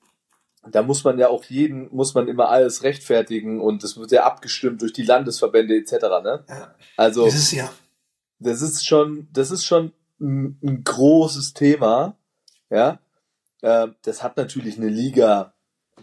da 0.69 0.83
muss 0.83 1.03
man 1.03 1.19
ja 1.19 1.27
auch 1.27 1.43
jeden, 1.45 1.93
muss 1.93 2.13
man 2.13 2.27
immer 2.27 2.49
alles 2.49 2.83
rechtfertigen 2.83 3.59
und 3.59 3.83
es 3.83 3.97
wird 3.97 4.11
ja 4.11 4.23
abgestimmt 4.23 4.81
durch 4.81 4.93
die 4.93 5.03
Landesverbände 5.03 5.75
etc. 5.75 5.91
Ne? 6.23 6.45
Ja. 6.47 6.75
Also 6.95 7.25
Das 7.25 7.35
ist 7.35 7.51
ja. 7.51 7.69
das 8.39 8.61
ist 8.61 8.85
schon, 8.85 9.27
das 9.33 9.51
ist 9.51 9.65
schon 9.65 9.91
ein, 10.19 10.57
ein 10.63 10.83
großes 10.83 11.53
Thema, 11.53 12.15
ja. 12.69 12.99
Ähm, 13.63 13.95
das 14.03 14.23
hat 14.23 14.37
natürlich 14.37 14.77
eine 14.77 14.87
Liga 14.87 15.50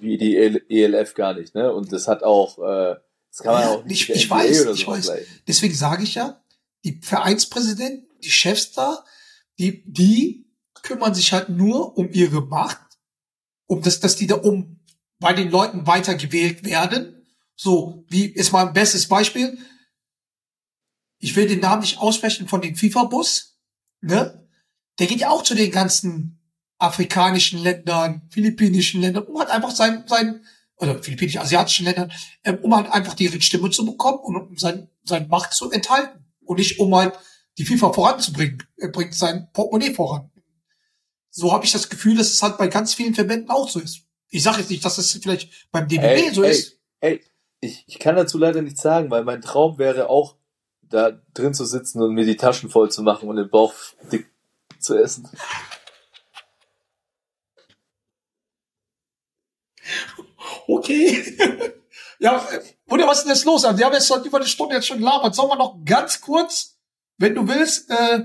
wie 0.01 0.19
die 0.19 0.37
EL 0.37 0.63
ELF 0.69 1.15
gar 1.15 1.35
nicht, 1.35 1.55
ne? 1.55 1.73
Und 1.73 1.93
das 1.93 2.09
hat 2.09 2.23
auch, 2.23 2.59
äh, 2.59 2.97
das 3.31 3.39
kann 3.43 3.53
man 3.55 3.63
Ja, 3.63 3.69
auch 3.71 3.85
nicht 3.85 4.09
ich- 4.09 4.17
ich 4.17 4.31
weiß, 4.31 4.63
oder 4.63 4.73
ich 4.73 4.87
weiß. 4.87 5.07
vergleichen. 5.07 5.41
Deswegen 5.47 5.75
sage 5.75 6.03
ich 6.05 6.15
ja, 6.15 6.43
die 6.85 7.01
Vereinspräsidenten, 7.03 8.09
die 8.23 8.31
Chefs 8.31 8.73
da, 8.73 9.05
die, 9.59 9.83
die 9.91 10.47
kümmern 10.83 11.15
sich 11.15 11.33
halt 11.33 11.49
nur 11.49 11.97
um 11.99 12.11
ihre 12.13 12.41
Macht, 12.47 12.81
um 13.67 13.83
das, 13.83 14.01
dass 14.01 14.17
die 14.17 14.27
da 14.27 14.37
um 14.37 14.81
bei 15.19 15.33
den 15.33 15.51
Leuten 15.51 15.87
weiter 15.87 16.15
gewählt 16.15 16.65
werden. 16.65 17.27
So, 17.57 18.05
wie 18.09 18.27
ist 18.27 18.53
mal 18.53 18.67
ein 18.69 18.73
bestes 18.73 19.09
Beispiel. 19.09 19.59
Ich 21.19 21.35
will 21.35 21.49
den 21.49 21.59
Namen 21.61 21.81
nicht 21.83 21.99
aussprechen 21.99 22.47
von 22.47 22.61
dem 22.63 22.77
FIFA-Bus, 22.77 23.59
ne? 24.01 24.49
Der 25.01 25.07
geht 25.09 25.19
ja 25.21 25.31
auch 25.31 25.43
zu 25.43 25.55
den 25.55 25.71
ganzen 25.73 26.38
afrikanischen 26.79 27.63
Ländern, 27.63 28.23
philippinischen 28.31 29.01
Ländern, 29.01 29.25
um 29.25 29.39
halt 29.39 29.51
einfach 29.51 29.71
sein, 29.71 30.05
sein, 30.07 30.45
oder 30.77 31.03
philippinischen, 31.03 31.41
asiatischen 31.41 31.87
Ländern, 31.87 32.13
ähm, 32.45 32.59
um 32.63 32.75
halt 32.75 32.91
einfach 32.93 33.15
die 33.15 33.29
Stimme 33.41 33.71
zu 33.71 33.85
bekommen 33.85 34.19
und 34.21 34.37
um 34.37 34.57
sein, 34.57 34.89
seine 35.05 35.27
Macht 35.27 35.53
zu 35.53 35.71
enthalten. 35.71 36.25
Und 36.45 36.59
nicht 36.59 36.79
um 36.79 36.95
halt 36.95 37.15
die 37.59 37.65
FIFA 37.65 37.93
voranzubringen. 37.93 38.63
Er 38.77 38.89
bringt 38.89 39.15
sein 39.15 39.49
Portemonnaie 39.53 39.93
voran. 39.93 40.31
So 41.31 41.53
habe 41.53 41.65
ich 41.65 41.73
das 41.73 41.89
Gefühl, 41.89 42.17
dass 42.17 42.33
es 42.33 42.43
halt 42.43 42.57
bei 42.57 42.69
ganz 42.69 42.95
vielen 42.95 43.15
Verbänden 43.15 43.51
auch 43.51 43.69
so 43.69 43.81
ist. 43.81 44.05
Ich 44.31 44.43
sage 44.43 44.61
jetzt 44.61 44.71
nicht, 44.71 44.85
dass 44.85 44.99
es 44.99 45.13
vielleicht 45.13 45.71
beim 45.71 45.89
DBB 45.89 46.05
Ey, 46.05 46.35
so 46.35 46.43
ey, 46.43 46.51
ist. 46.51 46.79
Ey, 47.01 47.21
ich, 47.61 47.85
ich 47.87 47.99
kann 47.99 48.17
dazu 48.17 48.39
leider 48.39 48.63
nichts 48.63 48.81
sagen, 48.81 49.11
weil 49.11 49.25
mein 49.25 49.43
Traum 49.43 49.79
wäre 49.79 50.09
auch, 50.09 50.37
da 50.83 51.21
drin 51.35 51.53
zu 51.53 51.67
sitzen 51.67 52.01
und 52.01 52.15
mir 52.15 52.25
die 52.25 52.37
Taschen 52.37 52.71
voll 52.71 52.91
zu 52.91 53.03
machen 53.03 53.29
und 53.29 53.37
den 53.37 53.51
Bauch 53.51 53.75
dick 54.11 54.27
zu 54.79 54.97
essen. 54.97 55.29
Okay. 60.67 61.37
ja, 62.19 62.47
oder 62.89 63.07
was 63.07 63.19
ist 63.19 63.25
denn 63.25 63.35
jetzt 63.35 63.45
los? 63.45 63.65
Also, 63.65 63.79
wir 63.79 63.87
haben 63.87 63.93
jetzt 63.95 64.09
schon 64.09 64.25
über 64.25 64.39
eine 64.39 64.47
Stunde 64.47 64.75
jetzt 64.75 64.87
schon 64.87 64.99
gelabert. 64.99 65.35
Sollen 65.35 65.51
wir 65.51 65.57
noch 65.57 65.79
ganz 65.85 66.21
kurz, 66.21 66.77
wenn 67.17 67.35
du 67.35 67.47
willst, 67.49 67.91
äh, 67.91 68.25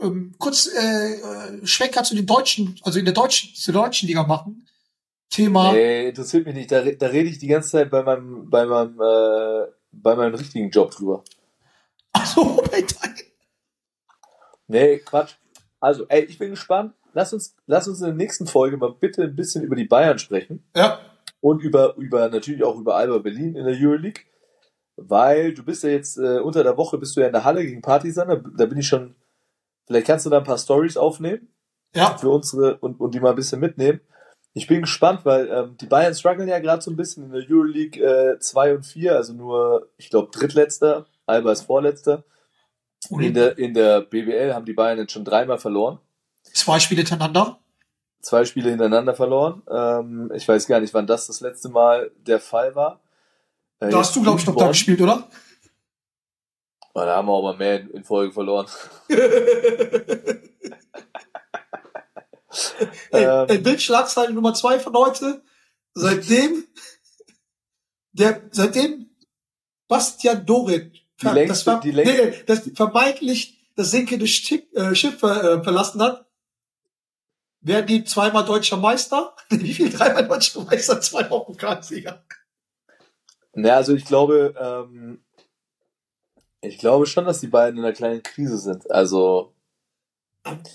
ähm, 0.00 0.34
kurz 0.38 0.66
äh, 0.66 1.14
äh, 1.14 1.66
Schwenker 1.66 2.02
zu 2.04 2.14
den 2.14 2.26
Deutschen, 2.26 2.78
also 2.82 2.98
in 2.98 3.04
der 3.04 3.14
deutschen, 3.14 3.54
zur 3.54 3.74
deutschen 3.74 4.06
Liga 4.06 4.22
machen. 4.24 4.66
Thema. 5.30 5.74
Ey, 5.74 6.08
interessiert 6.10 6.46
mich 6.46 6.54
nicht. 6.54 6.70
Da, 6.70 6.82
da 6.82 7.06
rede 7.06 7.28
ich 7.28 7.38
die 7.38 7.48
ganze 7.48 7.70
Zeit 7.70 7.90
bei 7.90 8.02
meinem, 8.02 8.48
bei 8.50 8.66
meinem, 8.66 9.00
äh, 9.00 9.66
bei 9.90 10.14
meinem 10.14 10.34
richtigen 10.34 10.70
Job 10.70 10.90
drüber. 10.92 11.24
Also, 12.12 12.62
bei 12.70 12.82
deinem- 12.82 13.16
Nee, 14.66 14.98
Quatsch. 14.98 15.34
Also, 15.80 16.06
ey, 16.08 16.24
ich 16.24 16.38
bin 16.38 16.50
gespannt. 16.50 16.94
Lass 17.14 17.32
uns, 17.32 17.56
lass 17.66 17.88
uns 17.88 18.00
in 18.00 18.06
der 18.06 18.14
nächsten 18.14 18.46
Folge 18.46 18.76
mal 18.76 18.92
bitte 18.92 19.22
ein 19.22 19.36
bisschen 19.36 19.62
über 19.64 19.76
die 19.76 19.84
Bayern 19.86 20.18
sprechen. 20.18 20.64
ja. 20.76 20.98
und 21.40 21.62
über, 21.62 21.94
über 21.96 22.28
natürlich 22.28 22.64
auch 22.64 22.76
über 22.78 22.96
Alba 22.96 23.18
Berlin 23.18 23.54
in 23.54 23.64
der 23.66 23.76
Euroleague, 23.78 24.22
weil 24.96 25.54
du 25.54 25.64
bist 25.64 25.82
ja 25.84 25.90
jetzt 25.90 26.16
äh, 26.18 26.38
unter 26.40 26.62
der 26.62 26.76
Woche 26.76 26.98
bist 26.98 27.16
du 27.16 27.20
ja 27.20 27.26
in 27.26 27.32
der 27.32 27.44
Halle 27.44 27.64
gegen 27.64 27.82
Partisan, 27.82 28.28
da, 28.28 28.36
da 28.36 28.66
bin 28.66 28.78
ich 28.78 28.86
schon, 28.86 29.14
vielleicht 29.86 30.06
kannst 30.06 30.26
du 30.26 30.30
da 30.30 30.38
ein 30.38 30.44
paar 30.44 30.58
Stories 30.58 30.96
aufnehmen 30.96 31.48
Ja. 31.94 32.16
für 32.16 32.30
unsere 32.30 32.78
und, 32.78 33.00
und 33.00 33.14
die 33.14 33.20
mal 33.20 33.30
ein 33.30 33.36
bisschen 33.36 33.60
mitnehmen. 33.60 34.00
Ich 34.56 34.66
bin 34.68 34.82
gespannt, 34.82 35.20
weil 35.24 35.48
ähm, 35.48 35.76
die 35.80 35.86
Bayern 35.86 36.14
strugglen 36.14 36.48
ja 36.48 36.60
gerade 36.60 36.80
so 36.80 36.90
ein 36.90 36.96
bisschen 36.96 37.24
in 37.24 37.32
der 37.32 37.42
Euroleague 37.50 38.00
äh, 38.02 38.38
2 38.38 38.74
und 38.76 38.86
4, 38.86 39.16
also 39.16 39.32
nur, 39.34 39.88
ich 39.98 40.10
glaube, 40.10 40.30
drittletzter, 40.32 41.06
Alba 41.26 41.52
ist 41.52 41.62
vorletzter. 41.62 42.24
In 43.10 43.34
der, 43.34 43.58
in 43.58 43.74
der 43.74 44.00
BBL 44.00 44.54
haben 44.54 44.64
die 44.64 44.72
Bayern 44.72 44.98
jetzt 44.98 45.12
schon 45.12 45.24
dreimal 45.24 45.58
verloren. 45.58 45.98
Zwei 46.54 46.78
Spiele 46.80 47.00
hintereinander. 47.02 47.58
zwei 48.22 48.44
Spiele 48.46 48.70
hintereinander 48.70 49.14
verloren. 49.14 49.62
Ähm, 49.70 50.32
ich 50.34 50.48
weiß 50.48 50.66
gar 50.66 50.80
nicht, 50.80 50.94
wann 50.94 51.06
das 51.06 51.26
das 51.26 51.40
letzte 51.40 51.68
Mal 51.68 52.10
der 52.26 52.40
Fall 52.40 52.74
war. 52.74 53.00
Äh, 53.80 53.90
Da 53.90 53.98
hast 53.98 54.16
du, 54.16 54.22
glaube 54.22 54.40
ich, 54.40 54.46
noch 54.46 54.56
da 54.56 54.68
gespielt, 54.68 55.00
oder? 55.02 55.28
Oh, 56.94 57.00
da 57.00 57.16
haben 57.16 57.26
wir 57.26 57.32
auch 57.32 57.42
mal 57.42 57.56
mehr 57.56 57.80
in, 57.92 58.04
Folge 58.04 58.32
verloren. 58.32 58.66
Ey, 63.10 63.24
Ähm. 63.48 63.62
Bildschlagzeile 63.62 64.32
Nummer 64.32 64.54
zwei 64.54 64.78
von 64.78 64.94
heute. 64.94 65.42
Seitdem 65.94 66.64
der, 68.12 68.42
seitdem 68.52 69.10
Bastian 69.88 70.46
Dorit 70.46 70.92
Die 71.20 71.26
längste- 71.26 71.48
das, 71.48 71.62
ver 71.64 71.80
die 71.82 71.90
längste- 71.90 72.24
nee, 72.30 72.42
das 72.46 72.70
vermeintlich 72.74 73.58
das 73.76 73.90
sinkende 73.90 74.26
Schiff, 74.28 74.62
äh, 74.74 74.94
Schiff 74.94 75.20
äh, 75.22 75.62
verlassen 75.62 76.00
hat, 76.00 76.26
werden 77.64 77.86
die 77.86 78.04
zweimal 78.04 78.44
deutscher 78.44 78.76
Meister? 78.76 79.34
Wie 79.50 79.74
viel 79.74 79.90
dreimal 79.90 80.26
deutscher 80.28 80.62
Meister, 80.62 81.00
zweimal 81.00 81.40
Pokalsieger? 81.44 82.22
Ja, 83.56 83.76
also 83.76 83.94
ich 83.94 84.04
glaube, 84.04 84.54
ähm, 84.58 85.24
ich 86.60 86.78
glaube 86.78 87.06
schon, 87.06 87.24
dass 87.24 87.40
die 87.40 87.46
beiden 87.48 87.78
in 87.78 87.84
einer 87.84 87.94
kleinen 87.94 88.22
Krise 88.22 88.58
sind. 88.58 88.90
Also 88.90 89.52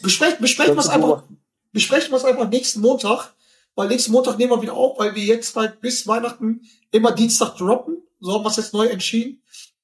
Besprechen, 0.01 0.41
besprechen 0.41 0.75
wir 0.75 0.79
es 0.81 0.89
einfach, 0.89 1.23
besprechen 1.71 2.11
wir 2.11 2.17
es 2.17 2.25
einfach 2.25 2.49
nächsten 2.49 2.81
Montag, 2.81 3.33
weil 3.75 3.87
nächsten 3.87 4.11
Montag 4.11 4.37
nehmen 4.37 4.51
wir 4.51 4.61
wieder 4.61 4.73
auf, 4.73 4.97
weil 4.97 5.13
wir 5.13 5.23
jetzt 5.23 5.55
halt 5.55 5.79
bis 5.81 6.07
Weihnachten 6.07 6.61
immer 6.91 7.11
Dienstag 7.11 7.55
droppen. 7.57 7.97
So 8.19 8.33
haben 8.33 8.43
wir 8.43 8.49
es 8.49 8.57
jetzt 8.57 8.73
neu 8.73 8.87
entschieden. 8.87 9.41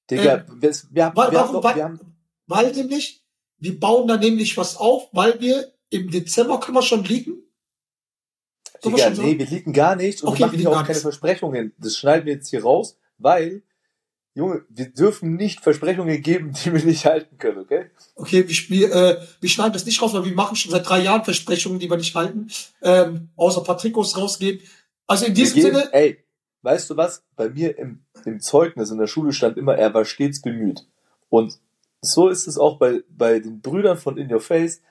Digga, 0.10 0.38
Ähm, 0.48 0.62
wir, 0.62 0.76
wir, 0.92 1.06
haben, 1.06 1.16
wa- 1.18 1.32
wir, 1.32 1.40
haben 1.40 1.50
warum- 1.54 1.62
doch, 1.62 1.76
wir 1.76 1.84
haben 1.84 2.00
Weil 2.48 2.72
nämlich, 2.72 3.24
wir 3.60 3.80
bauen 3.80 4.08
da 4.08 4.18
nämlich 4.18 4.58
was 4.58 4.78
auf, 4.78 5.08
weil 5.12 5.40
wir 5.40 5.72
im 5.90 6.10
Dezember 6.10 6.60
können 6.60 6.76
wir 6.76 6.82
schon 6.82 7.04
liegen. 7.04 7.44
Digga, 8.84 8.98
sagen? 8.98 9.22
nee, 9.22 9.40
wir 9.40 9.46
liegen 9.46 9.74
gar 9.74 9.96
nicht 9.96 10.22
und 10.22 10.30
Okay, 10.30 10.40
wir 10.40 10.46
machen 10.48 10.60
hier 10.60 10.70
auch 10.72 10.76
keine 10.76 10.90
nicht. 10.90 11.02
Versprechungen. 11.02 11.74
Das 11.78 11.98
schneiden 11.98 12.26
wir 12.26 12.34
jetzt 12.34 12.50
hier 12.50 12.64
raus, 12.64 12.98
weil, 13.18 13.64
Junge, 14.34 14.66
wir 14.70 14.90
dürfen 14.90 15.36
nicht 15.36 15.62
Versprechungen 15.62 16.22
geben, 16.22 16.54
die 16.54 16.74
wir 16.74 16.84
nicht 16.84 17.06
halten 17.06 17.38
können, 17.38 17.60
okay? 17.60 17.90
Okay, 18.16 18.48
wir, 18.48 18.56
wir, 18.70 18.94
äh, 18.94 19.22
wir 19.40 19.50
schneiden 19.50 19.74
das 19.74 19.86
nicht 19.86 20.02
raus, 20.02 20.14
weil 20.14 20.26
wir 20.26 20.34
machen 20.34 20.56
schon 20.56 20.72
seit 20.72 20.88
drei 20.88 21.02
Jahren 21.02 21.24
Versprechungen, 21.24 21.80
die 21.80 21.90
wir 21.90 21.98
nicht 21.98 22.16
halten, 22.16 22.50
ähm, 22.82 23.30
außer 23.36 23.64
Trikots 23.78 24.18
rausgeben. 24.18 24.62
Also 25.08 25.26
in 25.26 25.34
diesem 25.34 25.56
geben, 25.62 25.76
Sinne, 25.76 25.94
ey, 25.94 26.24
weißt 26.62 26.90
du 26.90 26.98
was? 26.98 27.24
Bei 27.36 27.50
mir 27.50 27.78
im, 27.78 28.04
im 28.26 28.40
Zeugnis 28.42 28.92
in 28.92 28.98
der 28.98 29.08
Schule 29.08 29.34
stand 29.34 29.58
immer, 29.58 29.76
er 29.76 29.94
war 29.94 30.04
stets 30.04 30.42
bemüht. 30.42 30.86
Und 31.30 31.60
so 32.02 32.30
ist 32.30 32.48
es 32.48 32.58
auch 32.58 32.78
bei, 32.78 33.04
bei 33.10 33.40
den 33.40 33.62
Brüdern 33.62 33.98
von 33.98 34.18
In 34.18 34.32
Your 34.32 34.42
Face. 34.42 34.82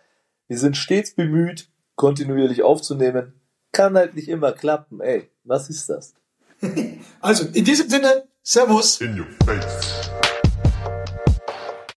Wir 0.46 0.58
sind 0.58 0.76
stets 0.76 1.14
bemüht, 1.14 1.70
kontinuierlich 1.94 2.62
aufzunehmen. 2.62 3.40
Kann 3.72 3.96
halt 3.96 4.14
nicht 4.14 4.28
immer 4.28 4.52
klappen, 4.52 5.00
ey. 5.00 5.30
Was 5.42 5.70
ist 5.70 5.88
das? 5.88 6.14
also 7.20 7.46
in 7.52 7.64
diesem 7.64 7.88
Sinne, 7.88 8.24
Servus. 8.42 9.00
In 9.00 9.18
your 9.18 9.26
face. 9.46 10.10